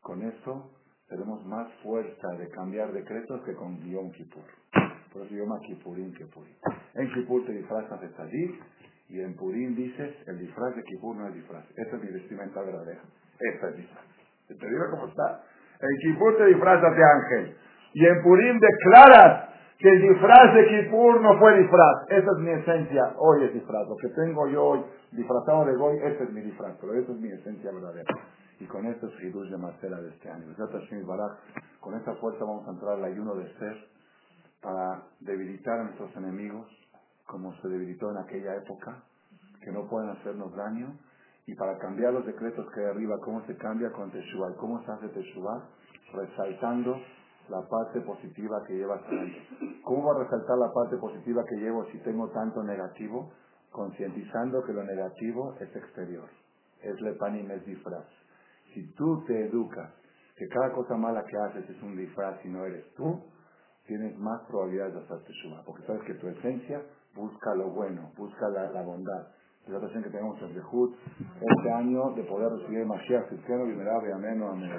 Con 0.00 0.22
esto 0.22 0.70
tenemos 1.08 1.44
más 1.46 1.70
fuerza 1.82 2.28
de 2.38 2.48
cambiar 2.48 2.92
decretos 2.92 3.42
que 3.44 3.54
con 3.54 3.78
Yom 3.80 4.10
Kippur. 4.12 4.44
Por 5.12 5.22
eso 5.22 5.34
llama 5.34 5.60
Kippurim, 5.60 6.12
Kippurim. 6.14 6.54
En 6.94 7.12
Kippur 7.12 7.44
te 7.44 7.52
disfrazas 7.52 8.00
de 8.00 8.10
salir 8.14 8.58
y 9.08 9.20
en 9.20 9.36
Purim 9.36 9.76
dices, 9.76 10.14
el 10.26 10.38
disfraz 10.38 10.74
de 10.74 10.82
Kippur 10.82 11.14
no 11.14 11.28
es 11.28 11.34
disfraz. 11.34 11.64
Esa 11.76 11.96
es 11.96 12.02
mi 12.02 12.10
vestimenta 12.10 12.62
verdadera. 12.62 13.02
Esta 13.38 13.68
es 13.68 13.76
disfraz. 13.76 14.04
¿Te 14.48 14.54
digo 14.54 14.84
cómo 14.90 15.06
está? 15.08 15.44
En 15.80 15.96
Kippur 16.02 16.36
te 16.38 16.46
disfrazas 16.46 16.96
de 16.96 17.04
ángel. 17.04 17.56
Y 17.94 18.04
en 18.04 18.22
Purim 18.22 18.58
declaras 18.58 19.50
que 19.78 19.88
el 19.88 20.02
disfraz 20.02 20.54
de 20.54 20.66
Kippur 20.66 21.20
no 21.20 21.38
fue 21.38 21.58
disfraz. 21.58 22.08
Esa 22.08 22.30
es 22.32 22.38
mi 22.38 22.50
esencia. 22.50 23.14
Hoy 23.18 23.44
es 23.44 23.54
disfraz. 23.54 23.86
Lo 23.88 23.96
que 23.96 24.08
tengo 24.08 24.48
yo 24.48 24.64
hoy, 24.64 24.84
disfrazado 25.12 25.64
de 25.64 25.76
Goy, 25.76 25.98
ese 25.98 26.24
es 26.24 26.30
mi 26.30 26.40
disfraz. 26.40 26.76
Pero 26.80 26.94
esa 26.94 27.12
es 27.12 27.18
mi 27.18 27.30
esencia 27.30 27.70
verdadera. 27.70 28.12
Y 28.58 28.66
con 28.66 28.86
esto 28.86 29.06
es 29.06 29.22
Hidush 29.22 29.48
de 29.48 29.58
Marcela 29.58 30.00
de 30.00 30.08
este 30.08 30.28
año. 30.28 30.46
Con 31.80 31.94
esta 31.94 32.14
fuerza 32.14 32.44
vamos 32.44 32.66
a 32.66 32.72
entrar 32.72 32.94
al 32.94 33.04
ayuno 33.04 33.34
de 33.34 33.46
ser 33.58 33.76
para 34.60 35.02
debilitar 35.20 35.78
a 35.78 35.84
nuestros 35.84 36.16
enemigos, 36.16 36.66
como 37.26 37.54
se 37.60 37.68
debilitó 37.68 38.10
en 38.10 38.16
aquella 38.16 38.56
época, 38.56 39.02
que 39.62 39.70
no 39.70 39.86
pueden 39.88 40.10
hacernos 40.10 40.54
daño, 40.56 40.96
y 41.46 41.54
para 41.54 41.76
cambiar 41.78 42.14
los 42.14 42.24
decretos 42.24 42.66
que 42.72 42.80
hay 42.80 42.86
arriba, 42.86 43.18
cómo 43.22 43.44
se 43.44 43.54
cambia 43.56 43.90
con 43.92 44.10
Teshuvah, 44.10 44.56
cómo 44.56 44.82
se 44.84 44.92
hace 44.92 45.08
Teshuvah, 45.08 45.68
resaltando 46.14 46.96
la 47.48 47.62
parte 47.68 48.00
positiva 48.00 48.62
que 48.66 48.74
llevas 48.74 49.02
adentro. 49.04 49.42
¿Cómo 49.82 50.04
va 50.04 50.20
a 50.20 50.24
resaltar 50.24 50.58
la 50.58 50.72
parte 50.72 50.96
positiva 50.96 51.44
que 51.44 51.56
llevo 51.56 51.84
si 51.86 51.98
tengo 51.98 52.28
tanto 52.30 52.62
negativo? 52.62 53.32
Concientizando 53.70 54.62
que 54.64 54.72
lo 54.72 54.84
negativo 54.84 55.56
es 55.60 55.74
exterior, 55.74 56.28
es 56.80 57.00
lepanim, 57.00 57.50
es 57.50 57.66
disfraz. 57.66 58.06
Si 58.72 58.92
tú 58.94 59.24
te 59.26 59.46
educas 59.46 59.90
que 60.36 60.46
cada 60.48 60.72
cosa 60.72 60.96
mala 60.96 61.24
que 61.24 61.36
haces 61.36 61.68
es 61.68 61.82
un 61.82 61.96
disfraz 61.96 62.44
y 62.44 62.48
no 62.48 62.64
eres 62.64 62.92
tú, 62.94 63.20
tienes 63.86 64.16
más 64.18 64.40
probabilidades 64.48 64.94
de 64.94 65.00
hacerte 65.00 65.32
suma, 65.42 65.62
porque 65.64 65.86
sabes 65.86 66.02
que 66.02 66.14
tu 66.14 66.28
esencia 66.28 66.82
busca 67.14 67.54
lo 67.54 67.70
bueno, 67.70 68.10
busca 68.16 68.48
la, 68.48 68.82
bondad. 68.82 69.28
La 69.66 69.78
ocasión 69.78 70.02
que 70.02 70.10
tenemos 70.10 70.40
el 70.42 70.54
Yehud 70.54 70.94
este 71.40 71.72
año 71.72 72.10
de 72.14 72.24
poder 72.24 72.52
recibir 72.52 72.84
Mashiach 72.84 73.28
cristiano, 73.28 73.64
venerable, 73.64 74.12
amén 74.12 74.42
amén. 74.42 74.70